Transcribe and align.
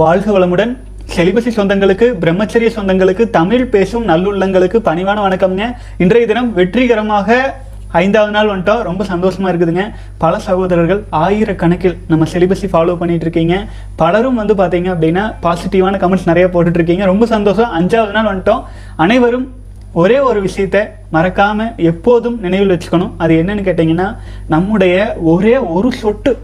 வாழ்க 0.00 0.38
வளமுடன். 0.38 0.76
செலிபசி 1.16 1.50
சொந்தங்களுக்கு 1.56 2.06
பிரம்மச்சரிய 2.22 2.68
சொந்தங்களுக்கு 2.76 3.30
தமிழ் 3.30 3.64
பேசும் 3.64 4.08
நல்லுள்ளங்களுக்கு 4.08 4.78
பணிவான 4.88 5.18
வணக்கம்ங்க. 5.26 5.64
இன்றைய 5.96 6.26
தினம் 6.26 6.54
வெற்றிகரமாக 6.54 7.36
ஐந்தாவது 7.88 8.32
நாள் 8.32 8.48
வந்துட்டோம். 8.48 8.82
ரொம்ப 8.82 9.04
சந்தோஷமா 9.04 9.48
இருக்குதுங்க. 9.50 9.84
பல 10.18 10.38
சகோதரர்கள் 10.38 11.04
ஆயிரக்கணக்கில் 11.12 11.96
நம்ம 12.08 12.26
செலிபஸை 12.32 12.68
ஃபாலோ 12.72 12.96
பண்ணிட்டு 12.96 13.26
இருக்கீங்க. 13.26 13.66
பலரும் 13.96 14.34
வந்து 14.34 14.54
பார்த்தீங்க 14.54 14.88
அப்படின்னா 14.94 15.34
பாசிட்டிவான 15.42 16.00
கமெண்ட்ஸ் 16.04 16.30
நிறைய 16.30 16.48
போட்டுட்டு 16.52 16.80
இருக்கீங்க. 16.80 17.04
ரொம்ப 17.04 17.26
சந்தோஷம். 17.26 17.70
அஞ்சாவது 17.80 18.10
நாள் 18.10 18.30
வந்துட்டோம். 18.32 18.64
அனைவரும் 18.96 19.52
ஒரே 19.92 20.18
ஒரு 20.18 20.42
விஷயத்த 20.42 20.88
மறக்காம 21.12 21.76
எப்போதும் 21.76 22.40
நினைவில் 22.40 22.76
வச்சுக்கணும். 22.76 23.12
அது 23.16 23.34
என்னன்னு 23.34 23.66
கேட்டிங்கன்னா 23.68 24.16
நம்முடைய 24.48 25.16
ஒரே 25.20 25.56
ஒரு 25.56 25.92
சொட்டு 25.92 26.38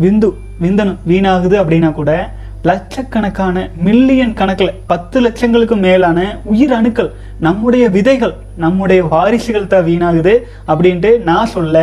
விந்து 0.00 0.30
விந்தனம் 0.62 0.96
வீணாகுது 1.08 1.56
அப்படின்னா 1.62 1.92
கூட 1.92 2.40
லட்சக்கணக்கான 2.62 3.56
மில்லியன் 3.76 4.34
கணக்கில் 4.34 4.74
பத்து 4.86 5.18
லட்சங்களுக்கு 5.20 5.76
மேலான 5.78 6.18
உயிர் 6.44 6.72
அணுக்கள் 6.72 7.10
நம்முடைய 7.38 7.84
விதைகள் 7.88 8.34
நம்முடைய 8.56 9.02
வாரிசுகள் 9.04 9.66
தான் 9.66 9.86
வீணாகுது 9.86 10.34
அப்படின்ட்டு 10.66 11.10
நான் 11.22 11.52
சொல்ல 11.52 11.76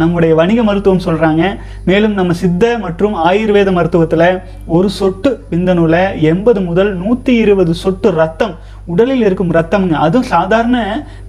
நம்முடைய 0.00 0.34
வணிக 0.40 0.62
மருத்துவம் 0.68 1.04
சொல்கிறாங்க 1.06 1.42
மேலும் 1.88 2.14
நம்ம 2.18 2.36
சித்த 2.42 2.78
மற்றும் 2.84 3.16
ஆயுர்வேத 3.28 3.72
மருத்துவத்தில் 3.78 4.28
ஒரு 4.76 4.90
சொட்டு 5.00 5.32
விந்தணுல 5.50 5.96
எண்பது 6.32 6.60
முதல் 6.68 6.92
நூற்றி 7.02 7.34
இருபது 7.44 7.74
சொட்டு 7.84 8.10
ரத்தம் 8.22 8.54
உடலில் 8.92 9.22
இருக்கும் 9.26 9.52
ரத்தம்ங்க. 9.56 9.94
அதுவும் 10.06 10.30
சாதாரண 10.32 10.78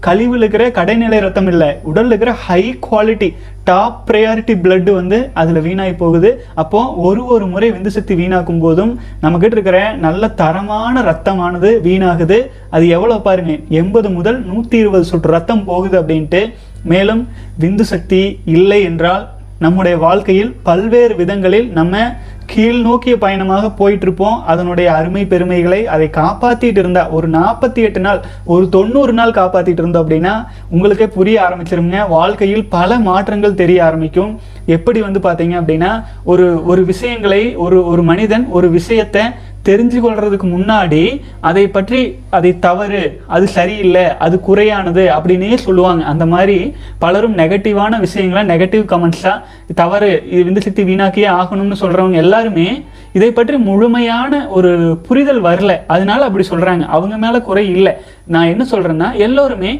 கழிவில் 0.05 0.41
இருக்கிற 0.41 0.63
கடைநிலை 0.77 1.19
ரத்தம் 1.25 1.49
இல்லை. 1.52 1.69
உடலில் 1.89 2.11
இருக்கிற 2.11 2.31
high 2.45 2.63
quality 2.88 3.30
top 3.69 4.02
priority 4.08 4.53
blood 4.63 4.91
வந்து 4.97 5.17
அதில் 5.41 5.61
வீணாகி 5.67 5.93
போகுது. 6.02 6.30
அப்போது 6.61 6.91
ஒரு 7.05 7.21
ஒரு 7.36 7.45
முறை 7.53 7.69
விந்து 7.71 7.93
சக்தி 7.97 8.16
வீணாக்கும் 8.21 8.61
போதும் 8.66 8.91
நம்மக்கிட்ட 9.23 9.58
இருக்கிற 9.58 9.80
நல்ல 10.05 10.30
தரமான 10.41 11.03
ரத்தமானது 11.09 11.71
வீணாகுது. 11.88 12.39
அது 12.75 12.86
எவ்வளோ 12.97 13.17
பாருங்க? 13.27 13.55
எண்பது 13.81 14.09
முதல் 14.09 14.39
நூற்றி 14.52 14.77
இருபது 14.83 15.05
சொட்டு 15.11 15.27
ரத்தம் 15.38 15.67
போகுது 15.71 15.97
அப்படின்ட்டு 16.02 16.41
மேலும் 16.86 17.23
விந்து 17.59 17.86
சக்தி 17.94 18.23
இல்லை 18.58 18.81
என்றால் 18.83 19.23
நம்முடைய 19.59 19.95
வாழ்க்கையில் 19.97 20.55
பல்வேறு 20.64 21.14
விதங்களில் 21.16 21.67
நம்ம 21.72 21.97
கீழ் 22.45 22.80
நோக்கிய 22.81 23.14
பயணமாக 23.17 23.69
போயிட்டு 23.69 24.05
இருப்போம் 24.05 24.42
அதனுடைய 24.45 24.88
அருமை 24.94 25.23
பெருமைகளை 25.25 25.80
அதை 25.94 26.08
காப்பாத்திட்டு 26.17 26.81
இருந்தா 26.83 27.03
ஒரு 27.09 27.27
நாற்பத்தி 27.30 27.81
எட்டு 27.88 28.00
நாள் 28.00 28.19
ஒரு 28.45 28.66
தொண்ணூறு 28.69 29.14
நாள் 29.14 29.38
காப்பாத்திட்டு 29.39 29.81
இருந்தோம் 29.83 30.03
அப்படின்னா 30.03 30.33
உங்களுக்கே 30.69 31.08
புரிய 31.08 31.38
ஆரம்பிச்சிருங்க. 31.45 32.02
வாழ்க்கையில் 32.09 32.66
பல 32.67 32.99
மாற்றங்கள் 32.99 33.59
தெரிய 33.61 33.80
ஆரம்பிக்கும். 33.86 34.33
எப்படி 34.66 35.02
வந்து 35.02 35.20
பாத்தீங்க 35.20 35.55
அப்படின்னா 35.61 35.92
ஒரு 36.23 36.66
ஒரு 36.66 36.83
விஷயங்களை 36.86 37.55
ஒரு 37.55 37.80
ஒரு 37.86 38.03
மனிதன் 38.03 38.45
ஒரு 38.49 38.70
விஷயத்தை 38.70 39.23
தெரிஞ்சு 39.67 39.99
கொள்றதுக்கு 40.05 40.47
முன்னாடி 40.55 41.21
அதை 41.49 41.67
பற்றி 41.67 41.99
அதை 42.30 42.52
தவறு 42.59 43.02
அது 43.27 43.45
சரியில்லை 43.47 44.03
அது 44.17 44.39
குறையானது 44.39 45.03
அப்படின்னே 45.17 45.55
சொல்லுவாங்க. 45.55 46.03
அந்த 46.03 46.25
மாதிரி 46.25 46.58
பலரும் 46.99 47.38
நெகட்டிவான 47.38 47.99
விஷயங்களை 47.99 48.43
நெகட்டிவ் 48.55 48.83
கமெண்ட்ஸாக 48.93 49.73
தவறு 49.75 50.11
இது 50.30 50.43
விந்து 50.43 50.66
சக்தி 50.67 50.83
வீணாக்கியே 50.83 51.30
ஆகணும்னு 51.39 51.81
சொல்றவங்க 51.83 52.21
எல்லாருமே 52.25 52.67
இதை 53.13 53.31
பற்றி 53.31 53.58
முழுமையான 53.58 54.47
ஒரு 54.49 54.71
புரிதல் 55.08 55.43
வரல. 55.43 55.73
அதனால 55.87 56.26
அப்படி 56.26 56.45
சொல்றாங்க. 56.49 56.86
அவங்க 56.95 57.17
மேல 57.17 57.42
குறை 57.42 57.65
இல்லை. 57.70 57.93
நான் 58.27 58.52
என்ன 58.53 58.64
சொல்றேன்னா 58.71 59.09
எல்லோருமே 59.27 59.71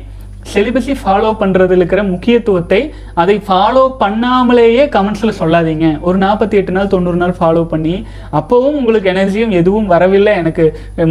செலிபஸை 0.52 0.94
ஃபாலோ 1.02 1.30
பண்ணுறதுல 1.40 1.82
இருக்கிற 1.82 2.02
முக்கியத்துவத்தை 2.12 2.80
அதை 3.22 3.36
ஃபாலோ 3.48 3.84
பண்ணாமலேயே 4.02 4.84
கமெண்ட்ஸில் 4.96 5.38
சொல்லாதீங்க. 5.40 5.88
ஒரு 6.08 6.18
நாற்பத்தி 6.26 6.56
எட்டு 6.60 6.74
நாள் 6.76 6.92
தொண்ணூறு 6.94 7.20
நாள் 7.24 7.36
ஃபாலோ 7.40 7.64
பண்ணி 7.74 7.96
அப்போவும் 8.40 8.78
உங்களுக்கு 8.82 9.12
எனர்ஜியும் 9.14 9.56
எதுவும் 9.60 9.90
வரவில்லை. 9.94 10.36
எனக்கு 10.42 10.66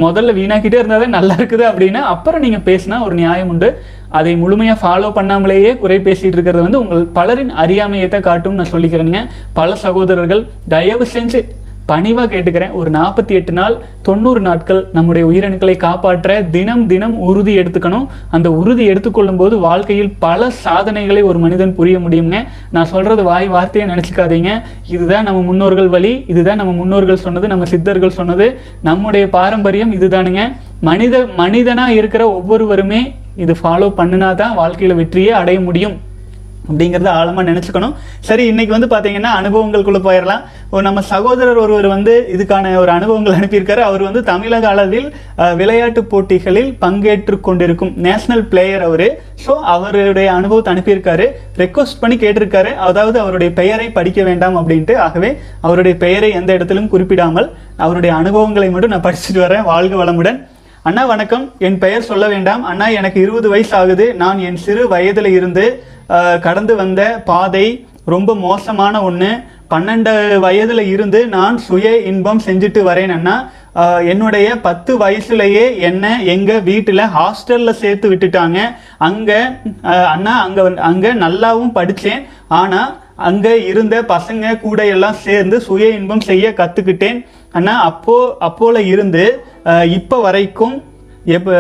முதல்ல 0.05 0.35
வீணாக்கிட்டே 0.39 0.81
இருந்தாலே 0.83 1.09
நல்லா 1.17 1.37
இருக்குது 1.41 1.67
அப்படின்னா 1.71 2.03
அப்புறம் 2.15 2.45
நீங்கள் 2.47 2.67
பேசினா 2.71 2.99
ஒரு 3.09 3.17
நியாயம் 3.23 3.51
உண்டு. 3.55 3.71
அதை 4.19 4.33
முழுமையாக 4.43 4.79
ஃபாலோ 4.83 5.09
பண்ணாமலேயே 5.19 5.71
குறை 5.83 5.99
பேசிகிட்டு 6.09 6.37
இருக்கிறது 6.37 6.67
வந்து 6.67 6.83
உங்கள் 6.83 7.05
பலரின் 7.19 7.53
அறியாமையை 7.63 8.09
தான் 8.09 8.27
காட்டும் 8.29 8.59
நான் 8.61 8.73
சொல்லிக்கிறேங்க 8.75 9.21
பல 9.59 9.71
சகோதரர்கள் 9.85 10.43
தயவு 10.75 11.07
செஞ்சு 11.17 11.41
பணிவாக 11.91 12.29
கேட்டுக்கிறேன். 12.33 12.73
ஒரு 12.81 12.91
நாற்பத்தி 12.97 13.33
எட்டு 13.39 13.53
நாள் 13.59 13.75
தொண்ணூறு 14.09 14.41
நாட்கள் 14.47 14.81
நம்முடைய 14.97 15.25
உயிரணுக்களை 15.31 15.75
காப்பாற்ற 15.85 16.37
தினம் 16.55 16.85
தினம் 16.93 17.17
உறுதி 17.29 17.55
எடுத்துக்கணும். 17.61 18.07
அந்த 18.37 18.49
உறுதி 18.61 18.85
எடுத்துக்கொள்ளும் 18.93 19.41
போது 19.41 19.55
வாழ்க்கையில் 19.67 20.13
பல 20.27 20.51
சாதனைகளை 20.65 21.23
ஒரு 21.31 21.39
மனிதன் 21.45 21.75
புரிய 21.79 21.99
முடியுங்க 22.05 22.39
நான் 22.77 22.91
சொல்றது 22.95 23.25
வாய் 23.31 23.49
வார்த்தையை 23.57 23.87
நினச்சிக்காதீங்க. 23.93 24.53
இதுதான் 24.95 25.29
நம்ம 25.29 25.43
முன்னோர்கள் 25.51 25.93
வழி 25.97 26.13
இதுதான் 26.35 26.61
நம்ம 26.63 26.75
முன்னோர்கள் 26.81 27.23
சொன்னது 27.27 27.53
நம்ம 27.55 27.67
சித்தர்கள் 27.75 28.17
சொன்னது. 28.21 28.49
நம்முடைய 28.89 29.27
பாரம்பரியம் 29.37 29.95
இதுதானுங்க. 29.99 30.43
மனித 30.91 31.27
மனிதனாக 31.43 31.99
இருக்கிற 32.01 32.23
ஒவ்வொருவருமே 32.39 33.03
இது 33.45 33.53
ஃபாலோ 33.61 33.87
பண்ணினா 34.01 34.33
தான் 34.41 34.59
வாழ்க்கையில் 34.63 34.99
வெற்றியே 34.99 35.33
அடைய 35.43 35.61
முடியும். 35.69 35.95
அப்படிங்கிறத 36.69 37.11
ஆழமாக 37.19 37.45
நினச்சிக்கணும். 37.51 37.95
சரி 38.29 38.45
இன்னைக்கு 38.51 38.73
வந்து 38.77 38.89
பார்த்தீங்கன்னா 38.93 39.33
அனுபவங்களுக்குள்ளே 39.41 40.01
போயிடலாம் 40.07 40.43
ஓ 40.73 40.81
நம்ம 40.87 41.01
சகோதரர் 41.11 41.61
ஒருவர் 41.65 41.89
வந்து 41.95 42.15
இதுக்கான 42.35 42.73
ஒரு 42.83 42.91
அனுபவங்கள் 42.97 43.37
அனுப்பியிருக்காரு. 43.39 43.83
அவர் 43.89 44.03
வந்து 44.09 44.23
தமிழக 44.31 44.67
அளவில் 44.73 45.09
விளையாட்டு 45.61 46.03
போட்டிகளில் 46.13 46.71
பங்கேற்று 46.85 47.37
கொண்டிருக்கும் 47.49 47.93
நேஷனல் 48.07 48.45
பிளேயர் 48.53 48.87
அவர். 48.89 49.07
ஸோ 49.45 49.55
அவருடைய 49.75 50.29
அனுபவத்தை 50.39 50.73
அனுப்பியிருக்காரு. 50.75 51.29
ரெக்வஸ்ட் 51.63 52.01
பண்ணி 52.03 52.19
கேட்டிருக்காரு. 52.25 52.73
அதாவது 52.89 53.19
அவருடைய 53.25 53.51
பெயரை 53.61 53.89
படிக்க 53.99 54.23
வேண்டாம் 54.31 54.59
அப்படின்ட்டு. 54.63 54.97
ஆகவே 55.07 55.33
அவருடைய 55.67 55.97
பெயரை 56.07 56.31
எந்த 56.41 56.51
இடத்திலும் 56.59 56.91
குறிப்பிடாமல் 56.95 57.49
அவருடைய 57.85 58.13
அனுபவங்களை 58.23 58.69
மட்டும் 58.75 58.95
நான் 58.97 59.07
படிச்சுட்டு 59.07 59.41
வரேன். 59.47 59.65
வாழ்க 59.73 59.95
வளமுடன். 60.03 60.41
அண்ணா 60.89 61.03
வணக்கம். 61.11 61.45
என் 61.67 61.79
பெயர் 61.83 62.09
சொல்ல 62.09 62.25
வேண்டாம். 62.33 62.63
அண்ணா 62.71 62.87
எனக்கு 63.01 63.19
இருபது 63.25 63.49
வயசு 63.53 63.73
ஆகுது. 63.79 64.07
நான் 64.23 64.41
என் 64.49 64.59
சிறு 64.65 64.83
வயதில் 64.93 65.29
இருந்து 65.39 65.65
கடந்து 66.45 66.75
வந்த 66.83 67.03
பாதை 67.31 67.67
ரொம்ப 68.15 68.31
மோசமான 68.47 68.95
ஒன்று 69.09 69.29
பன்னெண்டு 69.73 70.13
வயதில் 70.45 70.83
இருந்து 70.95 71.21
நான் 71.37 71.57
சுய 71.67 71.93
இன்பம் 72.11 72.43
செஞ்சுட்டு 72.47 72.81
வரேன் 72.89 73.13
அண்ணா. 73.15 73.37
என்னுடைய 74.13 74.49
பத்து 74.67 74.93
வயசுலேயே 75.03 75.65
என்னை 75.89 76.11
எங்கள் 76.35 76.65
வீட்டில் 76.69 77.11
ஹாஸ்டலில் 77.15 77.81
சேர்த்து 77.81 78.07
விட்டுட்டாங்க. 78.11 78.59
அங்கே 79.09 79.39
அண்ணா 80.15 80.35
அங்கே 80.47 80.63
அங்கே 80.91 81.13
நல்லாவும் 81.25 81.75
படித்தேன் 81.79 82.23
ஆனால் 82.61 82.93
அங்கே 83.29 83.55
இருந்த 83.71 83.97
பசங்க 84.15 84.55
கூட 84.67 84.81
எல்லாம் 84.95 85.21
சேர்ந்து 85.27 85.59
சுய 85.69 85.89
இன்பம் 85.99 86.27
செய்ய 86.31 86.47
கற்றுக்கிட்டேன் 86.61 87.19
அண்ணா 87.55 87.75
அப்போ 87.91 88.17
அப்போல 88.49 88.79
இருந்து 88.93 89.25
இப்போ 89.99 90.17
வரைக்கும் 90.27 90.77
எப்ப 91.37 91.51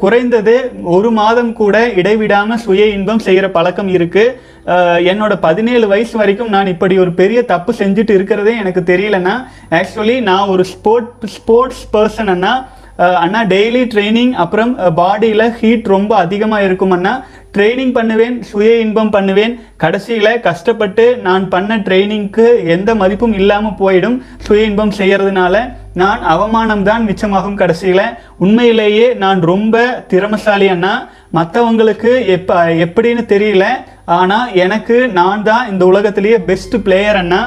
குறைந்தது 0.00 0.54
ஒரு 0.96 1.10
மாதம் 1.18 1.52
கூட 1.60 1.76
இடைவிடாம 2.00 2.56
சுய 2.64 2.86
இன்பம் 2.96 3.24
செய்கிற 3.26 3.46
பழக்கம் 3.56 3.90
இருக்கு. 3.96 4.24
என்னோட 5.10 5.34
பதினேழு 5.44 5.86
வயசு 5.92 6.14
வரைக்கும் 6.20 6.52
நான் 6.54 6.72
இப்படி 6.72 6.94
ஒரு 7.04 7.12
பெரிய 7.20 7.42
தப்பு 7.52 7.72
செஞ்சுட்டு 7.78 8.14
இருக்கிறதே 8.18 8.54
எனக்கு 8.62 8.82
தெரியலன்னா 8.90 9.36
ஆக்சுவலி 9.78 10.16
நான் 10.30 10.50
ஒரு 10.54 10.64
ஸ்போர்ட் 10.72 11.24
ஸ்போர்ட்ஸ் 11.36 11.86
பர்சன் 11.94 12.32
அண்ணா. 12.34 12.52
அண்ணா 13.24 13.40
டெய்லி 13.54 13.82
ட்ரைனிங் 13.94 14.32
அப்புறம் 14.42 14.70
பாடியில் 15.00 15.52
ஹீட் 15.58 15.92
ரொம்ப 15.94 16.12
அதிகமாக 16.24 16.66
இருக்குமண்ணா 16.68 17.12
ட்ரைனிங் 17.56 17.92
பண்ணுவேன் 17.98 18.36
சுய 18.48 18.70
இன்பம் 18.84 19.12
பண்ணுவேன். 19.16 19.52
கடைசியில் 19.82 20.40
கஷ்டப்பட்டு 20.46 21.04
நான் 21.26 21.44
பண்ண 21.52 21.76
ட்ரைனிங்க்கு 21.86 22.46
எந்த 22.76 22.90
மதிப்பும் 23.02 23.36
இல்லாமல் 23.40 23.78
போயிடும். 23.82 24.16
சுய 24.46 24.68
இன்பம் 24.70 24.96
செய்கிறதுனால 24.98 25.54
நான் 25.98 26.22
அவமானம் 26.22 26.82
தான் 26.82 27.04
மிச்சமாகும் 27.06 27.54
கடைசியில். 27.54 28.14
உண்மையிலேயே 28.38 29.06
நான் 29.14 29.40
ரொம்ப 29.40 30.04
திறமசாலி 30.08 30.68
அண்ணா. 30.68 31.08
மற்றவங்களுக்கு 31.34 32.26
எப்ப 32.26 32.66
எப்படின்னு 32.66 33.22
தெரியல. 33.34 33.64
ஆனால் 34.04 34.52
எனக்கு 34.54 35.08
நான் 35.08 35.42
தான் 35.42 35.70
இந்த 35.70 35.86
உலகத்திலேயே 35.86 36.38
பெஸ்ட் 36.38 36.76
பிளேயர் 36.84 37.16
அண்ணா. 37.16 37.40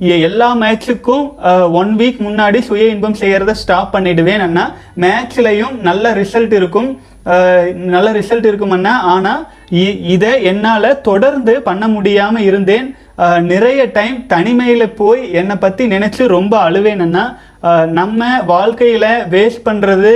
எ- 0.00 0.18
எல்லா 0.18 0.56
மேட்சுக்கும் 0.56 1.26
ஒன் 1.72 1.96
வீக் 1.96 2.20
முன்னாடி 2.26 2.60
சுய 2.60 2.88
இன்பம் 2.88 3.20
செய்கிறத 3.20 3.50
ஸ்டாப் 3.50 3.94
பண்ணிடுவேன் 3.94 4.38
அண்ணா. 4.38 4.64
மேட்ச்லையும் 5.00 5.80
நல்ல 5.80 6.14
ரிசல்ட் 6.14 6.52
இருக்கும். 6.52 7.00
நல்ல 7.94 8.12
ரிசல்ட் 8.12 8.46
இருக்கும் 8.46 8.70
அண்ணா. 8.70 9.00
ஆனால் 9.00 9.48
இதை 10.14 10.42
என்னால் 10.42 11.00
தொடர்ந்து 11.00 11.62
பண்ண 11.62 11.88
முடியாமல் 11.88 12.42
இருந்தேன். 12.42 12.96
நிறைய 13.50 13.80
டைம் 13.98 14.16
தனிமையில் 14.32 14.94
போய் 14.94 15.22
என்னை 15.40 15.56
பற்றி 15.56 15.84
நினச்சி 15.92 16.22
ரொம்ப 16.36 16.54
அழுவேனன்னா 16.68 17.26
நம்ம 17.98 18.24
வாழ்க்கையில் 18.54 19.12
வேஸ்ட் 19.34 19.66
பண்ணுறது 19.68 20.12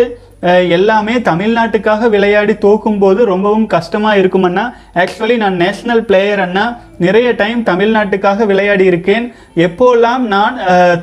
எல்லாமே 0.77 1.15
தமிழ்நாட்டுக்காக 1.29 2.09
விளையாடி 2.15 2.55
தோக்கும்போது 2.65 3.21
ரொம்பவும் 3.31 3.67
கஷ்டமாக 3.75 4.21
இருக்குமண்ணா 4.21 4.65
ஆக்சுவலி 5.03 5.37
நான் 5.43 5.59
நேஷ்னல் 5.63 6.03
பிளேயர் 6.09 6.43
அண்ணா 6.45 6.65
நிறைய 7.05 7.29
டைம் 7.33 7.61
தமிழ்நாட்டுக்காக 7.71 8.47
விளையாடி 8.51 8.85
இருக்கேன். 8.93 9.27
எப்போல்லாம் 9.67 10.25
நான் 10.35 10.57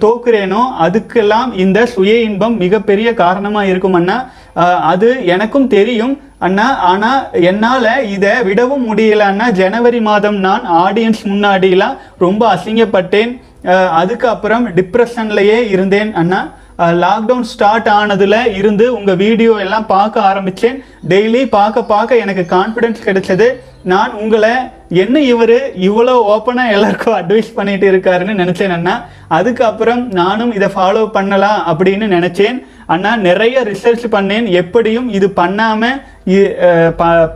தோக்குறேனோ 0.06 0.62
அதுக்கெல்லாம் 0.86 1.52
இந்த 1.66 1.86
சுய 1.94 2.16
இன்பம் 2.30 2.58
மிகப்பெரிய 2.64 3.12
காரணமாக 3.24 3.72
இருக்குமண்ணா 3.74 4.18
அது 4.94 5.10
எனக்கும் 5.34 5.68
தெரியும். 5.78 6.16
அண்ணா 6.46 6.66
ஆனால் 6.90 7.22
என்னால் 7.50 7.88
இதை 8.16 8.34
விடவும் 8.48 8.86
முடியல 8.90 9.26
அண்ணா 9.32 9.46
ஜனவரி 9.60 10.02
மாதம் 10.10 10.38
நான் 10.46 10.66
ஆடியன்ஸ் 10.84 11.22
முன்னாடிலாம் 11.32 11.96
ரொம்ப 12.26 12.42
அசிங்கப்பட்டேன். 12.56 13.32
அதுக்கப்புறம் 14.02 14.66
டிப்ரெஷன்லையே 14.78 15.60
இருந்தேன் 15.74 16.12
அண்ணா. 16.22 16.42
லாக்டவுன் 17.04 17.48
ஸ்டார்ட் 17.52 17.90
ஆனதுல 18.00 18.36
இருந்து 18.60 18.86
உங்கள் 18.98 19.20
வீடியோ 19.24 19.54
எல்லாம் 19.64 19.88
பார்க்க 19.96 20.28
ஆரம்பித்தேன் 20.32 20.78
டெய்லி 21.12 21.42
பார்க்க 21.58 21.84
பார்க்க 21.94 22.24
எனக்கு 22.24 22.44
கான்ஃபிடென்ஸ் 22.56 23.06
கிடைச்சது. 23.08 23.48
நான் 23.92 24.14
உங்களை 24.22 24.54
என்ன 25.02 25.18
இவர் 25.34 25.58
இவ்வளோ 25.88 26.16
ஓப்பனாக 26.34 26.74
எல்லாருக்கும் 26.76 27.18
அட்வைஸ் 27.20 27.50
பண்ணிட்டு 27.58 27.86
இருக்காருன்னு 27.92 28.36
நினச்சேன் 28.44 28.76
அண்ணா. 28.78 28.96
அதுக்கப்புறம் 29.38 30.02
நானும் 30.22 30.52
இதை 30.58 30.70
ஃபாலோ 30.76 31.04
பண்ணலாம் 31.18 31.60
அப்படின்னு 31.72 32.08
நினச்சேன். 32.18 32.58
அண்ணா 32.88 33.16
நிறைய 33.28 33.64
ரிசர்ச் 33.64 34.06
பண்ணேன். 34.12 34.46
எப்படியும் 34.62 35.10
இது 35.10 35.30
பண்ணாமல் 35.40 36.02
இ- 36.26 36.90
ப- 37.02 37.28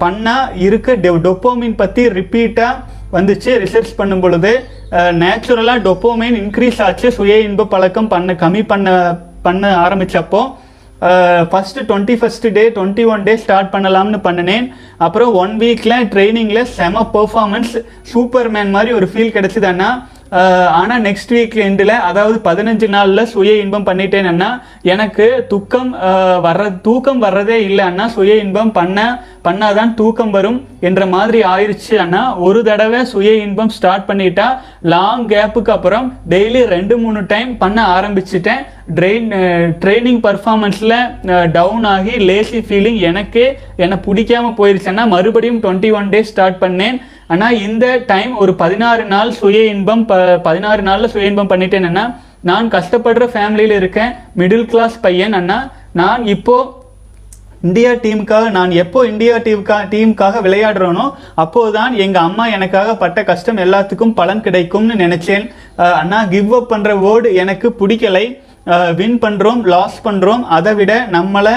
இருக்க 0.56 0.96
டொப்போமின் 0.96 1.76
பற்றி 1.76 2.06
ரிப்பீட்டாக 2.08 2.84
வந்துச்சு. 3.14 3.50
ரிசர்ச் 3.64 3.94
பண்ணும் 3.96 4.20
பொழுது 4.20 4.52
நேச்சுரலாக 4.92 5.84
டொப்போமைன் 5.88 6.38
இன்க்ரீஸ் 6.44 6.82
ஆச்சு. 6.82 7.12
சுய 7.12 7.40
இன்ப 7.40 7.66
பழக்கம் 7.66 8.08
பண்ண 8.08 8.34
கம்மி 8.34 8.64
பண்ண 8.68 9.16
பண்ண 9.42 9.76
ஆரம்பித்தப்போ 9.88 10.42
first 11.50 11.80
twenty 11.80 12.16
first 12.18 12.48
day 12.54 12.70
twenty 12.70 13.06
one 13.06 13.24
day 13.24 13.36
start 13.36 13.74
பண்ணலாம்னு 13.74 14.20
பண்ணினேன். 14.28 14.68
அப்புறம் 14.98 15.34
ஒன் 15.34 15.58
வீக்கில் 15.58 16.08
ட்ரைனிங்கில் 16.14 16.64
செம 16.64 17.10
பெர்ஃபார்மன்ஸ் 17.14 17.74
சூப்பர்மேன் 18.14 18.70
மாதிரி 18.70 18.92
ஒரு 18.92 19.10
ஃபீல் 19.14 19.36
கிடச்சிதுன்னா 19.38 19.90
ஆனால் 20.82 21.02
நெக்ஸ்ட் 21.08 21.32
வீக் 21.36 21.56
எண்டில் 21.68 21.96
அதாவது 22.10 22.38
பதினஞ்சு 22.46 22.88
நாளில் 22.94 23.30
சுய 23.32 23.54
இன்பம் 23.64 23.88
பண்ணிட்டேன்னா 23.88 24.50
எனக்கு 24.94 25.26
துக்கம் 25.54 25.92
வர்ற 26.46 26.70
தூக்கம் 26.88 27.22
வர்றதே 27.24 27.58
இல்லை 27.70 27.84
அண்ணா. 27.90 28.08
சுய 28.16 28.36
இன்பம் 28.46 28.72
பண்ண 28.80 29.00
பண்ணாதான் 29.48 29.94
தூக்கம் 30.00 30.34
வரும் 30.38 30.60
என்ற 30.88 31.02
மாதிரி 31.14 31.40
ஆயிடுச்சு 31.54 31.94
அண்ணா. 32.04 32.24
ஒரு 32.48 32.60
தடவை 32.70 33.00
சுய 33.14 33.30
இன்பம் 33.46 33.74
ஸ்டார்ட் 33.78 34.08
பண்ணிட்டா 34.10 34.48
லாங் 34.94 35.28
கேப்புக்கு 35.34 35.72
அப்புறம் 35.78 36.08
டெய்லி 36.34 36.62
ரெண்டு 36.76 36.98
மூணு 37.04 37.22
டைம் 37.34 37.52
பண்ண 37.64 37.80
ஆரம்பிச்சிட்டேன். 37.98 38.62
ட்ரெயின் 38.98 39.30
ட்ரைனிங் 39.84 40.22
பர்ஃபார்மன்ஸில் 40.28 40.98
டவுன் 41.58 41.86
ஆகி 41.96 42.14
லேசி 42.30 42.60
ஃபீலிங் 42.70 43.00
எனக்கே 43.10 43.48
என்னை 43.84 43.98
பிடிக்காம 44.08 44.54
போயிருச்சுன்னா 44.60 45.06
மறுபடியும் 45.16 45.62
டுவெண்ட்டி 45.64 45.92
ஒன் 46.00 46.10
டேஸ் 46.14 46.32
ஸ்டார்ட் 46.34 46.62
பண்ணேன். 46.64 46.98
ஆனால் 47.34 47.60
இந்த 47.68 47.86
டைம் 48.12 48.34
ஒரு 48.44 48.54
பதினாறு 48.62 49.04
நாள் 49.14 49.32
சுய 49.40 49.60
இன்பம் 49.76 50.04
ப 50.10 50.20
பதினாறு 50.48 50.82
நாளில் 50.90 51.12
சுய 51.14 51.32
இன்பம் 51.32 51.52
பண்ணிட்டேன்னா 51.54 52.06
நான் 52.50 52.68
கஷ்டப்படுற 52.76 53.26
ஃபேமிலியில் 53.34 53.78
இருக்கேன். 53.80 54.14
மிடில் 54.40 54.70
கிளாஸ் 54.72 54.96
பையன் 55.06 55.36
அண்ணா. 55.40 55.58
நான் 56.02 56.24
இப்போ 56.36 56.56
இந்தியா 57.68 57.90
டீமுக்காக 58.04 58.46
நான் 58.56 58.72
எப்போ 58.84 59.00
இந்தியா 59.10 59.34
டீமுக்காக 59.48 59.84
டீமுக்காக 59.92 60.40
விளையாடுறேனோ 60.46 61.04
அப்போதான் 61.44 61.92
எங்கள் 62.06 62.26
அம்மா 62.30 62.46
எனக்காக 62.56 62.96
பட்ட 63.04 63.20
கஷ்டம் 63.28 63.62
எல்லாத்துக்கும் 63.66 64.16
பலன் 64.20 64.46
கிடைக்கும்னு 64.46 64.96
நினைச்சேன். 65.04 65.46
அண்ணா 66.02 66.22
கிவ் 66.34 66.56
அப் 66.60 66.72
பண்ணுற 66.74 66.94
வேர்டு 67.06 67.32
எனக்கு 67.44 67.70
பிடிக்கலை. 67.82 68.26
வின் 68.98 69.20
பண்ணுறோம் 69.26 69.62
லாஸ் 69.74 70.00
பண்ணுறோம் 70.08 70.44
அதை 70.58 70.72
விட 70.80 70.94
நம்மளை 71.18 71.54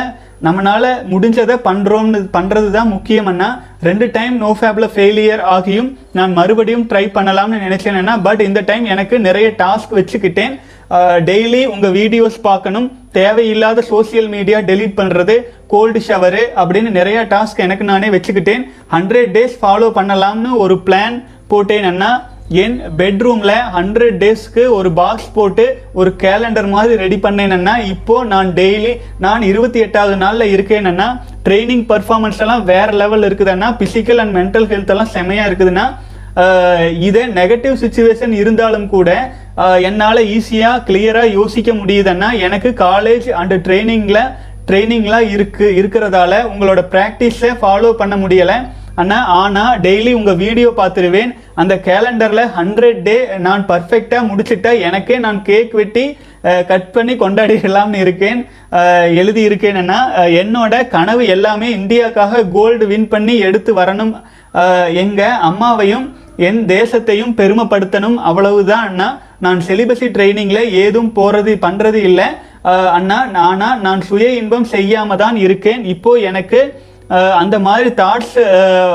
நம்மளால் 0.47 0.91
முடிஞ்சதை 1.13 1.57
பண்ணுறோம்னு 1.69 2.19
பண்ணுறது 2.37 2.69
தான் 2.77 2.93
முக்கியம் 2.95 3.29
அண்ணா. 3.31 3.49
ரெண்டு 3.89 4.07
டைம் 4.17 4.35
நோ 4.45 4.51
ஃபேப்ல 4.61 4.87
ஃபெயிலியர் 4.95 5.43
ஆகியும் 5.55 5.91
நான் 6.19 6.37
மறுபடியும் 6.39 6.87
ட்ரை 6.91 7.05
பண்ணலாம்னு 7.17 7.59
நினைச்சேன் 7.67 8.23
பட் 8.27 8.43
இந்த 8.49 8.63
டைம் 8.71 8.85
எனக்கு 8.95 9.19
நிறைய 9.29 9.49
டாஸ்க் 9.63 9.97
வச்சுக்கிட்டேன். 9.99 10.55
டெய்லி 11.29 11.61
உங்கள் 11.75 11.95
வீடியோஸ் 12.01 12.37
பார்க்கணும். 12.49 12.89
தேவையில்லாத 13.19 13.83
சோஷியல் 13.93 14.29
மீடியா 14.35 14.59
டெலீட் 14.71 14.99
பண்ணுறது 15.01 15.35
கோல்டு 15.73 16.01
ஷவரு 16.09 16.43
அப்படின்னு 16.61 16.91
நிறைய 16.99 17.19
டாஸ்க் 17.33 17.65
எனக்கு 17.67 17.85
நானே 17.93 18.09
வச்சுக்கிட்டேன். 18.17 18.65
ஹண்ட்ரட் 18.95 19.33
டேஸ் 19.37 19.57
ஃபாலோ 19.63 19.89
பண்ணலாம்னு 19.99 20.53
ஒரு 20.65 20.77
பிளான் 20.89 21.17
போட்டேன் 21.53 21.89
அண்ணா. 21.91 22.13
என் 22.53 22.75
பெட்ரூமில் 22.97 23.55
ஹண்ட்ரட் 23.75 24.17
டேஸ்க்கு 24.23 24.63
ஒரு 24.69 24.93
பாக்ஸ் 24.93 25.31
போட்டு 25.33 25.65
ஒரு 25.93 26.11
கேலண்டர் 26.23 26.69
மாதிரி 26.69 26.95
ரெடி 26.97 27.17
பண்ணேன்னா 27.17 27.75
இப்போது 27.93 28.29
நான் 28.29 28.49
டெய்லி 28.51 28.93
நான் 29.19 29.43
இருபத்தி 29.43 29.79
எட்டாவது 29.79 30.17
நாளில் 30.17 30.53
இருக்கேன்னா 30.57 31.07
ட்ரைனிங் 31.45 31.87
பர்ஃபார்மன்ஸ் 31.87 32.41
எல்லாம் 32.41 32.65
வேற 32.65 32.91
லெவல் 32.93 33.27
இருக்குதுன்னா 33.29 33.71
ஃபிசிக்கல் 33.79 34.21
அண்ட் 34.25 34.37
மென்டல் 34.39 34.69
ஹெல்த் 34.73 34.93
எல்லாம் 34.97 35.11
செமையாக 35.15 35.49
இருக்குதுன்னா 35.51 35.87
இதே 36.99 37.25
நெகட்டிவ் 37.41 37.81
சுச்சுவேஷன் 37.83 38.33
இருந்தாலும் 38.33 38.89
கூட 38.89 39.11
என்னால் 39.81 40.23
ஈஸியாக 40.37 40.85
கிளியராக 40.89 41.35
யோசிக்க 41.41 41.73
முடியுதுன்னா 41.73 42.31
எனக்கு 42.41 42.71
காலேஜ் 42.87 43.29
அண்ட் 43.41 43.55
ட்ரைனிங்கில் 43.69 44.25
ட்ரைனிங்லாம் 44.67 45.29
இருக்கு 45.31 45.67
இருக்கிறதால 45.81 46.35
உங்களோட 46.53 46.81
ப்ராக்டிஸை 46.95 47.53
ஃபாலோ 47.61 47.93
பண்ண 47.93 48.17
முடியலை. 48.17 48.57
அண்ணா 49.01 49.17
ஆனால் 49.43 49.79
டெய்லி 49.85 50.11
உங்கள் 50.19 50.39
வீடியோ 50.43 50.69
பார்த்துருவேன். 50.77 51.31
அந்த 51.61 51.75
கேலண்டரில் 51.87 52.51
ஹண்ட்ரட் 52.59 53.01
டே 53.09 53.17
நான் 53.47 53.65
பர்ஃபெக்டாக 53.71 54.29
முடிச்சுட்டா 54.29 54.73
எனக்கே 54.89 55.17
நான் 55.25 55.41
கேக் 55.49 55.73
வெட்டி 55.81 56.05
கட் 56.71 56.89
பண்ணி 56.95 57.15
கொண்டாடிடலாம்னு 57.23 57.99
இருக்கேன். 58.05 58.41
எழுதி 59.21 59.43
இருக்கேன்னா 59.49 59.99
என்னோட 60.43 60.75
கனவு 60.95 61.25
எல்லாமே 61.35 61.69
இந்தியாக்காக 61.79 62.43
கோல்டு 62.57 62.87
வின் 62.93 63.11
பண்ணி 63.15 63.35
எடுத்து 63.49 63.73
வரணும். 63.81 64.15
எங்கள் 65.03 65.41
அம்மாவையும் 65.51 66.07
என் 66.49 66.63
தேசத்தையும் 66.77 67.37
பெருமைப்படுத்தணும். 67.41 68.19
அவ்வளவுதான் 68.31 68.87
அண்ணா. 68.89 69.09
நான் 69.45 69.61
செலிபஸி 69.69 70.07
ட்ரைனிங்கில் 70.17 70.73
ஏதும் 70.85 71.13
போகிறது 71.19 71.53
பண்ணுறது 71.67 72.01
இல்லை. 72.09 72.29
அண்ணா 72.99 73.19
நானா 73.39 73.71
நான் 73.87 74.03
சுய 74.09 74.27
இன்பம் 74.41 74.71
செய்யாமல் 74.75 75.23
தான் 75.23 75.37
இருக்கேன். 75.47 75.83
இப்போது 75.95 76.25
எனக்கு 76.31 76.61
அந்த 77.09 77.59
மாதிரி 77.59 77.91
தாட்ஸ் 77.91 78.39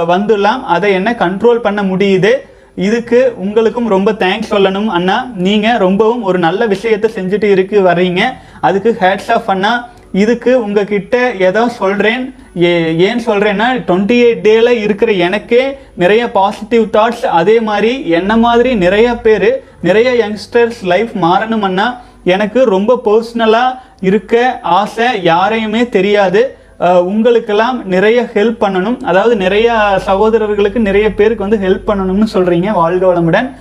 வந்துடலாம். 0.08 0.64
அதை 0.64 0.94
என்ன 0.94 1.16
கண்ட்ரோல் 1.20 1.56
பண்ண 1.56 1.84
முடியுது? 1.84 2.32
இதுக்கு 2.76 3.34
உங்களுக்கும் 3.36 3.88
ரொம்ப 3.88 4.12
தேங்க்ஸ் 4.12 4.52
சொல்லணும் 4.52 4.88
அண்ணா. 4.88 5.32
நீங்கள் 5.36 5.78
ரொம்பவும் 5.78 6.22
ஒரு 6.22 6.40
நல்ல 6.40 6.66
விஷயத்தை 6.66 7.12
செஞ்சுட்டு 7.16 7.44
இருக்கு 7.44 7.82
வர்றீங்க. 7.82 8.36
அதுக்கு 8.62 8.98
ஹேட்ஸ் 9.00 9.32
ஆஃப் 9.32 9.50
அண்ணா. 9.50 9.88
இதுக்கு 10.14 10.64
உங்ககிட்ட 10.64 11.32
எதோ 11.32 11.70
சொல்கிறேன் 11.70 12.36
ஏ- 12.62 12.98
ஏன் 12.98 13.26
சொல்கிறேன்னா 13.26 13.84
டுவெண்ட்டி 13.88 14.24
எயிட் 14.24 14.40
டேல 14.44 14.70
இருக்கிற 14.70 15.12
எனக்கே 15.12 15.78
நிறைய 15.94 16.32
பாசிட்டிவ் 16.32 16.84
தாட்ஸ் 16.84 17.26
அதே 17.26 17.60
மாதிரி 17.60 18.10
என்ன 18.10 18.38
மாதிரி 18.38 18.76
நிறைய 18.76 19.16
பேர் 19.16 19.64
நிறைய 19.82 20.28
யங்ஸ்டர்ஸ் 20.28 20.84
லைஃப் 20.84 21.12
மாறணும்னா 21.22 21.98
எனக்கு 22.24 22.64
ரொம்ப 22.64 23.02
பர்சனலாக 23.06 23.80
இருக்க 24.02 24.60
ஆசை 24.62 25.24
யாரையுமே 25.24 25.90
தெரியாது. 25.90 26.58
உங்களுக்கெல்லாம் 26.80 27.88
நிறைய 27.88 28.30
ஹெல்ப் 28.34 28.56
பண்ணணும். 28.60 29.02
அதாவது 29.02 29.36
நிறைய 29.36 29.94
சகோதரர்களுக்கு 29.98 30.80
நிறைய 30.80 31.14
பேருக்கு 31.14 31.48
வந்து 31.48 31.70
ஹெல்ப் 31.70 31.90
பண்ணணும்னு 31.90 32.28
சொல்றீங்க 32.34 32.72
வாழ்க 32.72 33.14
வளமுடன். 33.14 33.56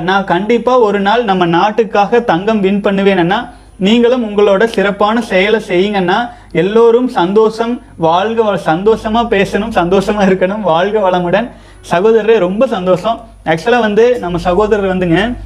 நான் 0.00 0.24
கண்டிப்பா 0.24 0.78
ஒரு 0.78 1.00
நாள் 1.00 1.24
நம்ம 1.24 1.46
நாட்டுக்காக 1.46 2.20
தங்கம் 2.20 2.60
வின் 2.60 2.80
பண்ணுவேன்னா 2.80 3.48
நீங்களும் 3.78 4.24
உங்களோட 4.24 4.64
சிறப்பான 4.64 5.20
செயலை 5.20 5.60
செய்யுங்கன்னா 5.68 6.28
எல்லோரும் 6.52 7.08
சந்தோஷம் 7.08 7.82
வாழ்க 7.96 8.42
வ- 8.42 8.68
சந்தோஷமா 8.68 9.26
பேசணும் 9.26 9.72
சந்தோஷமா 9.74 10.22
இருக்கணும் 10.26 10.60
வாழ்க 10.60 11.10
வளமுடன். 11.10 11.50
சகோதரரே 11.90 12.38
ரொம்ப 12.38 12.66
சந்தோஷம். 12.66 13.20
ஆக்சுவலாக 13.44 13.80
வந்து 13.80 14.18
நம்ம 14.18 14.38
சகோதரர் 14.38 14.96
வந்துங்க 14.96 15.36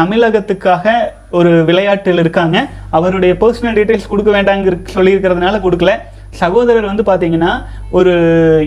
தமிழகத்துக்காக 0.00 0.96
ஒரு 1.38 1.52
விளையாட்டில் 1.68 2.22
இருக்காங்க. 2.24 2.56
அவருடைய 2.98 3.32
பர்சனல் 3.40 3.78
டீட்டெயில்ஸ் 3.78 4.12
கொடுக்க 4.12 4.30
வேண்டாங்க 4.36 4.74
சொல்லியிருக்கிறதுனால 4.96 5.60
கொடுக்கல. 5.64 5.92
சகோதரர் 6.40 6.88
வந்து 6.90 7.04
பார்த்தீங்கன்னா 7.08 7.50
ஒரு 7.98 8.12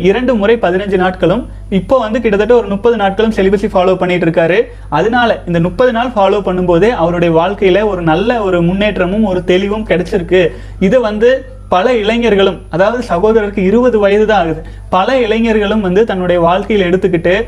இரண்டு 0.09 0.31
முறை 0.39 0.55
பதினஞ்சு 0.63 0.97
நாட்களும் 1.01 1.43
இப்போ 1.79 1.95
வந்து 2.03 2.21
கிட்டத்தட்ட 2.23 2.53
ஒரு 2.59 2.67
முப்பது 2.73 2.95
நாட்களும் 3.01 3.35
செலிபஸி 3.37 3.67
ஃபாலோ 3.73 3.93
பண்ணிட்டு 4.01 4.25
இருக்காரு 4.27 4.57
அதனால 4.97 5.35
இந்த 5.49 5.59
முப்பது 5.67 5.91
நாள் 5.97 6.13
ஃபாலோ 6.15 6.39
பண்ணும்போதே 6.47 6.89
அவருடைய 7.01 7.31
வாழ்க்கையில 7.39 7.83
ஒரு 7.91 8.03
நல்ல 8.11 8.39
ஒரு 8.47 8.59
முன்னேற்றமும் 8.69 9.27
ஒரு 9.31 9.41
தெளிவும் 9.51 9.87
கிடைச்சிருக்கு. 9.89 10.41
இது 10.87 10.99
வந்து 11.07 11.31
பல 11.69 11.95
இளைஞர்களும் 11.95 12.61
அதாவது 12.69 13.03
சகோதரருக்கு 13.07 13.57
இருபது 13.57 13.99
வயது 13.99 14.25
தான் 14.25 14.41
ஆகுது. 14.41 14.65
பல 14.89 15.19
இளைஞர்களும் 15.19 15.81
வந்து 15.81 16.05
தன்னுடைய 16.05 16.41
வாழ்க்கையில் 16.41 16.91
எடுத்துக்கிட்டு 16.91 17.43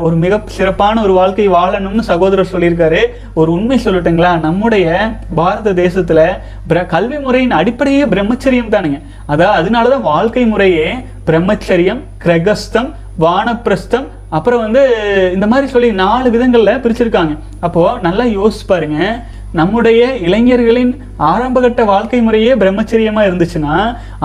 ஒரு 0.00 0.16
மிக 0.16 0.40
சிறப்பான 0.46 1.02
ஒரு 1.02 1.12
வாழ்க்கை 1.12 1.48
வாழணும்னு 1.48 2.00
சகோதரர் 2.00 2.48
சொல்லியிருக்காரு. 2.52 2.98
ஒரு 3.34 3.52
உண்மை 3.52 3.80
சொல்லட்டுங்களா? 3.84 4.40
நம்முடைய 4.40 5.12
பாரத 5.34 5.72
தேசத்தில் 5.72 6.30
பிர- 6.68 6.86
கல்வி 6.86 7.18
முறையின் 7.18 7.50
அடிப்படையே 7.50 8.04
பிரம்மச்சரியம் 8.04 8.70
தானுங்க. 8.70 9.02
அதாவது 9.26 9.70
அதனாலதான் 9.70 10.00
வாழ்க்கை 10.00 10.46
முறையே 10.46 10.94
பிரம்மச்சரியம் 11.26 12.00
கிரகஸ்தம் 12.24 12.94
வானப்பிரஸ்தம் 13.20 14.04
அப்புறம் 14.28 14.60
வந்து 14.60 14.90
இந்த 15.34 15.46
மாதிரி 15.46 15.68
சொல்லி 15.68 15.92
நாலு 15.92 16.30
விதங்களில் 16.30 16.78
பிரிச்சிருக்காங்க. 16.78 17.38
அப்போது 17.60 18.00
நல்லா 18.02 18.24
யோசிச்சு 18.24 18.66
பாருங்கள் 18.66 19.32
நம்முடைய 19.58 20.02
இளைஞர்களின் 20.26 20.92
ஆரம்பகட்ட 21.32 21.82
வாழ்க்கை 21.84 22.20
முறையே 22.20 22.52
பிரம்மச்சரியமாக 22.62 23.28
இருந்துச்சுன்னா 23.28 23.74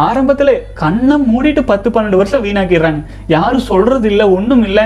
ஆரம்பத்தில் 0.06 0.54
கண்ணை 0.74 1.18
மூடிட்டு 1.32 1.62
பத்து 1.66 1.90
பன்னெண்டு 1.90 2.20
வருஷம் 2.22 2.44
வீணாக்கிடுறாங்க. 2.44 3.02
யாரும் 3.28 3.68
சொல்றது 3.72 4.10
இல்லை 4.10 4.26
ஒன்றும் 4.38 4.64
இல்லை. 4.64 4.86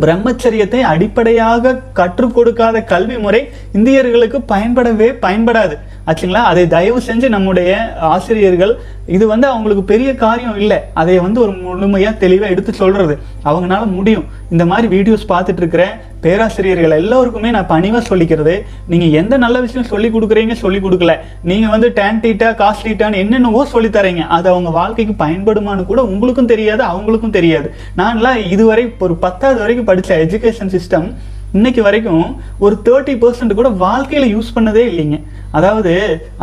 பிரம்மச்சரியத்தை 0.00 0.80
அடிப்படையாக 0.92 1.74
கற்றுக் 1.98 2.34
கொடுக்காத 2.34 2.82
கல்வி 2.92 3.18
முறை 3.18 3.40
இந்தியர்களுக்கு 3.74 4.38
பயன்படவே 4.48 5.08
பயன்படாது. 5.26 5.76
ஆச்சுங்களா? 6.08 6.42
அதை 6.50 6.62
தயவு 6.76 6.98
செஞ்சு 7.08 7.28
நம்முடைய 7.34 7.70
ஆசிரியர்கள் 8.14 8.72
இது 9.14 9.24
வந்து 9.30 9.46
அவங்களுக்கு 9.52 9.82
பெரிய 9.92 10.10
காரியம் 10.24 10.58
இல்லை. 10.62 10.78
அதை 11.00 11.14
வந்து 11.26 11.38
ஒரு 11.44 11.52
முழுமையாக 11.64 12.20
தெளிவாக 12.24 12.52
எடுத்து 12.54 12.72
சொல்கிறது 12.80 13.14
அவங்களால 13.48 13.84
முடியும். 13.98 14.26
இந்த 14.54 14.64
மாதிரி 14.70 14.86
வீடியோஸ் 14.96 15.30
பார்த்துட்டு 15.32 15.62
இருக்கிற 15.62 15.84
பேராசிரியர்கள் 16.24 16.96
எல்லோருக்குமே 17.00 17.48
நான் 17.56 17.70
பணிவாக 17.72 18.02
சொல்லிக்கிறது 18.10 18.54
நீங்கள் 18.92 19.14
எந்த 19.20 19.34
நல்ல 19.44 19.56
விஷயம் 19.64 19.90
சொல்லி 19.92 20.08
கொடுக்குறீங்க 20.14 20.54
சொல்லி 20.62 20.80
கொடுக்கல. 20.84 21.14
நீங்கள் 21.50 21.72
வந்து 21.74 21.88
டேன் 21.98 22.22
டீட்டா 22.24 22.48
காஸ்ட் 22.62 22.86
டீட்டான்னு 22.86 23.20
என்னென்னவோ 23.24 23.62
சொல்லித்தரீங்க 23.74 24.24
அது 24.36 24.48
அவங்க 24.54 24.72
வாழ்க்கைக்கு 24.80 25.16
பயன்படுமான்னு 25.24 25.84
கூட 25.92 26.02
உங்களுக்கும் 26.14 26.50
தெரியாது 26.54 26.84
அவங்களுக்கும் 26.92 27.36
தெரியாது. 27.38 27.70
நான்லாம் 28.00 28.40
இதுவரை 28.54 28.86
ஒரு 29.06 29.16
பத்தாவது 29.26 29.60
வரைக்கும் 29.64 29.90
படித்த 29.92 30.18
எஜுகேஷன் 30.26 30.74
சிஸ்டம் 30.76 31.08
இன்னைக்கு 31.56 31.80
வரைக்கும் 31.86 32.22
ஒரு 32.64 32.74
தேர்ட்டி 32.86 33.12
பர்சன்ட் 33.22 33.56
கூட 33.58 33.68
வாழ்க்கையில் 33.82 34.32
யூஸ் 34.34 34.48
பண்ணதே 34.54 34.82
இல்லைங்க. 34.90 35.16
அதாவது 35.58 35.92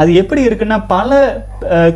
அது 0.02 0.12
எப்படி 0.22 0.42
இருக்குன்னா 0.48 0.78
பல 0.92 1.10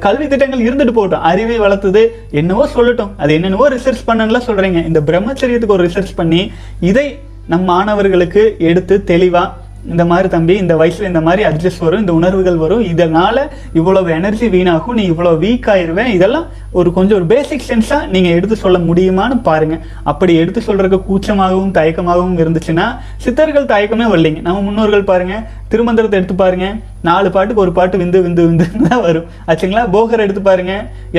கல்வி 0.06 0.26
திட்டங்கள் 0.32 0.66
இருந்துட்டு 0.66 0.96
போகட்டும். 0.98 1.26
அறிவை 1.30 1.58
வளர்த்துது 1.66 2.02
என்னவோ 2.40 2.64
சொல்லட்டும். 2.74 3.14
அது 3.22 3.34
என்னென்னவோ 3.38 3.68
ரிசர்ச் 3.76 4.04
பண்ணலாம் 4.10 4.48
சொல்கிறீங்க 4.50 4.82
இந்த 4.90 5.02
பிரம்மச்சரியத்துக்கு 5.10 5.78
ஒரு 5.78 5.88
ரிசர்ச் 5.88 6.14
பண்ணி 6.20 6.42
இதை 6.90 7.08
நம் 7.54 7.66
மாணவர்களுக்கு 7.74 8.44
எடுத்து 8.72 8.98
தெளிவாக 9.12 9.54
இந்த 9.94 10.04
மாதிரி 10.12 10.28
தம்பி 10.36 10.54
இந்த 10.64 10.76
வயசில் 10.82 11.08
இந்த 11.08 11.22
மாதிரி 11.28 11.42
அட்ஜஸ்ட் 11.50 11.84
வரும் 11.86 12.04
இந்த 12.04 12.14
உணர்வுகள் 12.20 12.60
வரும். 12.64 12.84
இதனால் 12.92 13.42
இவ்வளவு 13.80 14.10
எனர்ஜி 14.12 14.48
வீணாகும். 14.56 14.98
நீ 15.00 15.04
இவ்வளோ 15.10 15.32
வீக் 15.44 15.68
ஆயிருவேன். 15.74 16.12
இதெல்லாம் 16.18 16.48
ஒரு 16.80 16.90
கொஞ்சம் 16.94 17.18
ஒரு 17.18 17.28
பேசிக் 17.34 17.68
சென்ஸாக 17.68 18.08
நீங்கள் 18.14 18.36
எடுத்து 18.38 18.56
சொல்ல 18.64 18.78
முடியுமான்னு 18.88 19.38
பாருங்கள் 19.50 19.82
அப்படி 20.12 20.36
எடுத்து 20.36 20.62
சொல்கிறதுக்கு 20.68 21.00
கூச்சமாகவும் 21.10 21.74
தயக்கமாகவும் 21.80 22.38
இருந்துச்சுன்னா 22.44 22.88
சித்தர்கள் 23.26 23.72
தயக்கமே 23.74 24.08
வரலைங்க. 24.14 24.42
நம்ம 24.48 24.62
முன்னோர்கள் 24.62 25.10
பாருங்கள் 25.12 25.44
திருமந்திரத்தை 25.76 26.20
எடுத்து 26.22 26.38
பாருங்க. 26.44 26.68
நாலு 27.10 27.30
பாட்டுக்கு 27.36 27.66
ஒரு 27.66 27.74
பாட்டு 27.80 28.02
விந்து 28.04 28.22
விந்து 28.28 28.44
விந்துன்னு 28.48 28.88
தான் 28.90 29.04
வரும். 29.08 29.28
ஆச்சுங்களா? 29.50 29.86
போகர் 29.98 30.26
எடுத்து 30.26 30.44
பாருங்க. 30.50 30.74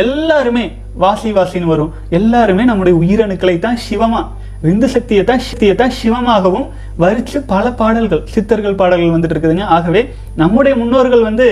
எல்லாருமே 0.05 0.65
வாசி 1.05 1.31
வாசின்னு 1.39 1.73
வரும். 1.75 1.93
எல்லாருமே 2.21 2.65
நம்முடைய 2.73 2.97
உயிரணுக்களை 3.05 3.57
தான் 3.69 3.81
சிவமா 3.87 4.23
விந்து 4.67 4.89
சக்தியை 4.93 5.23
தான் 5.31 5.43
சக்தியை 5.47 5.75
தான் 5.81 5.93
சிவமாகவும் 5.99 6.67
வரிச்சு 7.03 7.39
பல 7.51 7.65
பாடல்கள் 7.81 8.23
சித்தர்கள் 8.35 8.79
பாடல்கள் 8.81 9.13
வந்துட்டு 9.15 9.35
இருக்குதுங்க. 9.35 9.67
ஆகவே 9.77 10.01
நம்முடைய 10.43 10.75
முன்னோர்கள் 10.81 11.27
வந்து 11.29 11.47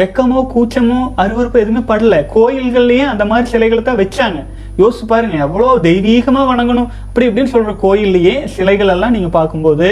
வெக்கமோ 0.00 0.40
கூச்சமோ 0.52 0.98
அருவறுப்போ 1.22 1.58
எதுவுமே 1.62 1.82
படல. 1.90 2.14
கோயில்கள்லயே 2.34 3.04
அந்த 3.12 3.24
மாதிரி 3.30 3.46
சிலைகளை 3.52 3.82
தான் 3.82 4.00
வச்சாங்க. 4.02 4.40
யோசிச்சு 4.80 5.04
பாருங்க 5.10 5.36
எவ்வளோ 5.44 5.68
தெய்வீகமா 5.86 6.40
வணங்கணும். 6.50 6.88
அப்படி 7.06 7.26
இப்படின்னு 7.28 7.52
சொல்ற 7.54 7.72
கோயில்லையே 7.84 8.34
சிலைகள் 8.54 8.92
எல்லாம் 8.94 9.14
நீங்க 9.16 9.30
பார்க்கும்போது 9.36 9.86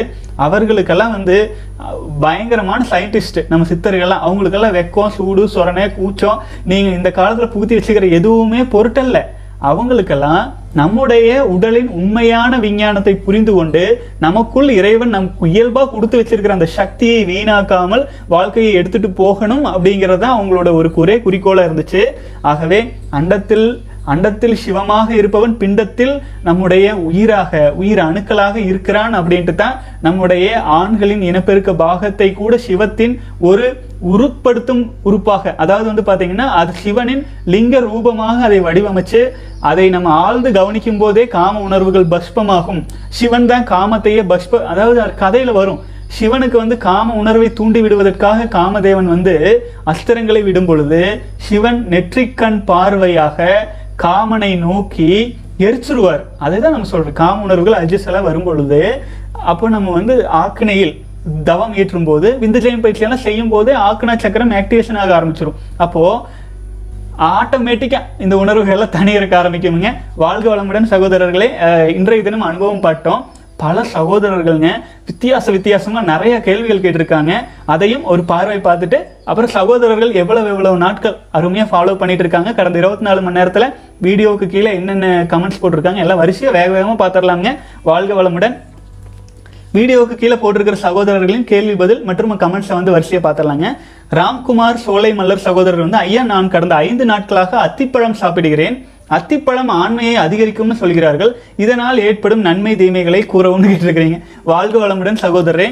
அவர்களுக்கெல்லாம் 0.46 1.14
வந்து 1.16 1.36
பயங்கரமான 2.24 2.80
சயின்டிஸ்ட் 2.90 3.40
நம்ம 3.52 3.66
சித்தர்கள்லாம். 3.70 4.24
அவங்களுக்கெல்லாம் 4.26 4.76
வெக்கம் 4.78 5.14
சூடு 5.16 5.44
சொரணை 5.54 5.86
கூச்சம் 5.98 6.42
நீங்க 6.72 6.90
இந்த 6.98 7.12
காலத்துல 7.18 7.48
புகுத்தி 7.54 7.78
வச்சுக்கிற 7.78 8.08
எதுவுமே 8.18 8.62
பொருட்டல்ல. 8.74 9.20
அவங்களுக்கெல்லாம் 9.70 10.42
நம்முடைய 10.74 11.46
உடலின் 11.46 11.88
உண்மையான 11.88 12.58
விஞ்ஞானத்தை 12.58 13.14
புரிந்து 13.16 13.52
கொண்டு 13.54 14.02
நமக்குள் 14.18 14.68
இறைவன் 14.68 15.08
நமக்கு 15.08 15.48
இயல்பாக 15.48 15.90
கொடுத்து 15.90 16.18
வச்சிருக்கிற 16.20 16.48
அந்த 16.48 16.66
சக்தியை 16.66 17.24
வீணாக்காமல் 17.24 18.06
வாழ்க்கையை 18.28 18.72
எடுத்துட்டு 18.72 19.10
போகணும் 19.10 19.64
அப்படிங்கிறது 19.64 20.18
தான் 20.18 20.40
அவங்களோட 20.40 20.72
ஒரு 20.72 20.92
ஒரே 20.94 21.20
குறிக்கோளாக 21.20 21.72
இருந்துச்சு. 21.72 22.04
ஆகவே 22.42 22.92
அண்டத்தில் 23.10 23.82
அண்டத்தில் 24.06 24.54
சிவமாக 24.54 25.14
இருப்பவன் 25.14 25.56
பிண்டத்தில் 25.56 26.22
நம்முடைய 26.42 26.96
உயிராக 26.96 27.72
உயிர் 27.76 27.98
அணுக்களாக 27.98 28.56
இருக்கிறான் 28.56 29.14
அப்படின்ட்டு 29.14 29.54
தான் 29.54 29.80
நம்முடைய 30.02 30.60
ஆண்களின் 30.60 31.22
இனப்பெருக்க 31.22 31.74
பாகத்தை 31.74 32.32
கூட 32.32 32.56
சிவத்தின் 32.56 33.20
ஒரு 33.40 33.82
உருப்படுத்தும் 34.12 34.82
உறுப்பாக. 35.08 35.54
அதாவது 35.62 35.86
வந்து 35.90 36.04
பார்த்தீங்கன்னா 36.08 36.46
அது 36.60 36.72
சிவனின் 36.82 37.24
லிங்க 37.54 37.80
ரூபமாக 37.88 38.36
அதை 38.48 38.58
வடிவமைச்சு 38.66 39.22
அதை 39.70 39.86
நம்ம 39.94 40.08
ஆழ்ந்து 40.24 40.50
கவனிக்கும் 40.58 41.00
போதே 41.02 41.24
காம 41.36 41.60
உணர்வுகள் 41.68 42.10
பஷ்பமாகும். 42.14 42.80
சிவன் 43.18 43.50
தான் 43.52 43.66
காமத்தையே 43.74 44.22
பஷ்ப 44.32 44.62
அதாவது 44.72 44.98
கதையில் 45.00 45.20
கதையில 45.22 45.52
வரும். 45.60 45.80
சிவனுக்கு 46.16 46.56
வந்து 46.62 46.76
காம 46.88 47.14
உணர்வை 47.20 47.46
தூண்டி 47.58 47.80
விடுவதற்காக 47.84 48.48
காமதேவன் 48.56 49.08
வந்து 49.14 49.34
அஸ்திரங்களை 49.92 50.42
விடும் 50.48 50.68
பொழுது 50.68 51.00
சிவன் 51.46 51.80
நெற்றிக்கண் 51.92 52.58
பார்வையாக 52.70 53.48
காமனை 54.04 54.52
நோக்கி 54.66 55.08
எரிச்சிருவார். 55.66 56.22
அதை 56.44 56.56
தான் 56.60 56.74
நம்ம 56.76 56.88
சொல்றோம். 56.92 57.18
காம 57.22 57.42
உணர்வுகள் 57.46 57.80
அஜிசலா 57.80 58.20
வரும் 58.28 58.46
பொழுது 58.48 58.80
அப்போ 59.50 59.66
நம்ம 59.74 59.92
வந்து 59.98 60.14
ஆக்கினையில் 60.42 60.94
தவம் 61.48 61.76
ஏற்றும் 61.82 62.08
போது 62.08 62.30
விந்துஜயம் 62.44 62.82
பயிற்சி 62.86 63.04
எல்லாம் 63.06 63.24
செய்யும் 63.26 63.52
போது 63.54 63.70
ஆக்குனா 63.88 64.16
சக்கரம் 64.24 64.56
ஆக்டிவேஷன் 64.62 64.98
ஆக 65.02 65.12
ஆரம்பிச்சிடும் 65.18 65.60
அப்போ 65.84 66.02
ஆட்டோமேட்டிக்கா 67.34 67.98
இந்த 68.24 68.34
உணர்வுகள் 68.42 68.74
எல்லாம் 68.76 68.92
தனி 68.96 69.12
இருக்க 69.18 69.34
ஆரம்பிக்குமுங்க. 69.40 69.90
வாழ்க 70.22 70.46
வளமுடன் 70.52 70.90
சகோதரர்களே. 70.92 71.48
இன்றைய 71.98 72.22
தினம் 72.26 72.46
அனுபவம் 72.48 72.84
பட்டோம். 72.86 73.22
பல 73.62 73.84
சகோதரர்கள்ங்க 73.92 74.70
வித்தியாச 75.08 75.46
வித்தியாசமாக 75.56 76.08
நிறைய 76.10 76.34
கேள்விகள் 76.46 76.82
கேட்டிருக்காங்க. 76.84 77.32
அதையும் 77.74 78.04
ஒரு 78.12 78.22
பார்வை 78.32 78.58
பார்த்துட்டு 78.66 78.98
அப்புறம் 79.28 79.52
சகோதரர்கள் 79.56 80.12
எவ்வளவு 80.22 80.50
எவ்வளவு 80.54 80.82
நாட்கள் 80.84 81.16
அருமையாக 81.38 81.70
ஃபாலோ 81.72 81.96
பண்ணிட்டு 82.00 82.24
இருக்காங்க 82.26 82.52
கடந்த 82.58 82.82
இருபத்தி 82.82 83.06
நாலு 83.08 83.22
மணி 83.26 83.38
நேரத்தில் 83.40 83.68
வீடியோவுக்கு 84.06 84.48
கீழே 84.54 84.72
என்னென்ன 84.80 85.14
கமெண்ட்ஸ் 85.34 85.62
போட்டிருக்காங்க 85.62 86.04
எல்லாம் 86.06 86.22
வரிசையாக 86.24 86.56
வேக 86.58 86.70
வேகமாக 86.76 87.00
பார்த்துடலாங்க 87.02 87.50
வாழ்க 87.90 88.14
வளமுடன். 88.20 88.56
வீடியோவுக்கு 89.76 90.16
கீழே 90.18 90.36
போட்டிருக்கிற 90.40 90.76
சகோதரர்களின் 90.84 91.46
கேள்வி 91.50 91.72
பதில் 91.80 92.02
மற்றும் 92.08 92.32
கமெண்ட்ஸை 92.42 92.74
வந்து 92.78 92.92
வரிசையை 92.94 93.20
பார்த்துடலாங்க. 93.22 93.68
ராம்குமார் 94.18 94.82
சோலை 94.82 95.10
மல்லர் 95.20 95.42
சகோதரர் 95.46 95.82
வந்து 95.84 95.98
ஐயா 96.06 96.22
நான் 96.32 96.50
கடந்த 96.52 96.74
ஐந்து 96.88 97.04
நாட்களாக 97.10 97.56
அத்திப்பழம் 97.66 98.14
சாப்பிடுகிறேன். 98.20 98.76
அத்திப்பழம் 99.16 99.70
ஆண்மையை 99.80 100.14
அதிகரிக்கும்னு 100.24 100.76
சொல்கிறார்கள். 100.82 101.32
இதனால் 101.64 101.98
ஏற்படும் 102.08 102.44
நன்மை 102.48 102.74
தீமைகளை 102.82 103.22
கூறவும்னு 103.32 103.70
கேட்டிருக்கிறீங்க 103.70 104.20
வாழ்க 104.50 104.76
வளமுடன் 104.84 105.22
சகோதரரே. 105.24 105.68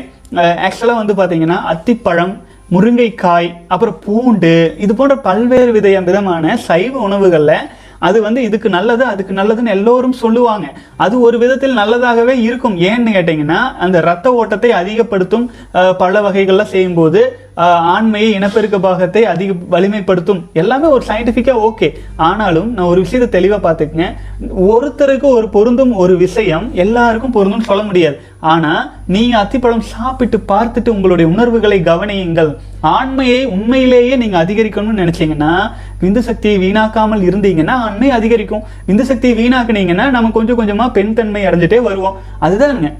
ஆக்சுவலாக 0.67 1.01
வந்து 1.03 1.17
பார்த்தீங்கன்னா 1.21 1.61
அத்திப்பழம் 1.75 2.35
முருங்கைக்காய் 2.75 3.49
அப்புறம் 3.73 3.97
பூண்டு 4.05 4.53
இது 4.85 4.93
போன்ற 4.99 5.17
பல்வேறு 5.29 5.71
வித 5.79 5.89
விதமான 6.09 6.57
சைவ 6.69 6.95
உணவுகளில் 7.09 7.57
அது 8.09 8.19
வந்து 8.27 8.41
இதுக்கு 8.49 8.69
நல்லது 8.77 9.05
அதுக்கு 9.13 9.33
நல்லதுன்னு 9.41 9.75
எல்லோரும் 9.77 10.17
சொல்லுவாங்க. 10.23 10.67
அது 11.05 11.15
ஒரு 11.27 11.37
விதத்தில் 11.43 11.79
நல்லதாகவே 11.81 12.35
இருக்கும். 12.49 12.77
ஏன்னு 12.91 13.15
கேட்டிங்கன்னா 13.17 13.61
அந்த 13.85 14.01
ரத்த 14.11 14.33
ஓட்டத்தை 14.41 14.73
அதிகப்படுத்தும் 14.81 15.47
பல 16.03 16.21
வகைகள்லாம் 16.27 16.75
செய்யும்போது 16.75 17.23
ஆண்மையை 17.95 18.29
இனப்பெருக்க 18.37 18.77
பாகத்தை 18.87 19.23
அதிக 19.33 19.53
வலிமைப்படுத்தும். 19.75 20.41
எல்லாமே 20.61 20.87
ஒரு 20.97 21.05
சயின்டிஃபிக்காக 21.09 21.65
ஓகே. 21.69 21.89
ஆனாலும் 22.29 22.69
நான் 22.77 22.91
ஒரு 22.93 23.01
விஷயத்தை 23.05 23.29
தெளிவாக 23.35 23.61
பார்த்துக்கங்க. 23.67 24.07
ஒருத்தருக்கு 24.73 25.29
ஒரு 25.39 25.49
பொருந்தும் 25.57 25.93
ஒரு 26.05 26.15
விஷயம் 26.27 26.67
எல்லாருக்கும் 26.85 27.37
பொருந்தும்னு 27.37 27.71
சொல்ல 27.71 27.83
முடியாது. 27.89 28.17
ஆனால் 28.51 28.87
நீங்கள் 29.15 29.41
அத்திப்பழம் 29.41 29.85
சாப்பிட்டு 29.93 30.39
பார்த்துட்டு 30.53 30.95
உங்களுடைய 30.95 31.27
உணர்வுகளை 31.35 31.79
கவனியுங்கள். 31.91 32.51
ஆண்மையை 32.97 33.41
உண்மையிலேயே 33.57 34.15
நீங்கள் 34.23 34.43
அதிகரிக்கணும்னு 34.45 35.03
நினச்சிங்கன்னா 35.03 35.53
விந்து 36.03 36.23
சக்தியை 36.29 36.57
வீணாக்காமல் 36.65 37.23
இருந்தீங்கன்னா 37.29 37.77
ஆண்மை 37.87 38.11
அதிகரிக்கும். 38.19 38.67
விந்து 38.89 39.07
சக்தியை 39.13 39.37
வீணாக்குனீங்கன்னா 39.43 40.09
நம்ம 40.17 40.35
கொஞ்சம் 40.39 40.61
கொஞ்சமாக 40.63 40.95
பெண் 40.99 41.17
தன்மை 41.21 41.45
அடைஞ்சிட்டே 41.51 41.81
வருவோம். 41.89 42.19
அதுதானுங்க. 42.47 42.91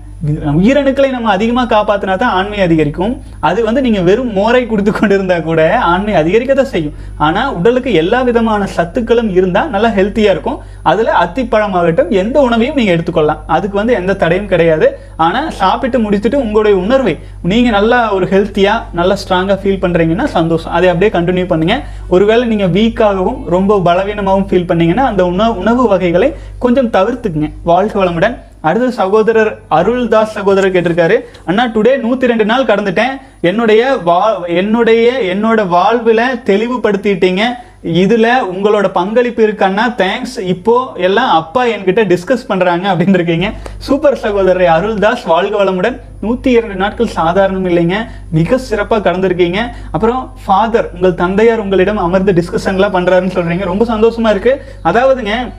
உயிரணுக்களை 0.59 1.09
நம்ம 1.15 1.31
அதிகமாக 1.37 1.69
காப்பாற்றினா 1.73 2.15
தான் 2.23 2.35
ஆண்மை 2.39 2.59
அதிகரிக்கும். 2.67 3.15
அது 3.49 3.61
வந்து 3.69 3.81
நீங்கள் 3.87 4.05
வெறும் 4.09 4.31
மோரை 4.37 4.61
குடித்து 4.67 4.93
கொண்டிருந்தா 4.93 5.37
கூட 5.47 5.61
ஆண்மை 5.93 6.13
அதிகரிக்க 6.21 6.53
தான் 6.59 6.71
செய்யும். 6.75 6.95
ஆனால் 7.27 7.55
உடலுக்கு 7.59 7.93
எல்லா 8.03 8.21
விதமான 8.29 8.69
சத்துக்களும் 8.77 9.31
இருந்தால் 9.39 9.73
நல்லா 9.73 9.91
ஹெல்த்தியாக 9.97 10.35
இருக்கும். 10.35 10.61
அதில் 10.91 11.11
அத்திப்பழமாகட்டும் 11.23 12.13
எந்த 12.23 12.37
உணவையும் 12.49 12.79
நீங்கள் 12.81 12.97
எடுத்துக்கொள்ளலாம். 12.97 13.43
அதுக்கு 13.57 13.77
வந்து 13.81 13.97
எந்த 14.01 14.17
தடையும் 14.23 14.51
கிடையாது. 14.53 14.89
ஆனால் 15.33 15.51
சாப்பிட்டு 15.61 15.99
முடிச்சுட்டு 16.05 16.39
உங்களுடைய 16.45 16.75
உணர்வை 16.85 17.15
நீங்கள் 17.51 17.75
நல்லா 17.77 17.99
ஒரு 18.17 18.27
ஹெல்த்தியாக 18.33 18.87
நல்லா 18.99 19.15
ஸ்ட்ராங்காக 19.23 19.59
ஃபீல் 19.63 19.83
பண்ணுறீங்கன்னா 19.83 20.29
சந்தோஷம். 20.37 20.73
அதை 20.77 20.87
அப்படியே 20.93 21.11
கண்டினியூ 21.17 21.47
பண்ணுங்கள் 21.53 21.83
ஒருவேளை 22.15 22.45
நீங்கள் 22.53 22.73
வீக்காகவும் 22.79 23.39
ரொம்ப 23.57 23.81
பலவீனமாகவும் 23.89 24.49
ஃபீல் 24.51 24.71
பண்ணீங்கன்னா 24.71 25.05
அந்த 25.11 25.25
உணவு 25.33 25.59
உணவு 25.63 25.85
வகைகளை 25.93 26.31
கொஞ்சம் 26.65 26.93
தவிர்த்துக்குங்க. 26.97 27.51
வாழ்க 27.71 27.95
வளமுடன். 28.03 28.37
அடுத்த 28.69 28.89
சகோதரர் 28.99 29.51
அருள்தாஸ் 29.79 30.35
சகோதரர் 30.39 30.75
கேட்டிருக்காரு. 30.75 31.17
அண்ணா 31.49 31.65
டுடே 31.77 31.93
நூற்றி 32.05 32.31
ரெண்டு 32.31 32.45
நாள் 32.51 32.69
கடந்துட்டேன். 32.69 33.15
என்னுடைய 33.51 33.83
வா 34.09 34.19
என்னுடைய 34.61 35.07
என்னோட 35.33 35.61
வாழ்வில் 35.75 36.25
தெளிவுபடுத்திட்டீங்க. 36.51 37.45
இதுல 37.85 38.27
உங்களோட 38.53 38.89
பங்களிப்பு 38.89 39.47
இருக்கான்னா 39.47 39.85
தேங்க்ஸ் 39.97 40.39
இப்போ 40.39 40.93
எல்லாம் 40.95 41.31
அப்பா 41.31 41.65
என்கிட்ட 41.65 42.03
டிஸ்கஸ் 42.13 42.47
பண்றாங்க 42.47 42.95
அப்படின்னு 42.95 43.15
இருக்கீங்க 43.15 43.53
சூப்பர் 43.79 44.19
சகோதரரை 44.23 44.67
அருள்தாஸ் 44.67 45.27
வாழ்க 45.27 45.65
வளமுடன். 45.65 46.01
நூத்தி 46.23 46.47
இரண்டு 46.47 46.75
நாட்கள் 46.75 47.07
சாதாரணம் 47.07 47.65
இல்லைங்க. 47.65 47.97
மிக 48.31 48.57
சிறப்பா 48.57 48.99
கடந்திருக்கீங்க. 49.07 49.61
அப்புறம் 49.91 50.33
ஃபாதர் 50.47 50.91
உங்கள் 50.95 51.15
தந்தையார் 51.15 51.59
உங்களிடம் 51.59 51.97
அமர்ந்து 51.97 52.33
டிஸ்கஷன்லாம் 52.33 52.97
பண்றாருன்னு 52.99 53.37
சொல்றீங்க. 53.37 53.65
ரொம்ப 53.65 53.85
சந்தோஷமா 53.85 54.31
இருக்கு. 54.31 54.63
அதாவதுங்க 54.85 55.53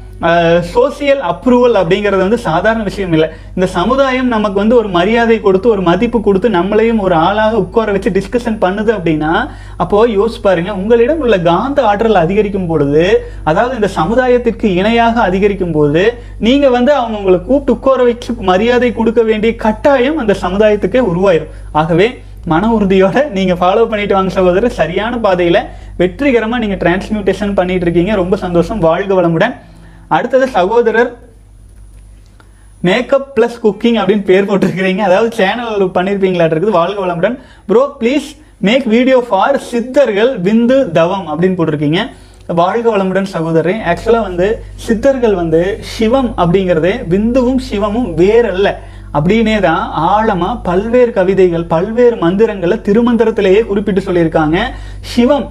சோசியல் 0.73 1.21
அப்ரூவல் 1.29 1.75
அப்படிங்கிறது 1.79 2.21
வந்து 2.23 2.39
சாதாரண 2.45 2.81
விஷயம் 2.89 3.13
இல்லை. 3.15 3.27
இந்த 3.55 3.67
சமுதாயம் 3.75 4.29
நமக்கு 4.33 4.57
வந்து 4.61 4.75
ஒரு 4.81 4.89
மரியாதை 4.97 5.37
கொடுத்து 5.45 5.67
ஒரு 5.75 5.81
மதிப்பு 5.87 6.19
கொடுத்து 6.27 6.49
நம்மளையும் 6.57 7.01
ஒரு 7.05 7.15
ஆளாக 7.27 7.61
உட்கார 7.63 7.91
வச்சு 7.95 8.13
டிஸ்கஷன் 8.17 8.59
பண்ணுது 8.65 8.91
அப்படின்னா 8.97 9.31
அப்போ 9.83 10.03
யோசிச்சு 10.17 10.41
பாருங்க 10.47 10.73
உங்களிடம் 10.81 11.23
உள்ள 11.25 11.37
காந்த 11.49 11.81
ஆற்றல் 11.89 12.21
அதிகரிக்கும் 12.25 12.69
பொழுது 12.71 13.05
அதாவது 13.51 13.73
இந்த 13.79 13.89
சமுதாயத்திற்கு 13.99 14.69
இணையாக 14.79 15.15
அதிகரிக்கும் 15.29 15.75
போது 15.77 16.03
நீங்க 16.47 16.69
வந்து 16.77 16.93
அவங்க 16.99 17.17
உங்களை 17.21 17.39
கூப்பிட்டு 17.49 17.75
உட்கார 17.77 18.03
வச்சு 18.09 18.33
மரியாதை 18.51 18.91
கொடுக்க 18.99 19.23
வேண்டிய 19.31 19.53
கட்டாயம் 19.65 20.21
அந்த 20.23 20.35
சமுதாயத்துக்கே 20.45 21.03
உருவாயிரும். 21.11 21.51
ஆகவே 21.81 22.07
மன 22.51 22.69
உறுதியோட 22.77 23.17
நீங்க 23.35 23.53
ஃபாலோ 23.59 23.83
பண்ணிட்டு 23.91 24.15
வாங்க 24.15 24.31
சகோதரர் 24.37 24.79
சரியான 24.79 25.19
பாதையில 25.25 25.57
வெற்றிகரமா 25.99 26.57
நீங்க 26.63 26.77
டிரான்ஸ்மியூட்டேஷன் 26.81 27.53
பண்ணிட்டு 27.59 27.85
இருக்கீங்க. 27.87 28.13
ரொம்ப 28.23 28.35
சந்தோஷம். 28.45 28.81
வாழ்க 28.87 29.13
வளமுடன். 29.19 29.55
அடுத்தது 30.17 30.45
சகோதரர் 30.57 31.11
மேக்கப் 32.87 33.29
ப்ளஸ் 33.35 33.59
குக்கிங் 33.63 33.97
அப்படின்னு 33.99 34.25
பேர் 34.29 34.47
போட்டிருக்கிறீங்க. 34.49 35.01
அதாவது 35.09 35.29
சேனல் 35.39 35.83
பண்ணியிருப்பீங்களாட்டு 35.97 36.55
இருக்குது. 36.55 36.77
வாழ்க 36.79 36.99
வளமுடன். 37.05 37.35
Bro 37.69 37.83
please 38.01 38.27
make 38.67 38.85
video 38.95 39.17
for 39.27 39.57
சித்தர்கள் 39.69 40.31
விந்து 40.47 40.77
தவம் 40.97 41.25
அப்படின்னு 41.31 41.57
போட்டிருக்கீங்க. 41.59 42.01
வாழ்க 42.59 42.85
வளமுடன் 42.93 43.29
சகோதரி 43.33 43.75
ஆக்சுவலாக 43.91 44.27
வந்து 44.29 44.47
சித்தர்கள் 44.85 45.35
வந்து 45.41 45.61
சிவம் 45.93 46.29
அப்படிங்கிறது 46.43 46.91
விந்துவும் 47.13 47.61
சிவமும் 47.69 48.09
வேறல்ல. 48.21 48.69
அப்படின்னே 49.17 49.57
தான் 49.65 49.83
ஆழமாக 50.11 50.61
பல்வேறு 50.67 51.11
கவிதைகள் 51.17 51.65
பல்வேறு 51.73 52.15
மந்திரங்களை 52.23 52.77
திருமந்திரத்திலேயே 52.87 53.61
குறிப்பிட்டு 53.69 54.01
சொல்லியிருக்காங்க. 54.07 54.57
சிவம் 55.13 55.45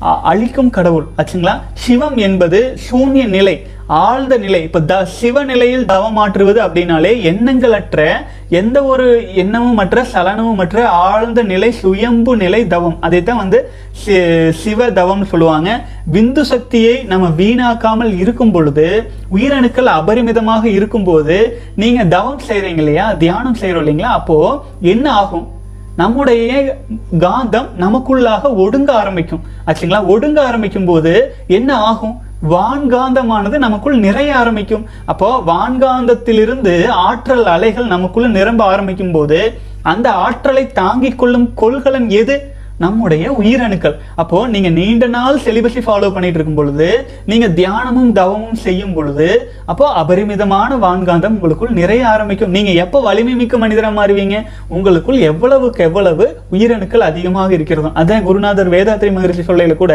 அழிக்கும் 0.00 0.70
கடவுள் 0.70 1.06
ஆச்சுங்களா? 1.16 1.60
சிவம் 1.74 2.16
என்பது 2.16 2.78
சூன்ய 2.90 3.24
நிலை 3.24 3.66
ஆழ்ந்த 3.86 4.36
நிலை. 4.36 4.62
இப்ப 4.62 4.80
த 4.80 5.08
சிவநிலையில் 5.20 5.84
தவமாற்றுவது 5.84 6.62
அப்படின்னாலே 6.62 7.22
எண்ணங்களற்ற 7.22 8.12
எந்த 8.48 8.84
ஒரு 8.84 9.34
எண்ணமும் 9.34 9.74
மற்ற 9.74 10.04
சலனமும் 10.04 10.54
மற்ற 10.54 10.88
ஆழ்ந்த 10.88 11.42
நிலை 11.42 11.72
சுயம்பு 11.72 12.36
நிலை 12.36 12.66
தவம். 12.66 12.96
அதை 13.00 13.22
தான் 13.22 13.36
வந்து 13.36 13.70
சி- 14.06 14.50
சிவ 14.50 14.90
தவம்னு 14.90 15.24
சொல்லுவாங்க. 15.24 15.84
விந்து 16.12 16.40
சக்தியை 16.40 17.02
நம்ம 17.02 17.28
வீணாக்காமல் 17.28 18.18
இருக்கும் 18.18 18.50
பொழுது 18.50 19.10
உயிரணுக்கள் 19.34 19.84
அபரிமிதமாக 19.84 20.64
இருக்கும்போது 20.64 21.62
நீங்க 21.76 22.04
தவம் 22.04 22.40
செய்றீங்க 22.48 22.76
இல்லையா? 22.76 23.12
தியானம் 23.12 23.54
செய்கிறோம் 23.54 23.86
இல்லைங்களா? 23.86 24.02
அப்போ 24.02 24.64
என்ன 24.80 25.12
ஆகும்? 25.12 25.54
நம்முடைய 25.96 26.76
காந்தம் 27.18 27.66
நமக்குள்ளாக 27.78 28.54
ஒடுங்க 28.54 28.92
ஆரம்பிக்கும். 28.92 29.40
ஆச்சுங்களா? 29.66 30.06
ஒடுங்க 30.06 30.40
ஆரம்பிக்கும் 30.40 30.84
போது 30.84 31.34
என்ன 31.46 31.76
ஆகும்? 31.76 32.20
வான்காந்தமானது 32.50 33.58
நமக்குள் 33.58 33.98
நிறைய 33.98 34.36
ஆரம்பிக்கும். 34.36 34.86
அப்போ 35.04 35.42
வான்காந்தத்திலிருந்து 35.46 36.86
ஆற்றல் 36.88 37.46
அலைகள் 37.46 37.86
நமக்குள்ள 37.86 38.28
நிரம்ப 38.28 38.64
ஆரம்பிக்கும் 38.64 39.12
போது 39.12 39.58
அந்த 39.82 40.12
ஆற்றலை 40.12 40.72
தாங்கிக் 40.72 41.18
கொள்ளும் 41.18 41.54
கொள்கலன் 41.54 42.10
எது? 42.10 42.55
நம்முடைய 42.82 43.24
உயிரணுக்கள். 43.40 43.94
அப்போ 44.20 44.38
நீங்க 44.54 44.70
நீண்ட 44.78 45.04
நாள் 45.14 45.42
செலிபஸை 45.44 45.82
ஃபாலோ 45.86 46.08
பண்ணிட்டு 46.14 46.38
இருக்கும் 46.38 46.58
பொழுது 46.58 46.88
நீங்க 47.30 47.46
தியானமும் 47.58 48.10
தவமும் 48.18 48.58
செய்யும் 48.64 48.94
பொழுது 48.96 49.28
அப்போ 49.72 49.86
அபரிமிதமான 50.02 50.76
வான்காந்தம் 50.84 51.36
உங்களுக்குள் 51.36 51.76
நிறைய 51.80 52.02
ஆரம்பிக்கும். 52.14 52.54
நீங்க 52.56 52.72
எப்போ 52.84 53.00
வலிமை 53.08 53.34
மிக்க 53.40 53.56
மனிதரா 53.64 53.90
மாறுவீங்க? 54.00 54.38
உங்களுக்குள் 54.76 55.20
எவ்வளவுக்கு 55.30 55.82
எவ்வளவு 55.88 56.26
உயிரணுக்கள் 56.56 57.08
அதிகமாக 57.10 57.52
இருக்கிறதோ. 57.58 57.92
அதான் 58.02 58.26
குருநாதர் 58.28 58.72
வேதாத்ரி 58.76 59.12
மகரிஷி 59.18 59.44
சொல்லையில 59.50 59.76
கூட 59.82 59.94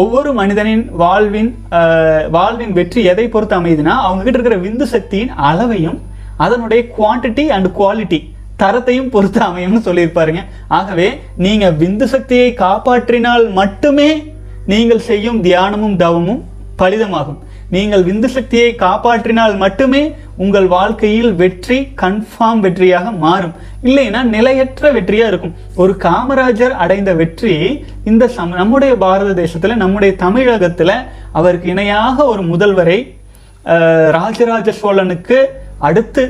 ஒவ்வொரு 0.00 0.30
மனிதனின் 0.38 0.82
வாழ்வின் 1.02 1.50
வாழ்வின் 2.34 2.74
வெற்றி 2.78 3.00
எதை 3.12 3.26
பொறுத்து 3.34 3.54
அமையுதுன்னா 3.58 3.94
அவங்க 4.06 4.22
கிட்ட 4.24 4.38
இருக்கிற 4.38 4.58
விந்து 4.64 4.86
சக்தியின் 4.94 5.32
அளவையும் 5.50 5.98
அதனுடைய 6.46 6.80
குவாண்டிட்டி 6.96 7.44
அண்ட் 7.54 7.68
குவாலிட்டி 7.78 8.18
தரத்தையும் 8.62 9.10
பொறுத்து 9.14 9.40
அமையும்னு 9.48 9.80
சொல்லியிருப்பாருங்க. 9.88 10.42
ஆகவே 10.78 11.08
நீங்கள் 11.44 11.76
விந்து 11.82 12.06
சக்தியை 12.14 12.48
காப்பாற்றினால் 12.64 13.44
மட்டுமே 13.58 14.10
நீங்கள் 14.72 15.06
செய்யும் 15.10 15.42
தியானமும் 15.44 15.98
தவமும் 16.04 16.42
பலிதமாகும். 16.80 17.38
நீங்கள் 17.74 18.04
விந்து 18.08 18.28
சக்தியை 18.34 18.68
காப்பாற்றினால் 18.82 19.54
மட்டுமே 19.62 20.02
உங்கள் 20.44 20.66
வாழ்க்கையில் 20.74 21.32
வெற்றி 21.40 21.78
கன்ஃபார்ம் 22.02 22.60
வெற்றியாக 22.64 23.06
மாறும். 23.24 23.54
இல்லைன்னா 23.88 24.20
நிலையற்ற 24.34 24.90
வெற்றியாக 24.96 25.30
இருக்கும். 25.32 25.54
ஒரு 25.82 25.92
காமராஜர் 26.04 26.74
அடைந்த 26.84 27.10
வெற்றி 27.20 27.54
இந்த 28.10 28.24
சம் 28.36 28.54
நம்முடைய 28.60 28.92
பாரத 29.04 29.34
தேசத்தில் 29.42 29.80
நம்முடைய 29.82 30.12
தமிழகத்தில் 30.24 30.94
அவருக்கு 31.40 31.68
இணையாக 31.74 32.26
ஒரு 32.32 32.44
முதல்வரை 32.52 32.98
ராஜராஜ 34.18 34.72
சோழனுக்கு 34.80 35.38
அடுத்து 35.88 36.24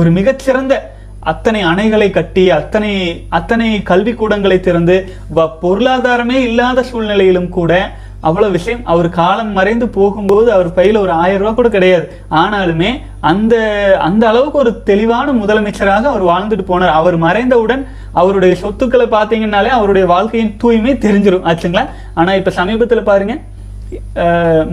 ஒரு 0.00 0.10
மிகச்சிறந்த 0.18 0.74
அத்தனை 1.22 1.64
அணைகளை 1.64 2.10
கட்டி 2.10 2.50
அத்தனை 2.50 2.92
அத்தனை 3.28 3.82
கல்விக்கூடங்களை 3.88 4.60
திறந்து 4.60 4.96
வ- 5.36 5.50
பொருளாதாரமே 5.62 6.38
இல்லாத 6.40 6.82
சூழ்நிலையிலும் 6.82 7.48
கூட 7.48 7.72
அவ்வளவு 8.20 8.52
விஷயம் 8.52 8.80
அவர் 8.84 9.08
காலம் 9.08 9.52
மறைந்து 9.52 9.88
போகும்போது 9.88 10.52
அவர் 10.52 10.68
பையில 10.68 10.98
ஒரு 10.98 11.10
ஆயிரம் 11.12 11.38
ரூபாய் 11.38 11.54
கூட 11.54 11.68
கிடையாது. 11.68 12.04
ஆனாலுமே 12.30 12.90
அந்த 13.20 13.54
அந்த 14.00 14.28
அளவுக்கு 14.28 14.58
ஒரு 14.58 14.82
தெளிவான 14.82 15.32
முதலமைச்சராக 15.32 16.02
அவர் 16.04 16.24
வாழ்ந்துட்டு 16.24 16.64
போனார். 16.68 16.92
அவர் 16.92 17.20
மறைந்தவுடன் 17.20 17.82
அவருடைய 18.12 18.54
சொத்துக்களை 18.54 19.06
பார்த்தீங்கன்னாலே 19.06 19.66
அவருடைய 19.68 20.06
வாழ்க்கையின் 20.06 20.56
தூய்மை 20.58 20.94
தெரிஞ்சிடும் 20.94 21.46
ஆச்சுங்களா? 21.46 21.84
ஆனா 22.14 22.34
இப்ப 22.34 22.50
சமீபத்தில் 22.50 23.02
பாருங்க 23.02 23.34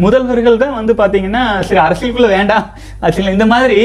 முதல்வர்கள் 0.04 0.60
தான் 0.64 0.76
வந்து 0.80 0.94
பாத்தீங்கன்னா 1.02 1.44
சரி 1.68 1.82
அரசியலுக்குள்ள 1.86 2.30
வேண்டாம். 2.38 2.66
ஆக்சுவலி 3.06 3.36
இந்த 3.38 3.48
மாதிரி 3.54 3.80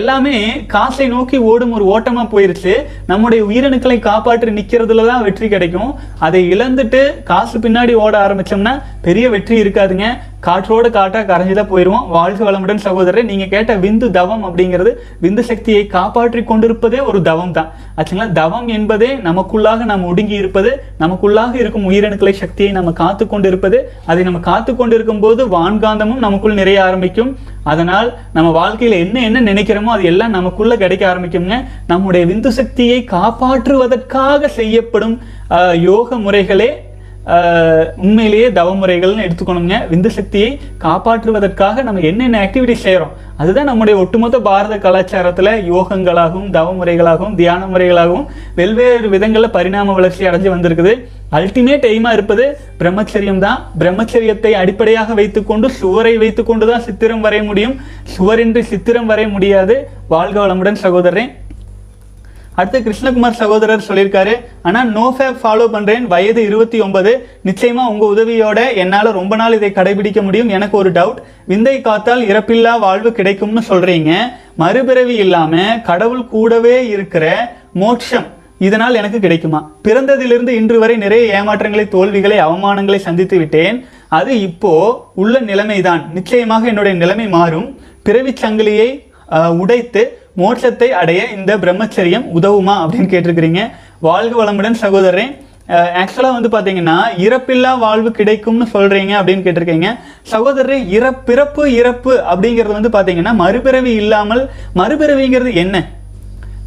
எல்லாமே 0.00 0.36
காசை 0.74 1.06
நோக்கி 1.14 1.38
ஓடும் 1.50 1.74
ஒரு 1.78 1.86
ஓட்டமா 1.94 2.24
போயிருச்சு. 2.34 2.74
நம்முடைய 3.10 3.42
உயிரணுக்களை 3.50 3.98
காப்பாற்றி 4.08 4.56
நிற்கிறதுல 4.58 5.06
தான் 5.10 5.24
வெற்றி 5.26 5.48
கிடைக்கும். 5.54 5.92
அதை 6.28 6.42
இழந்துட்டு 6.54 7.02
காசு 7.32 7.58
பின்னாடி 7.66 7.94
ஓட 8.04 8.14
ஆரம்பிச்சோம்னா 8.26 8.74
பெரிய 9.08 9.26
வெற்றி 9.36 9.56
இருக்காதுங்க. 9.64 10.08
காற்றோட 10.44 10.86
கரைஞ்சி 10.96 11.20
கரைஞ்சுதான் 11.28 11.70
போயிடுவோம் 11.70 12.08
வாழ்க 12.08 12.40
வளமுடன் 12.46 12.82
சகோதரர் 12.84 13.28
நீங்கள் 13.30 13.50
கேட்ட 13.52 13.76
விந்து 13.84 14.06
தவம் 14.16 14.44
அப்படிங்கிறது 14.48 14.90
விந்து 15.22 15.42
சக்தியை 15.50 15.82
காப்பாற்றி 15.94 16.42
கொண்டிருப்பதே 16.42 17.00
ஒரு 17.08 17.18
தவம் 17.22 17.54
தான். 17.58 17.70
ஆச்சுங்களா? 17.98 18.26
தவம் 18.32 18.68
என்பதே 18.68 19.10
நமக்குள்ளாக 19.28 19.84
நாம் 19.90 20.04
ஒடுங்கி 20.04 20.36
இருப்பது 20.42 20.70
நமக்குள்ளாக 21.00 21.54
இருக்கும் 21.62 21.88
உயிரணுக்களை 21.90 22.34
சக்தியை 22.42 22.72
நம்ம 22.72 22.92
காத்து 23.02 23.26
கொண்டிருப்பது 23.26 23.80
அதை 24.06 24.24
நம்ம 24.28 24.40
காத்து 24.50 24.76
கொண்டிருக்கும் 24.76 25.20
போது 25.20 25.42
வான்காந்தமும் 25.56 26.24
நமக்குள் 26.26 26.58
நிறைய 26.60 26.78
ஆரம்பிக்கும். 26.84 27.32
அதனால் 27.72 28.08
நம்ம 28.32 28.48
வாழ்க்கையில் 28.50 28.98
என்ன 29.04 29.22
என்ன 29.28 29.38
நினைக்கிறோமோ 29.52 29.92
அது 29.94 30.04
எல்லாம் 30.04 30.36
நமக்குள்ளே 30.38 30.76
கிடைக்க 30.76 31.04
ஆரம்பிக்குங்க 31.12 31.56
நம்முடைய 31.86 32.26
விந்து 32.26 32.50
சக்தியை 32.58 32.98
காப்பாற்றுவதற்காக 33.16 34.48
செய்யப்படும் 34.58 35.16
யோக 35.88 36.16
முறைகளே 36.16 36.68
உண்மையிலேயே 38.04 38.48
தவமுறைகள்னு 38.56 39.24
எடுத்துக்கணுங்க. 39.26 39.76
விந்து 39.92 40.10
சக்தியை 40.16 40.50
காப்பாற்றுவதற்காக 40.84 41.82
நம்ம 41.86 42.02
என்னென்ன 42.10 42.40
ஆக்டிவிட்டி 42.44 42.76
செய்கிறோம் 42.82 43.14
அதுதான் 43.42 43.68
நம்முடைய 43.70 43.94
ஒட்டுமொத்த 44.02 44.36
பாரத 44.46 44.74
கலாச்சாரத்தில் 44.84 45.50
யோகங்களாகவும் 45.72 46.52
தவமுறைகளாகவும் 46.56 47.34
தியான 47.40 47.66
முறைகளாகவும் 47.72 48.26
வெவ்வேறு 48.58 49.08
விதங்களில் 49.14 49.54
பரிணாம 49.56 49.94
வளர்ச்சி 49.98 50.28
அடைஞ்சு 50.28 50.50
வந்திருக்குது. 50.54 50.92
அல்டிமேட் 51.38 51.88
எய்மாக 51.90 52.16
இருப்பது 52.18 52.44
பிரம்மச்சரியம் 52.80 53.42
தான். 53.46 53.58
பிரம்மச்சரியத்தை 53.80 54.52
அடிப்படையாக 54.62 55.14
வைத்துக்கொண்டு 55.20 55.68
சுவரை 55.80 56.14
வைத்துக்கொண்டு 56.22 56.66
தான் 56.70 56.84
சித்திரம் 56.86 57.24
வரைய 57.26 57.44
முடியும். 57.50 57.74
சுவரின்றி 58.16 58.62
சித்திரம் 58.72 59.10
வரைய 59.10 59.30
முடியாது. 59.36 59.76
வாழ்க 60.14 60.38
வளமுடன் 60.44 60.80
சகோதரன் 60.84 61.32
அடுத்து 62.60 62.78
கிருஷ்ணகுமார் 62.84 63.38
சகோதரர் 63.40 63.86
சொல்லியிருக்காரு 63.86 64.34
ஆனால் 64.68 64.90
நோ 64.96 65.06
ஃபேப் 65.16 65.40
ஃபாலோ 65.42 65.64
பண்ணுறேன் 65.74 66.04
வயது 66.12 66.40
இருபத்தி 66.48 66.78
ஒன்பது. 66.84 67.12
நிச்சயமாக 67.48 67.90
உங்கள் 67.92 68.12
உதவியோட 68.14 68.60
என்னால் 68.82 69.16
ரொம்ப 69.18 69.36
நாள் 69.40 69.56
இதை 69.58 69.70
கடைபிடிக்க 69.78 70.20
முடியும். 70.26 70.52
எனக்கு 70.56 70.76
ஒரு 70.82 70.90
டவுட் 70.98 71.20
விந்தை 71.50 71.76
காத்தால் 71.88 72.22
இறப்பில்லா 72.30 72.72
வாழ்வு 72.86 73.12
கிடைக்கும்னு 73.18 73.62
சொல்கிறீங்க 73.70 74.12
மறுபிறவி 74.62 75.16
இல்லாமல் 75.24 75.82
கடவுள் 75.90 76.24
கூடவே 76.34 76.76
இருக்கிற 76.94 77.26
மோட்சம் 77.82 78.28
இதனால் 78.66 78.98
எனக்கு 79.00 79.18
கிடைக்குமா? 79.24 79.60
பிறந்ததிலிருந்து 79.86 80.52
இன்று 80.60 80.76
வரை 80.82 80.94
நிறைய 81.02 81.24
ஏமாற்றங்களை 81.38 81.84
தோல்விகளை 81.94 82.38
அவமானங்களை 82.44 83.00
சந்தித்து 83.06 83.36
விட்டேன். 83.40 83.78
அது 84.18 84.32
இப்போ 84.48 84.72
உள்ள 85.22 85.34
நிலைமைதான். 85.50 86.02
நிச்சயமாக 86.16 86.66
என்னுடைய 86.72 86.94
நிலைமை 87.02 87.26
மாறும். 87.38 87.68
பிறவி 88.06 88.32
சங்கிலியை 88.42 88.88
உடைத்து 89.62 90.02
மோட்சத்தை 90.40 90.88
அடைய 91.00 91.20
இந்த 91.36 91.52
பிரம்மச்சரியம் 91.64 92.24
உதவுமா 92.38 92.74
அப்படின்னு 92.84 93.10
கேட்டிருக்கிறீங்க. 93.12 93.60
வாழ்க 94.06 94.34
வளமுடன் 94.40 94.80
சகோதரன் 94.84 95.34
ஆக்சுவலாக 96.00 96.36
வந்து 96.36 96.50
பார்த்தீங்கன்னா 96.54 96.96
இறப்பில்லா 97.26 97.70
வாழ்வு 97.84 98.10
கிடைக்கும்னு 98.18 98.66
சொல்கிறீங்க 98.74 99.12
அப்படின்னு 99.18 99.44
கேட்டிருக்கீங்க. 99.46 99.88
சகோதரரே 100.32 100.78
இறப்பிறப்பு 100.96 101.62
இறப்பு 101.80 102.12
அப்படிங்கிறது 102.32 102.76
வந்து 102.78 102.92
பார்த்தீங்கன்னா 102.96 103.32
மறுபிறவி 103.42 103.94
இல்லாமல் 104.02 104.42
மறுபிறவிங்கிறது 104.80 105.52
என்ன? 105.64 105.76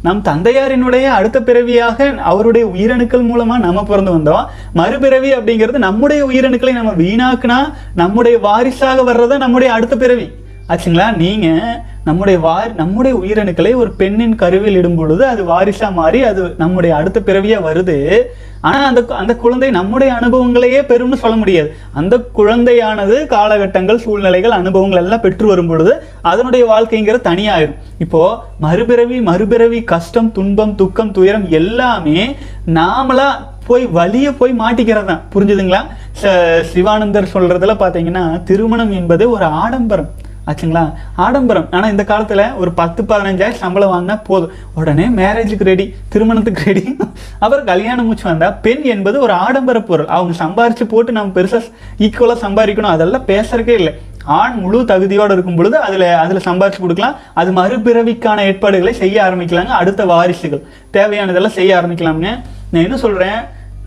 நம் 0.06 0.20
தந்தையாரினுடைய 0.28 1.06
அடுத்த 1.18 1.38
பிறவியாக 1.48 2.10
அவருடைய 2.30 2.66
உயிரணுக்கள் 2.74 3.26
மூலமாக 3.30 3.64
நம்ம 3.64 3.80
பிறந்து 3.90 4.12
வந்தோம். 4.16 4.44
மறுபிறவி 4.80 5.30
அப்படிங்கிறது 5.38 5.86
நம்முடைய 5.88 6.20
உயிரணுக்களை 6.30 6.74
நம்ம 6.80 6.92
வீணாக்குனா 7.02 7.58
நம்முடைய 8.02 8.36
வாரிசாக 8.46 9.02
வர்றதா 9.10 9.38
நம்முடைய 9.44 9.70
அடுத்த 9.78 9.96
பிறவி. 10.04 10.28
ஆச்சுங்களா? 10.70 11.16
நீங்கள் 11.16 11.76
நம்முடைய 12.04 12.38
வாரி 12.38 12.70
நம்முடைய 12.72 13.16
உயிரணுக்களை 13.16 13.74
ஒரு 13.74 13.92
பெண்ணின் 13.92 14.34
கருவில் 14.34 14.74
இடும் 14.74 14.94
பொழுது 14.94 15.26
அது 15.26 15.44
வாரிசாக 15.44 15.92
மாறி 15.92 16.22
அது 16.22 16.54
நம்முடைய 16.58 16.96
அடுத்த 16.96 17.20
பிறவியாக 17.20 17.72
வருது. 17.72 18.18
ஆனால் 18.60 18.84
அந்த 18.84 19.04
அந்த 19.14 19.36
குழந்தை 19.36 19.70
நம்முடைய 19.70 20.12
அனுபவங்களையே 20.12 20.80
பெறும்னு 20.80 21.14
சொல்ல 21.14 21.36
முடியாது. 21.36 21.74
அந்த 21.92 22.18
குழந்தையானது 22.36 23.26
காலகட்டங்கள் 23.26 23.98
சூழ்நிலைகள் 23.98 24.50
அனுபவங்கள் 24.50 25.02
எல்லாம் 25.02 25.20
பெற்று 25.20 25.46
வரும் 25.46 25.66
பொழுது 25.66 26.02
அதனுடைய 26.22 26.66
வாழ்க்கைங்கிறது 26.66 27.26
தனியாயிரும். 27.26 27.74
இப்போ 27.98 28.44
மறுபிறவி 28.60 29.20
மறுபிறவி 29.20 29.82
கஷ்டம் 29.82 30.32
துன்பம் 30.32 30.74
துக்கம் 30.74 31.12
துயரம் 31.12 31.50
எல்லாமே 31.50 32.36
நாமளா 32.74 33.26
போய் 33.66 33.86
வழியை 33.86 34.32
போய் 34.32 34.54
மாட்டிக்கிறது? 34.58 35.04
தான் 35.04 35.22
புரிஞ்சுதுங்களா? 35.34 35.86
ச- 36.22 36.60
சிவானந்தர் 36.60 37.28
சொல்றதுல 37.34 37.72
பார்த்தீங்கன்னா 37.72 38.42
திருமணம் 38.42 38.92
என்பது 38.92 39.30
ஒரு 39.30 39.44
ஆடம்பரம். 39.44 40.10
ஆச்சுங்களா? 40.46 40.92
ஆடம்பரம். 41.16 41.66
ஆனால் 41.70 41.90
இந்த 41.90 42.04
காலத்தில் 42.04 42.52
ஒரு 42.52 42.72
பத்து 42.72 43.02
பதினஞ்சாயிரம் 43.02 43.62
சம்பளம் 43.62 43.92
வாங்கினா 43.92 44.20
போதும். 44.24 44.50
உடனே 44.74 45.06
மேரேஜுக்கு 45.08 45.64
ரெடி 45.64 45.94
திருமணத்துக்கு 46.08 46.62
ரெடி 46.64 46.96
அப்புறம் 47.38 47.64
கல்யாணம் 47.64 48.06
மூச்சு 48.06 48.24
வந்தால் 48.28 48.54
பெண் 48.60 48.82
என்பது 48.82 49.20
ஒரு 49.20 49.32
ஆடம்பர 49.32 49.80
பொருள். 49.80 50.06
அவங்க 50.06 50.44
சம்பாரித்து 50.44 50.84
போட்டு 50.84 51.12
நம்ம 51.12 51.40
பெருசாக 51.40 51.62
ஈக்குவலாக 51.98 52.38
சம்பாதிக்கணும். 52.46 52.94
அதெல்லாம் 52.96 53.26
பேசுறதுக்கே 53.26 53.76
இல்லை. 53.82 53.92
ஆண் 54.24 54.56
முழு 54.58 54.80
தகுதியோடு 54.80 55.32
இருக்கும் 55.32 55.56
பொழுது 55.56 55.78
அதில் 55.78 56.02
அதில் 56.02 56.46
சம்பாரிச்சு 56.48 56.80
கொடுக்கலாம். 56.80 57.14
அது 57.34 57.52
மறுபிறவிக்கான 57.52 58.38
ஏற்பாடுகளை 58.38 58.92
செய்ய 58.92 59.22
ஆரம்பிக்கலாங்க 59.22 59.66
அடுத்த 59.66 60.04
வாரிசுகள். 60.04 60.62
தேவையானதெல்லாம் 60.92 61.58
செய்ய 61.60 61.80
ஆரம்பிக்கலாம்ங்க. 61.80 62.30
நான் 62.70 62.84
என்ன 62.84 62.96
சொல்கிறேன் 62.96 63.40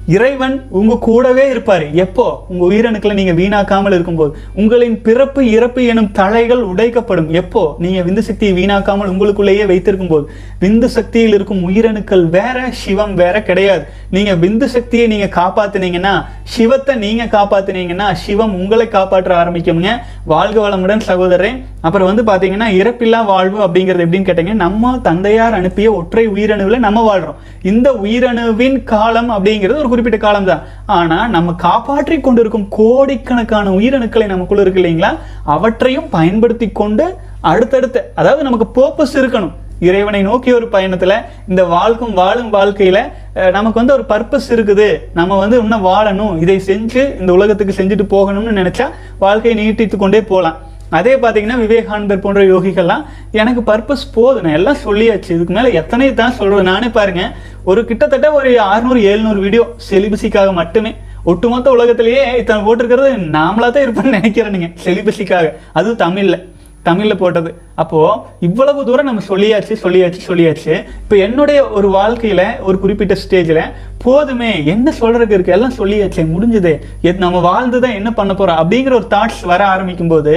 இறைவன் 0.08 0.66
உங்க 0.70 0.98
கூடவே 0.98 1.50
இருப்பார். 1.50 1.94
எப்போ? 1.94 2.46
உங்க 2.48 2.76
உயிரணுக்களை 2.76 3.13
நீங்க 3.13 3.32
வீணாக்காமல் 3.32 3.94
இருக்கும்போது. 3.94 4.36
உங்களின் 4.54 5.02
பிறப்பு 5.02 5.50
இறப்பு 5.50 5.86
எனும் 5.86 6.12
தலைகள் 6.12 6.63
உடைக்கப்படும். 6.63 7.30
எப்போ? 7.30 7.76
நீங்க 7.80 8.02
விந்து 8.02 8.20
சக்தியை 8.20 8.66
வீணாக்காமல் 8.66 9.12
உங்களுக்குள்ளேயே 9.13 9.66
வைத்திருக்கும் 9.66 10.08
போது 10.08 10.30
விந்து 10.62 10.86
சக்தியில் 10.86 11.34
இருக்கும் 11.34 11.70
உயிரணுக்கள் 11.70 12.30
வேற 12.30 12.70
சிவம் 12.72 13.13
வேற 13.13 13.44
கிடையாது. 13.44 13.86
நீங்க 14.10 14.34
விந்து 14.34 14.63
சக்தியை 14.63 15.08
நீங்க 15.08 15.26
காப்பாத்துனீங்கன்னா 15.26 16.26
சிவத்தை 16.44 16.96
நீங்க 16.96 17.26
காப்பாத்துனீங்கன்னா 17.26 18.13
சிவம் 18.13 18.56
உங்களை 18.56 18.88
காப்பாற்ற 18.88 19.44
ஆரம்பிக்குங்க 19.44 19.89
வாழ்க 20.26 20.70
வளமுடன் 20.70 21.00
சகோதரன் 21.00 21.66
அப்புறம் 21.82 22.16
வந்து 22.16 22.24
பாத்தீங்கன்னா 22.32 22.68
இறப்பில்லா 22.82 23.26
வாழ்வு 23.26 23.68
அப்படிங்கிறது 23.68 24.06
எப்படின்னு 24.06 24.30
கேட்டீங்க 24.30 24.54
நம்ம 24.54 25.00
தந்தையார் 25.04 25.54
அனுப்பிய 25.54 25.94
ஒற்றை 25.94 26.28
உயிரணுவில் 26.28 26.78
நம்ம 26.78 27.18
வாழ்றோம். 27.18 27.39
இந்த 27.62 27.92
உயிரணுவின் 28.04 28.84
காலம் 28.84 29.30
அப்படிங்கிறது 29.30 29.78
ஒரு 29.78 29.89
குறிப்பிட்ட 29.93 30.19
காலம் 30.25 30.49
தான். 30.51 30.63
ஆனால் 30.99 31.32
நம்ம 31.38 31.56
காப்பாற்றி 31.65 32.17
கொண்டிருக்கும் 32.27 32.69
கோடிக்கணக்கான 32.79 33.73
உயிரணுக்களை 33.79 34.27
நமக்குள்ள 34.36 34.65
இருக்கு 34.65 34.82
இல்லைங்களா? 34.84 35.12
அவற்றையும் 35.56 36.08
பயன்படுத்தி 36.15 36.69
கொண்டு 36.82 37.08
அடுத்தடுத்த 37.51 38.08
அதாவது 38.21 38.47
நமக்கு 38.49 38.67
பர்பஸ் 38.79 39.15
இருக்கணும். 39.21 39.53
இறைவனை 39.88 40.19
நோக்கி 40.27 40.49
ஒரு 40.58 40.67
பயணத்தில் 40.73 41.15
இந்த 41.51 41.62
வாழ்க்கும் 41.73 42.13
வாழும் 42.19 42.51
வாழ்க்கையில் 42.56 42.99
நமக்கு 43.56 43.79
வந்து 43.79 43.95
ஒரு 43.95 44.06
பர்பஸ் 44.12 44.47
இருக்குது. 44.56 44.88
நம்ம 45.19 45.38
வந்து 45.41 45.58
இன்னும் 45.63 45.88
வாழணும். 45.89 46.36
இதை 46.43 46.58
செஞ்சு 46.69 47.01
இந்த 47.21 47.32
உலகத்துக்கு 47.38 47.77
செஞ்சுட்டு 47.79 48.06
போகணும்னு 48.13 48.53
நினச்சா 48.62 48.88
வாழ்க்கையை 49.23 49.56
நீட்டித்து 49.62 49.97
கொண்டே 50.03 50.21
போகலாம் 50.32 50.60
அதே 50.98 51.13
பார்த்தீங்கன்னா 51.22 51.58
விவேகானந்தர் 51.63 52.24
போன்ற 52.26 52.41
யோகிகள்லாம் 52.52 53.04
எனக்கு 53.41 53.62
பர்பஸ் 53.69 54.06
போதும் 54.17 54.46
நான் 54.46 54.58
எல்லாம் 54.60 54.84
சொல்லியாச்சு. 54.86 55.30
இதுக்கு 55.36 55.56
மேலே 55.58 55.72
எத்தனை 55.82 56.08
தான் 56.13 56.38
சொல்கிறது 56.39 56.69
நானே 56.72 56.89
பாருங்க 56.98 57.24
ஒரு 57.72 57.82
கிட்டத்தட்ட 57.89 58.28
ஒரு 58.39 58.50
600 58.67 59.04
700 59.12 59.43
வீடியோ 59.46 59.65
செலிபஸிக்காக 59.89 60.54
மட்டுமே. 60.62 60.93
ஒட்டுமொத்த 61.32 61.76
உலகத்திலேயே 61.76 62.24
இத்தனை 62.39 62.62
போட்டிருக்கிறது 62.65 63.12
நாமளா 63.36 63.67
தான் 63.76 63.86
இருப்பேன்னு 63.86 64.17
நினைக்கிறேனுங்க 64.19 64.69
செலிபஸிக்காக 64.86 65.54
அதுவும் 65.78 66.02
தமிழில் 66.06 66.39
தமிழில் 66.88 67.19
போட்டது. 67.22 67.50
அப்போது 67.82 68.15
இவ்வளவு 68.48 68.82
தூரம் 68.88 69.08
நம்ம 69.10 69.22
சொல்லியாச்சு 69.30 69.76
சொல்லியாச்சு 69.84 70.22
சொல்லியாச்சு. 70.30 70.74
இப்போ 71.04 71.15
என்னுடைய 71.26 71.60
ஒரு 71.78 71.89
வாழ்க்கையில் 71.98 72.46
ஒரு 72.67 72.78
குறிப்பிட்ட 72.80 73.15
ஸ்டேஜில் 73.22 73.62
போதுமே 74.06 74.50
என்ன 74.74 74.93
சொல்கிறதுக்கு 75.00 75.38
இருக்குது 75.38 75.56
எல்லாம் 75.58 75.78
சொல்லியாச்சே 75.80 76.26
முடிஞ்சது. 76.34 76.74
எத் 77.10 77.24
நம்ம 77.26 77.41
வாழ்ந்துதான் 77.50 77.98
என்ன 78.00 78.12
பண்ண 78.19 78.34
போகிறோம் 78.34 78.60
அப்படிங்கிற 78.63 78.96
ஒரு 79.00 79.08
தாட்ஸ் 79.15 79.41
வர 79.52 79.63
ஆரம்பிக்கும் 79.76 80.13
போது 80.13 80.34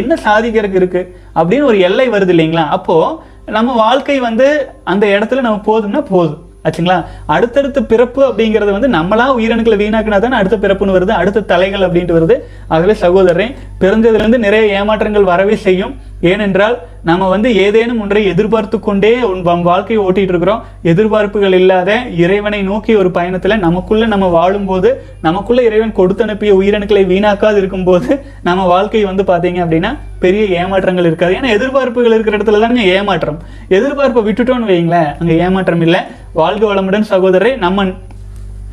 என்ன 0.00 0.14
சாதிக்கிறதுக்கு 0.24 0.80
இருக்குது 0.82 1.10
அப்படின்னு 1.38 1.68
ஒரு 1.70 1.78
எல்லை 1.88 2.06
வருது 2.10 2.32
இல்லைங்களா? 2.34 2.64
அப்போது 2.76 3.18
நம்ம 3.56 3.74
வாழ்க்கை 3.74 4.16
வந்து 4.20 4.46
அந்த 4.84 5.04
இடத்துல 5.14 5.44
நம்ம 5.46 5.60
போதும்னா 5.70 6.02
போதும். 6.14 6.42
ஆச்சுங்களா? 6.64 6.98
அடுத்தடுத்த 7.26 7.82
பிறப்பு 7.92 8.20
அப்படிங்கிறது 8.28 8.72
வந்து 8.76 8.90
நம்மளா 8.98 9.26
உயிரணுக்களை 9.38 9.78
வீணாக்கினா 9.82 10.18
தானே 10.18 10.36
அடுத்த 10.36 10.56
பிறப்புன்னு 10.64 10.96
வருது 10.96 11.12
அடுத்த 11.20 11.46
தலைகள் 11.52 11.86
அப்படின்ட்டு 11.88 12.16
வருது. 12.18 12.36
ஆகவே 12.68 12.94
சகோதரன் 13.04 13.54
பிறந்ததுலேருந்து 13.80 14.38
நிறைய 14.46 14.64
ஏமாற்றங்கள் 14.80 15.30
வரவே 15.32 15.56
செய்யும். 15.66 15.94
ஏனென்றால் 16.30 16.74
நம்ம 17.08 17.28
வந்து 17.28 17.48
ஏதேனும் 17.62 18.00
ஒன்றை 18.00 18.20
எதிர்பார்த்து 18.32 18.76
கொண்டே 18.80 19.10
உன் 19.28 19.40
நம் 19.46 19.62
வாழ்க்கையை 19.62 20.00
ஓட்டிட்டு 20.04 20.32
இருக்கிறோம். 20.32 20.60
எதிர்பார்ப்புகள் 20.90 21.54
இல்லாத 21.60 21.90
இறைவனை 22.24 22.62
நோக்கி 22.62 22.92
ஒரு 23.00 23.08
பயணத்துல 23.08 23.58
நமக்குள்ள 23.58 24.06
நம்ம 24.06 24.26
வாழும்போது 24.36 24.90
நமக்குள்ள 25.26 25.62
இறைவன் 25.62 25.96
கொடுத்து 25.98 26.22
அனுப்பிய 26.22 26.52
உயிரணுக்களை 26.60 27.02
வீணாக்காது 27.12 27.60
இருக்கும்போது 27.62 28.20
நம்ம 28.42 28.66
வாழ்க்கை 28.74 29.04
வந்து 29.10 29.24
பாத்தீங்க 29.32 29.60
அப்படின்னா 29.64 29.92
பெரிய 30.24 30.42
ஏமாற்றங்கள் 30.62 31.08
இருக்காது. 31.10 31.34
ஏன்னா 31.34 31.52
எதிர்பார்ப்புகள் 31.58 32.16
இருக்கிற 32.16 32.36
இடத்துல 32.38 32.60
தானே 32.60 32.84
ஏமாற்றம். 32.96 33.38
எதிர்பார்ப்பை 33.68 34.22
விட்டுட்டோம்னு 34.28 34.72
வைங்களேன் 34.72 35.10
அங்கே 35.20 35.36
ஏமாற்றம் 35.38 35.80
இல்லை. 35.80 36.02
வாழ்க 36.32 36.74
வளமுடன் 36.74 37.10
சகோதரரே 37.10 37.56
நம்ம 37.56 37.84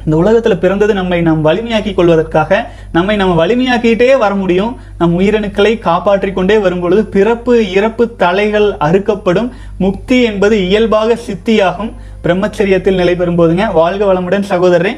இந்த 0.05 0.17
உலகத்துல 0.17 0.55
பிறந்தது 0.59 0.93
நம்மை 0.93 1.21
நாம் 1.21 1.45
வலிமையாக்கி 1.45 1.93
கொள்வதற்காக 1.93 2.71
நம்மை 2.91 3.15
நம்ம 3.15 3.45
வலிமையாக்கிட்டே 3.45 4.17
வர 4.17 4.35
முடியும். 4.35 4.77
நம் 4.97 5.19
உயிரணுக்களை 5.19 5.79
காப்பாற்றி 5.79 6.31
கொண்டே 6.31 6.57
வரும்பொழுது 6.57 7.05
பிறப்பு 7.05 7.71
இறப்பு 7.71 8.15
தலைகள் 8.15 8.71
அறுக்கப்படும். 8.71 9.51
முக்தி 9.77 10.23
என்பது 10.23 10.67
இயல்பாக 10.67 11.17
சித்தியாகும். 11.27 11.91
பிரம்மச்சரியத்தில் 12.23 12.95
நிலை 12.95 13.15
பெறும் 13.15 13.37
போதுங்க 13.37 13.73
வாழ்க 13.73 14.13
வளமுடன் 14.13 14.49
சகோதரரே. 14.49 14.97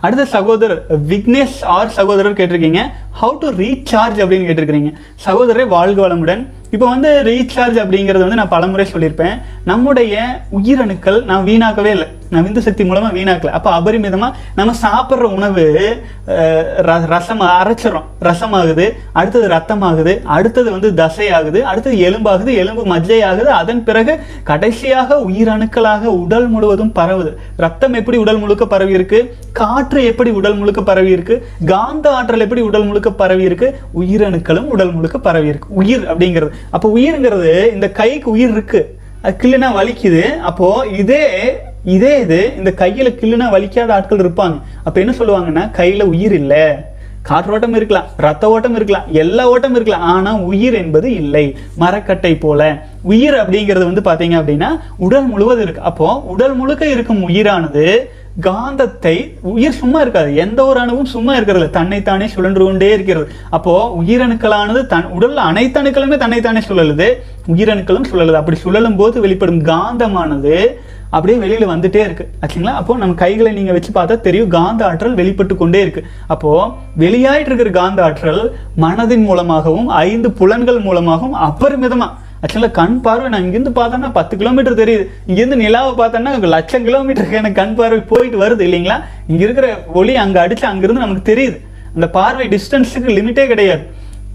அடுத்த 0.00 0.24
சகோதரர் 0.24 0.84
விக்னேஷ் 1.08 1.58
ஆர் 1.64 1.88
சகோதரர் 1.88 2.38
கேட்டிருக்கீங்க. 2.38 2.82
ஹவு 3.22 3.38
டு 3.38 3.50
ரீசார்ஜ் 3.50 4.20
அப்படின்னு 4.22 4.48
கேட்டிருக்கிறீங்க. 4.48 4.92
சகோதரரை 5.26 5.68
வாழ்க 5.68 6.08
வளமுடன். 6.08 6.46
இப்போ 6.70 6.88
வந்து 6.88 7.22
ரீசார்ஜ் 7.24 7.78
அப்படிங்கிறது 7.78 8.18
வந்து 8.18 8.34
நான் 8.34 8.48
பலமுறை 8.48 8.86
சொல்லியிருப்பேன். 8.92 9.42
நம்முடைய 9.64 10.40
உயிரணுக்கள் 10.62 11.24
நான் 11.24 11.44
வீணாக்கவே 11.44 11.84
இல்லை. 11.84 12.06
நான் 12.30 12.44
விந்து 12.44 12.58
சக்தி 12.58 12.84
மூலமாக 12.84 13.16
வீணாக்கல. 13.16 13.46
அப்போ 13.46 13.78
அபரிமிதமாக 13.78 14.32
நம்ம 14.54 14.72
சாப்பிட்ற 14.82 15.14
உணவு 15.14 15.96
ர- 16.26 17.06
ரசம் 17.06 17.40
அரைச்சிடும் 17.40 18.02
ரசம் 18.20 18.52
ஆகுது 18.52 18.96
அடுத்தது 19.12 19.48
ரத்தம் 19.48 19.82
ஆகுது 19.82 20.20
அடுத்தது 20.24 20.70
வந்து 20.70 20.94
தசை 20.94 21.30
ஆகுது 21.30 21.64
அடுத்தது 21.64 21.96
எலும்பாகுது 21.96 22.54
எலும்பு 22.54 22.86
மஜ்ஜை 22.86 23.24
ஆகுது 23.24 23.50
அதன் 23.50 23.84
பிறகு 23.84 24.18
கடைசியாக 24.42 25.14
உயிரணுக்களாக 25.14 26.04
உடல் 26.04 26.48
முழுவதும் 26.48 26.92
பரவுது. 26.94 27.34
ரத்தம் 27.56 27.92
எப்படி 27.92 28.16
உடல் 28.16 28.38
முழுக்க 28.38 28.66
பரவி 28.66 28.92
இருக்கு 28.92 29.34
காற்று 29.52 30.04
எப்படி 30.04 30.30
உடல் 30.30 30.56
முழுக்க 30.56 30.82
பரவி 30.82 31.10
இருக்கு 31.10 31.46
காந்த 31.66 32.10
ஆற்றல் 32.10 32.40
எப்படி 32.40 32.60
உடல் 32.60 32.84
முழுக்க 32.84 33.10
பரவி 33.10 33.42
இருக்கு 33.42 33.78
உயிரணுக்களும் 34.00 34.64
உடல் 34.64 34.92
முழுக்க 34.92 35.18
பரவி 35.18 35.46
இருக்கு 35.46 35.68
உயிர் 35.74 36.16
அப்படிங்கிறது. 36.16 36.50
அப்போ 36.70 36.92
உயிருங்கிறது 36.96 37.72
இந்த 37.72 37.90
கைக்கு 37.90 38.30
உயிர் 38.30 38.50
இருக்கு. 38.50 38.98
அது 39.22 39.36
கிள்ளுனா 39.42 39.68
வலிக்குது. 39.80 40.38
அப்போ 40.38 40.86
இதே 40.98 41.24
இதே 41.84 42.20
இது 42.20 42.52
இந்த 42.56 42.72
கையில 42.76 43.08
கிள்ளுனா 43.20 43.46
வலிக்காத 43.50 43.92
ஆட்கள் 43.92 44.18
இருப்பாங்க. 44.18 44.62
அப்ப 44.84 45.00
என்ன 45.00 45.14
சொல்லுவாங்கன்னா 45.18 45.70
கையில 45.76 46.02
உயிர் 46.02 46.32
இல்ல. 46.32 46.54
காற்றோட்டம் 47.22 47.74
இருக்கலாம் 47.74 48.04
ரத்த 48.16 48.48
ஓட்டம் 48.48 48.74
இருக்கலாம் 48.74 49.04
எல்லா 49.12 49.48
ஓட்டம் 49.48 49.74
இருக்கலாம். 49.74 50.02
ஆனா 50.02 50.36
உயிர் 50.36 50.74
என்பது 50.74 51.12
இல்லை. 51.12 51.56
மரக்கட்டை 51.76 52.34
போல. 52.34 52.82
உயிர் 53.02 53.34
அப்படிங்கிறது 53.34 53.92
வந்து 53.92 54.00
பாத்தீங்க 54.00 54.28
அப்படின்னா 54.28 54.80
உடல் 54.96 55.26
முழுவதும் 55.26 55.62
இருக்கு. 55.62 55.82
அப்போ 55.82 56.22
உடல் 56.26 56.54
முழுக்க 56.54 56.86
இருக்கும் 56.86 57.22
உயிரானது 57.28 58.10
காந்தத்தை 58.46 59.14
உயிர் 59.40 59.78
சும்மா 59.80 60.00
இருக்காது. 60.00 60.36
எந்த 60.36 60.66
ஒரு 60.66 60.80
அணுவும் 60.80 61.10
சும்மா 61.14 61.32
இருக்கிறது 61.32 61.70
தன்னைத்தானே 61.70 62.26
சுழன்று 62.26 62.64
கொண்டே 62.64 62.92
இருக்கிறது. 62.92 63.28
அப்போ 63.50 63.96
உயிரணுக்களானது 64.02 64.86
தன் 64.86 65.08
உடல்ல 65.18 65.34
அனைத்து 65.34 65.82
அணுக்களுமே 65.82 66.16
தன்னைத்தானே 66.16 66.58
சுழலுது. 66.68 67.08
உயிரணுக்களும் 67.48 68.08
சுழலுது. 68.12 68.32
அப்படி 68.32 68.58
சுழலும் 68.58 68.96
போது 68.96 69.20
வெளிப்படும் 69.20 69.64
காந்தமானது 69.64 70.66
அப்படியே 71.10 71.38
வெளியில 71.44 71.68
வந்துட்டே 71.68 72.00
இருக்கு. 72.06 72.28
ஆச்சுங்களா? 72.40 72.72
அப்போ 72.80 72.96
நம்ம 72.96 73.14
கைகளை 73.14 73.52
நீங்க 73.52 73.72
வச்சு 73.72 73.90
பார்த்தா 73.92 74.20
தெரியும் 74.20 74.48
காந்த 74.48 74.86
ஆற்றல் 74.86 75.14
வெளிப்பட்டு 75.14 75.56
கொண்டே 75.56 75.80
இருக்கு. 75.80 76.02
அப்போ 76.26 76.76
வெளியாயிட்டு 76.98 77.50
இருக்கிற 77.50 77.70
காந்த 77.70 78.04
ஆற்றல் 78.04 78.42
மனதின் 78.80 79.24
மூலமாகவும் 79.24 79.88
ஐந்து 79.88 80.30
புலன்கள் 80.30 80.78
மூலமாகவும் 80.78 81.38
அபரிமிதமா 81.48 82.08
ஆக்சுவலாக 82.42 82.74
கண் 82.80 83.00
பார்வை 83.00 83.28
நான் 83.32 83.44
இங்கேருந்து 83.46 83.72
பார்த்தோன்னா 83.78 84.10
பத்து 84.18 84.34
கிலோமீட்டர் 84.36 84.80
தெரியுது. 84.82 85.04
இங்கேருந்து 85.30 85.58
நிலாவை 85.64 85.92
பார்த்தோன்னா 86.00 86.30
லட்சம் 86.56 86.86
கிலோமீட்டருக்கு 86.86 87.40
எனக்கு 87.42 87.60
கண் 87.62 87.74
பார்வை 87.74 88.00
போயிட்டு 88.12 88.38
வருது 88.44 88.64
இல்லைங்களா? 88.68 88.96
இங்கே 89.26 89.44
இருக்கிற 89.48 89.68
ஒளி 90.00 90.14
அங்கே 90.24 90.38
அடித்து 90.38 90.66
அங்கேருந்து 90.72 91.04
நமக்கு 91.06 91.24
தெரியுது. 91.32 91.58
அந்த 91.94 92.08
பார்வை 92.18 92.46
டிஸ்டன்ஸுக்கு 92.48 93.16
லிமிட்டே 93.18 93.46
கிடையாது. 93.46 93.82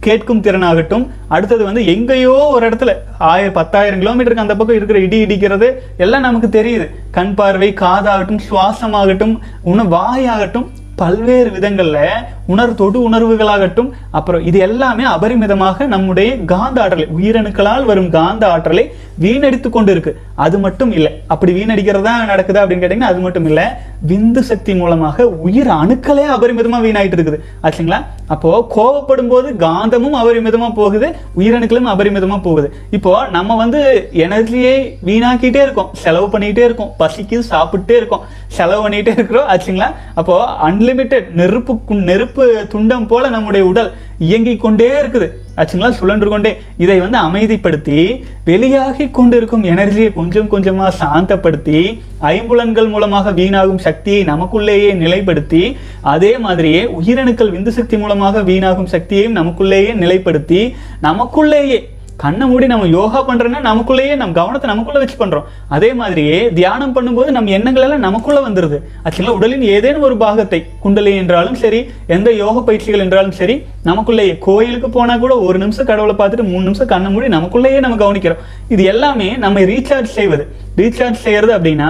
கேட்கும் 0.05 0.41
திறனாகட்டும். 0.45 1.03
அடுத்தது 1.35 1.63
வந்து 1.63 1.81
எங்கேயோ 1.93 2.33
ஒரு 2.55 2.63
இடத்துல 2.69 2.91
ஆயிரம் 3.17 3.57
பத்தாயிரம் 3.59 4.01
கிலோமீட்டருக்கு 4.01 4.45
அந்த 4.45 4.55
பக்கம் 4.55 4.75
இருக்கிற 4.75 4.99
இடி 4.99 5.19
இடிக்கிறது 5.25 5.67
எல்லாம் 5.97 6.25
நமக்கு 6.27 6.49
தெரியுது. 6.59 6.85
கண் 7.11 7.33
பார்வை 7.33 7.69
காதாகட்டும் 7.83 8.41
சுவாசமாகட்டும் 8.49 9.35
உணவு 9.71 9.89
வாயாகட்டும். 9.97 10.67
பல்வேறு 10.95 11.49
விதங்களில் 11.51 12.01
உணர் 12.45 12.75
தொடு 12.75 12.97
உணர்வுகளாகட்டும் 13.09 13.89
அப்புறம் 14.11 14.43
இது 14.43 14.59
எல்லாமே 14.59 15.05
அபரிமிதமாக 15.05 15.87
நம்முடைய 15.87 16.29
காந்த 16.45 16.79
ஆற்றலை 16.81 17.07
உயிரணுக்களால் 17.17 17.85
வரும் 17.85 18.09
காந்த 18.09 18.45
ஆற்றலை 18.47 18.85
வீணடித்து 19.23 19.69
கொண்டு 19.75 19.91
இருக்கு 19.95 20.11
அது 20.45 20.57
மட்டும் 20.65 20.91
இல்லை. 20.97 21.11
அப்படி 21.33 21.51
வீணடிக்கிறதா 21.57 22.13
நடக்குதா 22.31 22.61
அப்படின்னு 22.63 22.83
கேட்டீங்கன்னா 22.83 23.11
அது 23.13 23.19
மட்டும் 23.25 23.47
இல்லை. 23.49 23.65
விந்து 24.09 24.41
சக்தி 24.49 24.71
மூலமாக 24.79 25.27
உயிர் 25.45 25.69
அணுக்களே 25.81 26.25
அபரிமிதமாக 26.35 26.85
வீணாயிட்டு 26.85 27.17
இருக்குது 27.17 27.39
ஆச்சுங்களா? 27.65 27.99
அப்போ 28.33 28.49
கோவப்படும் 28.75 29.31
போது 29.33 29.47
காந்தமும் 29.65 30.17
அபரிமிதமாக 30.21 30.73
போகுது 30.81 31.07
உயிரணுக்களும் 31.39 31.89
அபரிமிதமாக 31.93 32.41
போகுது. 32.47 32.67
இப்போ 32.97 33.13
நம்ம 33.35 33.55
வந்து 33.63 33.81
எனர்ஜியை 34.25 34.75
வீணாக்கிட்டே 35.09 35.61
இருக்கோம். 35.65 35.91
செலவு 36.03 36.27
பண்ணிக்கிட்டே 36.33 36.65
இருக்கோம். 36.69 36.91
பசிக்கு 37.01 37.39
சாப்பிட்டே 37.51 37.95
இருக்கோம். 38.01 38.25
செலவு 38.57 38.81
பண்ணிகிட்டே 38.83 39.13
இருக்கிறோம். 39.19 39.47
ஆச்சுங்களா? 39.53 39.89
அப்போ 40.21 40.35
அன்லிமிட்டெட் 40.69 41.29
நெருப்பு 41.41 41.73
நெருப்பு 42.11 42.43
துண்டம் 42.73 43.07
போல 43.13 43.29
நம்முடைய 43.35 43.63
உடல் 43.73 43.91
இயங்கிக் 44.19 44.61
கொண்டே 44.61 44.87
இருக்குது. 45.01 45.27
ஆச்சுங்களா 45.57 45.89
சுழன்று 45.89 46.29
கொண்டே. 46.29 46.57
இதை 46.77 46.99
வந்து 46.99 47.17
அமைதிப்படுத்தி 47.17 48.21
வெளியாகி 48.45 49.11
கொண்டிருக்கும் 49.11 49.63
எனர்ஜியை 49.63 50.13
கொஞ்சம் 50.13 50.47
கொஞ்சமாக 50.47 50.95
சாந்தப்படுத்தி 51.01 51.99
ஐம்புலன்கள் 52.19 52.89
மூலமாக 52.89 53.31
வீணாகும் 53.31 53.77
சக்தியை 53.77 54.23
நமக்குள்ளேயே 54.23 54.93
நிலைப்படுத்தி 54.93 55.75
அதே 56.01 56.37
மாதிரியே 56.37 56.83
உயிரணுக்கள் 56.85 57.53
விந்து 57.55 57.69
சக்தி 57.69 57.97
மூலமாக 57.97 58.41
வீணாகும் 58.41 58.93
சக்தியையும் 58.95 59.37
நமக்குள்ளேயே 59.37 59.93
நிலைப்படுத்தி 59.93 60.75
நமக்குள்ளேயே 61.01 61.89
கண்ணை 62.23 62.45
மூடி 62.49 62.65
நம்ம 62.71 62.85
யோகா 62.87 63.19
பண்ணுறோன்னா 63.27 63.59
நமக்குள்ளேயே 63.67 64.13
நம்ம 64.19 64.35
கவனத்தை 64.37 64.67
நமக்குள்ள 64.71 64.99
வச்சு 65.01 65.17
பண்றோம் 65.21 65.47
அதே 65.75 65.89
மாதிரியே 65.99 66.37
தியானம் 66.59 66.93
பண்ணும்போது 66.95 67.29
நம்ம 67.37 67.51
எண்ணங்கள் 67.57 67.85
எல்லாம் 67.85 68.05
நமக்குள்ள 68.07 68.39
வந்துருது. 68.47 68.77
ஆக்சுவலாக 69.05 69.37
உடலின் 69.39 69.65
ஏதேனும் 69.75 70.05
ஒரு 70.09 70.17
பாகத்தை 70.23 70.59
குண்டலி 70.83 71.13
என்றாலும் 71.21 71.59
சரி 71.63 71.79
எந்த 72.15 72.31
யோக 72.43 72.61
பயிற்சிகள் 72.61 73.03
என்றாலும் 73.05 73.37
சரி 73.39 73.55
நமக்குள்ளேயே 73.89 74.35
கோயிலுக்கு 74.47 74.89
போனா 74.89 75.15
கூட 75.23 75.35
ஒரு 75.47 75.57
நிமிஷம் 75.63 75.89
கடவுளை 75.91 76.15
பார்த்துட்டு 76.19 76.51
மூணு 76.51 76.63
நிமிஷம் 76.63 76.91
கண்ணை 76.93 77.11
மூடி 77.11 77.29
நமக்குள்ளேயே 77.37 77.79
நம்ம 77.79 77.97
கவனிக்கிறோம். 78.03 78.43
இது 78.75 78.83
எல்லாமே 78.93 79.29
நம்ம 79.45 79.65
ரீசார்ஜ் 79.73 80.15
செய்வது. 80.19 80.45
ரீசார்ஜ் 80.81 81.25
செய்யறது 81.25 81.53
அப்படின்னா 81.57 81.89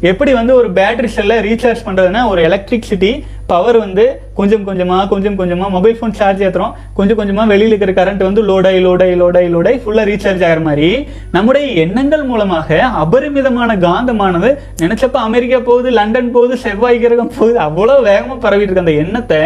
எப்படி 0.00 0.32
வந்து 0.32 0.52
ஒரு 0.54 0.68
பேட்டரி 0.70 1.08
செல்லை 1.10 1.36
ரீசார்ஜ் 1.40 1.82
பண்ணுறதுன்னா 1.86 2.20
ஒரு 2.28 2.40
எலக்ட்ரிசிட்டி 2.42 3.10
பவர் 3.46 3.78
வந்து 3.78 4.04
கொஞ்சம் 4.34 4.64
கொஞ்சமாக 4.64 5.06
கொஞ்சம் 5.08 5.36
கொஞ்சமாக 5.36 5.70
மொபைல் 5.70 5.96
ஃபோன் 5.96 6.14
சார்ஜ் 6.14 6.42
ஏற்றுறோம் 6.42 6.74
கொஞ்சம் 6.94 7.16
கொஞ்சமாக 7.16 7.46
வெளியில் 7.48 7.72
இருக்கிற 7.72 7.92
கரண்ட் 7.98 8.22
வந்து 8.22 8.42
லோடாய் 8.42 8.80
லோடாய் 8.80 9.14
லோடாய் 9.14 9.48
லோடாய் 9.48 9.80
ஃபுல்லாக 9.82 10.06
ரீசார்ஜ் 10.10 10.44
ஆகிற 10.44 10.60
மாதிரி 10.60 10.88
நம்முடைய 11.30 11.66
எண்ணங்கள் 11.82 12.24
மூலமாக 12.24 12.68
அபரிமிதமான 13.02 13.76
காந்தமானது 13.78 14.50
நினச்சப்ப 14.80 15.20
அமெரிக்கா 15.22 15.60
போகுது 15.60 15.90
லண்டன் 15.90 16.32
போகுது 16.32 16.56
செவ்வாய் 16.58 16.98
கிரகம் 16.98 17.34
போகுது 17.36 17.58
அவ்வளோ 17.58 17.96
வேகமாக 18.02 18.38
பரவிட்டு 18.38 18.72
இருக்க. 18.72 18.86
அந்த 18.86 18.96
எண்ணத்தை 19.02 19.42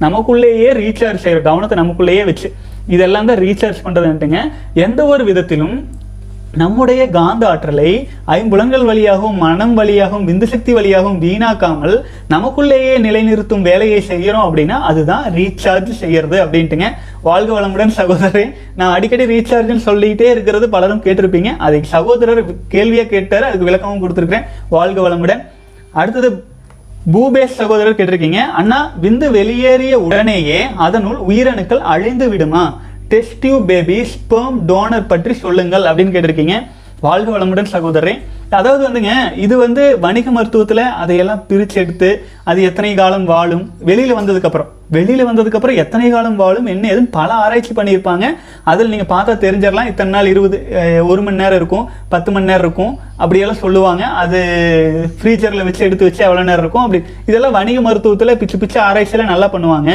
நமக்குள்ளேயே 0.00 0.70
ரீசார்ஜ் 0.80 1.22
செய்கிற 1.22 1.42
கவனத்தை 1.42 1.78
நமக்குள்ளேயே 1.78 2.24
வச்சு 2.24 2.50
இதெல்லாம் 2.88 3.26
தான் 3.26 3.38
ரீசார்ஜ் 3.38 3.84
பண்ணுறதுன்ட்டுங்க 3.84 4.38
எந்த 4.78 5.00
ஒரு 5.04 5.24
விதத்திலும் 5.24 5.74
நம்முடைய 6.52 7.08
காந்த 7.08 7.48
ஆற்றலை 7.48 8.08
ஐம்புலங்கள் 8.26 8.84
வழியாகவும் 8.84 9.36
மனம் 9.36 9.74
வழியாகவும் 9.74 10.28
விந்து 10.28 10.44
சக்தி 10.44 10.72
வழியாகவும் 10.72 11.20
வீணாக்காமல் 11.20 12.02
நமக்குள்ளேயே 12.30 12.98
நிலைநிறுத்தும் 12.98 13.62
வேலையை 13.62 14.04
செய்யறோம் 14.08 14.48
அப்படின்னா 14.48 14.80
அதுதான் 14.80 15.24
ரீசார்ஜ் 15.34 15.90
செய்யறது 15.90 16.44
அப்படின்ட்டுங்க. 16.44 16.84
வாழ்க 17.22 17.60
வளமுடன் 17.60 17.90
சகோதரரே. 17.96 18.54
நான் 18.76 18.94
அடிக்கடி 18.94 19.24
ரீசார்ஜ்னு 19.24 19.80
சொல்லிட்டே 19.86 20.20
இருக்கிறது 20.20 20.68
பலரும் 20.68 21.02
கேட்டிருப்பீங்க. 21.02 21.56
அதை 21.58 21.80
சகோதரர் 21.82 22.50
கேள்வியா 22.70 23.06
கேட்டாரு 23.06 23.44
அதுக்கு 23.44 23.64
விளக்கமும் 23.64 24.02
கொடுத்துருக்குறேன். 24.02 24.44
வாழ்க 24.68 25.08
வளமுடன். 25.08 25.42
அடுத்தது 25.92 26.44
பூபேஷ் 27.12 27.58
சகோதரர் 27.60 27.94
கேட்டிருக்கீங்க. 27.94 28.36
அண்ணா 28.36 28.92
விந்து 29.02 29.30
வெளியேறிய 29.30 30.00
உடனேயே 30.00 30.62
அதனுள் 30.76 31.16
உயிரணுக்கள் 31.28 31.78
அழிந்து 31.78 32.28
விடுமா? 32.28 32.80
Test 33.12 33.36
tube 33.42 33.68
baby 33.68 33.98
sperm 34.14 34.56
donor 34.70 35.10
பற்றி 35.12 35.34
சொல்லுங்கள் 35.44 35.84
அப்படின்னு 35.90 36.12
கேட்டிருக்கீங்க. 36.14 36.56
வாழ்க 37.04 37.28
வளமுடன் 37.34 37.70
சகோதரரே. 37.74 38.12
அதாவது 38.58 38.82
வந்துங்க 38.86 39.12
இது 39.44 39.54
வந்து 39.62 39.82
வணிக 40.04 40.28
மருத்துவத்தில் 40.36 40.82
அதையெல்லாம் 41.02 41.40
பிரித்து 41.48 41.76
எடுத்து 41.82 42.08
அது 42.50 42.60
எத்தனை 42.68 42.90
காலம் 43.00 43.26
வாழும் 43.30 43.64
வெளியில் 43.88 44.16
வந்ததுக்கப்புறம். 44.18 44.68
வெளியில் 44.96 45.26
வந்ததுக்கப்புறம் 45.30 45.80
எத்தனை 45.84 46.06
காலம் 46.14 46.38
வாழும் 46.42 46.68
என்ன 46.74 46.84
எதுவும் 46.92 47.10
பல 47.16 47.30
ஆராய்ச்சி 47.44 47.72
பண்ணியிருப்பாங்க. 47.78 48.26
அதில் 48.72 48.92
நீங்கள் 48.92 49.10
பார்த்தா 49.14 49.34
தெரிஞ்சிடலாம் 49.46 49.90
இத்தனை 49.92 50.12
நாள் 50.16 50.30
இருபது 50.34 50.58
ஒரு 51.10 51.20
மணி 51.26 51.42
நேரம் 51.42 51.60
இருக்கும் 51.60 51.88
பத்து 52.14 52.30
மணி 52.36 52.50
நேரம் 52.52 52.66
இருக்கும் 52.66 52.94
அப்படியெல்லாம் 53.22 53.62
சொல்லுவாங்க. 53.64 54.04
அது 54.22 54.40
ஃப்ரீச்சரில் 55.18 55.66
வச்சு 55.68 55.86
எடுத்து 55.88 56.08
வச்சு 56.08 56.24
எவ்வளோ 56.28 56.46
நேரம் 56.52 56.64
இருக்கும் 56.66 56.86
அப்படி. 56.86 57.02
இதெல்லாம் 57.30 57.58
வணிக 57.60 57.80
மருத்துவத்தில் 57.88 58.38
பிச்சு 58.42 58.62
பிச்சு 58.64 58.80
ஆராய்ச்சியெல்லாம் 58.88 59.34
நல்லா 59.34 59.50
பண்ணுவாங்க. 59.56 59.92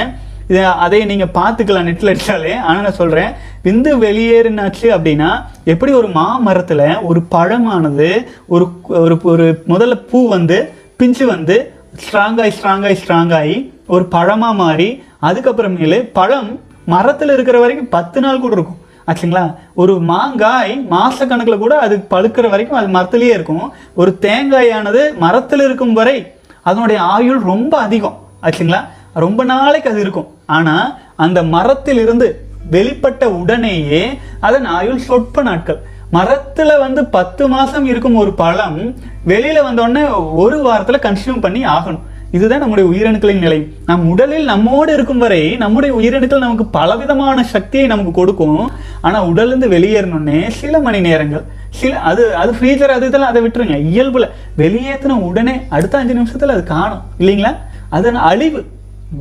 இதை 0.47 0.63
அதை 0.63 1.05
நீங்கள் 1.05 1.33
பார்த்துக்கலாம் 1.33 1.87
நெட்டில் 1.89 2.11
அடிச்சாலே 2.13 2.53
ஆனால் 2.61 2.81
நான் 2.81 2.99
சொல்கிறேன் 3.01 3.31
விந்து 3.63 3.91
வெளியேறினாச்சு 4.05 4.87
அப்படின்னா 4.95 5.29
எப்படி 5.65 5.91
ஒரு 5.91 6.07
மாமரத்தில் 6.07 6.85
ஒரு 7.01 7.21
பழமானது 7.35 8.09
ஒரு 8.47 8.67
ஒரு 8.87 9.17
ஒரு 9.23 9.63
முதல்ல 9.67 9.95
பூ 10.11 10.27
வந்து 10.27 10.73
பிஞ்சு 10.97 11.25
வந்து 11.25 11.57
ஸ்ட்ராங்காய் 12.03 12.53
ஸ்ட்ராங்காய் 12.57 12.99
ஸ்ட்ராங்காகி 13.01 13.57
ஒரு 13.87 14.05
பழமாக 14.05 14.53
மாறி 14.53 15.03
அதுக்கப்புறமேலு 15.21 15.99
பழம் 16.13 16.59
மரத்தில் 16.85 17.29
இருக்கிற 17.29 17.59
வரைக்கும் 17.59 17.89
பத்து 17.89 18.19
நாள் 18.21 18.39
கூட 18.39 18.53
இருக்கும். 18.53 18.79
ஆச்சுங்களா? 19.07 19.43
ஒரு 19.73 19.93
மாங்காய் 19.99 20.73
மாதக்கணக்கில் 20.89 21.57
கூட 21.57 21.79
அது 21.79 21.95
பழுக்கிற 22.09 22.49
வரைக்கும் 22.49 22.79
அது 22.79 22.87
மரத்துலேயே 22.97 23.33
இருக்கும். 23.37 23.73
ஒரு 23.93 24.17
தேங்காயானது 24.21 25.01
மரத்தில் 25.17 25.59
இருக்கும் 25.59 25.93
வரை 25.93 26.17
அதனுடைய 26.61 27.01
ஆயுள் 27.01 27.41
ரொம்ப 27.41 27.77
அதிகம். 27.77 28.17
ஆச்சுங்களா? 28.41 28.81
ரொம்ப 29.13 29.43
நாளைக்கு 29.43 29.89
அது 29.89 30.01
இருக்கும். 30.01 30.27
ஆனால் 30.45 30.93
அந்த 31.15 31.43
மரத்திலிருந்து 31.43 32.45
வெளிப்பட்ட 32.71 33.23
உடனேயே 33.23 34.03
அதன் 34.39 34.65
ஆயுள் 34.65 34.97
சொற்ப 34.97 35.41
நாட்கள். 35.41 35.79
மரத்துல 36.13 36.79
வந்து 36.79 37.05
பத்து 37.05 37.47
மாசம் 37.47 37.85
இருக்கும் 37.85 38.15
ஒரு 38.15 38.33
பழம் 38.33 38.95
வெளியில 39.27 39.59
வந்தோடனே 39.69 40.33
ஒரு 40.33 40.57
வாரத்துல 40.69 40.99
கன்சியூம் 41.05 41.41
பண்ணி 41.41 41.65
ஆகணும். 41.65 42.03
இதுதான் 42.31 42.59
நம்முடைய 42.59 42.89
உயிரணுக்களின் 42.89 43.39
நிலை. 43.39 43.67
நம் 43.85 44.09
உடலில் 44.09 44.45
நம்மோடு 44.45 44.93
இருக்கும் 44.93 45.17
வரை 45.17 45.55
நம்முடைய 45.55 45.95
உயிரணுக்கள் 45.95 46.45
நமக்கு 46.45 46.65
பலவிதமான 46.65 47.43
சக்தியை 47.43 47.87
நமக்கு 47.87 48.11
கொடுக்கும். 48.11 48.71
ஆனால் 49.01 49.27
உடலிருந்து 49.27 49.69
வெளியேறணுன்னே 49.69 50.49
சில 50.49 50.79
மணி 50.79 50.99
நேரங்கள். 50.99 51.43
சில 51.69 51.99
அது 51.99 52.35
அது 52.35 52.51
ஃப்ரீசர் 52.51 52.95
அது 52.97 53.07
இதெல்லாம் 53.07 53.29
அதை 53.29 53.43
விட்டுருங்க. 53.43 53.77
இயல்புல 53.93 54.29
வெளியேற்றின 54.57 55.19
உடனே 55.19 55.61
அடுத்த 55.69 55.97
அஞ்சு 55.97 56.13
நிமிஷத்தில் 56.13 56.49
அது 56.49 56.63
காணும். 56.63 57.01
இல்லைங்களா? 57.19 57.55
அதன் 57.89 58.15
அழிவு. 58.15 58.65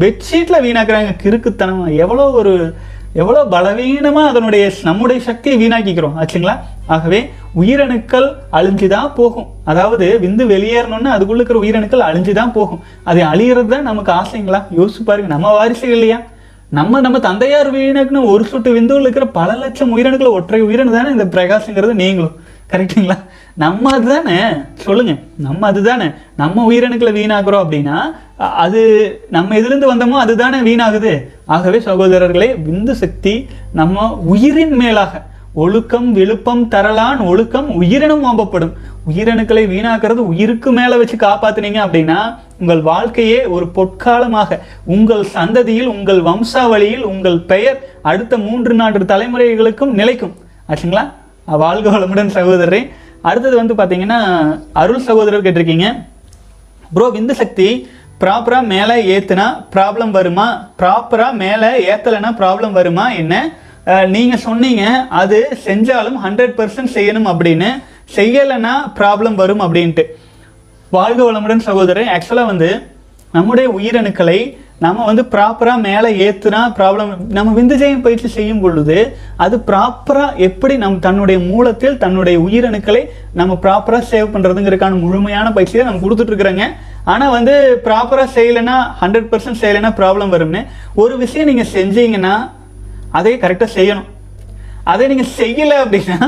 பெட்ஷீட்டில் 0.00 0.64
வீணாக்குறாங்க 0.66 1.12
கிறுக்குத்தனமாக 1.22 1.94
எவ்வளோ 1.94 2.24
ஒரு 2.31 2.52
எவ்வளோ 3.20 3.40
பலவீனமாக 3.44 4.31
அதனுடைய 4.31 4.64
நம்முடைய 4.83 5.20
சக்தியை 5.20 5.55
வீணாக்கிக்கிறோம். 5.62 6.14
ஆச்சுங்களா? 6.20 6.55
ஆகவே 6.87 7.18
உயிரணுக்கள் 7.61 8.28
அழிஞ்சு 8.59 8.87
தான் 8.87 9.12
போகும். 9.14 9.48
அதாவது 9.64 10.07
விந்து 10.24 10.44
வெளியேறணும்னா 10.52 11.11
அதுக்குள்ள 11.16 11.40
இருக்கிற 11.40 11.61
உயிரணுக்கள் 11.64 12.07
அழிஞ்சு 12.09 12.33
தான் 12.33 12.52
போகும். 12.52 12.81
அதை 13.05 13.22
அழியிறது 13.22 13.66
தான் 13.66 13.88
நமக்கு 13.90 14.12
ஆசைங்களா? 14.12 14.61
யோசிச்சு 14.78 15.02
பாருங்க. 15.05 15.28
நம்ம 15.28 15.52
வாரிசுகள் 15.59 15.96
இல்லையா? 15.98 16.18
நம்ம 16.78 17.00
நம்ம 17.00 17.18
தந்தையார் 17.18 17.70
உயிரணுக்குன்னு 17.72 18.31
ஒரு 18.35 18.44
சொட்டு 18.44 18.70
விந்துவில் 18.72 19.07
இருக்கிற 19.07 19.26
பல 19.26 19.57
லட்சம் 19.57 19.92
உயிரணுக்களை 19.96 20.31
ஒற்றை 20.38 20.62
உயிரணு 20.62 20.96
தானே 20.96 21.11
இந்த 21.11 21.24
பிரகாசங்கிறது 21.24 21.94
நீங்களும். 21.94 22.37
கரெக்டுங்களா 22.72 23.16
நம்ம 23.55 23.91
அதுதானே? 23.91 24.38
சொல்லுங்க. 24.75 25.15
நம்ம 25.37 25.67
அதுதானே? 25.67 26.05
நம்ம 26.37 26.73
உயிரணுக்களை 26.73 27.12
வீணாக்குறோம் 27.19 27.65
அப்படின்னா 27.65 27.99
அது 28.37 28.81
நம்ம 29.31 29.57
எதுலேருந்து 29.57 29.91
வந்தோமோ 29.93 30.21
அதுதானே 30.25 30.59
வீணாகுது. 30.59 31.27
ஆகவே 31.47 31.79
சகோதரர்களே 31.79 32.57
விந்து 32.71 32.91
சக்தி 32.91 33.47
நம்ம 33.73 34.12
உயிரின் 34.12 34.75
மேலாக 34.75 35.23
ஒழுக்கம் 35.55 36.12
விழுப்பம் 36.12 36.69
தரலான் 36.71 37.27
ஒழுக்கம் 37.27 37.71
உயிரினும் 37.71 38.25
ஓம்பப்படும். 38.25 38.73
உயிரணுக்களை 39.11 39.65
வீணாக்கிறது 39.75 40.23
உயிருக்கு 40.31 40.73
மேலே 40.73 40.97
வச்சு 40.97 41.17
காப்பாத்துனீங்க 41.17 41.81
அப்படின்னா 41.87 42.37
உங்கள் 42.61 42.81
வாழ்க்கையே 42.81 43.47
ஒரு 43.47 43.67
பொற்காலமாக 43.75 44.59
உங்கள் 44.85 45.27
சந்ததியில் 45.35 45.87
உங்கள் 45.87 46.23
வம்சாவளியில் 46.23 47.05
உங்கள் 47.05 47.38
பெயர் 47.38 47.88
அடுத்த 48.03 48.38
மூன்று 48.38 48.75
நான்கு 48.75 48.99
தலைமுறைகளுக்கும் 48.99 49.97
நிலைக்கும். 50.01 50.35
ஆச்சுங்களா? 50.69 51.11
வாழ்க 51.45 51.91
வளமுடன் 51.91 52.35
சகோதரரே. 52.38 52.88
அடுத்தது 53.29 53.55
வந்து 53.61 53.75
பார்த்தீங்கன்னா 53.79 54.21
அருள் 54.83 55.07
சகோதரர் 55.09 55.45
கேட்டிருக்கீங்க. 55.47 55.89
ப்ரோ 56.95 57.07
விந்து 57.17 57.35
சக்தி 57.43 57.69
ப்ராப்பராக 58.23 58.71
மேலே 58.73 58.97
ஏற்றுனா 59.15 59.47
ப்ராப்ளம் 59.75 60.13
வருமா? 60.17 60.47
ப்ராப்பராக 60.81 61.39
மேலே 61.45 61.71
ஏற்றலைன்னா 61.93 62.31
ப்ராப்ளம் 62.41 62.75
வருமா? 62.79 63.07
என்ன? 63.23 63.35
நீங்கள் 64.15 64.43
சொன்னீங்க 64.47 64.83
அது 65.21 65.39
செஞ்சாலும் 65.69 66.19
ஹண்ட்ரட் 66.25 66.55
பர்சன்ட் 66.59 66.95
செய்யணும் 66.97 67.31
அப்படின்னு. 67.33 67.71
செய்யலைன்னா 68.17 68.75
ப்ராப்ளம் 68.99 69.37
வரும் 69.43 69.63
அப்படின்ட்டு. 69.67 70.05
வாழ்க 70.97 71.21
வளமுடன் 71.29 71.65
சகோதரன் 71.69 72.13
ஆக்சுவலாக 72.15 72.51
வந்து 72.53 72.71
நம்முடைய 73.37 73.66
உயிரணுக்களை 73.79 74.40
நம்ம 74.85 75.05
வந்து 75.09 75.23
ப்ராப்பராக 75.33 75.83
மேலே 75.87 76.09
ஏற்றுனா 76.25 76.61
ப்ராப்ளம் 76.79 77.11
நம்ம 77.37 77.53
விந்துஜயம் 77.59 78.03
பயிற்சி 78.07 78.29
செய்யும் 78.37 78.62
பொழுது 78.62 78.97
அது 79.45 79.57
ப்ராப்பராக 79.68 80.38
எப்படி 80.47 80.75
நம் 80.85 80.97
தன்னுடைய 81.07 81.38
மூலத்தில் 81.51 81.99
தன்னுடைய 82.05 82.37
உயிரணுக்களை 82.47 83.03
நம்ம 83.40 83.57
ப்ராப்பராக 83.64 84.09
சேவ் 84.12 84.33
பண்ணுறதுங்கிறதுக்கான 84.35 84.99
முழுமையான 85.05 85.53
பயிற்சியை 85.59 85.85
நம்ம 85.88 86.03
கொடுத்துட்ருக்குறோங்க. 86.05 86.66
ஆனால் 87.12 87.35
வந்து 87.37 87.55
ப்ராப்பராக 87.87 88.29
செய்யலைன்னா 88.38 88.77
ஹண்ட்ரட் 89.03 89.31
பர்சன்ட் 89.31 89.61
செய்யலைன்னா 89.62 89.92
ப்ராப்ளம் 90.01 90.33
வரும்னு. 90.35 90.62
ஒரு 91.03 91.14
விஷயம் 91.25 91.51
நீங்கள் 91.51 91.73
செஞ்சீங்கன்னா 91.77 92.35
அதே 93.21 93.35
கரெக்டாக 93.45 93.71
செய்யணும். 93.79 94.11
அதை 94.92 95.07
நீங்கள் 95.12 95.33
செய்யலை 95.38 95.79
அப்படின்னா 95.85 96.18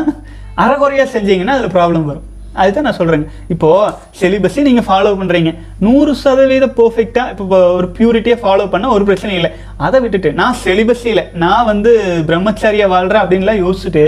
அறகுறையாக 0.65 1.09
செஞ்சீங்கன்னா 1.17 1.57
அதில் 1.59 1.75
ப்ராப்ளம் 1.79 2.09
வரும். 2.11 2.29
அதுதான் 2.63 2.87
நான் 2.89 2.99
சொல்கிறேங்க 3.01 3.27
இப்போது 3.55 3.93
சிலிபஸை 4.21 4.63
நீங்கள் 4.69 4.87
ஃபாலோ 4.89 5.13
பண்ணுறீங்க 5.21 5.53
நூறு 5.87 6.13
சதவீத 6.23 6.67
பர்ஃபெக்டாக 6.81 7.33
இப்போ 7.33 7.59
ஒரு 7.79 7.89
பியூரிட்டியை 7.97 8.37
ஃபாலோ 8.43 8.67
பண்ண 8.75 8.93
ஒரு 8.97 9.05
பிரச்சனை 9.09 9.33
இல்லை. 9.39 9.51
அதை 9.87 9.99
விட்டுட்டு 10.05 10.33
நான் 10.41 10.59
சிலிபஸில் 10.65 11.23
நான் 11.45 11.69
வந்து 11.73 11.93
பிரம்மச்சாரியாக 12.29 12.93
வாழ்கிறேன் 12.95 13.23
அப்படின்லாம் 13.25 13.63
யோசிச்சுட்டு 13.65 14.05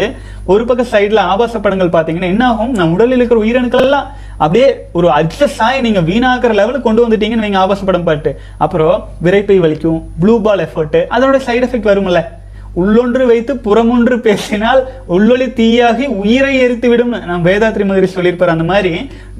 ஒரு 0.52 0.64
பக்கம் 0.68 0.90
சைடில் 0.92 1.22
ஆபாச 1.32 1.60
படங்கள் 1.64 1.94
பார்த்தீங்கன்னா 1.96 2.32
என்ன 2.34 2.44
ஆகும்? 2.50 2.72
நம்ம 2.78 2.94
உடலில் 2.96 3.18
இருக்கிற 3.18 3.40
உயிரணுக்கள்லாம் 3.44 4.08
அப்படியே 4.44 4.66
ஒரு 4.98 5.08
அட்ஜஸ்ட் 5.18 5.62
ஆகி 5.66 5.78
நீங்கள் 5.86 6.06
வீணாக்குற 6.10 6.54
லெவலுக்கு 6.60 6.88
கொண்டு 6.88 7.04
வந்துட்டீங்கன்னு 7.04 7.46
நீங்கள் 7.46 7.62
ஆபாச 7.64 7.84
படம் 7.90 8.08
பாட்டு 8.08 8.32
அப்புறம் 8.64 8.96
விரைப்பை 9.26 9.58
வலிக்கும் 9.66 10.00
ப்ளூ 10.22 10.34
பால் 10.46 10.64
எஃபர்ட்டு 10.66 11.02
அதோட 11.16 11.38
சைடு 11.46 11.64
எஃபெக்ட் 11.68 11.90
வரும்ல. 11.92 12.22
உள்ளொன்று 12.80 13.24
வைத்து 13.30 13.52
புறமொன்று 13.66 14.16
பேசினால் 14.26 14.80
உள்ளொளி 15.16 15.46
தீயாகி 15.58 16.06
உயிரை 16.22 16.52
எரித்து 16.64 16.88
விடும்னு 16.92 17.20
நம்ம 17.30 17.44
வேதாத்ரி 17.50 17.84
மகரி 17.90 18.08
சொல்லியிருப்பார் 18.14 18.54
அந்த 18.54 18.66
மாதிரி 18.72 18.92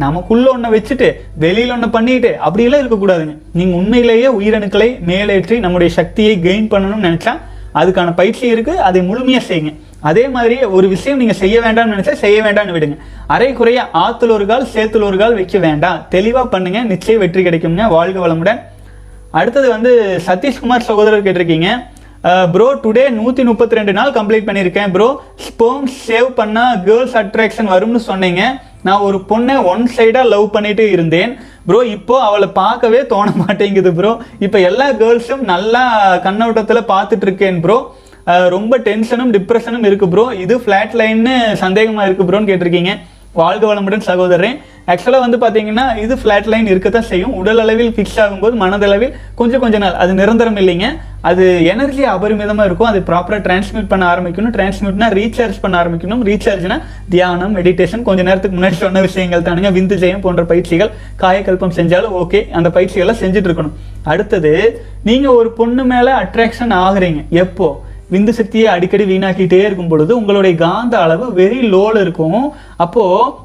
நமக்குள்ள 0.05 0.46
ஒன்றை 0.55 0.68
வச்சுட்டு 0.77 1.09
வெளியில் 1.44 1.75
ஒன்றை 1.75 1.88
பண்ணிட்டு 1.96 2.31
அப்படியெல்லாம் 2.46 2.83
இருக்கக்கூடாதுங்க. 2.83 3.35
நீங்கள் 3.59 3.79
உண்மையிலேயே 3.81 4.31
உயிரணுக்களை 4.38 4.88
மேலேற்றி 5.11 5.59
நம்முடைய 5.64 5.92
சக்தியை 5.99 6.37
கெயின் 6.46 6.70
பண்ணணும்னு 6.75 7.09
நினச்சா 7.09 7.35
அதுக்கான 7.81 8.14
பயிற்சி 8.20 8.44
இருக்குது 8.55 8.85
அதை 8.88 9.01
முழுமையாக 9.09 9.44
செய்யுங்க. 9.49 9.72
அதே 10.09 10.22
மாதிரி 10.37 10.57
ஒரு 10.77 10.87
விஷயம் 10.94 11.20
நீங்கள் 11.22 11.38
செய்ய 11.40 11.57
வேண்டாம்னு 11.64 11.94
நினச்சா 11.94 12.14
செய்ய 12.22 12.38
வேண்டாம்னு 12.46 12.75
விடுங்க. 12.77 12.96
அரை 13.35 13.49
குறைய 13.59 13.81
ஆத்துல 14.05 14.35
ஒரு 14.37 14.46
கால் 14.51 14.64
சேத்துல 14.75 15.07
ஒரு 15.11 15.18
கால் 15.22 15.37
வைக்க 15.40 15.59
வேண்டாம். 15.66 15.99
தெளிவாக 16.14 16.46
பண்ணுங்க 16.55 16.81
நிச்சயம் 16.92 17.22
வெற்றி 17.25 17.42
கிடைக்கும்ங்க 17.49 17.87
வாழ்க 17.96 18.18
வளமுடன். 18.25 18.62
அடுத்தது 19.40 19.68
வந்து 19.75 19.92
சதீஷ்குமார் 20.29 20.88
சகோதரர் 20.88 21.27
கேட்டிருக்கீங்க. 21.27 21.70
Uh, 22.29 22.45
ப்ரோ 22.55 22.65
டுடே 22.85 23.03
நூற்றி 23.17 23.43
முப்பத்தி 23.49 23.77
ரெண்டு 23.79 23.93
நாள் 23.97 24.09
கம்ப்ளீட் 24.17 24.47
பண்ணியிருக்கேன் 24.47 24.93
ப்ரோ 24.95 25.07
ஸ்போம் 25.45 25.85
சேவ் 26.07 26.29
பண்ணால் 26.39 26.79
கேர்ள்ஸ் 26.87 27.15
அட்ராக்ஷன் 27.21 27.71
வரும்னு 27.73 28.01
சொன்னீங்க. 28.09 28.43
நான் 28.87 29.05
ஒரு 29.09 29.19
பொண்ணை 29.31 29.55
ஒன் 29.73 29.85
சைடாக 29.97 30.31
லவ் 30.33 30.47
பண்ணிட்டு 30.57 30.85
இருந்தேன். 30.97 31.33
ப்ரோ 31.69 31.79
இப்போ 31.95 32.17
அவளை 32.29 32.49
பார்க்கவே 32.61 33.01
தோண 33.12 33.29
மாட்டேங்குது 33.45 33.93
ப்ரோ 33.99 34.12
இப்போ 34.47 34.59
எல்லா 34.71 34.89
கேர்ள்ஸும் 35.03 35.45
நல்லா 35.55 35.83
கண்ணோட்டத்தில் 36.27 36.89
பார்த்துட்டு 36.93 37.27
இருக்கேன் 37.29 37.61
ப்ரோ 37.67 37.79
uh, 38.33 38.45
ரொம்ப 38.57 38.73
டென்ஷனும் 38.89 39.35
டிப்ரெஷனும் 39.37 39.87
இருக்குது 39.91 40.12
ப்ரோ 40.15 40.25
இது 40.45 40.57
ஃப்ளாட் 40.65 40.97
லைன்னு 41.03 41.37
சந்தேகமாக 41.65 42.09
இருக்குது 42.09 42.31
ப்ரோன்னு 42.31 42.51
கேட்டிருக்கீங்க. 42.53 42.95
வாழ்க 43.41 43.65
வளமுடன் 43.69 44.05
சகோதரன் 44.09 44.55
ஆக்சுவலாக 44.93 45.23
வந்து 45.25 45.39
பார்த்தீங்கன்னா 45.43 45.85
இது 46.03 46.15
ஃப்ளாட் 46.21 46.47
லைன் 46.53 46.69
இருக்கத்தான் 46.73 47.07
செய்யும். 47.09 47.33
உடல் 47.41 47.61
அளவில் 47.62 47.91
ஃபிக்ஸ் 47.97 48.17
ஆகும்போது 48.23 48.55
மனதளவில் 48.62 49.12
கொஞ்சம் 49.41 49.62
கொஞ்ச 49.65 49.77
நாள் 49.83 49.99
அது 50.03 50.12
நிரந்தரம் 50.21 50.59
இல்லைங்க. 50.62 50.89
அது 51.29 51.45
எனர்ஜி 51.73 52.05
அபரிமிதமாக 52.15 52.69
இருக்கும். 52.69 52.91
அது 52.91 53.01
ப்ராப்பராக 53.07 53.41
டிரான்ஸ்மிட் 53.47 53.91
பண்ண 53.93 54.05
ஆரம்பிக்கணும். 54.12 54.55
டிரான்ஸ்மிட்னா 54.57 55.09
ரீசார்ஜ் 55.19 55.59
பண்ண 55.61 55.77
ஆரம்பிக்கணும். 55.83 56.23
ரீசார்ஜ்னா 56.31 56.77
தியானம் 57.15 57.57
மெடிடேஷன் 57.57 58.07
கொஞ்ச 58.09 58.23
நேரத்துக்கு 58.29 58.59
முன்னாடி 58.59 58.79
சொன்ன 58.83 59.01
விஷயங்கள் 59.01 59.47
தானுங்க. 59.49 59.71
விந்து 59.79 59.97
ஜெயம் 60.03 60.25
போன்ற 60.27 60.45
பயிற்சிகள் 60.45 60.93
காயக்கல்பம் 61.25 61.77
செஞ்சாலும் 61.79 62.17
ஓகே 62.23 62.41
அந்த 62.59 62.71
பயிற்சிகளை 62.77 63.15
செஞ்சுட்டு 63.23 63.49
இருக்கணும். 63.51 63.77
அடுத்தது 64.03 64.53
நீங்கள் 65.09 65.37
ஒரு 65.41 65.51
பொண்ணு 65.59 65.85
மேலே 65.95 66.12
அட்ராக்ஷன் 66.23 66.75
ஆகுறீங்க. 66.85 67.23
எப்போ? 67.45 67.69
விந்து 68.12 68.33
சக்தியை 68.39 68.67
அடிக்கடி 68.67 69.05
வீணாக்கிட்டே 69.12 69.61
இருக்கும் 69.69 69.89
பொழுது 69.89 70.12
உங்களுடைய 70.17 70.57
காந்த 70.57 70.95
அளவு 71.05 71.25
வெரி 71.37 71.61
லோல 71.75 72.01
இருக்கும். 72.01 72.43
அப்போ 72.85 73.05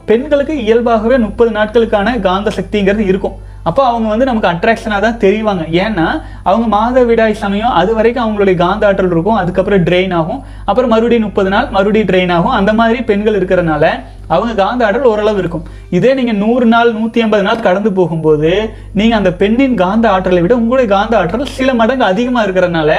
பெண்களுக்கு 0.10 0.56
இயல்பாகவே 0.65 1.17
முப்பது 1.28 1.52
நாட்களுக்கான 1.52 2.20
காந்த 2.28 2.52
சக்திங்கிறது 2.58 3.04
இருக்கும். 3.12 3.38
அப்போ 3.69 3.82
அவங்க 3.89 4.08
வந்து 4.12 4.28
நமக்கு 4.30 4.50
அட்ராக்ஷனாக 4.52 5.02
தான் 5.06 5.19
தெரிவாங்க. 5.24 5.63
ஏன்னா 5.84 6.08
அவங்க 6.50 6.65
மாதவிடாய் 6.78 7.36
சமயம் 7.43 7.76
அது 7.80 7.91
வரைக்கும் 7.97 8.24
அவங்களுடைய 8.26 8.56
காந்த 8.63 8.88
ஆற்றல் 8.88 9.13
இருக்கும் 9.15 9.39
அதுக்கப்புறம் 9.41 9.84
ட்ரெயின் 9.89 10.15
ஆகும். 10.19 10.39
அப்புறம் 10.69 10.91
மறுபடியும் 10.93 11.28
முப்பது 11.28 11.52
நாள் 11.56 11.67
மறுபடியும் 11.76 12.10
ட்ரெயின் 12.12 12.34
ஆகும். 12.38 12.56
அந்த 12.60 12.74
மாதிரி 12.80 13.02
பெண்கள் 13.12 13.38
இருக்கிறனால 13.39 13.86
அவங்க 14.34 14.54
காந்த 14.63 14.82
ஆற்றல் 14.88 15.12
ஓரளவு 15.12 15.39
இருக்கும். 15.43 15.63
இதே 15.97 16.12
நீங்கள் 16.19 16.39
நூறு 16.43 16.65
நாள் 16.74 16.89
நூற்றி 16.97 17.21
ஐம்பது 17.26 17.43
நாள் 17.47 17.63
கடந்து 17.67 17.89
போகும்போது 18.00 18.52
நீங்கள் 19.00 19.19
அந்த 19.19 19.32
பெண்ணின் 19.41 19.78
காந்த 19.84 20.06
ஆற்றலை 20.15 20.41
விட 20.43 20.56
உங்களுடைய 20.62 20.89
காந்த 20.95 21.15
ஆற்றல் 21.21 21.54
சில 21.60 21.71
மடங்கு 21.82 22.06
அதிகமாக 22.12 22.45
இருக்கிறனால 22.47 22.91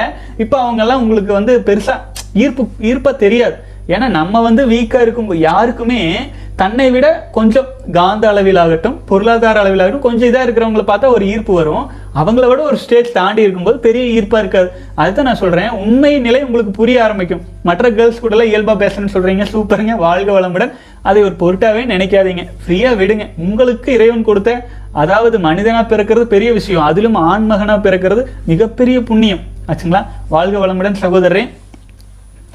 இப்போ 0.45 0.57
அவங்கெல்லாம் 0.63 1.03
உங்களுக்கு 1.05 1.33
வந்து 1.39 1.55
பெருசாக 1.69 1.99
ஈர்ப்பு 2.43 2.63
ஈர்ப்பாக 2.89 3.15
தெரியாது. 3.23 3.57
ஏன்னா 3.87 4.07
நம்ம 4.07 4.41
வந்து 4.41 4.67
வீக்காக 4.67 5.01
இருக்கும் 5.01 5.35
யாருக்குமே 5.35 6.17
தன்னை 6.55 6.91
விட 6.91 7.29
கொஞ்சம் 7.31 7.65
காந்த 7.91 8.31
அளவிலாகட்டும் 8.31 8.95
பொருளாதார 9.05 9.63
அளவிலாகட்டும் 9.63 9.99
கொஞ்சம் 9.99 10.33
இதாக 10.33 10.47
இருக்கிறவங்கள 10.47 10.83
பார்த்தா 10.89 11.05
ஒரு 11.05 11.25
ஈர்ப்பு 11.25 11.53
வரும். 11.53 11.89
அவங்கள 12.15 12.47
விட 12.47 12.61
ஒரு 12.61 12.77
ஸ்டேஜ் 12.77 13.11
தாண்டி 13.11 13.41
இருக்கும்போது 13.41 13.77
பெரிய 13.77 14.21
ஈர்ப்பாக 14.21 14.37
இருக்காது. 14.37 14.71
அதுதான் 14.95 15.25
நான் 15.25 15.35
சொல்கிறேன் 15.35 15.69
உண்மை 15.69 16.19
நிலை 16.19 16.43
உங்களுக்கு 16.43 16.71
புரிய 16.71 17.03
ஆரம்பிக்கும். 17.03 17.41
மற்ற 17.63 17.91
கேர்ள்ஸ் 17.91 18.25
கூடலாம் 18.25 18.51
இயல்பாக 18.51 18.85
பேசணும்னு 18.85 19.13
சொல்கிறீங்க 19.13 19.45
சூப்பருங்க 19.53 19.95
வாழ்க 19.95 20.39
வளமுடன். 20.39 20.73
அதை 21.01 21.23
ஒரு 21.23 21.35
பொருட்டாகவே 21.39 21.83
நினைக்காதீங்க. 21.93 22.47
ஃப்ரீயாக 22.67 22.95
விடுங்க. 23.01 23.27
உங்களுக்கு 23.37 23.93
இறைவன் 23.93 24.23
கொடுத்த 24.23 24.67
அதாவது 24.91 25.39
மனிதனாக 25.39 25.95
பிறக்கிறது 25.95 26.21
பெரிய 26.21 26.51
விஷயம். 26.53 26.83
அதிலும் 26.83 27.15
ஆண்மகனாக 27.15 27.89
பிறக்கிறது 27.89 28.23
மிகப்பெரிய 28.45 29.01
புண்ணியம். 29.01 29.39
ஆச்சுங்களா? 29.67 30.05
வாழ்க 30.29 30.67
வளமுடன் 30.67 31.01
சகோதரரே. 31.01 31.49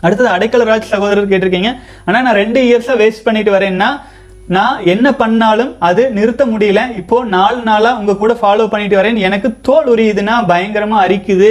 அடுத்தது 0.04 0.28
அடைக்கலராஜ் 0.36 0.92
சகோதரர் 0.92 1.30
கேட்டிருக்கீங்க. 1.32 1.72
ஆனால் 2.06 2.24
நான் 2.26 2.40
ரெண்டு 2.42 2.60
இயர்ஸாக 2.68 2.96
வேஸ்ட் 3.02 3.26
பண்ணிட்டு 3.26 3.52
வரேன்னா 3.56 3.90
நான் 4.56 4.76
என்ன 4.92 5.08
பண்ணாலும் 5.22 5.72
அது 5.86 6.02
நிறுத்த 6.18 6.42
முடியல. 6.50 6.82
இப்போ 7.00 7.16
நாலு 7.32 7.58
நாளாக 7.70 7.98
உங்கள் 8.00 8.20
கூட 8.20 8.34
ஃபாலோ 8.42 8.66
பண்ணிட்டு 8.74 8.96
வரேன். 8.98 9.18
எனக்கு 9.28 9.48
தோல் 9.68 9.88
உரியுதுன்னா 9.94 10.36
பயங்கரமாக 10.50 11.02
அரிக்குது. 11.06 11.50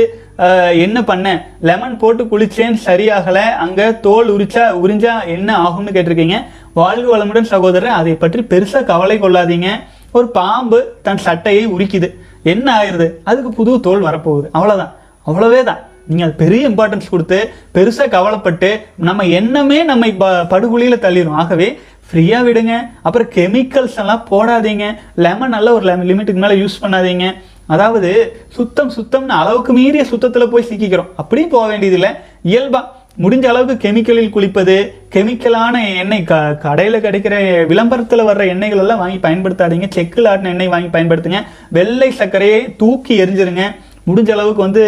என்ன 0.86 0.98
பண்ணேன் 1.10 1.40
லெமன் 1.68 2.00
போட்டு 2.02 2.24
குளிச்சேன் 2.32 2.76
சரியாகலை. 2.88 3.46
அங்கே 3.64 3.86
தோல் 4.08 4.28
உரிச்சா 4.36 4.64
உறிஞ்சா 4.84 5.14
என்ன 5.36 5.50
ஆகும்னு 5.66 5.94
கேட்டிருக்கீங்க. 5.96 6.40
வாழ்க 6.80 7.06
வளமுடன் 7.14 7.52
சகோதரர் 7.54 7.98
அதை 8.00 8.14
பற்றி 8.24 8.42
பெருசாக 8.52 8.90
கவலை 8.92 9.18
கொள்ளாதீங்க. 9.24 9.70
ஒரு 10.18 10.28
பாம்பு 10.40 10.80
தன் 11.06 11.24
சட்டையை 11.28 11.64
உரிக்குது. 11.76 12.10
என்ன 12.54 12.68
ஆயிடுது? 12.80 13.08
அதுக்கு 13.30 13.52
புது 13.60 13.80
தோல் 13.88 14.06
வரப்போகுது. 14.08 14.48
அவ்வளோதான் 14.58 14.94
அவ்வளவே 15.30 15.62
தான் 15.70 15.82
நீங்கள் 16.08 16.28
அது 16.28 16.36
பெரிய 16.36 16.70
இம்பார்ட்டன்ஸ் 16.70 17.10
கொடுத்து 17.10 17.50
பெருசாக 17.74 18.10
கவலைப்பட்டு 18.10 18.80
நம்ம 18.96 19.24
எண்ணமே 19.24 19.84
நம்மை 19.84 20.14
ப- 20.14 20.46
படுகொலியில் 20.46 20.98
தள்ளிடும் 20.98 21.34
ஆகவே 21.34 21.80
ஃப்ரீயாக 22.12 22.44
விடுங்க. 22.44 22.76
அப்புறம் 23.04 23.30
கெமிக்கல்ஸ் 23.30 23.98
எல்லாம் 23.98 24.28
போடாதீங்க. 24.32 24.96
லெமன் 25.16 25.50
நல்ல 25.50 25.74
ஒரு 25.74 25.86
லெமன் 25.86 26.08
லிமிட்டுக்கு 26.08 26.34
மேலே 26.34 26.56
யூஸ் 26.56 26.84
பண்ணாதீங்க. 26.84 27.34
அதாவது 27.66 28.38
சுத்தம் 28.50 28.92
சுத்தம்னு 28.92 29.28
அளவுக்கு 29.28 29.74
மீறிய 29.74 30.04
சுத்தத்தில் 30.04 30.50
போய் 30.50 30.66
சிக்கிக்கிறோம். 30.70 31.06
அப்படியும் 31.16 31.50
போக 31.50 31.68
வேண்டியதில்லை. 31.68 32.10
இயல்பாக 32.44 32.96
முடிஞ்ச 33.22 33.46
அளவுக்கு 33.46 33.88
கெமிக்கலில் 33.88 34.30
குளிப்பது 34.30 34.94
கெமிக்கலான 35.14 35.98
எண்ணெய் 35.98 36.24
க 36.24 36.56
கடையில் 36.56 37.02
கிடைக்கிற 37.02 37.66
விளம்பரத்தில் 37.66 38.22
வர்ற 38.22 38.46
எண்ணெய்கள் 38.48 38.78
எல்லாம் 38.78 38.98
வாங்கி 38.98 39.18
பயன்படுத்தாதீங்க. 39.18 39.90
செக்கில் 39.96 40.28
ஆட்டின 40.28 40.44
எண்ணெய் 40.44 40.68
வாங்கி 40.68 40.98
பயன்படுத்துங்க. 40.98 41.44
வெள்ளை 41.70 42.12
சர்க்கரையை 42.12 42.76
தூக்கி 42.76 43.22
எரிஞ்சிருங்க. 43.22 43.62
முடிஞ்ச 44.08 44.32
அளவுக்கு 44.32 44.62
வந்து 44.62 44.84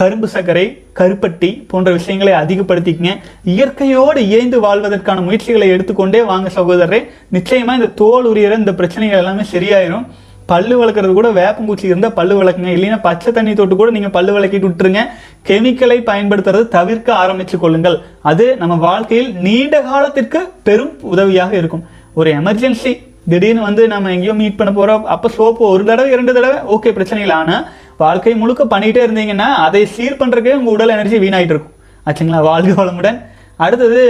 கரும்பு 0.00 0.28
சர்க்கரை 0.34 0.64
கருப்பட்டி 0.98 1.48
போன்ற 1.70 1.88
விஷயங்களை 1.96 2.32
அதிகப்படுத்திக்கங்க. 2.40 3.12
இயற்கையோடு 3.54 4.20
இயைந்து 4.30 4.58
வாழ்வதற்கான 4.66 5.22
முயற்சிகளை 5.26 5.68
எடுத்துக்கொண்டே 5.74 6.20
வாங்க 6.30 6.48
சகோதரரே 6.58 7.00
நிச்சயமாக 7.36 7.78
இந்த 7.80 7.90
தோல் 8.02 8.28
உரியற 8.32 8.58
இந்த 8.62 8.74
பிரச்சனைகள் 8.80 9.20
எல்லாமே 9.22 9.44
சரியாயிரும். 9.54 10.06
பல்லு 10.50 10.74
வளர்க்குறது 10.80 11.12
கூட 11.18 11.28
வேப்பங்குச்சி 11.40 11.86
இருந்தால் 11.90 12.16
பல்லு 12.18 12.34
வளர்க்குங்க. 12.40 12.72
இல்லைன்னா 12.76 12.98
பச்சை 13.06 13.30
தண்ணி 13.32 13.52
தொட்டு 13.60 13.76
கூட 13.76 13.90
நீங்கள் 13.96 14.14
பல்லு 14.16 14.32
விளக்கிட்டு 14.36 14.68
விட்டுருங்க. 14.68 15.02
கெமிக்கலை 15.48 15.98
பயன்படுத்துறது 16.10 16.66
தவிர்க்க 16.76 17.08
ஆரம்பித்து 17.22 17.58
கொள்ளுங்கள். 17.62 17.96
அது 18.32 18.46
நம்ம 18.62 18.74
வாழ்க்கையில் 18.88 19.30
நீண்ட 19.46 19.76
காலத்திற்கு 19.90 20.42
பெரும் 20.68 20.94
உதவியாக 21.14 21.54
இருக்கும். 21.62 21.84
ஒரு 22.20 22.30
எமர்ஜென்சி 22.40 22.92
திடீர்னு 23.32 23.62
வந்து 23.68 23.82
நம்ம 23.92 24.10
எங்கேயோ 24.14 24.34
மீட் 24.40 24.58
பண்ண 24.58 24.70
போகிறோம் 24.78 25.04
அப்போ 25.12 25.28
சோப்பு 25.36 25.62
ஒரு 25.74 25.84
தடவை 25.90 26.10
இரண்டு 26.14 26.32
தடவை 26.36 26.58
ஓகே 26.74 26.90
பிரச்சனை 26.96 27.20
இல்லை 27.24 27.36
ஆனால் 27.42 27.62
வாழ்க்கை 28.02 28.34
முழுக்க 28.40 28.62
பண்ணிகிட்டே 28.72 29.00
இருந்தீங்கன்னா 29.06 29.48
அதை 29.66 29.82
சீர் 29.94 30.20
பண்ணுறக்கே 30.20 30.52
உங்கள் 30.58 30.74
உடல் 30.76 30.94
எனர்ஜி 30.96 31.18
வீணாகிட்டு 31.24 31.54
இருக்கும் 31.56 31.74
ஆச்சுங்களா? 32.08 32.40
வாழ்க 32.50 32.72
வளமுடன். 32.80 33.18
அடுத்தது 33.64 34.00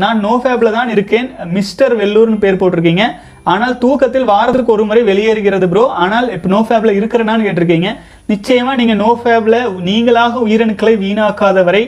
நான் 0.00 0.18
நோ 0.24 0.32
ஃபேப்ல 0.42 0.70
தான் 0.76 0.90
இருக்கேன். 0.94 1.28
மிஸ்டர் 1.56 1.94
வெள்ளூர்னு 2.00 2.42
பேர் 2.42 2.58
போட்டிருக்கீங்க. 2.60 3.04
ஆனால் 3.52 3.74
தூக்கத்தில் 3.82 4.26
வாரத்துக்கு 4.32 4.74
ஒரு 4.74 4.84
முறை 4.88 5.02
வெளியேறுகிறது 5.10 5.66
ப்ரோ 5.72 5.84
ஆனால் 6.02 6.26
இப்போ 6.36 6.48
நோ 6.54 6.60
ஃபேப்ல 6.68 6.90
இருக்கிறனான்னு 6.98 7.46
கேட்டிருக்கீங்க. 7.46 7.90
நிச்சயமாக 8.32 8.78
நீங்கள் 8.80 9.00
நோ 9.04 9.10
ஃபேப்ல 9.22 9.58
நீங்களாக 9.88 10.42
உயிரணுக்களை 10.46 10.94
வீணாக்காத 11.04 11.64
வரை 11.68 11.82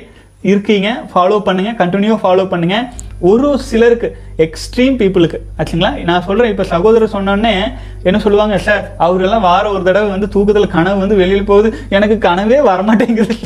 இருக்கீங்க 0.51 0.89
ஃபாலோ 1.13 1.37
பண்ணுங்கள் 1.47 1.77
கண்டினியூ 1.81 2.15
ஃபாலோ 2.23 2.45
பண்ணுங்கள் 2.53 2.87
ஒரு 3.31 3.49
சிலருக்கு 3.69 4.09
எக்ஸ்ட்ரீம் 4.45 4.97
பீப்புளுக்கு 5.01 5.39
ஆச்சுங்களா? 5.59 5.91
நான் 6.09 6.25
சொல்கிறேன் 6.29 6.53
இப்போ 6.53 6.65
சகோதரர் 6.73 7.15
சொன்னோன்னே 7.17 7.53
என்ன 8.09 8.21
சொல்லுவாங்க 8.25 8.57
சார் 8.67 8.85
அவரெல்லாம் 9.07 9.47
வாரம் 9.49 9.75
ஒரு 9.77 9.85
தடவை 9.89 10.09
வந்து 10.11 10.29
தூக்கத்தில் 10.29 10.75
கனவு 10.77 10.99
வந்து 11.05 11.17
வெளியில் 11.23 11.51
போகுது. 11.51 11.71
எனக்கு 11.97 12.17
கனவே 12.29 12.61
வரமாட்டேங்குது. 12.71 13.37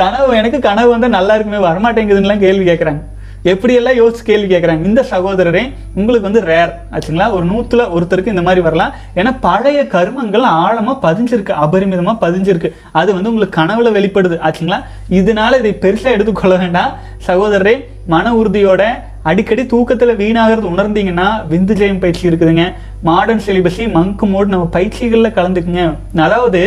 கனவு 0.00 0.30
எனக்கு 0.40 0.58
கனவு 0.68 0.88
வந்து 0.94 1.08
நல்லா 1.16 1.34
இருக்குமே 1.34 1.60
வரமாட்டேங்குதுன்னுலாம் 1.68 2.44
கேள்வி 2.46 2.64
கேட்குறாங்க 2.70 3.02
எப்படியெல்லாம் 3.46 3.98
யோசிச்சு 4.00 4.24
கேள்வி 4.24 4.54
கேட்குறாங்க 4.54 4.84
இந்த 4.84 5.02
சகோதரரே 5.10 5.62
உங்களுக்கு 5.94 6.30
வந்து 6.30 6.42
ரேர் 6.52 6.72
ஆச்சுங்களா? 6.92 7.26
ஒரு 7.32 7.44
நூற்றுல 7.46 7.82
ஒருத்தருக்கு 7.96 8.32
இந்த 8.34 8.42
மாதிரி 8.42 8.60
வரலாம். 8.60 8.92
ஏன்னா 9.14 9.36
பழைய 9.40 9.82
கர்மங்கள் 9.82 10.46
ஆழமாக 10.62 11.10
பதிஞ்சிருக்கு 11.10 11.52
அபரிமிதமாக 11.64 12.22
பதிஞ்சிருக்கு. 12.26 12.70
அது 12.92 13.14
வந்து 13.14 13.30
உங்களுக்கு 13.32 13.60
கனவுல 13.60 13.92
வெளிப்படுது. 13.98 14.38
ஆச்சுங்களா? 14.48 14.78
இதனால 15.10 15.58
இதை 15.58 15.76
பெருசாக 15.80 16.16
எடுத்துக்கொள்ள 16.16 16.56
வேண்டாம். 16.56 16.94
சகோதரரே 17.26 17.76
மன 18.06 18.32
உறுதியோட 18.32 18.82
அடிக்கடி 19.22 19.66
தூக்கத்தில் 19.66 20.16
வீணாகிறது 20.16 20.66
உணர்ந்தீங்கன்னா 20.72 21.28
விந்து 21.50 21.72
ஜெயம் 21.80 22.00
பயிற்சி 22.00 22.28
இருக்குதுங்க. 22.28 22.64
மாடர்ன் 23.02 23.44
சிலிபஸி 23.44 23.84
மங்க் 23.92 24.24
மோட் 24.26 24.48
நம்ம 24.48 24.68
பயிற்சிகள்ல 24.72 25.30
கலந்துக்குங்க. 25.34 25.84
அதாவது 26.22 26.62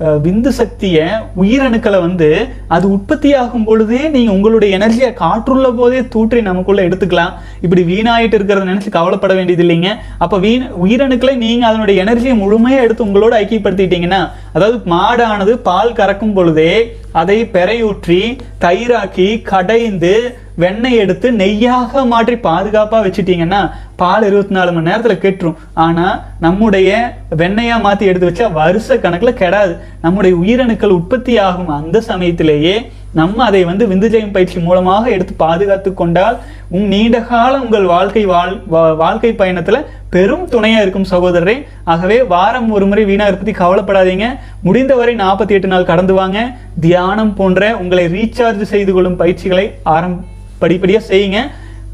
அஹ், 0.00 0.20
விந்து 0.20 0.50
சக்தியை 0.52 1.02
உயிரணுக்களை 1.36 2.00
வந்து 2.00 2.28
அது 2.68 2.86
உற்பத்தி 2.90 3.34
ஆகும் 3.34 3.64
பொழுதே 3.64 4.08
நீங்க 4.08 4.30
உங்களுடைய 4.32 4.78
எனர்ஜியை 4.78 5.10
காற்றுள்ள 5.14 5.68
போதே 5.72 6.00
தூற்றி 6.08 6.40
நமக்குள்ள 6.42 6.80
எடுத்துக்கலாம். 6.82 7.34
இப்படி 7.60 7.82
வீணாயிட்டு 7.82 8.36
இருக்கிறத 8.38 8.64
நினைச்சு 8.64 8.90
கவலைப்பட 8.90 9.34
வேண்டியது 9.34 9.62
இல்லைங்க. 9.62 9.90
அப்ப 10.18 10.38
வீண் 10.38 10.64
உயிரணுக்களை 10.82 11.34
நீங்க 11.36 11.66
அதனுடைய 11.66 12.04
எனர்ஜியை 12.04 12.34
முழுமையாக 12.36 12.84
எடுத்து 12.84 13.06
உங்களோட 13.06 13.34
ஐக்கியப்படுத்திட்டீங்கன்னா 13.40 14.22
அதாவது 14.52 14.78
மாடானது 14.86 15.54
பால் 15.62 15.92
கறக்கும் 15.92 16.32
பொழுதே 16.32 16.72
அதை 17.14 17.38
பெறையூற்றி 17.54 18.20
தயிராக்கி 18.60 19.28
கடைந்து 19.44 20.14
வெண்ணெய் 20.58 20.96
எடுத்து 20.96 21.28
நெய்யாக 21.34 22.04
மாற்றி 22.06 22.36
பாதுகாப்பா 22.42 22.98
வச்சுட்டீங்கன்னா 23.04 23.60
பால் 23.96 24.26
இருபத்தி 24.26 24.54
நாலு 24.54 24.72
மணி 24.72 24.90
நேரத்தில் 24.90 25.32
கெட்டுரும். 25.32 25.54
ஆனால் 25.74 26.20
நம்முடைய 26.40 27.14
வெண்ணையாக 27.36 27.80
மாற்றி 27.80 28.06
எடுத்து 28.06 28.30
வச்சா 28.30 28.52
வருஷ 28.52 28.98
கணக்கில் 28.98 29.34
கெடாது. 29.34 29.76
நம்முடைய 30.02 30.36
உயிரணுக்கள் 30.36 30.86
உற்பத்தி 30.86 31.38
ஆகும் 31.38 31.68
அந்த 31.68 32.00
சமயத்திலேயே 32.00 32.90
நம்ம 33.12 33.44
அதை 33.44 33.64
வந்து 33.64 33.86
விந்துஜயம் 33.86 34.32
பயிற்சி 34.32 34.60
மூலமாக 34.60 35.10
எடுத்து 35.10 35.34
பாதுகாத்து 35.34 35.94
கொண்டால் 35.94 36.38
உங் 36.68 36.86
நீண்ட 36.86 37.20
காலம் 37.20 37.62
உங்கள் 37.62 37.84
வாழ்க்கை 37.84 38.24
வாழ் 38.24 38.60
வா- 38.72 38.96
வாழ்க்கை 38.96 39.32
பயணத்தில் 39.32 39.84
பெரும் 40.10 40.48
துணையாக 40.48 40.82
இருக்கும் 40.82 41.04
சகோதரரே. 41.10 41.66
ஆகவே 41.84 42.22
வாரம் 42.22 42.70
ஒரு 42.70 42.86
முறை 42.86 43.04
வீணாக 43.04 43.32
பத்தி 43.32 43.52
கவலைப்படாதீங்க. 43.52 44.38
முடிந்தவரை 44.62 45.16
நாற்பத்தி 45.16 45.48
எட்டு 45.48 45.68
நாள் 45.68 45.84
கடந்து 45.84 46.14
வாங்க. 46.14 46.50
தியானம் 46.80 47.34
போன்ற 47.34 47.76
உங்களை 47.76 48.06
ரீசார்ஜ் 48.06 48.62
செய்து 48.62 48.92
கொள்ளும் 48.92 49.16
பயிற்சிகளை 49.16 49.74
ஆரம் 49.82 50.24
படிப்படியாக 50.58 51.14
செய்யுங்க. 51.14 51.36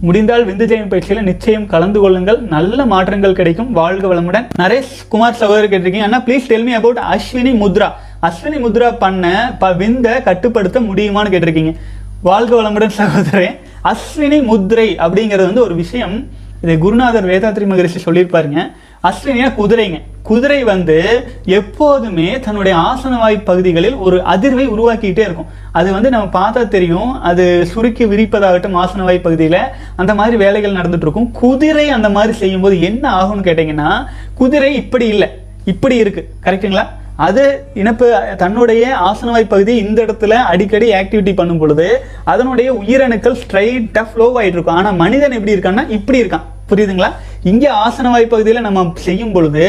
முடிந்தால் 0.00 0.46
விந்து 0.46 0.66
ஜெயம் 0.70 0.88
பயிற்சியில் 0.88 1.22
நிச்சயம் 1.22 1.66
கலந்து 1.66 2.00
கொள்ளுங்கள். 2.00 2.40
நல்ல 2.40 2.86
மாற்றங்கள் 2.86 3.32
கிடைக்கும். 3.32 3.72
வாழ்க 3.72 4.14
வளமுடன். 4.14 4.46
நரேஷ் 4.58 4.92
குமார் 5.08 5.34
சகோதரர் 5.34 5.70
கேட்டிருக்கீங்க. 5.70 6.06
அண்ணா 6.06 6.22
please 6.26 6.46
tell 6.48 6.62
me 6.62 6.72
about 6.72 6.98
Ashwini 6.98 7.52
Mudra. 7.62 7.88
Ashwini 8.22 8.58
Mudra 8.64 8.96
பண்ண 8.98 9.56
ப 9.58 9.72
விந்த 9.72 10.20
கட்டுப்படுத்த 10.20 10.80
முடியுமான்னு 10.80 11.32
கேட்டிருக்கீங்க. 11.34 11.74
வாழ்க 12.22 12.62
வளமுடன் 12.62 12.96
சகோதரே 12.98 13.48
அஸ்வினி 13.84 14.38
முத்ரை 14.52 14.88
அப்படிங்கிறது 15.06 15.44
வந்து 15.50 15.62
ஒரு 15.62 15.74
விஷயம். 15.74 16.26
இதை 16.62 16.78
குருநாதர் 16.78 17.26
வேதாத்ரி 17.26 17.66
மகரிஷி 17.66 18.00
சொல்லியிருப்பாருங்க. 18.04 18.72
அஸ்வினியா 19.02 19.48
குதிரைங்க. 19.58 20.00
குதிரை 20.22 20.64
வந்து 20.64 20.96
எப்போதுமே 21.44 22.40
தன்னுடைய 22.40 22.78
ஆசனவாய் 22.78 23.44
பகுதிகளில் 23.44 23.94
ஒரு 23.94 24.16
அதிர்வை 24.16 24.64
உருவாக்கிட்டே 24.74 25.24
இருக்கும். 25.26 25.46
அது 25.72 25.92
வந்து 25.92 26.10
நம்ம 26.10 26.26
பார்த்தா 26.40 26.68
தெரியும் 26.68 27.20
அது 27.20 27.66
சுருக்கி 27.66 28.06
விரிப்பதாகட்டும் 28.06 28.78
ஆசனவாய் 28.84 29.22
பகுதியில் 29.22 29.60
அந்த 29.96 30.14
மாதிரி 30.14 30.36
வேலைகள் 30.36 30.74
நடந்துட்டு 30.74 31.06
இருக்கும். 31.06 31.32
குதிரை 31.32 31.88
அந்த 31.88 32.08
மாதிரி 32.08 32.32
செய்யும்போது 32.32 32.80
என்ன 32.80 33.04
ஆகும்னு 33.22 33.46
கேட்டிங்கன்னா 33.48 34.06
குதிரை 34.34 34.74
இப்படி 34.74 35.06
இல்லை. 35.06 35.28
இப்படி 35.72 35.96
இருக்கு. 36.04 36.24
கரெக்ட்டுங்களா 36.46 36.86
அது 37.26 37.44
இனப்பு 37.80 38.06
தன்னுடைய 38.42 38.82
ஆசனவாய் 39.10 39.52
பகுதி 39.52 39.72
இந்த 39.84 39.98
இடத்துல 40.04 40.34
அடிக்கடி 40.50 40.88
ஆக்டிவிட்டி 40.98 41.32
பண்ணும் 41.40 41.60
பொழுது 41.62 41.86
அதனுடைய 42.32 42.68
உயிரணுக்கள் 42.82 43.40
ஸ்ட்ரைட்டாக 43.42 44.06
ஃப்ளோ 44.10 44.26
ஆகிட்டு 44.38 44.56
இருக்கும் 44.56 44.78
ஆனால் 44.80 44.98
மனிதன் 45.02 45.36
எப்படி 45.38 45.54
இருக்கான்னா 45.56 45.84
இப்படி 45.96 46.20
இருக்கான். 46.22 46.46
புரியுதுங்களா? 46.70 47.10
இங்கே 47.50 47.68
ஆசனவாய் 47.86 48.32
பகுதியில் 48.34 48.66
நம்ம 48.66 48.84
செய்யும் 49.06 49.34
பொழுது 49.36 49.64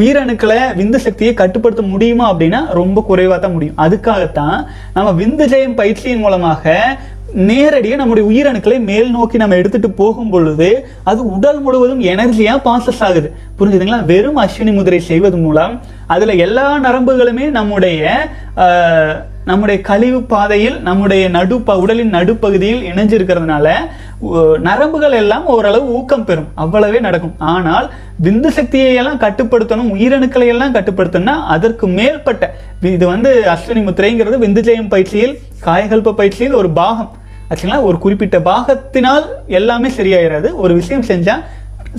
உயிரணுக்களை 0.00 0.58
விந்து 0.78 0.98
சக்தியை 1.04 1.32
கட்டுப்படுத்த 1.40 1.82
முடியுமா 1.92 2.24
அப்படின்னா 2.32 2.60
ரொம்ப 2.78 3.04
குறைவாக 3.10 3.38
தான் 3.44 3.54
முடியும். 3.56 3.78
அதுக்காகத்தான் 3.84 4.56
நம்ம 4.96 5.08
விந்து 5.20 5.44
ஜெயம் 5.52 5.78
பயிற்சியின் 5.80 6.22
மூலமாக 6.24 6.74
நேரடியாக 7.32 8.04
நம்முடைய 8.04 8.28
உயிரணுக்களை 8.28 8.84
மேல் 8.84 9.10
நோக்கி 9.10 9.36
நம்ம 9.36 9.54
எடுத்துட்டு 9.54 9.90
போகும் 9.90 10.30
பொழுது 10.30 10.86
அது 11.04 11.30
உடல் 11.30 11.60
முழுவதும் 11.60 12.00
எனர்ஜியா 12.00 12.60
பாசஸ் 12.64 13.00
ஆகுது. 13.00 13.32
புரிஞ்சுதுங்களா? 13.58 14.04
வெறும் 14.04 14.36
அஸ்வினி 14.36 14.74
முதிரை 14.74 15.00
செய்வது 15.00 15.36
மூலம் 15.36 15.80
அதில் 16.14 16.40
எல்லா 16.46 16.66
நரம்புகளுமே 16.86 17.46
நம்முடைய 17.58 18.02
நம்முடைய 19.48 19.78
கழிவு 19.88 20.20
பாதையில் 20.30 20.76
நம்முடைய 20.86 21.24
நடுப்ப 21.36 21.74
உடலின் 21.82 22.14
நடுப்பகுதியில் 22.14 22.82
இணைஞ்சிருக்கிறதுனால 22.90 23.66
நரம்புகள் 24.66 25.14
எல்லாம் 25.20 25.44
ஓரளவு 25.54 25.86
ஊக்கம் 25.96 26.24
பெறும். 26.28 26.48
அவ்வளவே 26.62 26.98
நடக்கும். 27.06 27.34
ஆனால் 27.54 27.86
விந்து 28.26 28.50
சக்தியை 28.58 28.94
எல்லாம் 29.00 29.20
கட்டுப்படுத்தணும் 29.24 29.92
உயிரணுக்களை 29.96 30.46
எல்லாம் 30.54 30.74
கட்டுப்படுத்தணும்னா 30.76 31.36
அதற்கு 31.54 31.86
மேற்பட்ட 31.98 32.50
இது 32.94 33.06
வந்து 33.12 33.30
அஸ்வினி 33.54 33.82
முத்திரைங்கிறது 33.88 34.38
விந்துஜெயம் 34.46 34.90
பயிற்சியில் 34.94 35.34
காயகல்ப 35.66 36.14
பயிற்சியில் 36.20 36.58
ஒரு 36.60 36.70
பாகம். 36.80 37.12
ஆக்சுவலாக 37.50 37.88
ஒரு 37.90 37.98
குறிப்பிட்ட 38.04 38.38
பாகத்தினால் 38.50 39.26
எல்லாமே 39.58 39.90
சரியாயிராது. 39.98 40.48
ஒரு 40.64 40.72
விஷயம் 40.80 41.08
செஞ்சால் 41.10 41.44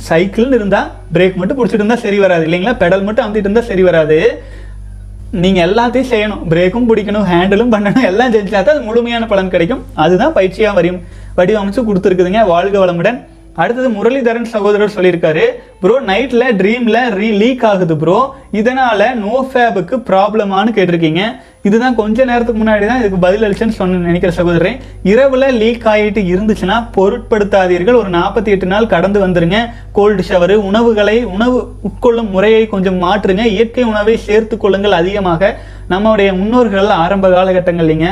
சைக்கிள்னு 0.07 0.57
இருந்தால் 0.59 0.89
பிரேக் 1.15 1.37
மட்டும் 1.39 1.57
பிடிச்சிட்டு 1.57 1.81
இருந்தால் 1.83 2.03
சரி 2.05 2.17
வராது 2.19 2.43
இல்லைங்களா? 2.47 2.73
பெடல் 2.83 3.05
மட்டும் 3.07 3.25
அமுத்திட்டு 3.25 3.49
இருந்தால் 3.49 3.69
சரி 3.69 3.83
வராது. 3.87 4.17
நீங்கள் 5.43 5.65
எல்லாத்தையும் 5.67 6.11
செய்யணும். 6.11 6.43
பிரேக்கும் 6.51 6.87
பிடிக்கணும் 6.89 7.25
ஹேண்டிலும் 7.31 7.71
பண்ணணும் 7.73 8.05
எல்லாம் 8.09 8.33
செஞ்சா 8.35 8.59
தான் 8.59 8.75
அது 8.75 8.83
முழுமையான 8.89 9.25
பலன் 9.31 9.53
கிடைக்கும். 9.55 9.81
அதுதான் 10.03 10.35
பயிற்சியாக 10.37 10.77
வரையும் 10.79 10.99
வடிவமைச்சு 11.39 11.81
கொடுத்துருக்குதுங்க. 11.89 12.43
வாழ்க 12.53 12.77
வளமுடன். 12.83 13.17
அடுத்தது 13.61 13.89
முரளிதரன் 13.97 14.49
சகோதரர் 14.53 14.93
சொல்லியிருக்காரு 14.95 15.45
ப்ரோ 15.81 15.95
நைட்ல 16.09 16.43
ட்ரீம்ல 16.59 16.97
ரீ 17.19 17.29
லீக் 17.41 17.65
ஆகுது 17.69 17.95
ப்ரோ 18.01 18.17
இதனால 18.59 19.07
நோ 19.23 19.33
ஃபேபுக்கு 19.49 19.95
ப்ராப்ளமானு 20.09 20.69
கேட்டிருக்கீங்க. 20.77 21.23
இதுதான் 21.67 21.97
கொஞ்ச 21.99 22.25
நேரத்துக்கு 22.29 22.61
முன்னாடி 22.61 22.85
தான் 22.89 22.99
இதுக்கு 23.01 23.19
பதில் 23.25 23.45
அளிச்சேன்னு 23.45 23.77
சொன்ன 23.79 24.01
நினைக்கிற 24.07 24.31
சகோதரன் 24.37 24.77
இரவுல 25.11 25.49
லீக் 25.61 25.87
ஆகிட்டு 25.93 26.21
இருந்துச்சுன்னா 26.33 26.77
பொருட்படுத்தாதீர்கள். 26.97 27.99
ஒரு 28.01 28.09
நாற்பத்தி 28.17 28.49
எட்டு 28.55 28.67
நாள் 28.73 28.91
கடந்து 28.95 29.19
வந்துருங்க. 29.25 29.59
கோல்டு 29.97 30.23
ஷவர் 30.29 30.55
உணவுகளை 30.69 31.17
உணவு 31.35 31.59
உட்கொள்ளும் 31.89 32.31
முறையை 32.35 32.63
கொஞ்சம் 32.73 32.99
மாற்றுங்க. 33.05 33.45
இயற்கை 33.55 33.85
உணவை 33.93 34.17
சேர்த்து 34.27 34.57
கொள்ளுங்கள் 34.57 34.99
அதிகமாக. 35.01 35.53
நம்முடைய 35.93 36.29
முன்னோர்கள் 36.41 36.97
ஆரம்ப 37.03 37.27
காலகட்டங்கள்லிங்க 37.37 38.09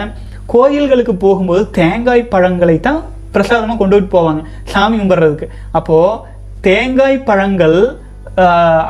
கோயில்களுக்கு 0.54 1.14
போகும்போது 1.26 1.64
தேங்காய் 1.78 2.32
பழங்களை 2.34 2.80
தான் 2.88 3.02
பிரசாதமாக 3.36 3.78
கொண்டுட்டு 3.82 4.10
போவாங்க. 4.16 4.42
சாமி 4.74 4.98
கும்பிட்றதுக்கு. 5.02 5.48
அப்போது 5.80 6.34
தேங்காய் 6.68 7.18
பழங்கள் 7.30 7.80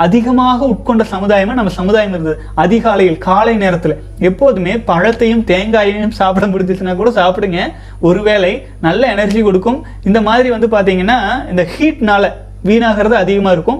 அதிகமாக 0.03 0.67
உட்கொண்ட 0.73 1.03
சமுதாயமாக 1.11 1.57
நம்ம 1.57 1.71
சமுதாயம் 1.77 2.13
இருந்தது 2.13 2.37
அதிகாலையில் 2.63 3.17
காலை 3.25 3.53
நேரத்தில். 3.63 3.93
எப்போதுமே 4.29 4.73
பழத்தையும் 4.87 5.43
தேங்காயையும் 5.51 6.15
சாப்பிட 6.19 6.45
முடிஞ்சிச்சுன்னா 6.53 6.93
கூட 7.01 7.11
சாப்பிடுங்க. 7.19 7.59
ஒருவேளை 8.07 8.51
நல்ல 8.85 9.11
எனர்ஜி 9.15 9.41
கொடுக்கும். 9.47 9.77
இந்த 10.09 10.21
மாதிரி 10.29 10.49
வந்து 10.55 10.69
பார்த்தீங்கன்னா 10.75 11.19
இந்த 11.51 11.65
ஹீட்னால 11.73 12.31
வீணாகிறது 12.69 13.17
அதிகமாக 13.23 13.55
இருக்கும். 13.57 13.79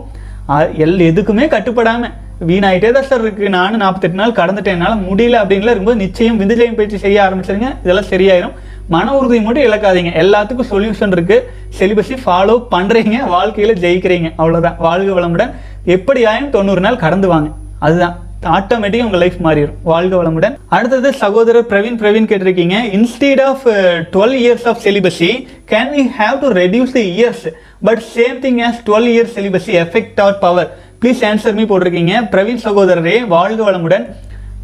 எல் 0.86 1.08
எதுக்குமே 1.10 1.48
கட்டுப்படாமல் 1.56 2.14
வீணாயிட்டே 2.50 2.90
தான் 2.96 3.10
சார் 3.10 3.24
இருக்குது 3.26 3.56
நானும் 3.58 3.82
நாற்பத்தெட்டு 3.84 4.22
நாள் 4.22 4.38
கடந்துட்டேன். 4.40 4.78
என்னால் 4.78 5.04
முடியல 5.10 5.42
அப்படின்லாம் 5.42 5.74
இருக்கும்போது 5.74 6.04
நிச்சயம் 6.06 6.40
விந்துஜயம் 6.42 6.80
பயிற்சி 6.80 6.98
செய்ய 7.06 7.18
ஆரம்பிச்சிருங்க. 7.26 7.70
இதெல்லாம் 7.84 8.12
சரியாயிரும். 8.14 8.56
மன 8.88 9.18
உறுதியை 9.18 9.44
மட்டும் 9.44 9.64
இழக்காதீங்க. 9.64 10.12
எல்லாத்துக்கும் 10.24 10.70
சொல்யூஷன் 10.70 11.12
இருக்கு. 11.12 11.52
செலிபஸை 11.80 12.18
ஃபாலோ 12.26 12.64
பண்றீங்க. 12.72 13.16
வாழ்க்கையில 13.32 13.72
ஜெயிக்கிறீங்க. 13.86 14.32
அவ்வளவுதான். 14.36 14.76
வாழ்க 14.80 15.22
வளமுடன். 15.22 15.54
எப்படியாயும் 15.86 16.50
தொண்ணூறு 16.50 16.82
நாள் 16.82 16.96
கடந்து 16.96 17.28
வாங்க. 17.28 17.50
அதுதான். 17.80 18.20
ஆட்டோமேட்டிக்காக 18.44 19.04
உங்கள் 19.04 19.20
லைஃப் 19.20 19.38
மாறிடும். 19.44 19.74
வாழ்க 19.84 20.24
வளமுடன். 20.24 20.56
அடுத்தது 20.68 21.14
சகோதரர் 21.14 21.66
பிரவீன். 21.66 21.98
பிரவீன் 21.98 22.30
கேட்டிருக்கீங்க. 22.32 22.94
Instead 22.94 23.42
of 23.42 23.68
twelve 24.12 24.36
years 24.44 24.68
of 24.68 24.78
celibacy 24.84 25.48
can 25.70 25.92
we 25.96 26.06
have 26.20 26.40
to 26.40 26.52
reduce 26.52 26.92
the 26.92 27.24
years 27.24 27.48
but 27.82 28.04
same 28.16 28.46
thing 28.46 28.62
as 28.68 28.82
twelve 28.86 29.08
years 29.08 29.36
celibacy 29.36 29.74
effect 29.84 30.22
or 30.22 30.40
power 30.40 30.78
please 31.02 31.22
answer 31.22 31.54
me 31.54 31.64
போட்டிருக்கீங்க. 31.64 32.14
பிரவீன் 32.32 32.64
சகோதரரே 32.64 33.28
வாழ்க 33.28 33.72
வளமுடன். 33.72 34.06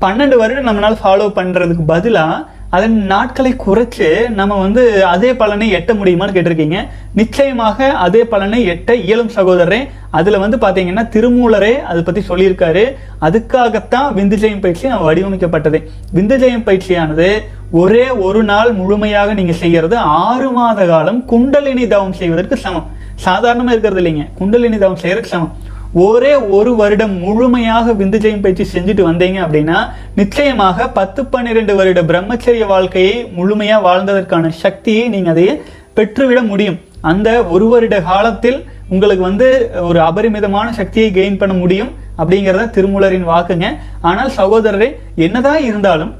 பன்னெண்டு 0.01 0.35
வருடம் 0.35 0.67
நம்மளால் 0.67 0.97
ஃபாலோ 1.03 1.31
பண்ணுறதுக்கு 1.35 1.85
பதிலாக 1.87 2.45
அதன் 2.75 2.97
நாட்களை 3.11 3.51
குறைச்சு 3.63 4.07
நம்ம 4.39 4.57
வந்து 4.63 4.83
அதே 5.13 5.31
பலனை 5.39 5.67
எட்ட 5.77 5.91
முடியுமான்னு 5.99 6.35
கேட்டிருக்கீங்க. 6.35 6.77
நிச்சயமாக 7.19 7.87
அதே 8.05 8.21
பலனை 8.33 8.59
எட்ட 8.73 8.91
இயலும் 9.05 9.31
சகோதரரே. 9.37 9.79
அதில் 10.19 10.41
வந்து 10.43 10.57
பார்த்தீங்கன்னா 10.63 11.03
திருமூலரே 11.15 11.73
அதை 11.89 12.01
பற்றி 12.03 12.21
சொல்லியிருக்காரு. 12.29 12.83
அதுக்காகத்தான் 13.27 14.07
விந்துஜெயம் 14.19 14.63
பயிற்சி 14.65 14.93
நம்ம 14.93 15.07
வடிவமைக்கப்பட்டது. 15.09 15.81
விந்துஜெயம் 16.17 16.65
பயிற்சியானது 16.69 17.29
ஒரே 17.81 18.05
ஒரு 18.27 18.43
நாள் 18.51 18.71
முழுமையாக 18.79 19.33
நீங்கள் 19.39 19.61
செய்கிறது 19.63 19.97
ஆறு 20.23 20.49
மாத 20.57 20.87
காலம் 20.93 21.19
குண்டலினி 21.33 21.85
தவம் 21.95 22.17
செய்வதற்கு 22.21 22.57
சமம். 22.65 22.87
சாதாரணமாக 23.27 23.75
இருக்கிறது 23.75 24.01
இல்லைங்க. 24.03 24.25
குண்டலினி 24.39 24.77
தவம் 24.85 25.01
செய்கிறதுக்கு 25.03 25.33
சமம். 25.35 25.53
ஒரே 25.99 26.33
ஒரு 26.57 26.71
வருடம் 26.79 27.15
முழுமையாக 27.23 27.93
விந்துஜெயம் 28.01 28.43
பயிற்சி 28.43 28.65
செஞ்சுட்டு 28.73 29.03
வந்தீங்க 29.07 29.37
அப்படின்னா 29.45 29.77
நிச்சயமாக 30.19 30.87
பத்து 30.97 31.21
பன்னிரெண்டு 31.25 31.73
வருட 31.79 32.01
பிரம்மச்சரிய 32.11 32.65
வாழ்க்கையை 32.73 33.15
முழுமையா 33.37 33.77
வாழ்ந்ததற்கான 33.87 34.51
சக்தியை 34.63 35.03
நீங்க 35.15 35.29
அதையே 35.33 35.53
பெற்றுவிட 35.97 36.41
முடியும். 36.51 36.77
அந்த 37.11 37.29
ஒரு 37.55 37.67
வருட 37.73 37.95
காலத்தில் 38.09 38.59
உங்களுக்கு 38.93 39.23
வந்து 39.29 39.47
ஒரு 39.89 39.99
அபரிமிதமான 39.99 40.67
சக்தியை 40.79 41.09
கெயின் 41.17 41.39
பண்ண 41.41 41.53
முடியும் 41.53 41.91
அப்படிங்கிறத 42.19 42.69
திருமூலரின் 42.77 43.29
வாக்குங்க. 43.33 43.67
ஆனால் 44.01 44.31
சகோதரரை 44.39 44.89
என்னதான் 45.27 45.63
இருந்தாலும் 45.69 46.11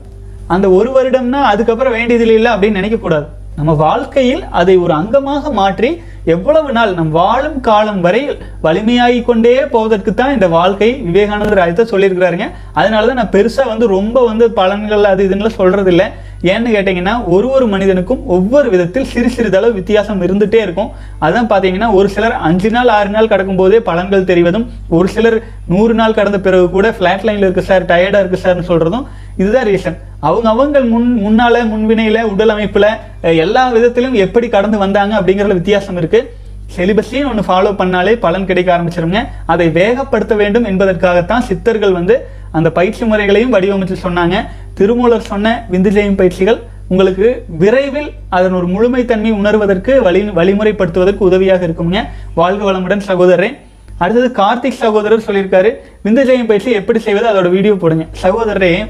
அந்த 0.48 0.70
ஒரு 0.78 0.90
வருடம்னா 0.98 1.42
அதுக்கப்புறம் 1.52 1.96
வேண்டியதில்லை 1.98 2.36
இல்லை 2.40 2.52
அப்படின்னு 2.52 2.80
நினைக்கக்கூடாது. 2.82 3.28
நம்ம 3.56 3.72
வாழ்க்கையில் 3.88 4.44
அதை 4.60 4.76
ஒரு 4.78 4.94
அங்கமாக 4.94 5.52
மாற்றி 5.60 5.90
எவ்வளவு 6.26 6.72
நாள் 6.72 6.94
நம் 6.94 7.12
வாழும் 7.12 7.60
காலம் 7.62 8.02
வரை 8.02 8.24
வலிமையாகி 8.64 9.22
கொண்டே 9.24 9.54
போவதற்கு 9.76 10.14
தான் 10.14 10.34
இந்த 10.34 10.48
வாழ்க்கை 10.48 10.90
விவேகானந்தர் 11.08 11.66
அதை 11.66 11.86
சொல்லியிருக்கிறாருங்க. 11.94 12.48
அதனால 12.74 13.08
தான் 13.08 13.20
நான் 13.22 13.36
பெருசாக 13.38 13.68
வந்து 13.68 13.88
ரொம்ப 13.88 14.26
வந்து 14.26 14.48
பலன்கள் 14.60 15.04
அது 15.04 15.26
இதுன்னு 15.28 15.58
சொல்கிறதில்ல 15.62 15.90
இல்லை 15.92 16.08
ஏன்னு 16.52 16.70
கேட்டிங்கன்னா 16.74 17.26
ஒரு 17.26 17.48
ஒரு 17.56 17.68
மனிதனுக்கும் 17.68 18.22
ஒவ்வொரு 18.26 18.70
விதத்தில் 18.70 19.06
சிறு 19.06 19.30
சிறிதளவு 19.30 19.74
வித்தியாசம் 19.74 20.22
இருந்துகிட்டே 20.28 20.62
இருக்கும். 20.64 20.92
அதான் 21.26 21.50
பார்த்தீங்கன்னா 21.52 21.94
ஒரு 21.94 22.10
சிலர் 22.10 22.36
அஞ்சு 22.50 22.70
நாள் 22.70 22.88
ஆறு 22.88 23.10
நாள் 23.10 23.28
கடக்கும் 23.28 23.56
போதே 23.56 23.80
பலன்கள் 23.80 24.30
தெரிவதும் 24.32 24.66
ஒரு 24.90 25.08
சிலர் 25.08 25.38
நூறு 25.68 25.94
நாள் 25.94 26.14
கடந்த 26.14 26.40
பிறகு 26.40 26.70
கூட 26.70 26.90
ஃப்ளாட் 26.98 27.26
லைனில் 27.28 27.46
இருக்குது 27.48 27.70
சார் 27.72 27.86
டயர்டாக 27.86 28.24
இருக்குது 28.24 28.44
சார்னு 28.46 28.70
சொல்கிறதும் 28.72 29.06
இதுதான் 29.38 29.66
ரீசன் 29.66 29.98
அவங்க 30.20 30.50
அவங்க 30.50 30.80
முன் 30.80 31.10
முன்னால 31.26 31.62
முன்வினையில 31.74 32.22
உடல் 32.22 32.50
அமைப்புல 32.50 32.88
எல்லா 33.22 33.70
விதத்திலும் 33.70 34.14
எப்படி 34.14 34.50
கடந்து 34.50 34.78
வந்தாங்க 34.78 35.22
அப்படிங்கிறதுல 35.22 35.60
வித்தியாசம் 35.60 35.98
இருக்கு. 35.98 36.34
செலிபஸையும் 36.78 37.30
ஒன்று 37.30 37.44
ஃபாலோ 37.48 37.72
பண்ணாலே 37.76 38.12
பலன் 38.12 38.46
கிடைக்க 38.46 38.78
ஆரம்பிச்சிருங்க. 38.78 39.28
அதை 39.46 39.68
வேகப்படுத்த 39.68 40.36
வேண்டும் 40.36 40.66
என்பதற்காகத்தான் 40.66 41.40
சித்தர்கள் 41.40 41.92
வந்து 41.92 42.28
அந்த 42.52 42.72
பயிற்சி 42.72 43.06
முறைகளையும் 43.06 43.54
வடிவமைச்சு 43.54 43.96
சொன்னாங்க. 44.04 44.36
திருமூலர் 44.74 45.30
சொன்ன 45.32 45.68
விந்துஜெயம் 45.72 46.18
பயிற்சிகள் 46.18 46.60
உங்களுக்கு 46.88 47.44
விரைவில் 47.48 48.12
அதன் 48.30 48.52
ஒரு 48.52 48.68
முழுமைத்தன்மை 48.68 49.32
உணர்வதற்கு 49.32 50.02
வழி 50.02 50.22
வழிமுறைப்படுத்துவதற்கு 50.22 51.18
உதவியாக 51.18 51.68
இருக்குங்க. 51.68 52.08
வாழ்க 52.34 52.72
வளமுடன் 52.72 53.02
சகோதரரே. 53.08 53.58
அடுத்தது 53.98 54.30
கார்த்திக் 54.44 54.82
சகோதரர் 54.84 55.26
சொல்லியிருக்காரு. 55.28 55.72
விந்துஜெயம் 56.06 56.48
பயிற்சி 56.48 56.72
எப்படி 56.72 57.00
செய்வது? 57.00 57.28
அதோட 57.28 57.50
வீடியோ 57.50 57.74
போடுங்க. 57.74 58.06
சகோதரரே 58.24 58.86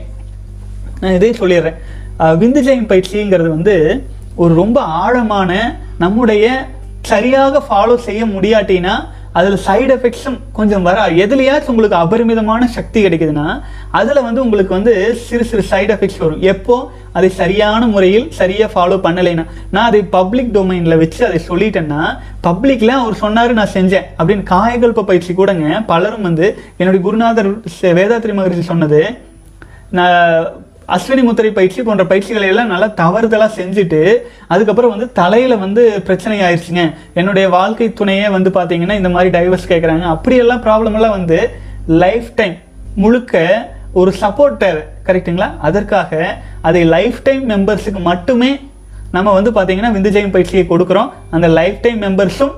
நான் 1.02 1.18
இதே 1.20 1.32
சொல்லிடுறேன். 1.42 1.80
விந்து 2.42 2.62
ஜெயம் 2.68 2.90
பயிற்சிங்கிறது 2.92 3.50
வந்து 3.58 3.76
ஒரு 4.42 4.54
ரொம்ப 4.64 4.80
ஆழமான 5.04 5.52
நம்முடைய 6.04 6.46
சரியாக 7.14 7.64
ஃபாலோ 7.68 7.96
செய்ய 8.10 8.22
முடியாட்டினா 8.36 8.94
அதில் 9.40 9.62
சைடு 9.66 9.92
எஃபெக்ட்ஸும் 9.96 10.38
கொஞ்சம் 10.58 10.86
வர. 10.88 11.04
எதுலையாச்சும் 11.24 11.74
உங்களுக்கு 11.74 12.00
அபரிமிதமான 12.06 12.68
சக்தி 12.78 13.00
கிடைக்குதுன்னா 13.06 13.46
அதில் 14.00 14.26
வந்து 14.26 14.42
உங்களுக்கு 14.46 14.74
வந்து 14.78 14.94
சிறு 15.28 15.44
சிறு 15.52 15.64
சைடு 15.70 15.92
எஃபெக்ட்ஸ் 15.96 16.22
வரும். 16.24 16.42
எப்போ? 16.54 16.76
அதை 17.18 17.30
சரியான 17.42 17.88
முறையில் 17.94 18.28
சரியாக 18.40 18.70
ஃபாலோ 18.74 18.98
பண்ணலைன்னா. 19.06 19.46
நான் 19.76 19.90
அதை 19.90 20.02
பப்ளிக் 20.18 20.52
டொமைனில் 20.58 21.02
வச்சு 21.04 21.22
அதை 21.30 21.40
சொல்லிட்டேன்னா 21.50 22.02
பப்ளிக்கில் 22.48 23.00
அவர் 23.02 23.22
சொன்னார் 23.24 23.54
நான் 23.60 23.76
செஞ்சேன். 23.78 24.10
அப்படின்னு 24.20 24.46
காயகல்ப 24.54 25.04
பயிற்சி 25.12 25.34
கூடங்க 25.34 25.86
பலரும் 25.92 26.28
வந்து 26.30 26.48
என்னுடைய 26.82 27.04
குருநாதர் 27.08 27.52
வேதாத்ரி 28.00 28.36
மகரிஷி 28.40 28.66
சொன்னது 28.72 29.02
நான் 30.00 30.20
அஸ்வினி 30.96 31.24
முத்திரை 31.28 31.52
பயிற்சி 31.58 31.82
போன்ற 31.88 32.04
பயிற்சிகளை 32.12 32.48
எல்லாம் 32.52 32.72
நல்லா 32.74 32.88
தவறுதலாக 33.02 33.52
செஞ்சுட்டு 33.60 34.02
அதுக்கப்புறம் 34.54 34.94
வந்து 34.94 35.08
தலையில் 35.20 35.62
வந்து 35.66 35.84
பிரச்சனை 36.08 36.38
ஆயிடுச்சுங்க. 36.48 36.84
என்னுடைய 37.20 37.46
வாழ்க்கை 37.58 37.88
துணையே 38.00 38.30
வந்து 38.38 38.50
பார்த்தீங்கன்னா 38.58 38.98
இந்த 39.02 39.12
மாதிரி 39.16 39.32
டைவர்ஸ் 39.38 39.70
கேட்குறாங்க 39.74 40.08
அப்படியெல்லாம் 40.16 40.64
ப்ராப்ளம் 40.68 40.98
எல்லாம் 41.00 41.16
வந்து 41.18 41.40
லைஃப் 42.04 42.30
டைம் 42.40 42.58
முழுக்க 43.04 43.44
ஒரு 44.00 44.12
சப்போர்ட் 44.22 44.60
தேவை. 44.64 44.82
கரெக்ட்டுங்களா 45.08 45.48
அதற்காக 45.68 46.12
அதை 46.70 46.82
லைஃப் 46.96 47.22
டைம் 47.28 47.46
மெம்பர்ஸுக்கு 47.54 48.02
மட்டுமே 48.10 48.52
நம்ம 49.16 49.30
வந்து 49.38 49.52
பார்த்தீங்கன்னா 49.56 49.94
விந்துஜயம் 49.96 50.36
பயிற்சியை 50.36 50.66
கொடுக்குறோம். 50.70 51.10
அந்த 51.36 51.48
லைஃப் 51.60 51.80
டைம் 51.86 52.02
மெம்பர்ஸும் 52.08 52.54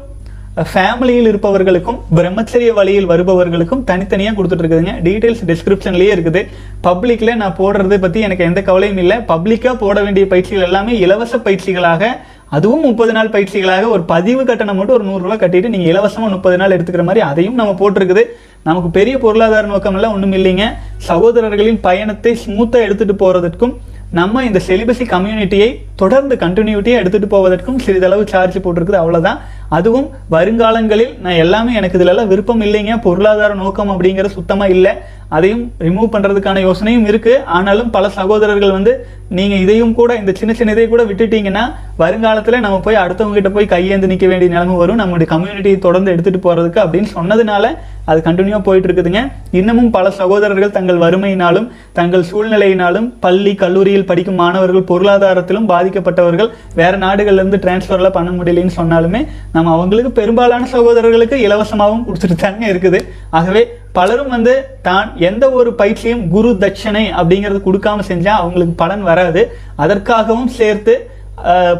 ஃபேமிலியில் 0.71 1.27
இருப்பவர்களுக்கும் 1.29 2.01
பிரம்மச்சரிய 2.17 2.71
வழியில் 2.79 3.07
வருபவர்களுக்கும் 3.11 3.81
தனித்தனியாக 3.87 4.35
கொடுத்துட்டு 4.37 4.63
இருக்குதுங்க 4.63 4.93
டீட்டெயில்ஸ் 5.05 5.41
டிஸ்கிரிப்ஷன்லேயே 5.49 6.11
இருக்குது. 6.15 6.41
பப்ளிக்கில் 6.87 7.39
நான் 7.41 7.55
போடுறது 7.61 7.97
பற்றி 8.03 8.19
எனக்கு 8.27 8.43
எந்த 8.49 8.61
கவலையும் 8.67 8.99
இல்லை. 9.03 9.17
பப்ளிக்காக 9.31 9.73
போட 9.83 9.97
வேண்டிய 10.05 10.25
பயிற்சிகள் 10.33 10.67
எல்லாமே 10.67 10.95
இலவச 11.05 11.39
பயிற்சிகளாக 11.47 12.11
அதுவும் 12.57 12.85
முப்பது 12.87 13.11
நாள் 13.17 13.31
பயிற்சிகளாக 13.35 13.87
ஒரு 13.95 14.03
பதிவு 14.13 14.43
கட்டணம் 14.49 14.77
மட்டும் 14.79 14.97
ஒரு 14.97 15.07
நூறுரூவா 15.09 15.37
கட்டிட்டு 15.43 15.71
நீங்கள் 15.75 15.91
இலவசமாக 15.93 16.33
முப்பது 16.35 16.59
நாள் 16.61 16.75
எடுத்துக்கிற 16.75 17.05
மாதிரி 17.07 17.23
அதையும் 17.29 17.57
நம்ம 17.61 17.73
போட்டிருக்குது. 17.79 18.25
நமக்கு 18.69 18.91
பெரிய 18.97 19.15
பொருளாதார 19.23 19.65
நோக்கம் 19.71 19.97
எல்லாம் 19.99 20.13
ஒன்றும் 20.17 20.35
இல்லைங்க. 20.39 20.67
சகோதரர்களின் 21.07 21.81
பயணத்தை 21.87 22.33
ஸ்மூத்தாக 22.43 22.87
எடுத்துகிட்டு 22.87 23.17
போகிறதுக்கும் 23.23 23.73
நம்ம 24.19 24.43
இந்த 24.47 24.59
செலிபஸி 24.67 25.05
கம்யூனிட்டியை 25.13 25.67
தொடர்ந்து 26.01 26.35
கண்டினியூட்டியாக 26.43 27.01
எடுத்துகிட்டு 27.01 27.33
போவதற்கும் 27.35 27.79
சிறிதளவு 27.85 28.23
சார்ஜ் 28.31 28.57
போட்டிருக்குது. 28.65 28.99
அவ்வளோதான் 29.03 29.39
அதுவும் 29.77 30.07
வருங்காலங்களில் 30.35 31.13
நான் 31.23 31.41
எல்லாமே 31.43 31.73
எனக்கு 31.79 31.97
இதுலலாம் 31.99 32.31
விருப்பம் 32.31 32.63
இல்லைங்க. 32.67 32.93
பொருளாதார 33.07 33.51
நோக்கம் 33.63 33.91
அப்படிங்கிற 33.93 34.29
சுத்தமாக 34.37 34.73
இல்லை. 34.75 34.93
அதையும் 35.37 35.61
ரிமூவ் 35.85 36.13
பண்ணுறதுக்கான 36.13 36.61
யோசனையும் 36.65 37.05
இருக்குது 37.09 37.43
ஆனாலும் 37.57 37.89
பல 37.95 38.09
சகோதரர்கள் 38.17 38.73
வந்து 38.75 38.91
நீங்கள் 39.37 39.61
இதையும் 39.63 39.93
கூட 39.99 40.11
இந்த 40.21 40.31
சின்ன 40.39 40.51
சின்ன 40.57 40.73
இதை 40.75 40.83
கூட 40.89 41.03
விட்டுட்டீங்கன்னா 41.09 41.63
வருங்காலத்தில் 42.01 42.63
நம்ம 42.65 42.77
போய் 42.85 43.01
அடுத்தவங்ககிட்ட 43.03 43.51
போய் 43.55 43.71
கையேந்து 43.73 44.09
நிற்க 44.11 44.25
வேண்டிய 44.31 44.49
நிலைமை 44.55 44.75
வரும். 44.81 44.99
நம்மளுடைய 45.01 45.27
கம்யூனிட்டியை 45.33 45.79
தொடர்ந்து 45.85 46.13
எடுத்துகிட்டு 46.13 46.43
போகிறதுக்கு 46.45 46.81
அப்படின்னு 46.83 47.09
சொன்னதுனால 47.17 47.65
அது 48.11 48.19
கண்டினியூவாக 48.27 48.63
போயிட்டு 48.67 48.87
இருக்குதுங்க. 48.87 49.21
இன்னமும் 49.59 49.89
பல 49.95 50.05
சகோதரர்கள் 50.19 50.75
தங்கள் 50.77 51.01
வறுமையினாலும் 51.03 51.67
தங்கள் 51.99 52.27
சூழ்நிலையினாலும் 52.31 53.07
பள்ளி 53.25 53.53
கல்லூரியில் 53.63 54.07
படிக்கும் 54.09 54.39
மாணவர்கள் 54.43 54.89
பொருளாதாரத்திலும் 54.91 55.69
பாதிக்கப்பட்டவர்கள் 55.73 56.49
வேறு 56.79 56.97
நாடுகள்லேருந்து 57.05 57.61
டிரான்ஸ்ஃபர்லாம் 57.65 58.17
பண்ண 58.19 58.31
முடியலன்னு 58.37 58.77
சொன்னாலுமே 58.79 59.21
நம்ம 59.55 59.62
அவங்களுக்கு 59.71 60.11
பெரும்பாலான 60.19 60.67
சகோதரர்களுக்கு 60.73 61.37
இலவசமாகவும் 61.45 62.05
கொடுத்துட்டு 62.07 62.35
தாங்க 62.43 62.65
இருக்குது. 62.73 62.99
ஆகவே 63.37 63.63
பலரும் 63.97 64.33
வந்து 64.35 64.53
தான் 64.87 65.07
எந்த 65.29 65.45
ஒரு 65.59 65.71
பயிற்சியும் 65.81 66.23
குரு 66.35 66.51
தட்சணை 66.63 67.05
அப்படிங்கிறது 67.19 67.59
கொடுக்காம 67.67 68.05
செஞ்சால் 68.11 68.41
அவங்களுக்கு 68.43 68.75
பலன் 68.83 69.03
வராது. 69.09 69.43
அதற்காகவும் 69.85 70.53
சேர்த்து 70.59 70.95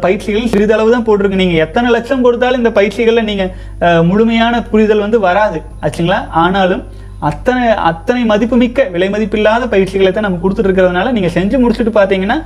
பயிற்சிகள் 0.04 0.50
சிறிதளவு 0.52 0.92
தான் 0.94 1.06
போட்டிருக்கு. 1.06 1.42
நீங்கள் 1.42 1.62
எத்தனை 1.64 1.88
லட்சம் 1.96 2.24
கொடுத்தாலும் 2.26 2.60
இந்த 2.62 2.72
பயிற்சிகளில் 2.78 3.28
நீங்கள் 3.30 4.02
முழுமையான 4.10 4.54
புரிதல் 4.70 5.04
வந்து 5.04 5.18
வராது. 5.28 5.58
ஆச்சுங்களா? 5.84 6.20
ஆனாலும் 6.44 6.82
அத்தனை 7.28 7.64
அத்தனை 7.90 8.22
மதிப்புமிக்க 8.30 8.86
விலை 8.94 9.08
மதிப்பில்லாத 9.14 9.66
பயிற்சிகளை 9.74 10.10
தான் 10.12 10.26
நம்ம 10.26 10.40
கொடுத்துட்டு 10.42 10.68
இருக்கிறதுனால 10.70 11.12
செஞ்சு 11.36 11.56
முடிச்சுட்டு 11.62 11.92
பார்த்தீங்கன்னா 11.98 12.38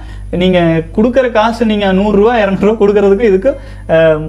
நீங்கள் 0.43 0.83
கொடுக்குற 0.97 1.29
காசு 1.39 1.71
நீங்கள் 1.73 1.97
நூறுரூவா 2.01 2.35
இரநூறுவா 2.43 2.75
கொடுக்கறதுக்கு 2.83 3.31
இதுக்கு 3.31 3.53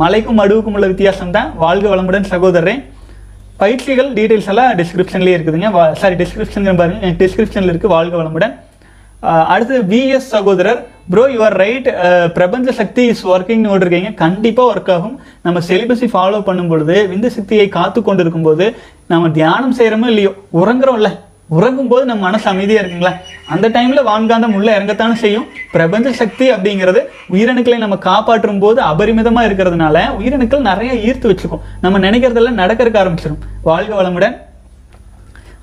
மலைக்கும் 0.04 0.40
மடுவுக்கும் 0.42 0.78
உள்ள 0.80 0.88
வித்தியாசம் 0.94 1.36
தான். 1.38 1.52
வாழ்க 1.66 1.86
வளமுடன் 1.94 2.32
சகோதரன் 2.34 2.82
பயிற்சிகள் 3.62 4.10
டீட்டெயில்ஸ் 4.18 4.50
எல்லாம் 4.54 4.74
டிஸ்கிரிப்ஷன்லேயே 4.82 5.38
இருக்குதுங்க. 5.38 5.70
சாரி 6.02 6.18
டிஸ்கிரிப்ஷன் 6.24 6.82
பாருங்கள் 6.82 7.16
டிஸ்கிரிப்ஷனில் 7.22 7.72
இருக்குது 7.74 7.96
வாழ்க 7.98 8.16
வளமுடன். 8.22 8.56
அடுத்து 9.54 9.78
விஎஸ் 9.92 10.32
சகோதரர். 10.34 10.82
ப்ரோ 11.12 11.24
யுவர் 11.36 11.56
ரைட் 11.62 11.88
பிரபஞ்ச 12.38 12.72
சக்தி 12.80 13.04
இஸ் 13.12 13.24
ஒர்க்கிங் 13.34 13.64
இருக்கீங்க 13.78 14.12
கண்டிப்பாக 14.24 14.72
ஒர்க் 14.74 14.92
ஆகும். 14.96 15.16
நம்ம 15.46 15.62
செலிபஸை 15.70 16.08
ஃபாலோ 16.14 16.42
பண்ணும் 16.50 16.70
பொழுது 16.74 16.96
விந்து 17.14 17.30
சக்தியை 17.38 17.66
காத்து 17.78 18.02
கொண்டு 18.02 18.24
இருக்கும்போது 18.26 18.68
நம்ம 19.14 19.30
தியானம் 19.40 19.76
செய்கிறோமோ 19.80 20.10
இல்லையோ 20.14 20.32
உறங்குறோம்ல. 20.62 21.12
உறங்கும் 21.58 21.88
போது 21.92 22.04
நம்ம 22.10 22.22
மனசு 22.28 22.46
அமைதியாக 22.50 22.82
இருக்குங்களா? 22.82 23.12
அந்த 23.54 23.66
டைமில் 23.76 24.08
வான்காந்தம் 24.10 24.56
உள்ள 24.58 24.70
இறங்கத்தானே 24.78 25.16
செய்யும். 25.24 25.48
பிரபஞ்ச 25.76 26.12
சக்தி 26.20 26.48
அப்படிங்கிறது 26.56 27.02
உயிரணுக்களை 27.36 27.78
நம்ம 27.84 27.98
காப்பாற்றும் 28.10 28.62
போது 28.64 28.80
அபரிமிதமாக 28.90 29.48
இருக்கிறதுனால 29.50 30.04
உயிரணுக்கள் 30.20 30.68
நிறைய 30.70 30.92
ஈர்த்து 31.08 31.32
வச்சுக்கும். 31.32 31.64
நம்ம 31.86 32.00
நினைக்கிறதெல்லாம் 32.06 32.62
நடக்கறதுக்கு 32.64 33.02
ஆரம்பிச்சிடும் 33.04 33.42
வாழ்க 33.70 33.94
வளமுடன். 34.02 34.38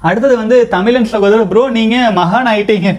அடுத்தது 0.00 0.36
வந்து 0.36 0.68
தமிழன் 0.68 1.12
சகோதரர். 1.12 1.48
ப்ரோ 1.52 1.62
நீங்கள் 1.78 2.14
மகான் 2.18 2.50
ஆயிட்டீங்க. 2.52 2.90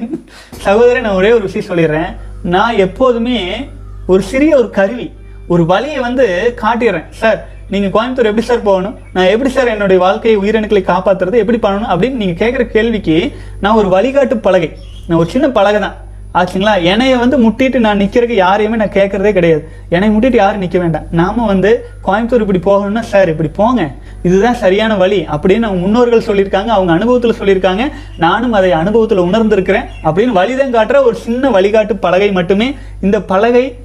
சகோதரன் 0.68 1.06
நான் 1.08 1.20
ஒரே 1.22 1.32
ஒரு 1.32 1.44
விஷயம் 1.50 1.70
சொல்லிடுறேன். 1.70 2.10
நான் 2.56 2.80
எப்போதுமே 2.86 3.68
ஒரு 4.08 4.22
சிறிய 4.22 4.58
ஒரு 4.58 4.70
கருவி 4.70 5.12
ஒரு 5.48 5.66
வழியை 5.66 6.00
வந்து 6.00 6.26
காட்டிடுறேன். 6.64 7.08
சார் 7.10 7.40
நீங்கள் 7.74 7.94
கோயம்புத்தூர் 7.96 8.30
எப்படி 8.30 8.46
சார் 8.46 8.68
போகணும்? 8.68 8.98
நான் 9.14 9.32
எப்படி 9.34 9.50
சார் 9.50 9.68
என்னுடைய 9.68 10.02
வாழ்க்கையை 10.04 10.38
உயிரணுக்களை 10.42 10.82
காப்பாத்துறது? 10.92 11.42
எப்படி 11.44 11.60
பண்ணணும்? 11.66 11.92
அப்படின்னு 11.94 12.22
நீங்கள் 12.22 12.42
கேட்குற 12.44 12.66
கேள்விக்கு 12.76 13.34
நான் 13.60 13.80
ஒரு 13.82 13.88
வழிகாட்டு 13.96 14.36
பலகை. 14.36 14.70
நான் 15.08 15.20
ஒரு 15.20 15.30
சின்ன 15.30 15.50
பலகை 15.50 15.82
தான் 15.82 15.98
ஆச்சுங்களா? 16.34 16.84
என்னைய 16.84 17.18
வந்து 17.18 17.38
முட்டிட்டு 17.50 17.80
நான் 17.80 18.00
நிற்கிறதுக்கு 18.00 18.34
யாரையுமே 18.34 18.78
நான் 18.78 18.96
கேட்கறதே 18.98 19.32
கிடையாது. 19.32 19.68
என்னை 19.90 20.10
முட்டிட்டு 20.10 20.36
யாரும் 20.36 20.60
நிற்க 20.60 20.80
வேண்டாம். 20.80 21.06
நாம 21.12 21.46
வந்து 21.46 21.86
கோயம்புத்தூர் 22.04 22.46
இப்படி 22.46 22.60
போகணும்னா 22.60 23.00
சார் 23.00 23.30
இப்படி 23.30 23.50
போங்க. 23.50 23.92
இதுதான் 24.24 24.54
சரியான 24.54 24.96
வழி. 24.96 25.22
அப்படின்னு 25.22 25.68
அவங்க 25.70 25.82
முன்னோர்கள் 25.86 26.26
சொல்லியிருக்காங்க 26.30 26.66
அவங்க 26.66 26.92
அனுபவத்தில் 26.92 27.40
சொல்லியிருக்காங்க. 27.40 27.92
நானும் 28.18 28.52
அதை 28.52 28.72
அனுபவத்தில் 28.72 29.20
உணர்ந்திருக்கிறேன். 29.20 29.88
அப்படின்னு 30.04 30.34
வழிதான் 30.40 30.76
காட்டுற 30.76 31.04
ஒரு 31.04 31.16
சின்ன 31.16 31.50
வழிகாட்டு 31.50 31.94
பலகை 31.94 32.32
மட்டுமே. 32.32 32.76
இந்த 33.02 33.22
பலகை 33.22 33.76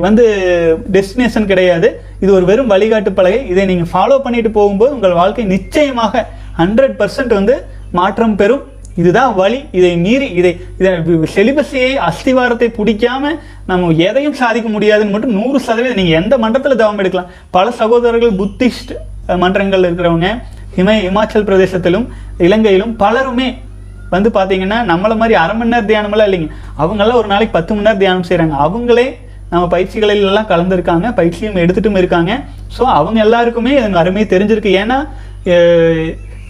வந்து 0.00 0.24
டெஸ்டினேஷன் 0.92 1.44
கிடையாது. 1.44 2.00
இது 2.20 2.32
ஒரு 2.32 2.44
வெறும் 2.44 2.70
வழிகாட்டு 2.70 3.10
பலகை. 3.10 3.48
இதை 3.48 3.64
நீங்கள் 3.64 3.90
ஃபாலோ 3.92 4.18
பண்ணிட்டு 4.18 4.50
போகும்போது 4.50 4.94
உங்கள் 4.94 5.12
வாழ்க்கை 5.12 5.44
நிச்சயமாக 5.44 6.26
ஹண்ட்ரட் 6.58 6.96
பர்சன்ட் 6.98 7.34
வந்து 7.34 7.64
மாற்றம் 7.92 8.36
பெறும். 8.36 8.62
இதுதான் 9.00 9.32
வழி 9.40 9.58
இதை 9.78 9.90
மீறி 10.04 10.28
இதை 10.40 10.52
இதை 10.80 10.90
செலிபஸையை 11.34 11.92
அஸ்திவாரத்தை 12.08 12.68
பிடிக்காம 12.78 13.32
நம்ம 13.70 13.92
எதையும் 14.08 14.38
சாதிக்க 14.42 14.68
முடியாதுன்னு 14.76 15.14
மட்டும் 15.14 15.36
நூறு 15.38 15.58
சதவீதம் 15.66 16.00
நீங்கள் 16.00 16.18
எந்த 16.22 16.34
மன்றத்தில் 16.44 16.80
தவம் 16.82 17.00
எடுக்கலாம். 17.02 17.30
பல 17.56 17.66
சகோதரர்கள் 17.80 18.34
புத்திஸ்ட் 18.40 18.92
மன்றங்கள் 19.42 19.86
இருக்கிறவங்க 19.88 20.28
ஹிம 20.78 20.94
இமாச்சல் 21.08 21.46
பிரதேசத்திலும் 21.50 22.06
இலங்கையிலும் 22.46 22.94
பலருமே 23.02 23.48
வந்து 24.14 24.28
பார்த்தீங்கன்னா 24.34 24.78
நம்மளை 24.90 25.14
மாதிரி 25.20 25.34
அரை 25.42 25.54
மணி 25.58 25.72
நேரம் 25.74 25.88
தியானமெல்லாம் 25.90 26.28
இல்லைங்க. 26.28 26.48
அவங்கெல்லாம் 26.82 27.20
ஒரு 27.22 27.28
நாளைக்கு 27.32 27.54
பத்து 27.56 27.72
மணி 27.74 27.86
நேரம் 27.86 28.02
தியானம் 28.02 28.28
செய்கிறாங்க 28.28 28.56
அவங்களே 28.66 29.06
நம்ம 29.50 29.64
பயிற்சிகளிலெல்லாம் 29.72 30.48
கலந்துருக்காங்க 30.52 31.06
பயிற்சியும் 31.18 31.58
எடுத்துட்டும் 31.62 31.98
இருக்காங்க. 32.00 32.32
ஸோ 32.76 32.82
அவங்க 32.98 33.18
எல்லாருக்குமே 33.26 33.72
இதன் 33.78 34.00
அருமையை 34.02 34.26
தெரிஞ்சிருக்கு. 34.34 34.72
ஏன்னா 34.82 34.98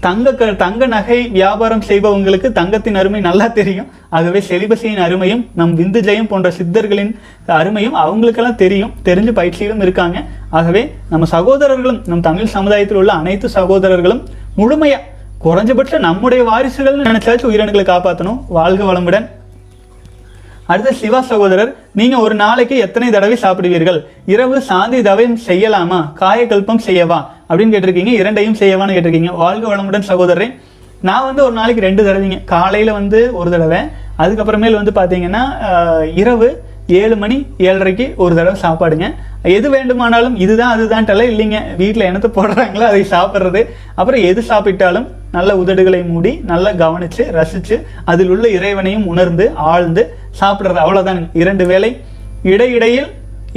தங்க 0.07 0.32
க 0.40 0.46
தங்க 0.62 0.86
நகை 0.94 1.18
வியாபாரம் 1.36 1.82
செய்பவங்களுக்கு 1.88 2.48
தங்கத்தின் 2.59 2.98
அருமை 3.00 3.20
நல்லா 3.28 3.46
தெரியும். 3.59 3.88
ஆகவே 4.16 4.40
செலிபசியின் 4.48 5.02
அருமையும் 5.07 5.42
நம் 5.61 5.72
விந்து 5.78 6.00
ஜெயம் 6.09 6.28
போன்ற 6.32 6.48
சித்தர்களின் 6.59 7.12
அருமையும் 7.61 7.96
அவங்களுக்கெல்லாம் 8.02 8.61
தெரியும். 8.64 8.92
தெரிஞ்சு 9.09 9.32
பயிற்சியிலும் 9.38 9.82
இருக்காங்க. 9.86 10.18
ஆகவே 10.59 10.82
நம்ம 11.11 11.26
சகோதரர்களும் 11.36 12.00
நம் 12.12 12.26
தமிழ் 12.28 12.54
சமுதாயத்தில் 12.57 13.00
உள்ள 13.02 13.12
அனைத்து 13.12 13.48
சகோதரர்களும் 13.59 14.22
முழுமையாக 14.61 15.02
குறைஞ்சபட்சம் 15.44 16.07
நம்முடைய 16.09 16.42
வாரிசுகள்னு 16.50 17.09
நினைச்சாச்சும் 17.09 17.50
உயிரினங்களை 17.52 17.86
காப்பாற்றணும் 17.88 18.38
வாழ்க 18.59 18.84
வளமுடன். 18.90 19.26
அடுத்து 20.67 20.93
சிவா 20.95 21.21
சகோதரர் 21.21 21.77
நீங்க 21.93 22.17
ஒரு 22.19 22.35
நாளைக்கு 22.35 22.77
எத்தனை 22.77 23.11
தடவை 23.11 23.37
சாப்பிடுவீர்கள்? 23.37 23.99
இரவு 24.27 24.61
சாந்தி 24.61 25.03
தவம் 25.03 25.37
செய்யலாமா? 25.47 25.99
காயக்கல்பம் 26.21 26.85
செய்யவா? 26.87 27.19
அப்படின்னு 27.49 27.75
கேட்டிருக்கீங்க. 27.75 28.14
இரண்டையும் 28.23 28.57
செய்யவான்னு 28.57 28.97
கேட்டிருக்கீங்க. 28.97 29.37
வாழ்க 29.43 29.77
வளமுடன் 29.77 30.09
சகோதரரே. 30.09 30.49
நான் 31.01 31.25
வந்து 31.25 31.43
ஒரு 31.45 31.53
நாளைக்கு 31.53 31.85
ரெண்டு 31.87 32.05
தடவைங்க. 32.05 32.45
காலையில 32.45 32.93
வந்து 32.93 33.21
ஒரு 33.35 33.51
தடவை. 33.51 33.81
அதுக்கப்புறமேல் 34.19 34.79
வந்து 34.81 34.95
பாத்தீங்கன்னா 35.01 35.43
இரவு 36.14 36.49
ஏழு 37.01 37.16
மணி 37.22 37.37
ஏழரைக்கு 37.68 38.07
ஒரு 38.24 38.32
தடவை 38.39 38.57
சாப்பாடுங்க. 38.64 39.07
எது 39.57 39.68
வேண்டுமானாலும் 39.74 40.37
இதுதான் 40.45 40.72
அதுதான்ட்டெல்லாம் 40.74 41.30
இல்லைங்க 41.32 41.59
வீட்டில் 41.80 42.07
என்னத்தை 42.09 42.30
போடுறாங்களோ 42.39 42.87
அதை 42.93 43.03
சாப்பிட்றது. 43.14 43.61
அப்புறம் 43.99 44.24
எது 44.30 44.41
சாப்பிட்டாலும் 44.51 45.07
நல்ல 45.37 45.51
உதடுகளை 45.62 46.01
மூடி 46.12 46.32
நல்லா 46.53 46.70
கவனித்து 46.82 47.24
ரசித்து 47.39 47.76
அதில் 48.12 48.32
உள்ள 48.34 48.47
இறைவனையும் 48.59 49.07
உணர்ந்து 49.12 49.47
ஆழ்ந்து 49.72 50.05
சாப்பிட்றது. 50.41 50.80
அவ்வளோதானுங்க 50.84 51.41
இரண்டு 51.43 51.66
வேளை 51.72 51.91
இடையிடையில் 52.53 53.09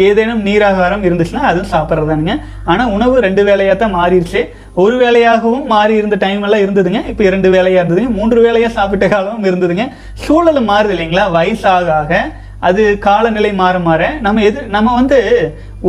ஏதேனும் 0.07 0.43
நீராகாரம் 0.47 1.05
இருந்துச்சுன்னா 1.07 1.45
அதுவும் 1.49 1.71
சாப்பிட்றதானுங்க 1.71 2.33
ஆனால் 2.71 2.91
உணவு 2.95 3.15
ரெண்டு 3.25 3.41
வேலையாக 3.47 3.75
தான் 3.77 3.95
மாறிடுச்சு. 3.99 4.41
ஒரு 4.83 4.95
வேலையாகவும் 5.05 5.65
மாறி 5.71 5.93
இருந்த 6.01 6.17
டைம் 6.25 6.43
எல்லாம் 6.47 6.63
இருந்ததுங்க. 6.65 6.99
இப்போ 7.11 7.23
இரண்டு 7.29 7.49
வேலையாக 7.55 7.81
இருந்ததுங்க. 7.81 8.11
மூன்று 8.19 8.39
வேலையாக 8.45 8.73
சாப்பிட்ட 8.77 9.07
காலமும் 9.13 9.47
இருந்ததுங்க. 9.49 9.85
சூழல் 10.25 10.61
மாறுது 10.69 10.93
இல்லைங்களா? 10.95 11.25
வயசாக 11.37 11.91
ஆக 12.01 12.21
அது 12.67 12.83
காலநிலை 13.07 13.51
மாற 13.59 13.75
மாற. 13.87 14.01
நம்ம 14.25 14.41
எது 14.49 14.59
நம்ம 14.75 14.93
வந்து 14.99 15.17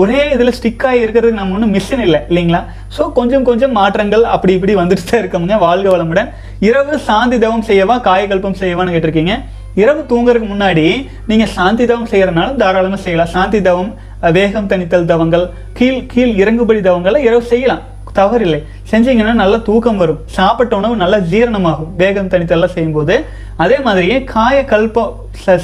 ஒரே 0.01 0.21
இதில் 0.35 0.57
ஸ்டிக்காகி 0.59 1.01
இருக்கிறதுக்கு 1.05 1.41
நம்ம 1.41 1.55
ஒன்றும் 1.57 1.73
மிஷின் 1.77 2.05
இல்லை 2.07 2.21
இல்லைங்களா? 2.31 2.61
ஸோ 2.97 3.03
கொஞ்சம் 3.19 3.47
கொஞ்சம் 3.49 3.75
மாற்றங்கள் 3.79 4.25
அப்படி 4.35 4.53
இப்படி 4.59 4.75
வந்துட்டு 4.81 5.05
தான் 5.09 5.23
இருக்கோமுங்க. 5.23 5.57
வாழ்க 5.67 5.89
வளமுடன். 5.95 6.31
இரவு 6.69 6.95
சாந்தி 7.09 7.39
தவம் 7.45 7.67
செய்யவா 7.71 7.97
காயகல்பம் 8.09 8.61
செய்யவான்னு 8.61 8.95
கேட்டிருக்கீங்க. 8.95 9.35
இரவு 9.83 10.01
தூங்குறதுக்கு 10.13 10.53
முன்னாடி 10.53 10.87
நீங்கள் 11.31 11.53
சாந்தி 11.57 11.85
தவம் 11.91 12.11
செய்கிறனாலும் 12.13 12.61
தாராளமாக 12.63 13.03
செய்யலாம். 13.07 13.33
சாந்தி 13.35 13.61
தவம் 13.69 13.91
வேகம் 14.37 14.71
தணித்தல் 14.71 15.11
தவங்கள் 15.13 15.45
கீழ் 15.79 16.01
கீழ் 16.13 16.33
இறங்குபடி 16.43 16.81
தவங்களை 16.89 17.21
இரவு 17.29 17.45
செய்யலாம். 17.53 17.85
தவறில்லை. 18.19 18.61
செஞ்சீங்கன்னா 18.91 19.33
நல்ல 19.33 19.59
தூக்கம் 19.59 19.97
வரும். 19.97 20.21
சாப்பிட்ட 20.27 20.77
உணவு 20.77 20.97
நல்லா 21.03 21.19
ஜீரணமாகும். 21.33 21.91
வேகம் 21.97 22.29
தனித்தெல்லாம் 22.29 22.75
செய்யும்போது. 22.77 23.25
அதே 23.57 23.79
மாதிரியே 23.87 24.25
காய 24.25 24.65
கல்பம் 24.71 25.13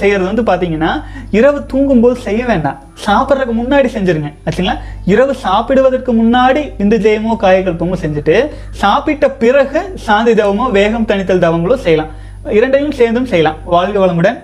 செய்கிறது 0.01 0.26
வந்து 0.30 0.42
பார்த்தீங்கன்னா 0.49 0.90
இரவு 1.38 1.66
தூங்கும்போது 1.66 2.16
செய்ய 2.26 2.44
வேண்டாம். 2.44 2.78
சாப்பிட்றதுக்கு 3.07 3.55
முன்னாடி 3.62 3.88
செஞ்சிருங்க. 3.97 4.30
ஆச்சுங்களா? 4.47 4.76
இரவு 5.05 5.34
சாப்பிடுவதற்கு 5.34 6.12
முன்னாடி 6.22 6.62
இந்த 6.84 6.97
ஜெயமோ 7.07 7.34
காயக்கல்பமோ 7.44 7.97
செஞ்சுட்டு 8.05 8.36
சாப்பிட்ட 8.70 9.30
பிறகு 9.30 9.82
சாந்தி 9.94 10.32
தவமோ 10.32 10.70
வேகம் 10.70 11.09
தனித்தல் 11.12 11.44
தவங்களோ 11.47 11.74
செய்யலாம். 11.86 12.12
இரண்டையும் 12.59 12.99
சேர்ந்தும் 12.99 13.30
செய்யலாம். 13.32 13.57
வாழ்க 13.64 13.99
வளமுடன். 14.07 14.38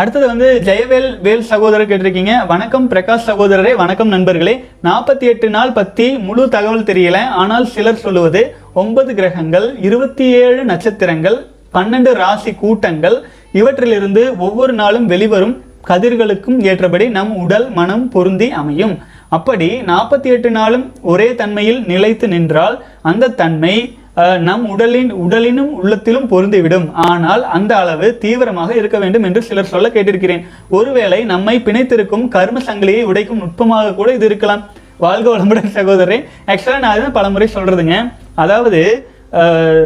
அடுத்தது 0.00 0.26
வந்து 0.30 0.48
ஜெயவேல் 0.66 1.06
வேல் 1.24 1.46
சகோதரர் 1.48 1.88
கேட்டிருக்கீங்க. 1.90 2.32
வணக்கம் 2.50 2.84
பிரகாஷ் 2.90 3.24
சகோதரரே 3.28 3.72
வணக்கம் 3.80 4.10
நண்பர்களே. 4.14 4.52
நாற்பத்தி 4.86 5.24
எட்டு 5.30 5.48
நாள் 5.54 5.72
பற்றி 5.78 6.06
முழு 6.26 6.44
தகவல் 6.54 6.84
தெரியல. 6.90 7.18
ஆனால் 7.40 7.66
சிலர் 7.72 7.98
சொல்லுவது 8.04 8.42
ஒன்பது 8.82 9.10
கிரகங்கள் 9.18 9.66
இருபத்தி 9.88 10.26
ஏழு 10.42 10.60
நட்சத்திரங்கள் 10.70 11.38
பன்னெண்டு 11.74 12.12
ராசி 12.20 12.52
கூட்டங்கள் 12.62 13.16
இவற்றிலிருந்து 13.60 14.24
ஒவ்வொரு 14.46 14.74
நாளும் 14.82 15.06
வெளிவரும் 15.06 15.56
கதிர்களுக்கும் 15.90 16.60
ஏற்றபடி 16.70 17.08
நம் 17.18 17.34
உடல் 17.44 17.68
மனம் 17.80 18.08
பொருந்தி 18.14 18.50
அமையும். 18.62 18.94
அப்படி 19.38 19.70
நாற்பத்தி 19.92 20.30
எட்டு 20.36 20.52
நாளும் 20.60 20.86
ஒரே 21.12 21.30
தன்மையில் 21.40 21.80
நிலைத்து 21.92 22.28
நின்றால் 22.36 22.76
அந்த 23.10 23.34
தன்மை 23.42 23.76
நம் 24.46 24.64
உடலின் 24.74 25.10
உடலினும் 25.24 25.72
உள்ளத்திலும் 25.80 26.28
பொருந்திவிடும். 26.30 26.86
ஆனால் 27.08 27.42
அந்த 27.56 27.72
அளவு 27.82 28.06
தீவிரமாக 28.22 28.70
இருக்க 28.80 28.96
வேண்டும் 29.02 29.26
என்று 29.28 29.40
சிலர் 29.48 29.70
சொல்ல 29.72 29.88
கேட்டிருக்கிறேன். 29.96 30.42
ஒருவேளை 30.78 31.20
நம்மை 31.32 31.54
பிணைத்திருக்கும் 31.66 32.24
கர்ம 32.36 32.62
சங்கிலியை 32.68 33.02
உடைக்கும் 33.10 33.42
நுட்பமாக 33.42 33.94
கூட 33.98 34.08
இது 34.18 34.26
இருக்கலாம். 34.30 34.64
வாழ்க 35.04 35.28
வளமுடன் 35.34 35.76
சகோதரரே. 35.78 36.18
ஆக்சுவலாக 36.50 36.82
நான் 36.84 36.94
அதுதான் 36.94 37.16
பலமுறை 37.18 37.48
சொல்றதுங்க. 37.56 37.96
அதாவது 38.44 38.80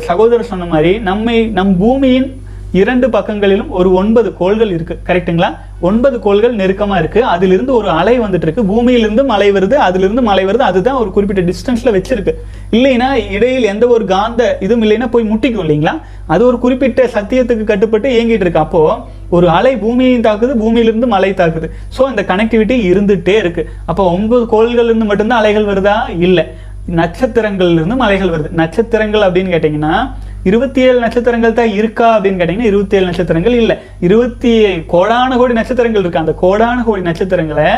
சகோதரர் 0.08 0.50
சொன்ன 0.52 0.64
மாதிரி 0.72 0.92
நம்மை 1.10 1.36
நம் 1.58 1.74
பூமியின் 1.80 2.28
இரண்டு 2.72 3.10
பக்கங்களிலும் 3.10 3.70
ஒரு 3.70 3.94
ஒன்பது 3.94 4.34
கோள்கள் 4.34 4.70
இருக்கு. 4.70 4.94
கரெக்ட்டுங்களா 5.06 5.48
ஒன்பது 5.80 6.18
கோள்கள் 6.18 6.56
நெருக்கமா 6.56 6.98
இருக்கு. 6.98 7.24
அதிலிருந்து 7.24 7.74
ஒரு 7.74 7.88
அலை 7.90 8.20
வந்துட்டு 8.20 8.42
இருக்கு. 8.42 8.64
பூமியிலிருந்து 8.64 9.24
மலை 9.24 9.52
வருது 9.52 9.74
அதிலிருந்து 9.74 10.22
மலை 10.22 10.44
வருது. 10.44 10.64
அதுதான் 10.70 10.94
ஒரு 10.94 11.10
குறிப்பிட்ட 11.10 11.52
டிஸ்டன்ஸ்ல 11.52 11.92
வச்சிருக்கு. 11.96 12.32
இல்லைன்னா 12.70 13.30
இடையில் 13.30 13.62
எந்த 13.62 13.86
ஒரு 13.86 14.04
காந்த 14.04 14.58
இதுவும் 14.60 14.90
இல்லைன்னா 14.90 15.08
போய் 15.10 15.28
முட்டிக்கும் 15.30 15.64
இல்லைங்களா? 15.64 15.94
அது 16.26 16.46
ஒரு 16.46 16.58
குறிப்பிட்ட 16.58 17.06
சத்தியத்துக்கு 17.06 17.64
கட்டுப்பட்டு 17.64 18.08
இயங்கிட்டு 18.10 18.46
இருக்கு. 18.46 18.58
அப்போ 18.58 18.98
ஒரு 19.30 19.48
அலை 19.48 19.76
பூமியையும் 19.76 20.26
தாக்குது 20.30 20.54
பூமியிலிருந்து 20.56 21.06
மலை 21.06 21.30
தாக்குது. 21.30 21.70
ஸோ 21.98 22.08
இந்த 22.08 22.22
கனெக்டிவிட்டி 22.22 22.78
இருந்துட்டே 22.92 23.36
இருக்கு. 23.36 23.68
அப்போ 23.86 24.12
ஒன்பது 24.12 24.46
கோள்கள் 24.46 24.84
இருந்து 24.84 25.04
மட்டும்தான் 25.04 25.38
அலைகள் 25.38 25.64
வருதா? 25.64 25.96
இல்லை. 26.18 26.46
நட்சத்திரங்கள்ல 26.90 27.72
இருந்து 27.72 27.96
மலைகள் 27.96 28.28
வருது. 28.28 28.50
நட்சத்திரங்கள் 28.50 29.20
அப்படின்னு 29.20 29.52
கேட்டிங்கன்னா 29.54 30.12
இருபத்தி 30.48 30.80
ஏழு 30.80 30.98
நட்சத்திரங்கள் 31.02 31.52
தான் 31.58 31.74
இருக்கா 31.80 32.06
அப்படின்னு 32.18 32.38
கேட்டிங்கன்னா 32.40 32.70
இருபத்தி 32.70 32.96
ஏழு 32.96 33.06
நட்சத்திரங்கள் 33.08 33.54
இல்லை. 33.58 33.76
இருபத்தி 34.06 34.52
கோடான 34.92 35.36
கோடி 35.40 35.52
நட்சத்திரங்கள் 35.58 36.02
இருக்கு. 36.02 36.22
அந்த 36.22 36.34
கோடான 36.40 36.78
கோடி 36.86 37.02
நட்சத்திரங்களை 37.08 37.68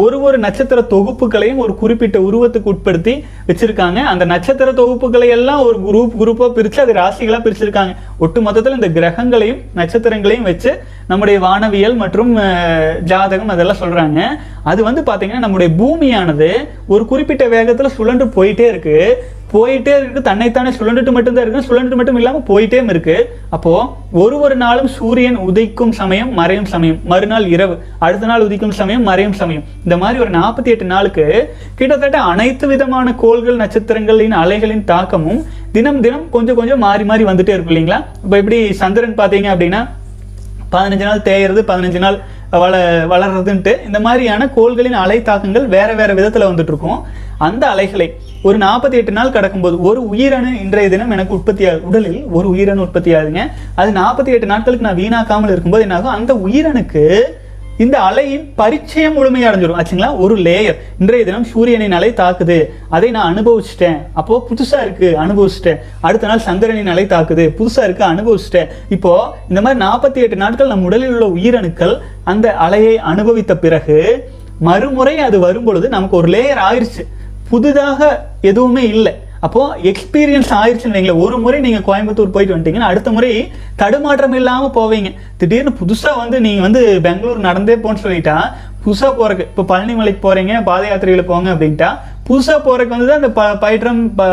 ஒரு 0.00 0.16
ஒரு 0.26 0.38
நட்சத்திர 0.44 0.80
தொகுப்புகளையும் 0.90 1.62
ஒரு 1.64 1.74
குறிப்பிட்ட 1.82 2.18
உருவத்துக்கு 2.18 2.70
உட்படுத்தி 2.72 3.14
வச்சிருக்காங்க. 3.48 4.02
அந்த 4.12 4.24
நட்சத்திர 4.32 4.74
தொகுப்புகளை 4.82 5.30
எல்லாம் 5.36 5.62
ஒரு 5.68 5.78
குரூப் 5.86 6.18
குரூப்பாக 6.20 6.50
பிரித்து 6.58 6.84
அது 6.84 6.98
ராசிகளாக 7.00 7.42
பிரிச்சிருக்காங்க. 7.46 7.94
ஒட்டு 8.18 8.40
மொத்தத்தில் 8.48 8.78
இந்த 8.80 8.90
கிரகங்களையும் 9.00 9.64
நட்சத்திரங்களையும் 9.80 10.48
வச்சு 10.50 10.72
நம்முடைய 11.08 11.40
வானவியல் 11.46 11.98
மற்றும் 12.04 12.32
ஜாதகம் 13.12 13.52
அதெல்லாம் 13.56 13.82
சொல்றாங்க. 13.82 14.20
அது 14.62 14.80
வந்து 14.90 15.02
பார்த்தீங்கன்னா 15.10 15.44
நம்முடைய 15.46 15.70
பூமியானது 15.82 16.52
ஒரு 16.86 17.04
குறிப்பிட்ட 17.06 17.44
வேகத்தில் 17.56 17.94
சுழன்று 17.98 18.26
போயிட்டே 18.38 18.66
இருக்கு. 18.72 18.96
போயிட்டே 19.52 19.92
இருக்கு. 19.98 20.20
தன்னைத்தானே 20.28 20.70
சுழண்டுட்டு 20.78 21.12
மட்டும்தான் 21.16 21.44
இருக்கு. 21.44 21.62
சுழண்டுட்டு 21.68 21.98
மட்டும் 22.00 22.18
இல்லாமல் 22.20 22.46
போயிட்டே 22.50 22.78
இருக்கு. 22.92 23.16
அப்போ 23.56 23.72
ஒரு 24.22 24.36
ஒரு 24.40 24.56
நாளும் 24.56 24.90
சூரியன் 24.96 25.38
உதிக்கும் 25.48 25.94
சமயம் 26.00 26.32
மறையும் 26.40 26.68
சமயம். 26.72 26.98
மறுநாள் 27.04 27.46
இரவு. 27.54 27.74
அடுத்த 27.98 28.30
நாள் 28.32 28.46
உதிக்கும் 28.48 28.76
சமயம் 28.80 29.02
மறையும் 29.02 29.38
சமயம். 29.42 29.64
இந்த 29.84 29.96
மாதிரி 29.96 30.20
ஒரு 30.24 30.32
நாற்பத்தி 30.38 30.70
எட்டு 30.74 30.88
நாளுக்கு 30.94 31.26
கிட்டத்தட்ட 31.74 32.18
அனைத்து 32.32 32.66
விதமான 32.66 33.14
கோள்கள் 33.14 33.62
நட்சத்திரங்களின் 33.62 34.36
அலைகளின் 34.42 34.84
தாக்கமும் 34.84 35.40
தினம் 35.72 36.00
தினம் 36.00 36.26
கொஞ்சம் 36.30 36.56
கொஞ்சம் 36.56 36.84
மாறி 36.86 37.04
மாறி 37.04 37.24
வந்துட்டே 37.24 37.54
இருக்கும் 37.56 37.74
இல்லைங்களா? 37.74 37.98
இப்போ 38.24 38.36
எப்படி 38.42 38.58
சந்திரன் 38.82 39.18
பார்த்தீங்க 39.18 39.48
அப்படின்னா 39.54 39.82
பதினஞ்சு 40.72 41.04
நாள் 41.08 41.26
தேயறது 41.28 41.60
பதினஞ்சு 41.70 41.98
நாள் 41.98 42.18
வள 42.50 42.76
வளர்றதுன்ட்டு 43.06 43.72
இந்த 43.86 44.00
மாதிரியான 44.00 44.46
கோள்களின் 44.46 44.96
அலை 45.02 45.22
தாக்கங்கள் 45.22 45.66
வேற 45.66 45.94
வேற 45.94 46.14
விதத்தில் 46.14 46.42
வந்துட்டு 46.42 46.72
இருக்கும் 46.72 47.00
அந்த 47.38 47.68
அலைகளை 47.68 48.06
ஒரு 48.42 48.58
நாற்பத்தி 48.58 48.92
எட்டு 48.92 49.12
நாள் 49.12 49.30
கடக்கும்போது 49.30 49.80
ஒரு 49.80 50.08
உயிரணு 50.08 50.60
இன்றைய 50.60 50.88
தினம் 50.88 51.10
எனக்கு 51.10 51.34
உற்பத்தி 51.34 51.66
ஆகும் 51.68 51.82
உடலில் 51.82 52.24
ஒரு 52.24 52.48
உயிரணு 52.48 52.80
உற்பத்தி 52.80 53.14
ஆகுதுங்க. 53.14 53.42
அது 53.74 53.92
நாற்பத்தி 53.92 54.26
எட்டு 54.26 54.46
நாட்களுக்கு 54.46 54.86
நான் 54.86 54.96
வீணாக்காமல் 54.96 55.50
இருக்கும்போது 55.50 55.82
என்னாகும்? 55.82 56.10
அந்த 56.10 56.34
உயிரணுக்கு 56.34 57.04
இந்த 57.80 57.98
அலையின் 57.98 58.52
பரிச்சயம் 58.56 59.16
முழுமையடைஞ்சிடும் 59.16 59.78
ஆச்சுங்களா? 59.80 60.18
ஒரு 60.18 60.36
லேயர் 60.36 60.76
இன்றைய 60.98 61.24
தினம் 61.24 61.44
சூரியனின் 61.44 61.92
அலை 61.92 62.10
தாக்குது. 62.10 62.66
அதை 62.88 63.10
நான் 63.10 63.30
அனுபவிச்சிட்டேன். 63.30 63.96
அப்போ 64.12 64.46
புதுசா 64.48 64.82
இருக்கு. 64.82 65.16
அனுபவிச்சிட்டேன். 65.20 65.78
அடுத்த 66.00 66.26
நாள் 66.26 66.38
சந்திரனின் 66.38 66.86
அலை 66.86 67.04
தாக்குது. 67.04 67.48
புதுசா 67.58 67.82
இருக்கு. 67.82 68.04
அனுபவிச்சிட்டேன். 68.04 68.66
இப்போ 68.88 69.34
இந்த 69.48 69.60
மாதிரி 69.60 69.84
நாற்பத்தி 69.84 70.24
எட்டு 70.24 70.36
நாட்கள் 70.36 70.66
நம் 70.66 70.84
உடலில் 70.84 71.08
உள்ள 71.08 71.26
உயிரணுக்கள் 71.26 72.00
அந்த 72.24 72.54
அலையை 72.60 72.94
அனுபவித்த 72.94 73.56
பிறகு 73.56 74.28
மறுமுறை 74.58 75.18
அது 75.18 75.38
வரும் 75.38 75.64
பொழுது 75.64 75.88
நமக்கு 75.88 76.16
ஒரு 76.16 76.28
லேயர் 76.28 76.58
ஆயிடுச்சு 76.70 77.02
புதிதாக 77.50 78.26
எதுவுமே 78.40 78.88
இல்லை. 78.88 79.14
அப்போது 79.46 79.82
எக்ஸ்பீரியன்ஸ் 79.90 80.50
ஆயிடுச்சுன்னு 80.56 80.96
வைங்களேன். 80.96 81.22
ஒரு 81.24 81.36
முறை 81.44 81.58
நீங்கள் 81.66 81.84
கோயம்புத்தூர் 81.86 82.34
போயிட்டு 82.34 82.54
வந்துட்டீங்கன்னா 82.54 82.90
அடுத்த 82.92 83.10
முறை 83.16 83.30
தடுமாற்றம் 83.82 84.36
இல்லாமல் 84.40 84.74
போவீங்க. 84.78 85.10
திடீர்னு 85.42 85.72
புதுசாக 85.80 86.20
வந்து 86.22 86.38
நீங்கள் 86.46 86.66
வந்து 86.66 86.82
பெங்களூர் 87.06 87.46
நடந்தே 87.48 87.76
போன்னு 87.84 88.04
சொல்லிட்டா 88.06 88.36
புதுசாக 88.84 89.12
போகிறக்கு 89.18 89.46
இப்போ 89.50 89.64
பழனிமலைக்கு 89.72 90.22
போகிறீங்க 90.26 90.54
பாத 90.70 90.82
யாத்திரையில 90.90 91.24
போங்க 91.32 91.48
அப்படின்ட்டா 91.54 91.90
புதுசாக 92.28 92.58
போகிறக்கு 92.64 92.94
வந்து 92.96 93.14
அந்த 93.18 93.28
ப 93.36 93.42
பயிற்றம் 93.62 94.00
ப 94.18 94.24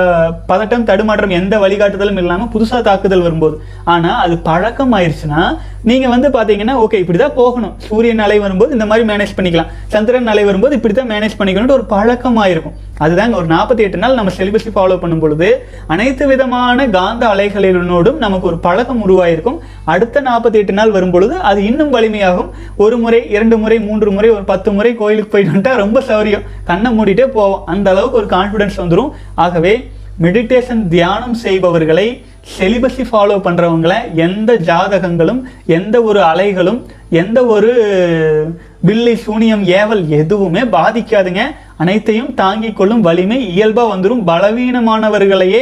பதட்டம் 0.50 0.86
தடுமாற்றம் 0.89 1.34
எந்த 1.38 1.56
வழிகாட்டுதலும் 1.64 2.20
இல்லாமல் 2.22 2.50
புதுசாக 2.54 2.82
தாக்குதல் 2.88 3.24
வரும்போது. 3.28 3.56
ஆனால் 3.93 4.20
அது 4.24 4.36
பழக்கம் 4.50 4.93
ஆயிடுச்சுன்னா 4.98 5.41
நீங்கள் 5.89 6.14
வந்து 6.14 6.28
பார்த்தீங்கன்னா 6.36 6.76
ஓகே 6.84 7.00
இப்படி 7.04 7.20
தான் 7.22 7.36
போகணும். 7.39 7.74
சூரியன் 7.86 8.22
அலை 8.26 8.38
வரும்போது 8.43 8.76
இந்த 8.78 8.86
மாதிரி 8.89 9.08
மேனேஜ் 9.12 9.34
பண்ணிக்கலாம். 9.38 9.72
சந்திரன் 9.93 10.32
அலை 10.34 10.43
வரும்போது 10.50 10.78
இப்படி 10.80 10.95
தான் 11.00 11.12
மேனேஜ் 11.14 11.38
பண்ணிக்கணும்னு 11.39 11.78
ஒரு 11.80 11.86
பழக்கம் 11.95 12.38
ஆயிருக்கும் 12.43 12.78
அதுதாங்க 13.06 13.36
ஒரு 13.39 13.48
நாற்பத்தி 13.56 13.82
எட்டு 13.88 13.98
நாள் 14.04 14.18
நம்ம 14.20 14.32
செலிபஸை 14.38 14.72
ஃபாலோ 14.76 14.95
பண்ணும் 15.02 15.24
பொழுது 15.24 15.50
அனைத்து 15.93 16.24
விதமான 16.32 16.88
காந்த 16.98 17.24
அலைகளினோடும் 17.34 18.22
நமக்கு 18.26 18.50
ஒரு 18.52 18.58
பழக்கம் 18.68 19.04
உருவாயிருக்கும். 19.08 19.60
அடுத்த 19.93 20.22
நாற்பத்தி 20.30 20.58
எட்டு 20.62 20.76
நாள் 20.80 20.95
வரும் 20.95 21.14
பொழுது 21.16 21.36
அது 21.50 21.60
இன்னும் 21.72 21.93
வலிமையாகும். 21.98 22.47
ஒரு 22.78 22.97
முறை 22.97 23.30
இரண்டு 23.30 23.57
முறை 23.57 23.80
மூன்று 23.80 24.11
முறை 24.11 24.30
ஒரு 24.30 24.43
பத்து 24.43 24.71
முறை 24.71 24.95
கோயிலுக்கு 24.95 25.30
போயிட்டு 25.30 25.57
வந்துட்டா 25.57 25.75
ரொம்ப 25.75 25.99
சௌரியம். 25.99 26.41
கண்ணை 26.63 26.97
மூடிட்டே 26.97 27.25
போவோம். 27.28 27.65
அந்த 27.65 27.89
அளவுக்கு 27.89 28.17
ஒரு 28.17 28.25
கான்ஃபிடன்ஸ் 28.25 28.78
வந்துடும் 28.78 29.09
ஆகவே 29.36 29.89
மெடிடேஷன் 30.21 30.88
தியானம் 30.88 31.34
செய்பவர்களை 31.34 32.21
செலிபஸி 32.59 33.05
ஃபாலோ 33.11 33.39
பண்ணுறவங்களை 33.39 33.93
எந்த 34.13 34.55
ஜாதகங்களும் 34.55 35.43
எந்த 35.65 36.01
ஒரு 36.01 36.19
அலைகளும் 36.19 36.82
எந்த 37.09 37.45
ஒரு 37.45 37.71
பில்லி 38.86 39.15
சூனியம் 39.15 39.63
ஏவல் 39.63 40.07
எதுவுமே 40.07 40.61
பாதிக்காதுங்க. 40.61 41.39
அனைத்தையும் 41.78 42.34
தாங்கிக் 42.34 42.75
கொள்ளும் 42.75 43.01
வலிமை 43.01 43.49
இயல்பாக 43.49 43.95
வந்துடும் 43.95 44.21
பலவீனமானவர்களையே 44.28 45.61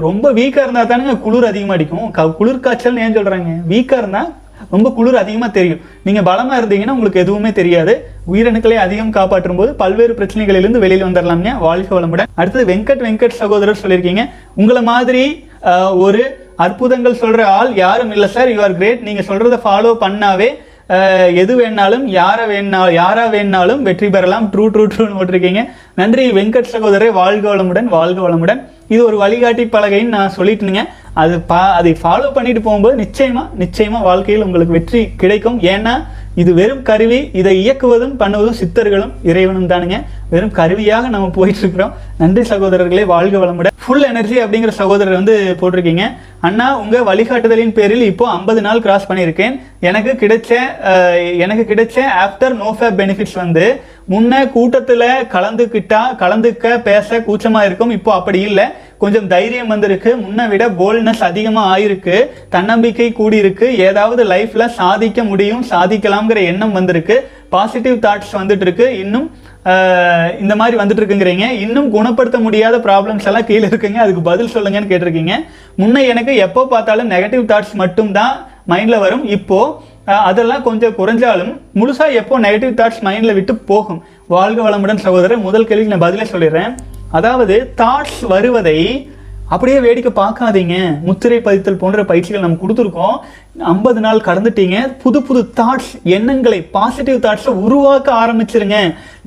ரொம்ப 0.00 0.32
வீக்காக 0.32 0.62
இருந்தால் 0.62 0.86
தானுங்க. 0.86 1.18
குளிர் 1.18 1.44
அதிகமாக 1.44 1.72
அடிக்கும். 1.72 2.10
க- 2.10 2.32
குளிர் 2.32 2.60
காய்ச்சல் 2.60 2.98
ஏன் 2.98 3.18
சொல்கிறாங்க 3.18 3.60
வீக்காக 3.68 3.98
இருந்தால் 3.98 4.32
ரொம்ப 4.74 4.88
குளிர் 4.96 5.20
அதிகமாக 5.22 5.50
தெரியும். 5.58 5.80
நீங்கள் 6.06 6.26
பலமாக 6.28 6.58
இருந்தீங்கன்னா 6.60 6.96
உங்களுக்கு 6.96 7.22
எதுவுமே 7.24 7.50
தெரியாது. 7.60 7.94
உயிரணுக்களை 8.32 8.76
அதிகம் 8.86 9.14
காப்பாற்றும் 9.18 9.58
போது 9.60 9.70
பல்வேறு 9.82 10.12
பிரச்சனைகளிலிருந்து 10.18 10.82
வெளியில் 10.84 11.06
வந்துடலாம்ங்க 11.08 11.52
வாழ்க 11.66 11.92
வளமுடன். 11.98 12.30
அடுத்தது 12.40 12.64
வெங்கட் 12.72 13.04
வெங்கட் 13.06 13.40
சகோதரர் 13.42 13.82
சொல்லியிருக்கீங்க. 13.82 14.24
உங்களை 14.60 14.84
மாதிரி 14.92 15.24
ஒரு 16.06 16.22
அற்புதங்கள் 16.64 17.20
சொல்கிற 17.22 17.42
ஆள் 17.58 17.72
யாரும் 17.84 18.12
இல்லை 18.16 18.28
சார். 18.36 18.52
யூ 18.54 18.60
ஆர் 18.68 18.78
கிரேட் 18.80 19.08
நீங்கள் 19.08 19.28
சொல்கிறத 19.30 19.58
ஃபாலோ 19.64 19.92
பண்ணாவே 20.04 20.50
எது 21.42 21.52
வேணாலும் 21.58 22.02
யாரை 22.16 22.44
வேணா 22.50 22.80
யாரா 23.00 23.22
வேணாலும் 23.34 23.84
வெற்றி 23.86 24.08
பெறலாம். 24.14 24.46
ட்ரூ 24.52 24.64
ட்ரூ 24.72 24.84
ட்ரூன்னு 24.92 25.16
போட்டிருக்கீங்க. 25.18 25.62
நன்றி 26.00 26.24
வெங்கட் 26.38 26.72
சகோதரே 26.72 27.08
வாழ்க 27.20 27.44
வளமுடன் 27.52 27.88
வாழ்க 27.94 28.20
வளமுடன். 28.24 28.60
இது 28.92 29.00
ஒரு 29.08 29.16
வழிகாட்டி 29.22 29.64
பலகைன்னு 29.74 30.14
நான் 30.16 30.34
சொல்லிட்டுனுங்க. 30.36 30.82
அது 31.22 31.34
பா 31.50 31.60
அதை 31.78 31.92
ஃபாலோ 32.02 32.28
பண்ணிட்டு 32.36 32.60
போகும்போது 32.66 32.94
நிச்சயமா 33.04 33.42
நிச்சயமா 33.62 33.98
வாழ்க்கையில் 34.08 34.44
உங்களுக்கு 34.46 34.76
வெற்றி 34.78 35.02
கிடைக்கும். 35.22 35.58
ஏன்னா 35.74 35.94
இது 36.42 36.50
வெறும் 36.58 36.80
கருவி 36.88 37.18
இதை 37.40 37.52
இயக்குவதும் 37.64 38.14
பண்ணுவதும் 38.22 38.56
சித்தர்களும் 38.60 39.12
இறைவனும் 39.30 39.68
தானுங்க. 39.72 39.98
வெறும் 40.32 40.54
கருவியாக 40.58 41.10
நம்ம 41.12 41.26
போயிட்டு 41.36 41.62
இருக்கிறோம் 41.62 41.92
நன்றி 42.22 42.42
சகோதரர்களே 42.50 43.04
வாழ்க 43.12 43.36
வளமுட 43.42 43.70
ஃபுல் 43.84 44.06
எனர்ஜி 44.10 44.36
அப்படிங்கிற 44.42 44.72
சகோதரர் 44.80 45.18
வந்து 45.20 45.34
போட்டிருக்கீங்க. 45.60 46.04
அண்ணா 46.46 46.66
உங்க 46.82 47.02
வழிகாட்டுதலின் 47.08 47.74
பேரில் 47.78 48.04
இப்போ 48.10 48.24
ஐம்பது 48.36 48.60
நாள் 48.66 48.82
கிராஸ் 48.84 49.08
பண்ணியிருக்கேன். 49.10 49.54
எனக்கு 49.88 50.12
கிடைச்ச 50.22 50.50
எனக்கு 51.44 51.64
கிடைச்ச 51.72 51.98
ஆஃப்டர் 52.24 52.56
நோஃபேப் 52.62 52.98
பெனிஃபிட்ஸ் 53.00 53.36
வந்து 53.42 53.66
முன்ன 54.12 54.40
கூட்டத்தில் 54.56 55.06
கலந்துக்கிட்டா 55.34 56.00
கலந்துக்க 56.22 56.74
பேச 56.88 57.20
கூச்சமாக 57.28 57.68
இருக்கும். 57.68 57.94
இப்போ 57.98 58.10
அப்படி 58.18 58.40
இல்லை. 58.48 58.66
கொஞ்சம் 59.04 59.30
தைரியம் 59.34 59.72
வந்திருக்கு. 59.74 60.10
முன்ன 60.24 60.48
விட 60.52 60.64
போல்ட்னஸ் 60.80 61.24
அதிகமாக 61.30 61.70
ஆயிருக்கு. 61.74 62.16
தன்னம்பிக்கை 62.56 63.08
கூடி 63.20 63.36
இருக்கு 63.44 63.66
ஏதாவது 63.88 64.24
லைஃப்ல 64.34 64.66
சாதிக்க 64.80 65.22
முடியும் 65.30 65.64
சாதிக்கலாம்ங்கிற 65.72 66.42
எண்ணம் 66.50 66.76
வந்திருக்கு. 66.78 67.16
பாசிட்டிவ் 67.54 67.96
தாட்ஸ் 68.04 68.36
வந்துட்டு 68.40 68.64
இருக்கு 68.66 68.86
இன்னும் 69.04 69.26
இந்த 70.42 70.54
மாதிரி 70.60 70.76
வந்துட்டு 70.80 71.00
இருக்குங்கிறீங்க 71.02 71.44
இன்னும் 71.64 71.86
குணப்படுத்த 71.94 72.38
முடியாத 72.46 72.76
ப்ராப்ளம்ஸ் 72.86 73.28
எல்லாம் 73.28 73.46
கீழே 73.50 73.66
இருக்குங்க. 73.70 73.98
அதுக்கு 74.04 74.22
பதில் 74.28 74.50
சொல்லுங்கன்னு 74.54 74.90
கேட்டிருக்கீங்க. 74.90 75.34
முன்ன 75.82 76.02
எனக்கு 76.12 76.32
எப்போ 76.46 76.62
பார்த்தாலும் 76.72 77.10
நெகட்டிவ் 77.14 77.44
தாட்ஸ் 77.52 77.74
மட்டும்தான் 77.82 78.34
மைண்டில் 78.72 79.02
வரும். 79.04 79.24
இப்போ 79.36 79.60
அதெல்லாம் 80.30 80.66
கொஞ்சம் 80.66 80.96
குறைஞ்சாலும் 80.98 81.52
முழுசாக 81.80 82.18
எப்போ 82.22 82.40
நெகட்டிவ் 82.46 82.74
தாட்ஸ் 82.80 83.04
மைண்டில் 83.06 83.36
விட்டு 83.38 83.54
போகும். 83.70 84.02
வாழ்க 84.34 84.60
வளமுடன் 84.66 85.04
சகோதரர் 85.06 85.46
முதல் 85.46 85.68
கேள்விக்கு 85.70 85.94
நான் 85.94 86.06
பதிலே 86.06 86.26
சொல்லிடுறேன். 86.34 86.74
அதாவது 87.18 87.56
தாட்ஸ் 87.80 88.20
வருவதை 88.34 88.78
அப்படியே 89.54 89.78
வேடிக்கை 89.86 90.12
பார்க்காதீங்க. 90.20 90.76
முத்திரை 91.08 91.38
பதித்தல் 91.46 91.80
போன்ற 91.82 92.04
பயிற்சிகள் 92.10 92.44
நம்ம 92.44 92.58
கொடுத்துருக்கோம். 92.62 93.16
ஐம்பது 93.62 94.00
நாள் 94.04 94.24
கடந்துட்டீங்க. 94.26 94.78
புது 95.02 95.18
புது 95.26 95.40
தாட்ஸ் 95.58 95.90
எண்ணங்களை 96.14 96.58
பாசிட்டிவ் 96.76 97.18
தாட்ஸை 97.26 97.52
உருவாக்க 97.66 98.08
ஆரம்பிச்சிருங்க. 98.22 98.78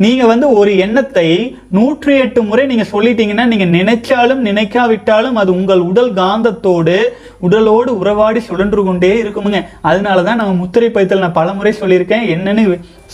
நீங்கள் 0.03 0.31
வந்து 0.31 0.47
ஒரு 0.59 0.71
எண்ணத்தை 0.85 1.29
நூற்றி 1.77 2.13
எட்டு 2.23 2.41
முறை 2.49 2.65
நீங்கள் 2.71 2.91
சொல்லிட்டீங்கன்னா 2.91 3.45
நீங்கள் 3.51 3.71
நினைச்சாலும் 3.77 4.41
நினைக்காவிட்டாலும் 4.49 5.39
அது 5.41 5.51
உங்கள் 5.59 5.85
உடல் 5.91 6.11
காந்தத்தோடு 6.19 6.97
உடலோடு 7.47 7.91
உறவாடி 8.01 8.39
சுழன்று 8.49 8.83
கொண்டே 8.83 9.13
இருக்குமுங்க. 9.23 9.61
அதனால 9.89 10.23
தான் 10.27 10.39
நம்ம 10.41 10.53
முத்திரை 10.61 10.89
பயிற்சியில் 10.91 11.25
நான் 11.25 11.39
பல 11.41 11.53
முறை 11.57 11.73
சொல்லியிருக்கேன். 11.81 12.27
என்னென்னு 12.35 12.63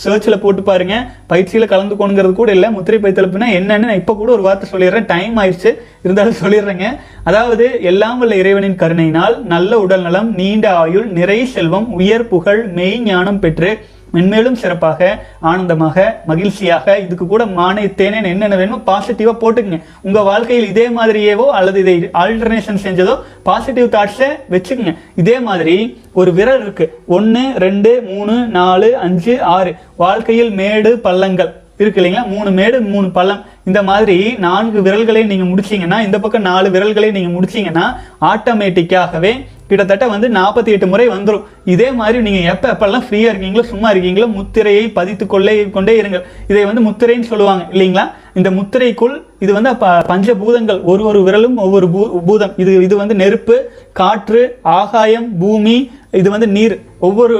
சர்ச்சில் 0.02 0.42
போட்டு 0.44 0.62
பாருங்க. 0.68 0.94
பயிற்சியில் 1.32 1.70
கலந்துக்கணுங்கிறது 1.72 2.34
கூட 2.40 2.50
இல்லை. 2.56 2.70
முத்திரை 2.76 2.98
பயிற்சியில் 3.00 3.30
என்னென்னு 3.30 3.58
என்னன்னு 3.60 3.88
நான் 3.90 4.02
இப்போ 4.02 4.14
கூட 4.20 4.30
ஒரு 4.36 4.46
வார்த்தை 4.48 4.68
சொல்லிடுறேன். 4.74 5.08
டைம் 5.14 5.36
ஆயிடுச்சு. 5.42 5.72
இருந்தாலும் 6.04 6.40
சொல்லிடுறேங்க. 6.42 6.88
அதாவது 7.28 7.66
எல்லாம் 7.90 8.18
வல்ல 8.22 8.40
இறைவனின் 8.42 8.80
கருணையினால் 8.82 9.36
நல்ல 9.54 9.78
உடல் 9.84 10.06
நலம் 10.08 10.30
நீண்ட 10.40 10.66
ஆயுள் 10.82 11.03
நிறை 11.18 11.46
செல்வம் 11.46 11.90
உயர் 11.92 12.28
புகழ் 12.28 12.62
மெய் 12.78 13.02
ஞானம் 13.10 13.42
பெற்று 13.44 13.72
மென்மேலும் 14.14 14.58
சிறப்பாக 14.62 15.06
ஆனந்தமாக 15.50 16.02
மகிழ்ச்சியாக 16.26 16.96
இதுக்கு 17.04 17.26
கூட 17.26 17.44
மானை 17.44 17.84
தேனேன் 18.00 18.28
என்னென்ன 18.32 18.56
வேணுமோ 18.56 18.78
பாசிட்டிவாக 18.90 19.36
போட்டுக்குங்க. 19.40 19.78
உங்க 20.06 20.20
வாழ்க்கையில் 20.28 20.68
இதே 20.68 20.86
மாதிரியேவோ 20.98 21.46
அல்லது 21.58 21.80
இதை 21.80 21.94
ஆல்டர்னேஷன் 22.22 22.82
செஞ்சதோ 22.84 23.14
பாசிட்டிவ் 23.48 23.88
தாட்ஸை 23.96 24.28
வச்சுக்கோங்க. 24.54 24.94
இதே 25.22 25.36
மாதிரி 25.48 25.76
ஒரு 26.12 26.32
விரல் 26.32 26.62
இருக்கு. 26.62 26.86
ஒன்று 27.16 27.44
ரெண்டு 27.66 27.92
மூணு 28.12 28.36
நாலு 28.58 28.96
அஞ்சு 29.06 29.42
ஆறு. 29.56 29.74
வாழ்க்கையில் 29.96 30.50
மேடு 30.50 30.92
பள்ளங்கள். 30.98 31.52
இருக்கு 31.82 32.00
இல்லைங்களா? 32.00 32.26
மூணு 32.34 32.50
மேடு 32.50 32.80
மூணு 32.80 33.08
பள்ளம். 33.10 33.44
இந்த 33.68 33.82
மாதிரி 33.82 34.18
நான்கு 34.46 34.78
விரல்களை 34.82 35.22
நீங்கள் 35.24 35.50
முடிச்சீங்கன்னா 35.52 35.98
இந்த 36.06 36.18
பக்கம் 36.20 36.48
நாலு 36.50 36.70
விரல்களை 36.70 37.10
நீங்கள் 37.10 37.34
முடிச்சீங்கன்னா 37.36 37.86
ஆட்டோமேட்டிக்காகவே 38.32 39.32
கிட்டத்தட்ட 39.68 40.06
வந்து 40.06 40.28
நாற்பத்தி 40.28 40.70
எட்டு 40.74 40.86
முறை 40.86 41.08
வந்துடும் 41.08 41.44
இதே 41.74 41.90
மாதிரி 42.00 42.18
நீங்கள் 42.26 42.48
எப்போ 42.52 42.66
எப்பெல்லாம் 42.72 43.04
ஃப்ரீயாக 43.06 43.32
இருக்கீங்களோ 43.32 43.64
சும்மா 43.72 43.88
இருக்கீங்களோ 43.92 44.26
முத்திரையை 44.38 44.84
பதித்து 44.98 45.26
கொள்ளே 45.26 45.70
கொண்டே 45.76 45.94
இருங்கள். 46.02 46.24
இதை 46.48 46.64
வந்து 46.64 46.82
முத்திரைன்னு 46.88 47.30
சொல்லுவாங்க 47.32 47.64
இல்லைங்களா? 47.72 48.04
இந்த 48.34 48.50
முத்திரைக்குள் 48.50 49.22
இது 49.38 49.52
வந்து 49.52 49.76
ப- 49.76 49.98
பஞ்சபூதங்கள். 49.98 50.82
ஒரு 50.82 51.04
ஒரு 51.04 51.22
விரலும் 51.22 51.56
ஒவ்வொரு 51.56 51.88
பூ 51.88 52.20
பூதம். 52.20 52.52
இது 52.56 52.82
இது 52.82 52.96
வந்து 52.96 53.14
நெருப்பு 53.14 53.70
காற்று 53.92 54.58
ஆகாயம் 54.62 55.38
பூமி 55.38 55.90
இது 56.10 56.30
வந்து 56.30 56.48
நீர். 56.48 56.80
ஒவ்வொரு 56.98 57.38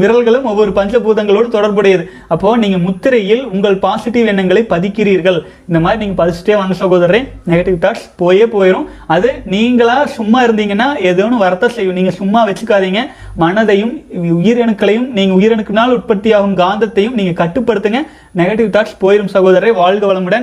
விரல்களும் 0.00 0.42
ஒவ்வொரு 0.42 0.70
பஞ்சபூதங்களோடு 0.70 1.48
தொடர்புடையது. 1.48 2.08
அப்போ 2.28 2.56
நீங்க 2.56 2.78
முத்திரையில் 2.78 3.44
உங்கள் 3.44 3.78
பாசிட்டிவ் 3.78 4.26
எண்ணங்களை 4.26 4.62
பதிக்கிறீர்கள். 4.62 5.40
இந்த 5.68 5.80
மாதிரி 5.80 6.06
நீங்க 6.06 6.26
பதிச்சுட்டே 6.26 6.56
வாங்க 6.56 6.74
சகோதரரே. 6.74 7.28
நெகட்டிவ் 7.48 7.78
தாட்ஸ் 7.80 8.10
போயே 8.16 8.44
போயிடும் 8.44 8.86
அது 9.06 9.32
நீங்களா 9.44 10.06
சும்மா 10.06 10.44
இருந்தீங்கன்னா 10.44 10.84
எதோன்னு 11.02 11.24
ஒன்று 11.24 11.46
வரத்த 11.46 11.68
செய்யும். 11.68 11.94
நீங்க 11.94 12.10
சும்மா 12.10 12.48
வச்சுக்காதீங்க. 12.48 12.98
மனதையும் 13.40 14.04
உயிரணுக்களையும் 14.22 15.08
நீங்க 15.08 15.34
உயிரணுக்கினால் 15.34 15.88
உற்பத்தியாகும் 15.88 16.56
காந்தத்தையும் 16.56 17.12
நீங்க 17.12 17.44
கட்டுப்படுத்துங்க. 17.44 17.96
நெகட்டிவ் 18.36 18.70
தாட்ஸ் 18.70 18.96
போயிடும் 19.00 19.28
சகோதரரை. 19.34 19.72
வாழ்க 19.72 20.14
வளமுடன். 20.14 20.35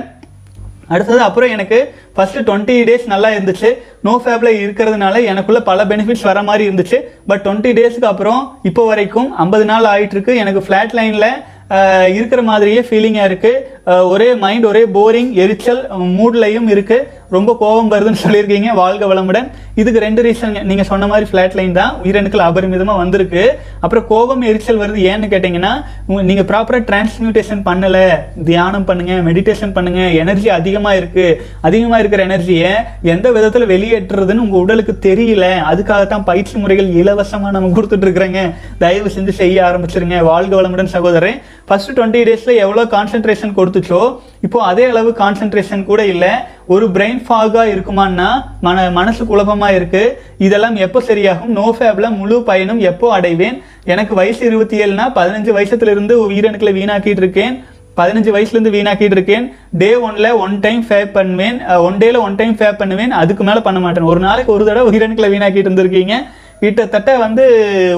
அடுத்தது 0.92 1.20
அப்புறம் 1.28 1.52
எனக்கு 1.56 1.78
ஃபஸ்ட்டு 2.16 2.44
டுவெண்ட்டி 2.48 2.76
டேஸ் 2.88 3.06
நல்லா 3.12 3.28
இருந்துச்சு. 3.36 3.70
நோ 4.06 4.12
ஃபேப்ல 4.24 4.50
இருக்கிறதுனால 4.64 5.22
எனக்குள்ள 5.32 5.60
பல 5.70 5.84
பெனிஃபிட்ஸ் 5.92 6.26
வர 6.30 6.42
மாதிரி 6.50 6.64
இருந்துச்சு. 6.68 7.00
பட் 7.30 7.42
டுவெண்ட்டி 7.46 7.72
டேஸ்க்கு 7.80 8.10
அப்புறம் 8.12 8.42
இப்போ 8.70 8.84
வரைக்கும் 8.92 9.28
ஐம்பது 9.44 9.66
நாள் 9.72 9.90
ஆயிட்டு 9.94 10.16
இருக்கு 10.18 10.34
எனக்கு 10.44 10.62
ஃபிளாட் 10.66 10.94
லைன்ல 11.00 11.28
இருக்கிற 12.16 12.40
மாதிரியே 12.48 12.80
ஃபீலிங்காக 12.88 13.28
இருக்குது 13.30 13.60
ஒரே 13.84 14.34
மைண்ட் 14.34 14.64
ஒரே 14.64 14.84
போரிங் 14.94 15.32
எரிச்சல் 15.32 15.90
மூட்லையும் 15.90 16.68
இருக்கு. 16.68 17.08
ரொம்ப 17.30 17.56
கோபம் 17.60 17.90
வருதுன்னு 17.90 18.16
சொல்லியிருக்கீங்க 18.26 18.74
வாழ்க 18.74 19.06
வளமுடன். 19.06 19.50
இதுக்கு 19.74 20.00
ரெண்டு 20.00 20.22
ரீசன் 20.22 20.62
நீங்க 20.62 20.82
சொன்ன 20.82 21.06
மாதிரி 21.06 21.30
ஃபிளாட் 21.30 21.54
லைன் 21.54 21.72
தான். 21.72 21.96
உயிரணுக்கள் 22.04 22.40
அபரிமிதமா 22.40 22.96
வந்திருக்கு. 22.96 23.58
அப்புறம் 23.80 24.06
கோபம் 24.06 24.40
எரிச்சல் 24.40 24.78
வருது 24.78 24.96
ஏன்னு 24.96 25.26
கேட்டீங்கன்னா 25.26 25.84
உங்க- 26.06 26.22
நீங்க 26.22 26.42
ப்ராப்பரா 26.42 26.82
டிரான்ஸ்மியூட்டேஷன் 26.82 27.62
பண்ணல. 27.64 28.08
தியானம் 28.44 28.84
பண்ணுங்க 28.84 29.30
மெடிடேஷன் 29.30 29.72
பண்ணுங்க. 29.72 30.00
எனர்ஜி 30.00 30.50
அதிகமா 30.50 30.94
இருக்கு. 30.94 31.42
அதிகமா 31.60 31.98
இருக்கிற 31.98 32.26
எனர்ஜியை 32.26 32.70
எந்த 33.02 33.30
விதத்துல 33.30 33.66
வெளியேற்றுறதுன்னு 33.66 34.38
உங்க 34.38 34.56
உடலுக்கு 34.56 35.14
தெரியல. 35.14 35.56
அதுக்காகத்தான் 35.70 36.24
பயிற்சி 36.24 36.58
முறைகள் 36.58 36.88
இலவசமா 36.88 37.50
நம்ம 37.50 37.80
கொடுத்துட்டு 37.80 38.04
இருக்கிறேங்க. 38.04 38.54
தயவு 38.78 39.10
செஞ்சு 39.18 39.28
செய்ய 39.28 39.62
ஆரம்பிச்சிருங்க. 39.62 40.22
வாழ்க 40.22 40.62
வளமுடன் 40.62 40.84
சகோதரன் 40.84 41.40
ஃபர்ஸ்ட் 41.66 41.98
டுவெண்ட்டி 41.98 42.22
டேஸ்ல 42.22 42.56
எவ்வளவு 42.56 42.96
கான்சென்ட்ரேஷன் 42.96 43.52
கொடுத்து 43.52 43.73
கொடுத்துச்சோ 43.74 44.02
இப்போ 44.46 44.58
அதே 44.70 44.84
அளவு 44.84 45.10
கான்சென்ட்ரேஷன் 45.18 45.84
கூட 45.90 46.00
இல்லை. 46.06 46.32
ஒரு 46.74 46.86
பிரெயின் 46.94 47.20
ஃபாகாக 47.26 47.66
இருக்குமான்னா 47.74 48.28
மன 48.66 48.86
மனசு 48.98 49.22
குழப்பமா 49.30 49.68
இருக்கு. 49.78 50.02
இதெல்லாம் 50.46 50.76
எப்போ 50.86 51.00
சரியாகும்? 51.08 51.52
நோ 51.58 51.66
ஃபேப்ல 51.78 52.08
முழு 52.18 52.42
பயனும் 52.50 52.80
எப்போ 52.90 53.12
அடைவேன்? 53.18 53.56
எனக்கு 53.84 54.14
வயசு 54.20 54.42
இருபத்தி 54.50 54.76
ஏழுனா 54.84 55.06
பதினஞ்சு 55.18 55.52
வயசுல 55.58 55.94
இருந்து 55.96 56.16
உயிரணுக்களை 56.30 56.74
வீணாக்கிட்டு 56.80 57.22
இருக்கேன். 57.24 57.54
பதினஞ்சு 57.98 58.30
வயசுலேருந்து 58.34 58.74
வீணாக்கிட்டு 58.76 59.16
இருக்கேன். 59.16 59.44
டே 59.80 59.90
ஒன்ல 60.06 60.28
ஒன் 60.44 60.54
டைம் 60.60 60.84
ஃபேப் 60.88 61.12
பண்ணுவேன். 61.18 61.58
ஒன் 61.88 61.98
டேல 62.02 62.16
ஒன் 62.26 62.38
டைம் 62.40 62.56
ஃபேப் 62.60 62.80
பண்ணுவேன். 62.80 63.12
அதுக்கு 63.22 63.44
மேலே 63.48 63.60
பண்ண 63.66 63.80
மாட்டேன். 63.84 64.08
ஒரு 64.12 64.20
நாளைக்கு 64.28 64.50
ஒரு 64.56 64.64
தடவை 64.70 64.86
உயிரணுக்களை 64.90 65.28
வீணாக்கிட்டு 65.34 65.70
இருந்திருக்கீங்க. 65.70 66.16
கிட்டத்தட்ட 66.64 67.10
வந்து 67.22 67.44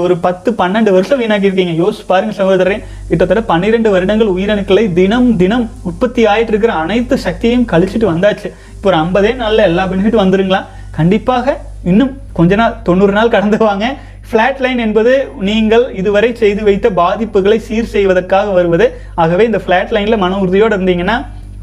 ஒரு 0.05 0.15
பத்து 0.27 0.49
பன்னெண்டு 0.61 0.91
வருஷம் 0.95 1.21
வீணாக்கியிருக்கீங்க. 1.23 1.75
யோசிச்சு 1.83 2.05
பாருங்க 2.13 2.33
சகோதரன் 2.39 2.83
கிட்டத்தட்ட 3.11 3.43
பன்னிரெண்டு 3.51 3.89
வருடங்கள் 3.95 4.31
உயிரணுக்களை 4.37 4.85
தினம் 4.99 5.29
தினம் 5.43 5.67
உற்பத்தி 5.89 6.23
ஆயிட்டு 6.33 6.53
இருக்கிற 6.53 6.73
அனைத்து 6.85 7.17
சக்தியையும் 7.27 7.69
கழிச்சிட்டு 7.73 8.07
வந்தாச்சு. 8.13 8.49
இப்போ 8.77 8.89
ஒரு 8.91 8.99
ஐம்பதே 9.05 9.33
நாளில் 9.43 9.67
எல்லா 9.69 9.85
பெனிஃபிட் 9.93 10.23
வந்துருங்களா? 10.23 10.61
கண்டிப்பாக 10.99 11.57
இன்னும் 11.91 12.13
கொஞ்ச 12.39 12.55
நாள் 12.61 12.77
தொண்ணூறு 12.89 13.13
நாள் 13.19 13.33
கடந்து 13.35 13.59
வாங்க. 13.69 13.87
ஃப்ளாட் 14.29 14.63
லைன் 14.65 14.81
என்பது 14.85 15.13
நீங்கள் 15.49 15.85
இதுவரை 16.01 16.31
செய்து 16.43 16.63
வைத்த 16.69 16.87
பாதிப்புகளை 17.01 17.59
சீர் 17.67 17.93
செய்வதற்காக 17.97 18.51
வருவது. 18.59 18.87
ஆகவே 19.23 19.45
இந்த 19.51 19.61
ஃப்ளாட் 19.65 19.95
லைனில் 19.97 20.23
மன 20.25 20.39
உறுதியோடு 20.45 20.77
இருந்தீங்கன்னா 20.79 21.17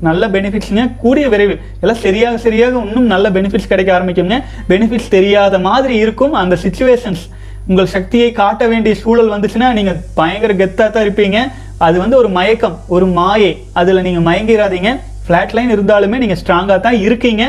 நல்ல 0.07 0.27
பெனிஃபிட்ஸுங்க 0.35 0.83
கூடிய 1.03 1.25
விரைவில். 1.33 1.61
எல்லாம் 1.83 2.01
சரியாக 2.05 2.37
சரியாக 2.45 2.83
இன்னும் 2.87 3.09
நல்ல 3.13 3.29
பெனிஃபிட்ஸ் 3.37 3.71
கிடைக்க 3.71 3.91
ஆரம்பிக்குங்க 3.97 4.37
பெனிஃபிட்ஸ் 4.71 5.13
தெரியாத 5.17 5.59
மாதிரி 5.69 5.95
இருக்கும் 6.03 6.35
அந்த 6.41 6.57
சுச்சுவேஷன்ஸ் 6.65 7.23
உங்கள் 7.69 7.91
சக்தியை 7.95 8.29
காட்ட 8.41 8.63
வேண்டிய 8.71 8.93
சூழல் 9.01 9.33
வந்துச்சுன்னா 9.33 9.67
நீங்கள் 9.79 9.99
பயங்கர 10.19 10.53
கெத்தாக 10.61 10.89
தான் 10.95 11.05
இருப்பீங்க. 11.07 11.39
அது 11.87 11.97
வந்து 12.03 12.15
ஒரு 12.21 12.29
மயக்கம் 12.37 12.75
ஒரு 12.95 13.05
மாயை. 13.19 13.51
அதில் 13.79 14.05
நீங்கள் 14.07 14.25
மயங்கிடாதீங்க 14.29 14.91
ஃப்ளாட் 15.25 15.53
லைன் 15.57 15.73
இருந்தாலுமே 15.75 16.17
நீங்கள் 16.23 16.39
ஸ்ட்ராங்காக 16.41 16.79
தான் 16.87 16.97
இருக்கீங்க. 17.05 17.43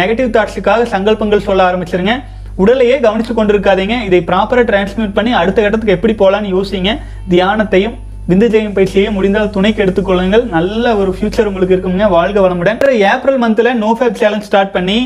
நெகட்டிவ் 0.00 0.34
தாட்ஸுக்காக 0.36 0.86
சங்கல்பங்கள் 0.94 1.46
சொல்ல 1.48 1.62
ஆரம்பிச்சிருங்க. 1.70 2.14
உடலையே 2.62 2.96
கவனிச்சு 3.06 3.32
கொண்டிருக்காதீங்க. 3.38 3.96
இதை 4.08 4.20
ப்ராப்பராக 4.30 4.66
டிரான்ஸ்மிட் 4.70 5.16
பண்ணி 5.18 5.32
அடுத்த 5.40 5.58
கட்டத்துக்கு 5.64 5.96
எப்படி 5.96 6.14
போகலான்னு 6.22 6.54
யோசிங்க. 6.56 6.92
தியானத்தையும் 7.32 7.96
விந்து 8.30 8.46
ஜெயம் 8.52 8.74
பயிற்சியை 8.76 9.10
முடிந்தால் 9.16 9.52
துணைக்கு 9.54 9.80
எடுத்துக்கொள்ளுங்கள் 9.84 10.42
நல்ல 10.56 10.90
ஒரு 11.00 11.10
ஃபியூச்சர் 11.16 11.46
உங்களுக்கு 11.50 11.76
இருக்குங்க 11.76 12.08
வாழ்க 12.14 12.38
வளமுடன். 12.46 12.80
ஏப்ரல் 13.12 13.38
மந்தில் 13.44 13.78
நோ 13.82 13.90
ஃபேப் 13.98 14.18
சேலஞ்ச் 14.22 14.46
ஸ்டார்ட் 14.48 14.74
பண்ணி 14.74 14.98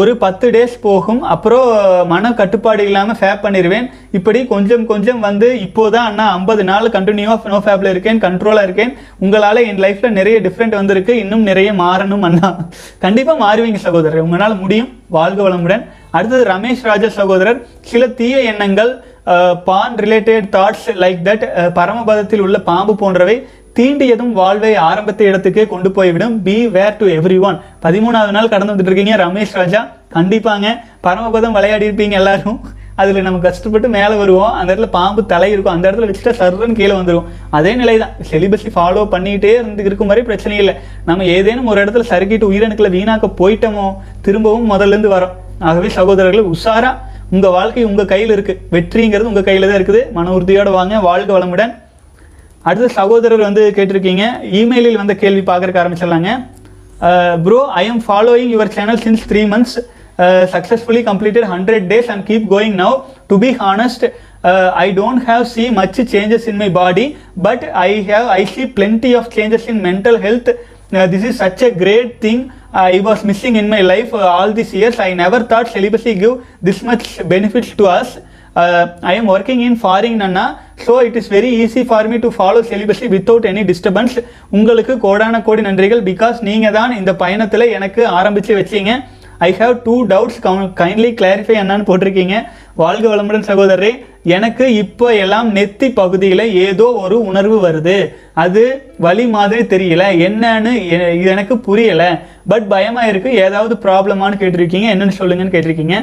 ஒரு 0.00 0.12
பத்து 0.22 0.46
டேஸ் 0.54 0.74
போகும். 0.86 1.20
அப்புறம் 1.34 1.68
மன 2.12 2.32
கட்டுப்பாடு 2.40 2.82
இல்லாமல் 2.88 3.18
ஃபேப் 3.20 3.44
பண்ணிடுவேன் 3.44 3.86
இப்படி 4.18 4.40
கொஞ்சம் 4.52 4.84
கொஞ்சம் 4.90 5.20
வந்து 5.26 5.48
இப்போதான் 5.66 6.08
அண்ணா 6.10 6.26
ஐம்பது 6.38 6.64
நாள் 6.70 6.92
கண்டினியூவாக 6.96 7.52
நோ 7.54 7.60
ஃபேப்ல 7.66 7.92
இருக்கேன் 7.94 8.20
கண்ட்ரோலாக 8.26 8.66
இருக்கேன். 8.68 8.92
உங்களால் 9.24 9.64
என் 9.68 9.82
லைஃப்பில் 9.84 10.16
நிறைய 10.18 10.38
டிஃப்ரெண்ட் 10.46 10.76
வந்திருக்கு. 10.80 11.14
இன்னும் 11.22 11.46
நிறைய 11.50 11.70
மாறணும் 11.84 12.26
அண்ணா. 12.30 12.50
கண்டிப்பாக 13.06 13.38
மாறுவீங்க 13.44 13.82
சகோதரர். 13.86 14.26
உங்களால் 14.26 14.60
முடியும். 14.64 14.90
வாழ்க 15.18 15.40
வளமுடன். 15.48 15.86
அடுத்தது 16.16 16.44
ரமேஷ் 16.52 16.86
ராஜா 16.90 17.08
சகோதரர். 17.20 17.62
சில 17.92 18.02
தீய 18.20 18.36
எண்ணங்கள் 18.52 18.92
Uh, 19.30 19.52
porn 19.66 19.96
related 20.02 20.46
thoughts 20.54 20.86
like 21.00 21.20
that 21.26 21.44
பரமபதத்தில் 21.76 22.40
உள்ள 22.44 22.56
பாம்பு 22.68 22.94
போன்றவை 23.02 23.36
தீண்டியதும் 23.76 24.32
வாழ்வை 24.38 24.70
ஆரம்பத்த 24.86 25.20
இடத்துக்கே 25.28 25.64
கொண்டு 25.72 25.90
போய்விடும். 25.96 26.34
Be 26.46 26.56
aware 26.76 26.96
to 27.00 27.06
every 27.16 27.36
one 27.48 27.58
பதிமூணாவது 27.84 28.32
நாள் 28.36 28.50
கடந்து 28.54 28.72
வந்துட்டு 28.72 28.90
இருக்கீங்க 28.90 29.16
ரமேஷ் 29.22 29.54
ராஜா. 29.58 29.82
கண்டிப்பாங்க. 30.16 30.72
பரமபதம் 31.06 31.54
விளையாடி 31.58 31.86
இருப்பீங்க 31.90 32.18
எல்லாரும். 32.20 32.58
அதில் 33.02 33.26
நம்ம 33.26 33.38
கஷ்டப்பட்டு 33.46 33.90
மேலே 33.98 34.16
வருவோம். 34.22 34.56
அந்த 34.62 34.68
இடத்துல 34.74 34.90
பாம்பு 34.98 35.24
தலை 35.34 35.50
இருக்கும். 35.54 35.74
அந்த 35.76 35.86
இடத்துல 35.90 36.08
வச்சுட்டா 36.10 36.34
சர்றன்னு 36.40 36.78
கீழே 36.80 36.96
வந்துடும் 37.00 37.28
அதே 37.60 37.74
நிலை 37.82 37.96
தான் 38.02 38.18
செலிபஸை 38.32 38.72
ஃபாலோ 38.78 39.06
பண்ணிக்கிட்டே 39.14 39.54
இருந்து 39.60 39.86
இருக்கும் 39.90 40.12
மாதிரி 40.12 40.26
பிரச்சனை 40.32 40.58
இல்லை. 40.64 40.76
நம்ம 41.12 41.30
ஏதேனும் 41.36 41.70
ஒரு 41.74 41.84
இடத்துல 41.84 42.06
சறுக்கிட்டு 42.12 42.50
உயிரணுக்களை 42.52 42.92
வீணாக்க 42.98 43.32
போயிட்டோமோ 43.42 43.86
திரும்பவும் 44.26 44.68
முதல்ல 44.74 44.94
இருந்து 44.96 45.14
வரோம். 45.16 45.38
ஆகவே 45.70 45.88
சகோதரர்கள் 46.00 46.52
உஷாராக 46.52 46.94
உங்க 47.34 47.48
வாழ்க்கை 47.56 47.82
உங்க 47.90 48.02
கையில் 48.12 48.32
இருக்கு. 48.34 48.54
வெற்றிங்கிறது 48.74 49.30
உங்க 49.32 49.42
கையில 49.46 49.68
தான் 49.68 49.78
இருக்குது. 49.80 50.00
மன 50.16 50.32
உறுதியோடு 50.38 50.70
வாங்க 50.78 50.94
வாழ்க 51.08 51.30
வளமுடன். 51.36 51.72
அடுத்த 52.68 52.88
சகோதரர் 52.96 53.46
வந்து 53.48 53.62
கேட்டிருக்கீங்க. 53.76 54.24
இமெயிலில் 54.58 54.98
வந்த 55.02 55.14
கேள்வி 55.22 55.42
பார்க்கறக்கு 55.50 55.82
ஆரம்பிச்சிடலாங்க. 55.82 56.32
Bro 57.44 57.60
I 57.80 57.84
am 57.92 58.02
following 58.06 58.52
your 58.54 58.72
channel 58.76 59.00
since 59.04 59.24
three 59.30 59.40
months 59.52 59.78
successfully 60.52 61.02
completed 61.08 61.46
hundred 61.52 61.86
days 61.92 62.10
and 62.14 62.24
keep 62.28 62.44
going 62.52 62.76
now 62.82 62.96
to 63.30 63.36
be 63.44 63.50
honest 63.62 64.04
I 64.84 64.86
don't 65.00 65.22
have 65.30 65.44
see 65.54 65.64
much 65.78 65.98
changes 66.12 66.46
in 66.52 66.60
my 66.62 66.68
body 66.78 67.06
but 67.46 67.64
I 67.86 67.90
have 68.10 68.28
I 68.38 68.42
see 68.54 68.64
plenty 68.76 69.12
of 69.20 69.30
changes 69.38 69.66
in 69.72 69.80
mental 69.88 70.18
health 70.26 70.50
uh, 70.92 71.06
this 71.06 71.24
is 71.24 71.36
such 71.36 71.62
a 71.62 71.70
great 71.70 72.20
thing 72.20 72.40
uh, 72.72 72.90
I 72.96 73.00
was 73.00 73.24
missing 73.24 73.56
in 73.56 73.68
my 73.68 73.80
life 73.82 74.12
uh, 74.14 74.18
all 74.18 74.52
these 74.52 74.72
years. 74.72 74.98
I 74.98 75.12
never 75.14 75.40
thought 75.44 75.68
celibacy 75.68 76.14
give 76.14 76.44
this 76.62 76.82
much 76.82 77.26
benefits 77.28 77.70
to 77.76 77.86
us. 77.86 78.18
Uh, 78.56 78.98
I 79.02 79.14
am 79.14 79.26
working 79.26 79.60
in 79.62 79.76
foreign 79.76 80.18
Nana, 80.18 80.60
so 80.76 80.98
it 80.98 81.14
is 81.16 81.26
very 81.28 81.48
easy 81.48 81.84
for 81.84 82.02
me 82.04 82.18
to 82.20 82.30
follow 82.30 82.62
celibacy 82.62 83.08
without 83.08 83.44
any 83.44 83.62
disturbance. 83.64 84.14
உங்களுக்கு 84.50 84.94
கோடான 85.04 85.42
கோடி 85.42 85.62
நன்றிகள் 85.68 86.02
because 86.10 86.38
நீங்க 86.48 86.70
தான் 86.70 86.92
இந்த 87.00 87.12
பயணத்துல 87.22 87.68
எனக்கு 87.78 88.02
ஆரம்பிச்சு 88.18 88.52
வச்சீங்க 88.60 88.92
I 89.46 89.50
have 89.60 89.74
two 89.86 89.94
doubts 90.12 90.40
kindly 90.80 91.10
clarify 91.20 91.54
என்னன்னு 91.62 91.86
போட்டிருக்கீங்க. 91.88 92.36
வாழ்க 92.80 93.06
வளமுடன் 93.12 93.48
சகோதரரே 93.50 93.90
எனக்கு 94.36 94.64
இப்போ 94.82 95.06
எல்லாம் 95.22 95.48
நெத்தி 95.56 95.86
பகுதியில் 96.00 96.44
ஏதோ 96.66 96.86
ஒரு 97.04 97.16
உணர்வு 97.30 97.56
வருது. 97.66 97.96
அது 98.44 98.62
வழி 99.06 99.24
மாதிரி 99.36 99.62
தெரியல. 99.72 100.04
என்னன்னு 100.26 100.72
எனக்கு 101.32 101.54
புரியலை. 101.68 102.10
பட் 102.52 102.66
பயமாக 102.74 103.10
இருக்கு. 103.12 103.30
ஏதாவது 103.46 103.76
ப்ராப்ளமான்னு 103.84 104.40
கேட்டிருக்கீங்க. 104.42 104.88
என்னன்னு 104.94 105.18
சொல்லுங்கன்னு 105.20 105.54
கேட்டிருக்கீங்க. 105.54 105.96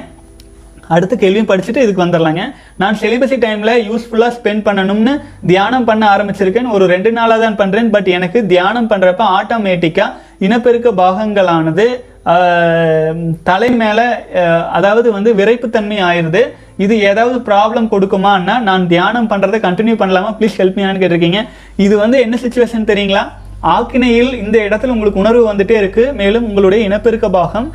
அடுத்த 0.96 1.16
கேள்வியும் 1.22 1.50
படிச்சுட்டு 1.50 1.82
இதுக்கு 1.86 2.04
வந்துடலாங்க. 2.06 2.44
நான் 2.82 3.00
செலிபஸி 3.02 3.38
டைமில் 3.46 3.74
யூஸ்ஃபுல்லாக 3.90 4.32
ஸ்பெண்ட் 4.38 4.64
பண்ணணும்னு 4.68 5.14
தியானம் 5.52 5.88
பண்ண 5.90 6.04
ஆரம்பிச்சிருக்கேன். 6.14 6.70
ஒரு 6.76 6.86
ரெண்டு 6.94 7.10
நாளாக 7.18 7.40
தான் 7.46 7.60
பண்ணுறேன் 7.62 7.90
பட் 7.96 8.10
எனக்கு 8.18 8.42
தியானம் 8.54 8.92
பண்ணுறப்ப 8.94 9.26
ஆட்டோமேட்டிக்காக 9.40 10.16
இனப்பெருக்க 10.48 10.90
பாகங்களானது 11.02 11.86
தலை 13.50 13.70
மேலே 13.84 14.06
அதாவது 14.78 15.08
வந்து 15.18 15.30
விரைப்புத்தன்மை 15.40 15.98
ஆயிடுது 16.08 16.42
இது 16.86 16.96
ஏதாவது 17.12 17.38
ப்ராப்ளம் 17.50 17.88
கொடுக்குமான்னா 17.94 18.56
நான் 18.68 18.84
தியானம் 18.94 19.30
பண்ணுறதை 19.32 19.60
கண்டினியூ 19.68 19.96
பண்ணலாமா? 20.02 20.30
ப்ளீஸ் 20.40 20.58
ஹெல்ப் 20.62 20.78
மீனான்னு 20.80 21.02
கேட்டிருக்கீங்க. 21.02 21.42
இது 21.86 21.96
வந்து 22.04 22.18
என்ன 22.26 22.38
சுச்சுவேஷன் 22.44 22.90
தெரியுங்களா? 22.92 23.24
ஆக்கினையில் 23.76 24.32
இந்த 24.44 24.58
இடத்துல 24.68 24.94
உங்களுக்கு 24.96 25.22
உணர்வு 25.24 25.42
வந்துட்டே 25.50 25.76
இருக்கு. 25.82 26.04
மேலும் 26.20 26.46
உங்களுடைய 26.50 26.82
இனப்பெருக்க 26.90 27.30
பாகம் 27.38 27.68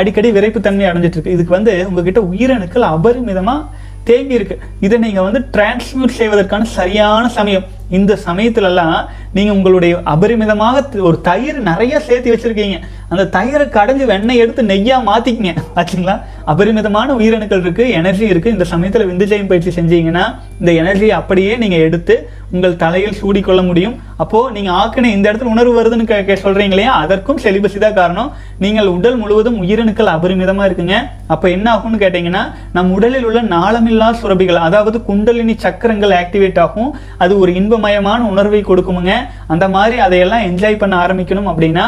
அடிக்கடி 0.00 0.28
விரைப்புத்தன்மை 0.36 0.86
அடைஞ்சிட்டு 0.90 1.18
இருக்கு. 1.18 1.36
இதுக்கு 1.36 1.56
வந்து 1.58 1.72
உங்ககிட்ட 1.88 2.22
உயிரணுக்கள் 2.32 2.86
அபரிமிதமாக 2.94 3.84
தேங்கி 4.10 4.38
இருக்கு 4.38 4.56
இதை 4.86 4.96
நீங்கள் 5.06 5.26
வந்து 5.28 5.40
டிரான்ஸ்மியூட் 5.54 6.18
செய்வதற்கான 6.20 6.68
சரியான 6.78 7.24
சமயம். 7.38 7.66
இந்த 7.90 8.18
சமயத்துலலாம் 8.26 9.04
நீங்க 9.34 9.52
உங்களுடைய 9.52 9.96
அபரிமிதமாக 10.06 11.00
ஒரு 11.00 11.20
தயிர் 11.20 11.62
நிறைய 11.62 12.00
சேர்த்து 12.00 12.34
வச்சிருக்கீங்க. 12.34 12.80
அந்த 13.08 13.38
தயிரை 13.38 13.74
கடைஞ்சி 13.74 14.04
வெண்ணெய் 14.04 14.36
எடுத்து 14.36 14.62
நெய்யா 14.62 14.94
மாற்றிக்கிங்க 15.06 15.56
ஆச்சுங்களா 15.76 16.20
அபரிமிதமான 16.44 17.14
உயிரணுக்கள் 17.14 17.60
இருக்கு 17.60 17.90
எனர்ஜி 17.90 18.26
இருக்கு. 18.26 18.50
இந்த 18.50 18.64
சமயத்தில் 18.64 19.06
விந்துஜயம் 19.06 19.48
பயிற்சி 19.48 19.80
செஞ்சீங்கன்னா 19.80 20.38
இந்த 20.60 20.72
எனர்ஜியை 20.72 21.08
அப்படியே 21.08 21.56
நீங்க 21.56 21.76
எடுத்து 21.76 22.28
உங்கள் 22.50 22.76
தலையில் 22.76 23.14
சூடிக்கொள்ள 23.22 23.66
முடியும். 23.66 23.98
அப்போ 24.16 24.50
நீங்க 24.50 24.70
ஆக்கின 24.72 25.04
இந்த 25.04 25.32
இடத்துல 25.32 25.42
உணர்வு 25.42 25.82
வருதுன்னு 25.82 26.06
கே- 26.06 26.36
சொல்கிறீங்க 26.42 26.68
இல்லையா? 26.68 26.92
அதற்கும் 26.92 27.38
செலிபஸி 27.38 27.78
தான் 27.78 27.94
காரணம். 27.94 28.32
நீங்கள் 28.58 28.86
உடல் 28.86 29.16
முழுவதும் 29.16 29.62
உயிரணுக்கள் 29.62 30.06
அபரிமிதமா 30.06 30.64
இருக்குங்க. 30.64 30.94
அப்போ 31.26 31.50
என்ன 31.50 31.74
ஆகும்னு 31.74 31.98
கேட்டிங்கன்னா 31.98 32.52
நம் 32.72 32.92
உடலில் 32.92 33.24
உள்ள 33.24 33.42
நாளமில்லா 33.42 34.14
சுரபிகள் 34.22 34.54
அதாவது 34.54 35.02
குண்டலினி 35.02 35.54
சக்கரங்கள் 35.58 36.10
ஆக்டிவேட் 36.10 36.58
ஆகும். 36.58 36.96
அது 37.18 37.38
ஒரு 37.38 37.54
இன்பமயமான 37.76 38.20
உணர்வை 38.32 38.60
கொடுக்குமுங்க. 38.66 39.14
அந்த 39.52 39.64
மாதிரி 39.74 39.96
அதையெல்லாம் 40.04 40.44
என்ஜாய் 40.48 40.82
பண்ண 40.82 40.94
ஆரம்பிக்கணும் 41.04 41.48
அப்படின்னா 41.50 41.84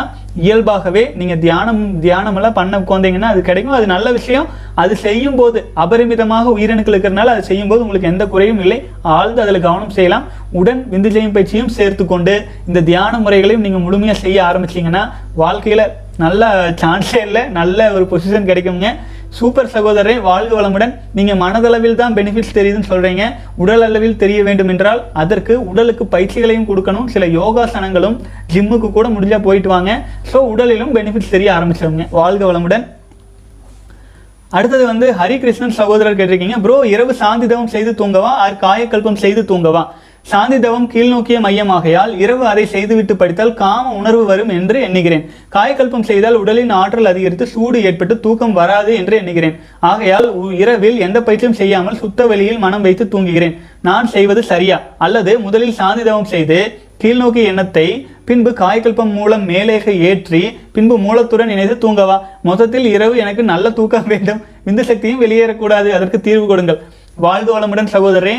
இயல்பாகவே 0.46 1.02
நீங்கள் 1.18 1.40
தியானம் 1.44 1.80
தியானமெல்லாம் 2.04 2.56
பண்ண 2.58 2.78
குழந்தைங்கன்னா 2.88 3.28
அது 3.32 3.40
கிடைக்கும். 3.48 3.76
அது 3.78 3.86
நல்ல 3.92 4.08
விஷயம். 4.18 4.46
அது 4.82 4.94
செய்யும் 5.04 5.38
போது 5.40 5.58
அபரிமிதமாக 5.84 6.52
உயிரணுக்கள் 6.56 6.94
இருக்கிறனால 6.94 7.32
அது 7.34 7.42
செய்யும் 7.50 7.70
போது 7.70 7.82
உங்களுக்கு 7.84 8.10
எந்த 8.12 8.24
குறையும் 8.34 8.60
இல்லை. 8.64 8.78
ஆழ்ந்து 9.16 9.42
அதில் 9.44 9.64
கவனம் 9.66 9.96
செய்யலாம். 9.98 10.26
உடன் 10.60 10.82
விந்து 10.92 11.12
ஜெயம் 11.16 11.34
பயிற்சியும் 11.36 11.74
சேர்த்து 11.78 12.06
கொண்டு 12.12 12.34
இந்த 12.68 12.82
தியான 12.90 13.18
முறைகளையும் 13.26 13.66
நீங்கள் 13.66 13.84
முழுமையாக 13.86 14.22
செய்ய 14.24 14.38
ஆரம்பிச்சிங்கன்னா 14.50 15.04
வாழ்க்கையில் 15.42 15.86
நல்ல 16.24 16.44
சான்ஸே 16.82 17.20
இல்லை. 17.28 17.44
நல்ல 17.60 17.92
ஒரு 17.96 18.04
பொசிஷன் 18.12 18.48
கிடைக்குங்க 18.50 18.88
சூப்பர் 19.36 19.70
சகோதரரை 19.72 20.14
வாழ்க 20.26 20.52
வளமுடன். 20.58 20.92
நீங்கள் 21.16 21.38
மனதளவில் 21.42 21.98
தான் 22.00 22.14
பெனிஃபிட்ஸ் 22.18 22.54
தெரியுதுன்னு 22.58 22.90
சொல்கிறீங்க 22.90 23.24
உடல் 23.62 23.84
அளவில் 23.86 24.16
தெரிய 24.22 24.38
வேண்டும் 24.46 24.70
என்றால் 24.74 25.00
அதற்கு 25.22 25.54
உடலுக்கு 25.70 26.04
பயிற்சிகளையும் 26.14 26.68
கொடுக்கணும். 26.70 27.08
சில 27.14 27.26
யோகாசனங்களும் 27.38 28.16
ஜிம்முக்கு 28.54 28.90
கூட 28.96 29.08
முடிஞ்சால் 29.16 29.44
போயிட்டு 29.48 29.70
வாங்க. 29.74 29.90
ஸோ 30.30 30.40
உடலிலும் 30.52 30.94
பெனிஃபிட்ஸ் 30.98 31.34
தெரிய 31.34 31.50
ஆரம்பிச்சிருங்க. 31.56 32.06
வாழ்க 32.20 32.44
வளமுடன். 32.50 32.86
அடுத்தது 34.58 34.84
வந்து 34.92 35.06
ஹரிகிருஷ்ணன் 35.20 35.78
சகோதரர் 35.78 36.18
கேட்டிருக்கீங்க. 36.18 36.58
ப்ரோ 36.66 36.76
இரவு 36.94 37.14
சாந்திதவம் 37.22 37.72
செய்து 37.72 37.90
தூங்கவா? 38.02 38.30
ஆர் 38.44 38.60
காயக்கல்பம் 38.66 39.22
செய்து 39.24 39.42
தூங்கவா? 39.50 39.82
சாந்தி 40.22 40.58
தவம் 40.58 40.90
கீழ்நோக்கிய 40.90 41.40
மையமாகையால் 41.40 42.18
இரவு 42.18 42.46
அதை 42.46 42.66
செய்துவிட்டு 42.66 43.16
படித்தால் 43.16 43.54
காம 43.54 43.94
உணர்வு 43.94 44.24
வரும் 44.24 44.48
என்று 44.48 44.80
எண்ணுகிறேன். 44.80 45.30
காயக்கல்பம் 45.52 46.02
செய்தால் 46.02 46.34
உடலின் 46.34 46.70
ஆற்றல் 46.70 47.04
அதிகரித்து 47.04 47.46
சூடு 47.46 47.84
ஏற்பட்டு 47.84 48.20
தூக்கம் 48.20 48.52
வராது 48.52 48.94
என்று 48.94 49.16
எண்ணுகிறேன். 49.16 49.60
ஆகையால் 49.80 50.34
உ- 50.34 50.50
இரவில் 50.50 51.00
எந்த 51.00 51.22
பயிற்சியும் 51.22 51.54
செய்யாமல் 51.54 51.96
சுத்த 51.96 52.26
வெளியில் 52.26 52.58
மனம் 52.58 52.82
வைத்து 52.82 53.08
தூங்குகிறேன். 53.10 53.58
நான் 53.82 54.06
செய்வது 54.06 54.42
சரியா? 54.42 54.82
அல்லது 54.98 55.38
முதலில் 55.38 55.72
சாந்தி 55.72 56.02
தவம் 56.02 56.24
செய்து 56.24 56.78
கீழ்நோக்கிய 57.02 57.44
எண்ணத்தை 57.44 58.06
பின்பு 58.24 58.50
காய்கல்பம் 58.50 59.12
மூலம் 59.12 59.48
மேலேக 59.48 59.88
ஏற்றி 59.88 60.58
பின்பு 60.72 60.98
மூலத்துடன் 60.98 61.48
இணைத்து 61.48 61.88
தூங்கவா? 61.88 62.18
மொத்தத்தில் 62.42 62.84
இரவு 62.84 63.16
எனக்கு 63.16 63.42
நல்ல 63.42 63.70
தூக்கம் 63.70 64.06
வேண்டும். 64.06 64.42
விந்து 64.66 64.80
சக்தியும் 64.80 65.22
வெளியேறக்கூடாது. 65.22 65.90
அதற்கு 65.90 66.20
தீர்வு 66.20 66.46
கொடுங்கள். 66.46 66.82
வாழ்க 67.24 67.48
வளமுடன் 67.54 67.92
சகோதரரே. 67.94 68.34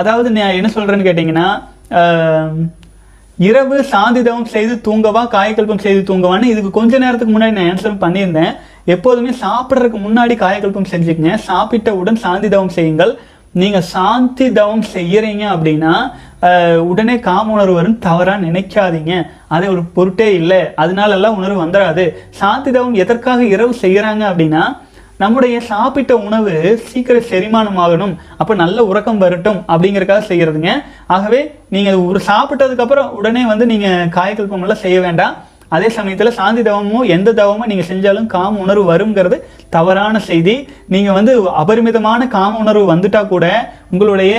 அதாவது 0.00 0.28
நான் 0.34 0.58
என்ன 0.58 0.68
சொல்கிறேன்னு 0.74 1.06
கேட்டிங்கன்னா 1.06 1.46
இரவு 3.48 3.76
சாந்திதவம் 3.92 4.50
செய்து 4.52 4.74
தூங்கவா 4.86 5.22
காயக்கல்பம் 5.34 5.82
செய்து 5.86 6.02
தூங்கவான்னு 6.10 6.50
இதுக்கு 6.52 6.70
கொஞ்ச 6.76 6.98
நேரத்துக்கு 7.04 7.34
முன்னாடி 7.34 7.56
நான் 7.56 7.70
ஆன்சர் 7.72 8.02
பண்ணியிருந்தேன். 8.04 8.52
எப்போதுமே 8.94 9.32
சாப்பிட்றதுக்கு 9.42 9.98
முன்னாடி 10.06 10.34
காயக்கல்பம் 10.44 10.90
செஞ்சுக்கங்க. 10.92 11.32
சாப்பிட்டவுடன் 11.48 12.22
சாந்திதவம் 12.24 12.74
செய்யுங்கள். 12.76 13.12
நீங்கள் 13.60 13.86
சாந்தி 13.92 14.46
தவம் 14.56 14.86
செய்கிறீங்க 14.94 15.44
அப்படின்னா 15.54 15.92
உடனே 16.90 17.14
காம 17.28 17.52
உணர்வு 17.56 17.76
வரும் 17.78 18.00
தவறாக 18.06 18.44
நினைக்காதீங்க. 18.46 19.12
அது 19.54 19.64
ஒரு 19.74 19.82
பொருட்டே 19.96 20.26
இல்லை. 20.40 20.60
அதனால 20.82 21.16
எல்லாம் 21.18 21.38
உணர்வு 21.40 21.58
வந்துடாது 21.64 22.04
சாந்தி 22.40 22.70
தவம் 22.76 22.98
எதற்காக 23.04 23.40
இரவு 23.54 23.74
செய்கிறாங்க 23.84 24.24
அப்படின்னா 24.30 24.64
நம்முடைய 25.22 25.56
சாப்பிட்ட 25.70 26.12
உணவு 26.26 26.54
சீக்கிரம் 26.88 27.28
செரிமானம் 27.28 27.78
ஆகணும் 27.84 28.14
அப்போ 28.40 28.54
நல்ல 28.62 28.78
உறக்கம் 28.90 29.20
வரட்டும் 29.24 29.60
அப்படிங்கிறக்காக 29.72 30.22
செய்கிறதுங்க 30.30 30.72
ஆகவே 31.16 31.40
நீங்கள் 31.74 32.00
ஒரு 32.08 32.20
சாப்பிட்டதுக்கப்புறம் 32.30 33.12
உடனே 33.18 33.42
வந்து 33.52 33.66
நீங்கள் 33.72 34.10
காயக்கல்பமெல்லாம் 34.16 34.84
செய்ய 34.86 34.98
வேண்டாம். 35.06 35.36
அதே 35.76 35.88
சமயத்தில் 35.94 36.36
சாந்தி 36.38 36.62
தவமோ 36.66 36.98
எந்த 37.14 37.30
தவமோ 37.38 37.64
நீங்கள் 37.70 37.88
செஞ்சாலும் 37.88 38.28
காம 38.34 38.58
உணர்வு 38.64 38.84
வருங்கிறது 38.90 39.36
தவறான 39.76 40.18
செய்தி. 40.28 40.54
நீங்கள் 40.94 41.16
வந்து 41.18 41.32
அபரிமிதமான 41.62 42.28
காம 42.36 42.58
உணர்வு 42.64 42.84
வந்துட்டா 42.92 43.22
கூட 43.32 43.46
உங்களுடைய 43.92 44.34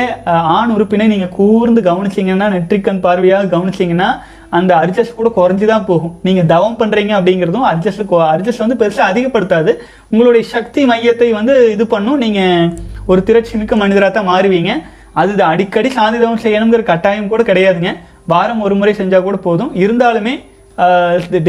ஆண் 0.58 0.74
உறுப்பினை 0.76 1.08
நீங்கள் 1.14 1.36
கூர்ந்து 1.40 1.82
கவனிச்சிங்கன்னா 1.90 2.48
நெற்றிக்கண் 2.56 3.04
பார்வையாக 3.08 3.52
கவனிச்சிங்கன்னா 3.56 4.10
அந்த 4.58 4.72
அட்ஜஸ்ட் 4.84 5.18
கூட 5.20 5.30
குறைஞ்சுதான் 5.38 5.88
போகும். 5.90 6.14
நீங்கள் 6.28 6.50
தவம் 6.52 6.78
பண்ணுறீங்க 6.82 7.14
அப்படிங்கிறதும் 7.20 7.68
அட்ஜஸ்ட் 7.72 8.14
அட்ஜஸ்ட் 8.34 8.64
வந்து 8.66 8.80
பெருசாக 8.82 9.08
அதிகப்படுத்தாது. 9.12 9.74
உங்களுடைய 10.12 10.44
சக்தி 10.56 10.84
மையத்தை 10.92 11.30
வந்து 11.40 11.56
இது 11.76 11.88
பண்ணும். 11.96 12.20
நீங்கள் 12.26 12.70
ஒரு 13.12 13.22
திரட்சி 13.30 13.56
மிக்க 13.62 13.76
மனிதராக 13.84 14.12
தான் 14.18 14.30
மாறுவீங்க. 14.34 14.74
அது 15.22 15.44
அடிக்கடி 15.52 15.90
சாந்தி 15.98 16.18
தவம் 16.24 16.44
செய்யணுங்கிற 16.46 16.84
கட்டாயம் 16.92 17.32
கூட 17.34 17.44
கிடையாதுங்க. 17.50 17.92
வாரம் 18.34 18.62
ஒரு 18.68 18.76
முறை 18.80 18.94
செஞ்சால் 19.02 19.28
கூட 19.28 19.38
போதும். 19.48 19.74
இருந்தாலுமே 19.84 20.36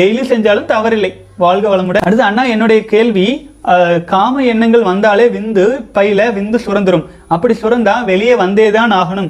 டெய்லி 0.01 0.23
செஞ்சாலும் 0.33 0.69
தவறில்லை. 0.75 1.13
வாழ்க 1.45 1.67
வளமுடன். 1.73 2.05
அடுத்து 2.07 2.29
அண்ணா 2.29 2.45
என்னுடைய 2.55 2.81
கேள்வி 2.93 3.27
காம 4.13 4.45
எண்ணங்கள் 4.51 4.89
வந்தாலே 4.91 5.25
விந்து 5.35 5.65
பையில 5.97 6.21
விந்து 6.37 6.59
சுரந்துரும். 6.67 7.05
அப்படி 7.35 7.55
சுரந்தா 7.63 7.95
வெளியே 8.11 8.35
வந்தே 8.43 8.67
தான் 8.77 8.95
ஆகணும். 9.01 9.29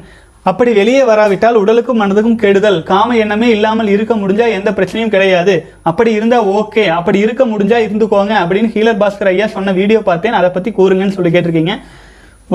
அப்படி 0.50 0.70
வெளியே 0.78 1.02
வராவிட்டால் 1.10 1.60
உடலுக்கும் 1.60 2.00
மனதுக்கும் 2.00 2.40
கெடுதல். 2.42 2.78
காம 2.90 3.16
எண்ணமே 3.22 3.48
இல்லாமல் 3.56 3.92
இருக்க 3.94 4.12
முடிஞ்சா 4.22 4.46
எந்த 4.58 4.70
பிரச்சனையும் 4.78 5.14
கிடையாது. 5.14 5.54
அப்படி 5.90 6.10
இருந்தா 6.18 6.38
ஓகே. 6.58 6.84
அப்படி 6.98 7.18
இருக்க 7.26 7.44
முடிஞ்சா 7.52 7.78
இருந்துக்கோங்க 7.86 8.34
அப்படின்னு 8.42 8.70
ஹீலர் 8.74 9.00
பாஸ்கர் 9.02 9.30
ஐயா 9.32 9.46
சொன்ன 9.56 9.72
வீடியோ 9.80 10.00
பார்த்தேன். 10.10 10.36
அதை 10.40 10.50
பத்தி 10.56 10.70
கூறுங்கன்னு 10.78 11.16
சொல்லி 11.16 11.32
கேட்டிருக்கீங்க. 11.34 11.74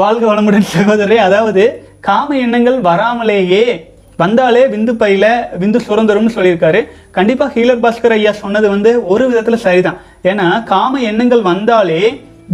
வாழ்க 0.02 0.24
வளமுடன் 0.30 0.70
சகோதரரே. 0.76 1.18
அதாவது 1.28 1.64
காம 2.10 2.38
எண்ணங்கள் 2.46 2.78
வராமலேயே 2.90 3.66
வந்தாலே 4.22 4.64
விந்து 4.74 4.94
பையில 5.02 5.26
விந்து 5.62 5.80
சுரந்தரும்னு 5.88 6.36
சொல்லியிருக்காரு. 6.38 6.82
கண்டிப்பா 7.18 7.46
ஹீலர் 7.56 7.84
பாஸ்கர் 7.86 8.16
ஐயா 8.18 8.32
சொன்னது 8.44 8.68
வந்து 8.70 8.92
ஒரு 9.14 9.26
விதத்துல 9.32 9.60
சரிதான். 9.66 10.00
ஏன்னா 10.32 10.48
காம 10.74 11.02
எண்ணங்கள் 11.12 11.44
வந்தாலே 11.52 12.02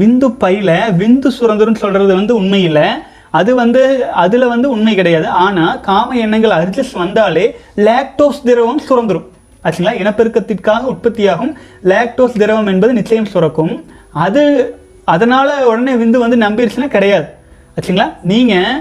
விந்து 0.02 0.28
பையில 0.44 0.72
விந்து 1.02 1.30
சுரந்தரும்னு 1.38 1.84
சொல்றது 1.86 2.14
வந்து 2.20 2.36
உண்மை 2.42 2.62
இல்லை. 2.70 2.88
அது 3.38 3.52
வந்து 3.62 3.82
அதில் 4.24 4.52
வந்து 4.52 4.68
உண்மை 4.76 4.94
கிடையாது. 4.96 5.28
ஆனால் 5.46 5.80
காம 5.88 6.18
எண்ணங்கள் 6.26 6.56
அரிஜஸ் 6.60 6.94
வந்தாலே 7.02 7.46
லாக்டோஸ் 7.88 8.42
திரவம் 8.50 8.84
சுரந்துடும் 8.90 9.28
ஆச்சுங்களா? 9.66 9.94
இனப்பெருக்கத்திற்காக 10.02 10.84
உற்பத்தியாகும் 10.94 11.52
லாக்டோஸ் 11.92 12.38
திரவம் 12.42 12.70
என்பது 12.74 12.94
நிச்சயம் 13.00 13.32
சுரக்கும். 13.34 13.74
அது 14.26 14.44
அதனால் 15.16 15.52
உடனே 15.72 15.94
விந்து 16.04 16.18
வந்து 16.24 16.38
நம்பிருச்சுன்னா 16.46 16.88
கிடையாது. 16.96 17.28
ஆச்சுங்களா? 17.76 18.08
நீங்கள் 18.32 18.80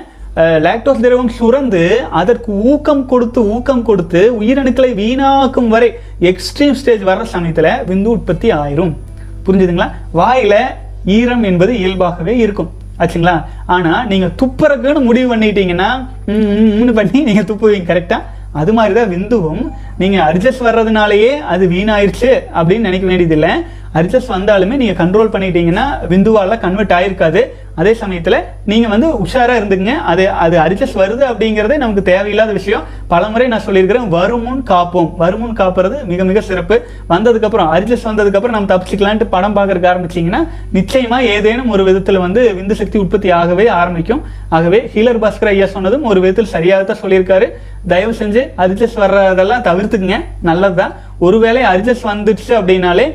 லாக்டோஸ் 0.65 1.03
திரவம் 1.05 1.31
சுரந்து 1.39 1.83
அதற்கு 2.21 2.51
ஊக்கம் 2.71 3.05
கொடுத்து 3.13 3.41
ஊக்கம் 3.55 3.85
கொடுத்து 3.89 4.21
உயிரணுக்களை 4.41 4.91
வீணாக்கும் 5.03 5.71
வரை 5.75 5.89
எக்ஸ்ட்ரீம் 6.31 6.77
ஸ்டேஜ் 6.81 7.05
வர்ற 7.09 7.25
சமயத்தில் 7.35 7.71
விந்து 7.91 8.09
உற்பத்தி 8.17 8.51
ஆயிரும். 8.63 8.93
புரிஞ்சுதுங்களா? 9.47 9.89
வாயில் 10.21 10.61
ஈரம் 11.19 11.45
என்பது 11.51 11.73
இயல்பாகவே 11.83 12.37
இருக்கும். 12.45 12.71
ஆச்சுங்களா? 12.99 13.45
ஆனா 13.67 14.05
நீங்க 14.05 14.27
துப்புறக்குன்னு 14.43 15.01
முடிவு 15.05 15.37
பண்ணிட்டீங்கன்னா 15.37 15.91
ம், 16.27 16.95
பண்ணி 16.95 17.23
நீங்கள் 17.23 17.45
துப்புவீங்க 17.45 17.89
கரெக்டாக 17.93 18.23
அது 18.53 18.73
மாதிரி 18.73 18.95
தான் 18.95 19.11
விந்துவும். 19.11 19.63
நீங்க 19.99 20.33
அட்ஜஸ்ட் 20.33 20.67
வர்றதுனாலயே 20.67 21.39
அது 21.45 21.67
வீணாயிருச்சு 21.67 22.31
அப்படின்னு 22.55 22.79
நினைக்க 22.79 23.07
வேண்டியதில்லை. 23.07 23.53
அரிசஸ் 23.99 24.35
வந்தாலுமே 24.35 24.77
நீங்கள் 24.83 25.01
கண்ட்ரோல் 25.01 25.33
பண்ணிட்டீங்கன்னா 25.35 25.87
விந்துவாலாம் 26.13 26.63
கன்வெர்ட் 26.67 26.95
ஆயிருக்காது. 26.99 27.43
அதே 27.81 27.91
சமயத்தில் 28.01 28.37
நீங்கள் 28.71 28.93
வந்து 28.93 29.09
உஷாராக 29.25 29.59
இருந்துங்க 29.61 29.91
அது 30.13 30.25
அது 30.45 30.57
அரிசஸ் 30.63 30.95
வருது 31.01 31.23
அப்படிங்கிறதே 31.31 31.77
நமக்கு 31.83 32.03
தேவையில்லாத 32.09 32.53
விஷயம். 32.57 32.87
பலமுறை 33.13 33.47
நான் 33.53 33.65
சொல்லியிருக்கிறேன் 33.67 34.09
வருமுன் 34.15 34.63
காப்போம். 34.71 35.11
வருமுன் 35.21 35.55
காப்புறது 35.61 35.97
மிக 36.11 36.25
மிக 36.31 36.41
சிறப்பு. 36.49 36.77
வந்ததுக்கப்புறம் 37.13 37.69
அரிசஸ் 37.75 38.07
வந்ததுக்கப்புறம் 38.09 38.57
நம்ம 38.57 38.71
தப்பிச்சிக்கலான்ட்டு 38.73 39.29
படம் 39.35 39.57
பார்க்கறக்கு 39.59 39.91
ஆரம்பிச்சீங்கன்னா 39.93 40.41
நிச்சயமாக 40.79 41.31
ஏதேனும் 41.35 41.71
ஒரு 41.77 41.85
விதத்தில் 41.89 42.21
வந்து 42.25 42.43
விந்து 42.59 42.77
சக்தி 42.81 42.99
உற்பத்தி 43.05 43.31
ஆகவே 43.41 43.67
ஆரம்பிக்கும். 43.81 44.25
ஆகவே 44.59 44.81
ஹீலர் 44.97 45.23
பாஸ்கர் 45.25 45.53
ஐயா 45.55 45.69
சொன்னதும் 45.77 46.09
ஒரு 46.13 46.21
விதத்தில் 46.25 46.53
சரியாக 46.57 46.85
தான் 46.91 47.03
சொல்லியிருக்காரு. 47.05 47.49
தயவு 47.95 48.15
செஞ்சு 48.21 48.45
அரிசஸ் 48.65 48.99
வர்றதெல்லாம் 49.05 49.65
தவிர்த்துக்குங்க. 49.71 50.21
நல்லதுதான். 50.51 50.95
ஒருவேளை 51.27 51.63
அரிசஸ் 51.73 52.05
வந்துடுச்சு 52.13 52.53
அப்படின்னாலே 52.61 53.09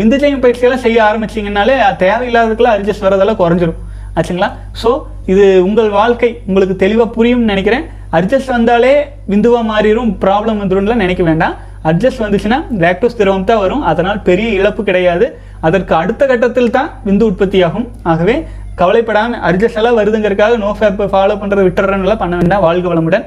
விந்தஜயம் 0.00 0.42
பயிற்சியெல்லாம் 0.44 0.84
செய்ய 0.84 0.98
ஆரம்பிச்சிங்கனாலே 1.08 1.74
அது 1.88 1.98
தேவையில்லாததுக்குள்ள 2.04 2.70
வரதெல்லாம் 3.06 3.40
குறைஞ்சிரும். 3.42 3.80
ஆச்சுங்களா? 4.18 4.48
ஸோ 4.80 4.90
இது 5.32 5.44
உங்கள் 5.66 5.90
வாழ்க்கை. 5.98 6.30
உங்களுக்கு 6.48 6.74
தெளிவாக 6.84 7.08
புரியும்னு 7.16 7.52
நினைக்கிறேன். 7.52 7.84
அட்ஜஸ்ட் 8.18 8.54
வந்தாலே 8.54 8.94
விந்துவாக 9.32 9.64
மாறிடும் 9.72 10.10
ப்ராப்ளம் 10.24 10.58
வந்துடும்லாம் 10.62 11.04
நினைக்க 11.04 11.22
வேண்டாம். 11.28 11.54
அட்ஜஸ்ட் 11.90 12.22
வந்துச்சுன்னா 12.24 12.58
லாக்டோஸ் 12.82 13.18
திரவம் 13.20 13.46
தான் 13.50 13.62
வரும். 13.64 13.84
அதனால் 13.90 14.18
பெரிய 14.28 14.48
இழப்பு 14.58 14.82
கிடையாது. 14.88 15.28
அதற்கு 15.68 15.94
அடுத்த 16.00 16.22
கட்டத்தில் 16.32 16.74
தான் 16.78 16.90
விந்து 17.06 17.24
உற்பத்தியாகும். 17.30 17.86
ஆகவே 18.12 18.36
கவலைப்படாமல் 18.80 19.42
அட்ஜஸ்ட் 19.48 19.80
எல்லாம் 19.80 19.98
வருதுங்கிறதுக்காக 20.00 20.58
நோ 20.64 20.72
ஃபேப் 20.80 21.02
ஃபாலோ 21.14 21.36
பண்ணுறது 21.42 21.66
விட்டுறேன்னு 21.68 22.20
பண்ண 22.24 22.34
வேண்டாம். 22.40 22.64
வாழ்க 22.66 22.88
வளமுடன். 22.94 23.26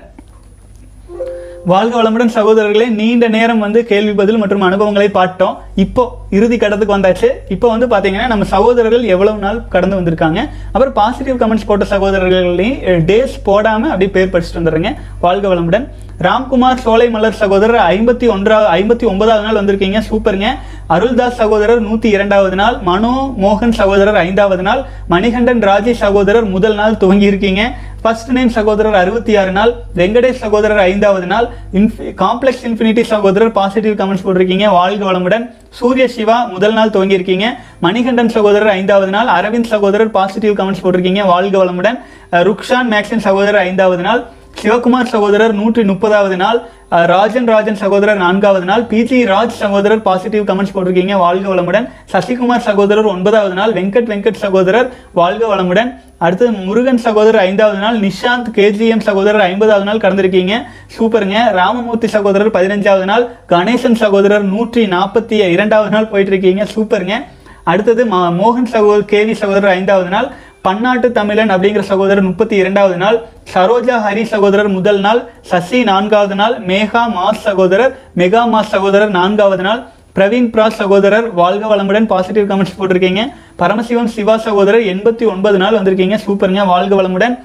வாழ்க 1.72 1.93
வளமுடன் 1.99 2.32
சகோதரர்களே 2.36 2.88
நீண்ட 2.97 3.28
நேரம் 3.36 3.61
வந்து 3.63 3.80
கேள்வி 3.91 4.11
பதில் 4.20 4.38
மற்றும் 4.38 4.66
அனுபவங்களை 4.68 5.07
பார்த்தோம். 5.09 5.55
இப்போ 5.84 6.03
இறுதி 6.30 6.57
கட்டத்துக்கு 6.57 6.95
வந்தாச்சு. 6.97 7.30
இப்போ 7.55 7.68
வந்து 7.74 7.88
பாத்தீங்கன்னா 7.93 8.28
நம்ம 8.28 8.45
சகோதரர்கள் 8.51 9.03
எவ்வளவு 9.13 9.39
நாள் 9.39 9.61
கடந்து 9.68 9.99
வந்திருக்காங்க. 9.99 10.41
அப்புறம் 10.72 10.93
பாசிட்டிவ் 10.93 11.39
கமெண்ட்ஸ் 11.41 11.68
போட்ட 11.70 11.86
சகோதரர்களையும் 11.93 12.78
eh, 12.89 12.99
டேஸ் 13.09 13.36
போடாம 13.45 13.89
அப்படியே 13.93 14.11
பேர் 14.18 14.34
படிச்சுட்டு 14.34 14.61
வந்துடுறேங்க. 14.61 14.91
வாழ்க 15.20 15.55
வளமுடன். 15.55 15.88
ராம்குமார் 16.20 16.76
சோலை 16.76 17.09
மலர் 17.09 17.34
சகோதரர் 17.34 17.82
ஐம்பத்தி 17.93 18.28
ஒன்றாவது 18.28 18.68
ஐம்பத்தி 18.78 19.05
ஒன்பதாவது 19.05 19.45
நாள் 19.45 19.57
வந்திருக்கீங்க. 19.59 20.01
சூப்பருங்க. 20.09 20.49
அருள்தாஸ் 20.89 21.39
சகோதரர் 21.39 21.82
நூத்தி 21.84 22.05
இரண்டாவது 22.05 22.55
நாள். 22.55 22.78
மனோ 22.84 23.34
மோகன் 23.41 23.72
சகோதரர் 23.72 24.16
ஐந்தாவது 24.16 24.63
நாள். 24.63 24.84
மணிகண்டன் 25.07 25.59
ராஜேஷ் 25.59 26.03
சகோதரர் 26.05 26.45
முதல் 26.45 26.76
நாள் 26.76 26.97
துவங்கி 26.97 27.26
இருக்கீங்க 27.26 27.74
ஃபர்ஸ்ட் 28.01 28.32
நேம் 28.32 28.49
சகோதரர் 28.49 28.93
அறுபத்தி 28.93 29.36
ஆறு 29.36 29.51
நாள். 29.51 29.74
வெங்கடேஷ் 29.95 30.41
சகோதரர் 30.43 30.78
ஐந்தாவது 30.78 31.26
நாள். 31.26 31.47
இன்ஃபி 31.74 32.07
காம்ப்ளெக்ஸ் 32.24 32.63
இன்ஃபினிட்டி 32.63 33.01
சகோதரர் 33.01 33.51
பாசிட்டிவ் 33.51 33.99
கமெண்ட்ஸ் 33.99 34.26
போட்டிருக்கீங்க. 34.26 34.70
வாழ்க 34.70 35.11
வளமுடன். 35.11 35.51
சூரிய 35.70 36.07
சிவா 36.07 36.43
முதல் 36.43 36.74
நாள் 36.74 36.89
துவங்கியிருக்கீங்க. 36.89 37.45
மணிகண்டன் 37.80 38.30
சகோதரர் 38.30 38.68
ஐந்தாவது 38.68 39.11
நாள். 39.11 39.28
அரவிந்த் 39.28 39.72
சகோதரர் 39.74 40.11
பாசிட்டிவ் 40.11 40.59
கமெண்ட்ஸ் 40.59 40.84
போட்டிருக்கீங்க. 40.84 41.26
வாழ்க 41.26 41.66
வளமுடன். 41.66 41.99
ருக்ஷான் 42.32 42.91
மேக்ஸின் 42.91 43.26
சகோதரர் 43.28 43.61
ஐந்தாவது 43.61 44.03
நாள். 44.03 44.26
சிவகுமார் 44.60 45.12
சகோதரர் 45.14 45.53
நூற்றி 45.60 45.82
முப்பதாவது 45.89 46.36
நாள் 46.41 46.60
ராஜன் 47.12 47.47
ராஜன் 47.51 47.80
சகோதரர் 47.82 48.20
நான்காவது 48.24 48.66
நாள் 48.70 48.84
பிஜி 48.91 49.20
ராஜ் 49.32 49.56
சகோதரர் 49.62 50.01
பாசிட்டிவ் 50.08 50.43
கமெண்ட்ஸ் 50.49 50.74
போட்டிருக்கீங்க 50.76 51.16
வாழ்க 51.24 51.45
வளமுடன். 51.53 51.86
சசிகுமார் 52.14 52.64
சகோதரர் 52.68 53.10
ஒன்பதாவது 53.14 53.56
நாள் 53.60 53.74
வெங்கட் 53.78 54.10
வெங்கட் 54.12 54.39
சகோதரர் 54.43 54.88
வாழ்க 55.20 55.43
வளமுடன். 55.53 55.89
அடுத்தது 56.26 56.51
முருகன் 56.68 57.01
சகோதரர் 57.08 57.43
ஐந்தாவது 57.47 57.80
நாள் 57.86 57.97
நிஷாந்த் 58.06 58.49
கேஜிஎம் 58.58 59.06
சகோதரர் 59.08 59.45
ஐம்பதாவது 59.49 59.88
நாள் 59.89 60.03
கடந்திருக்கீங்க. 60.06 60.56
சூப்பருங்க. 60.97 61.38
ராமமூர்த்தி 61.60 62.10
சகோதரர் 62.16 62.56
பதினஞ்சாவது 62.58 63.08
நாள் 63.12 63.26
கணேசன் 63.53 63.99
சகோதரர் 64.03 64.45
நூற்றி 64.53 64.84
நாற்பத்தி 64.95 65.38
இரண்டாவது 65.56 65.93
நாள் 65.97 66.12
போயிட்டு 66.14 66.34
இருக்கீங்க. 66.34 66.66
சூப்பருங்க. 66.76 67.18
அடுத்தது 67.72 68.01
மோகன் 68.39 68.72
சகோதரர் 68.74 69.10
கேவி 69.14 69.36
சகோதரர் 69.43 69.76
ஐந்தாவது 69.78 70.10
நாள் 70.16 70.28
பன்னாட்டு 70.66 71.07
தமிழன் 71.18 71.51
அப்படிங்கிற 71.53 71.84
சகோதரர் 71.89 72.28
முப்பத்தி 72.28 72.55
இரண்டாவது 72.61 72.97
நாள் 73.01 73.18
சரோஜா 73.53 73.95
ஹரி 74.05 74.24
சகோதரர் 74.32 74.70
முதல் 74.78 75.01
நாள் 75.05 75.20
சசி 75.49 75.80
நான்காவது 75.89 76.36
நாள் 76.41 76.55
மேகா 76.70 77.03
மாஸ் 77.18 77.43
சகோதரர் 77.47 77.93
மெகா 78.22 78.43
மாஸ் 78.53 78.72
சகோதரர் 78.76 79.13
நான்காவது 79.20 79.63
நாள் 79.68 79.82
பிரவீன் 80.18 80.49
பிராஸ் 80.53 80.80
சகோதரர் 80.82 81.28
வாழ்க 81.39 81.63
வளமுடன் 81.72 82.05
பாசிட்டிவ் 82.11 82.49
கமெண்ட்ஸ் 82.51 82.78
போட்டிருக்கீங்க. 82.78 83.24
பரமசிவம் 83.61 84.11
சிவா 84.16 84.36
சகோதரர் 84.45 84.86
எண்பத்தி 84.93 85.26
ஒன்பது 85.34 85.57
நாள் 85.63 85.78
வந்திருக்கீங்க. 85.78 86.18
சூப்பருங்க 86.26 86.63
வாழ்க 86.74 86.93
வளமுடன். 87.01 87.36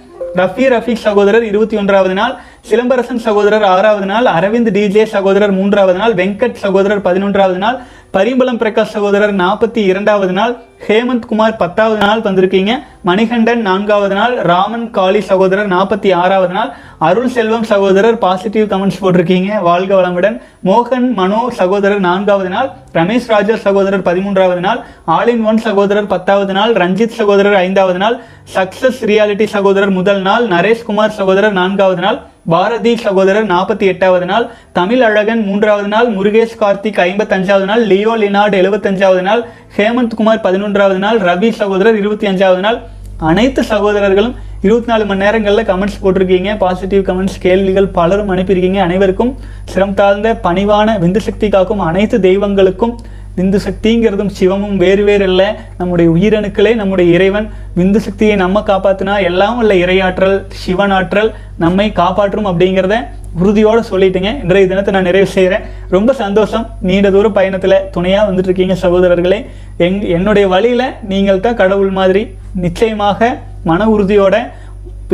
ரஃபி 0.41 0.65
ரஃபீக் 0.75 1.05
சகோதரர் 1.05 1.45
இருபத்தி 1.45 1.77
ஒன்றாவது 1.77 2.15
நாள் 2.19 2.35
சிலம்பரசன் 2.69 3.23
சகோதரர் 3.25 3.65
ஆறாவது 3.71 4.07
நாள் 4.11 4.27
அரவிந்த் 4.35 4.71
டிஜே 4.77 5.05
சகோதரர் 5.15 5.55
மூன்றாவது 5.57 5.99
நாள் 5.99 6.15
வெங்கட் 6.21 6.61
சகோதரர் 6.65 7.03
பதினொன்றாவது 7.07 7.61
நாள் 7.65 7.79
பரிம்பளம் 8.15 8.59
பிரகாஷ் 8.61 8.93
சகோதரர் 8.93 9.35
நாற்பத்தி 9.37 9.81
இரண்டாவது 9.91 10.33
நாள் 10.33 10.55
ஹேமந்த் 10.87 11.27
குமார் 11.31 11.57
பத்தாவது 11.57 11.99
நாள் 12.07 12.21
வந்திருக்கீங்க. 12.21 12.73
மணிகண்டன் 13.09 13.61
நான்காவது 13.67 14.15
நாள் 14.15 14.35
ராமன் 14.51 14.91
காளி 14.97 15.21
சகோதரர் 15.21 15.69
நாற்பத்தி 15.69 16.15
ஆறாவது 16.15 16.53
நாள் 16.53 16.71
அருள் 16.99 17.29
செல்வம் 17.29 17.63
சகோதரர் 17.63 18.19
பாசிட்டிவ் 18.19 18.67
கமெண்ட்ஸ் 18.73 19.01
போட்டிருக்கீங்க. 19.01 19.61
வாழ்க 19.69 19.93
வளமுடன். 20.01 20.41
மோகன் 20.65 21.09
மனோ 21.21 21.43
சகோதரர் 21.61 22.03
நான்காவது 22.09 22.49
நாள் 22.49 22.71
ரமேஷ் 22.95 23.31
ராஜா 23.35 23.57
சகோதரர் 23.67 24.07
பதிமூன்றாவது 24.11 24.61
நாள் 24.61 24.81
ஆல் 25.05 25.29
இன் 25.29 25.45
ஒன் 25.45 25.63
சகோதரர் 25.69 26.07
பத்தாவது 26.07 26.53
நாள் 26.53 26.73
ரஞ்சித் 26.73 27.19
சகோதரர் 27.21 27.55
ஐந்தாவது 27.55 27.99
நாள் 27.99 28.19
சக்சஸ் 28.57 29.01
ரியாலிட்டி 29.13 29.49
சகோதரர் 29.57 29.97
முதல் 30.01 30.21
நாள் 30.21 30.47
நரேஷ்குமார் 30.49 31.19
சகோதரர் 31.21 31.59
நான்காவது 31.63 32.01
நாள் 32.01 32.21
பாரதி 32.47 32.97
சகோதரர் 32.97 33.47
நாற்பத்தி 33.47 33.83
எட்டாவது 33.83 34.27
நாள் 34.27 34.47
தமிழ் 34.73 35.03
அழகன் 35.03 35.43
மூன்றாவது 35.45 35.89
நாள் 35.89 36.09
முருகேஷ் 36.15 36.55
கார்த்திக் 36.61 37.01
ஐம்பத்தஞ்சாவது 37.07 37.65
நாள் 37.65 37.87
லியோ 37.87 38.17
லினார்டு 38.19 38.57
எழுபத்தஞ்சாவது 38.63 39.23
நாள் 39.23 39.45
ஹேமந்த் 39.77 40.15
குமார் 40.15 40.41
பதினொன்றாவது 40.41 40.97
நாள் 40.97 41.19
ரவி 41.19 41.51
சகோதரர் 41.51 41.97
இருபத்தி 41.97 42.27
அஞ்சாவது 42.27 42.59
நாள். 42.59 42.79
அனைத்து 43.19 43.63
சகோதரர்களும் 43.63 44.35
இருபத்தி 44.63 44.93
நாலு 44.93 45.05
மணி 45.05 45.21
நேரங்களில் 45.25 45.65
கமெண்ட்ஸ் 45.65 46.01
போட்டிருக்கீங்க. 46.03 46.57
பாசிட்டிவ் 46.57 47.07
கமெண்ட்ஸ் 47.07 47.39
கேள்விகள் 47.41 47.87
பலரும் 47.87 48.31
அனுப்பியிருக்கீங்க 48.31 48.79
அனைவருக்கும். 48.79 49.37
சிரம் 49.75 49.95
தாழ்ந்த 49.95 50.41
பணிவான 50.43 50.99
விந்து 50.99 51.17
சக்தி 51.17 51.49
காக்கும் 51.49 51.79
அனைத்து 51.79 52.19
தெய்வங்களுக்கும் 52.19 52.97
விந்து 53.37 53.59
சக்திங்கிறதும் 53.67 54.33
சிவமும் 54.39 54.77
வேறு 54.77 55.03
வேறு 55.09 55.25
இல்லை 55.31 55.49
நம்முடைய 55.79 56.09
உயிரணுக்களே 56.17 56.73
நம்முடைய 56.81 57.07
இறைவன் 57.17 57.47
விந்து 57.79 58.01
சக்தியை 58.07 58.35
நம்ம 58.43 58.63
காப்பாற்றினா 58.71 59.15
எல்லாம் 59.31 59.59
உள்ள 59.63 59.75
இறையாற்றல் 59.85 60.37
சிவனாற்றல் 60.63 61.31
நம்மை 61.65 61.87
காப்பாற்றும் 62.03 62.51
அப்படிங்கிறத 62.51 62.97
உறுதியோடு 63.41 63.83
சொல்லிட்டுங்க. 63.91 64.31
இன்றைய 64.45 64.67
தினத்தை 64.71 64.93
நான் 64.95 65.07
நிறைவு 65.09 65.29
செய்கிறேன் 65.35 65.67
ரொம்ப 65.95 66.13
சந்தோஷம். 66.23 66.65
நீண்ட 66.89 67.11
தூர 67.17 67.27
பயணத்தில் 67.37 67.77
துணையாக 67.97 68.27
வந்துட்டு 68.29 68.51
இருக்கீங்க 68.51 68.77
சகோதரர்களே. 68.85 69.39
எங் 69.87 70.01
என்னுடைய 70.17 70.47
வழியில் 70.55 70.87
நீங்கள் 71.13 71.45
தான் 71.45 71.61
கடவுள் 71.61 71.93
மாதிரி 72.01 72.23
நிச்சயமாக 72.65 73.31
மன 73.71 73.87
உறுதியோட 73.95 74.37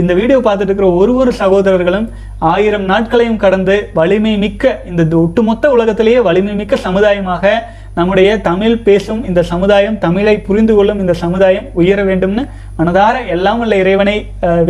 இந்த 0.02 0.14
வீடியோ 0.18 0.38
பார்த்துட்டு 0.44 0.70
இருக்கிற 0.70 0.88
ஒரு 1.00 1.12
ஒரு 1.20 1.30
சகோதரர்களும் 1.42 2.06
ஆயிரம் 2.52 2.84
நாட்களையும் 2.90 3.38
கடந்து 3.44 3.76
வலிமை 3.98 4.32
மிக்க 4.42 4.72
இந்த 4.90 5.02
ஒட்டுமொத்த 5.24 5.70
உலகத்திலேயே 5.76 6.20
வலிமை 6.26 6.54
மிக்க 6.54 6.76
சமுதாயமாக 6.86 7.52
நம்முடைய 7.98 8.30
தமிழ் 8.46 8.74
பேசும் 8.86 9.20
இந்த 9.28 9.40
சமுதாயம் 9.50 9.94
தமிழை 10.04 10.34
புரிந்து 10.46 10.72
கொள்ளும் 10.76 10.98
இந்த 11.02 11.14
சமுதாயம் 11.22 11.68
உயர 11.80 12.00
வேண்டும்னு 12.08 12.42
மனதார 12.78 13.14
எல்லாம் 13.34 13.60
உள்ள 13.62 13.74
இறைவனை 13.82 14.16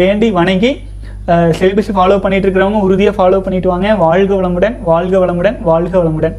வேண்டி 0.00 0.28
வணங்கி 0.36 0.70
சிலிபஸ் 1.58 1.90
ஃபாலோ 1.96 2.16
பண்ணிட்டு 2.24 2.46
இருக்கிறவங்க 2.46 2.80
உறுதியாக 2.86 3.16
ஃபாலோ 3.16 3.38
பண்ணிட்டு 3.46 3.68
வாங்க. 3.72 3.88
வாழ்க 4.04 4.32
வளமுடன் 4.40 4.76
வாழ்க 4.90 5.14
வளமுடன் 5.22 5.56
வாழ்க 5.70 5.94
வளமுடன். 6.02 6.36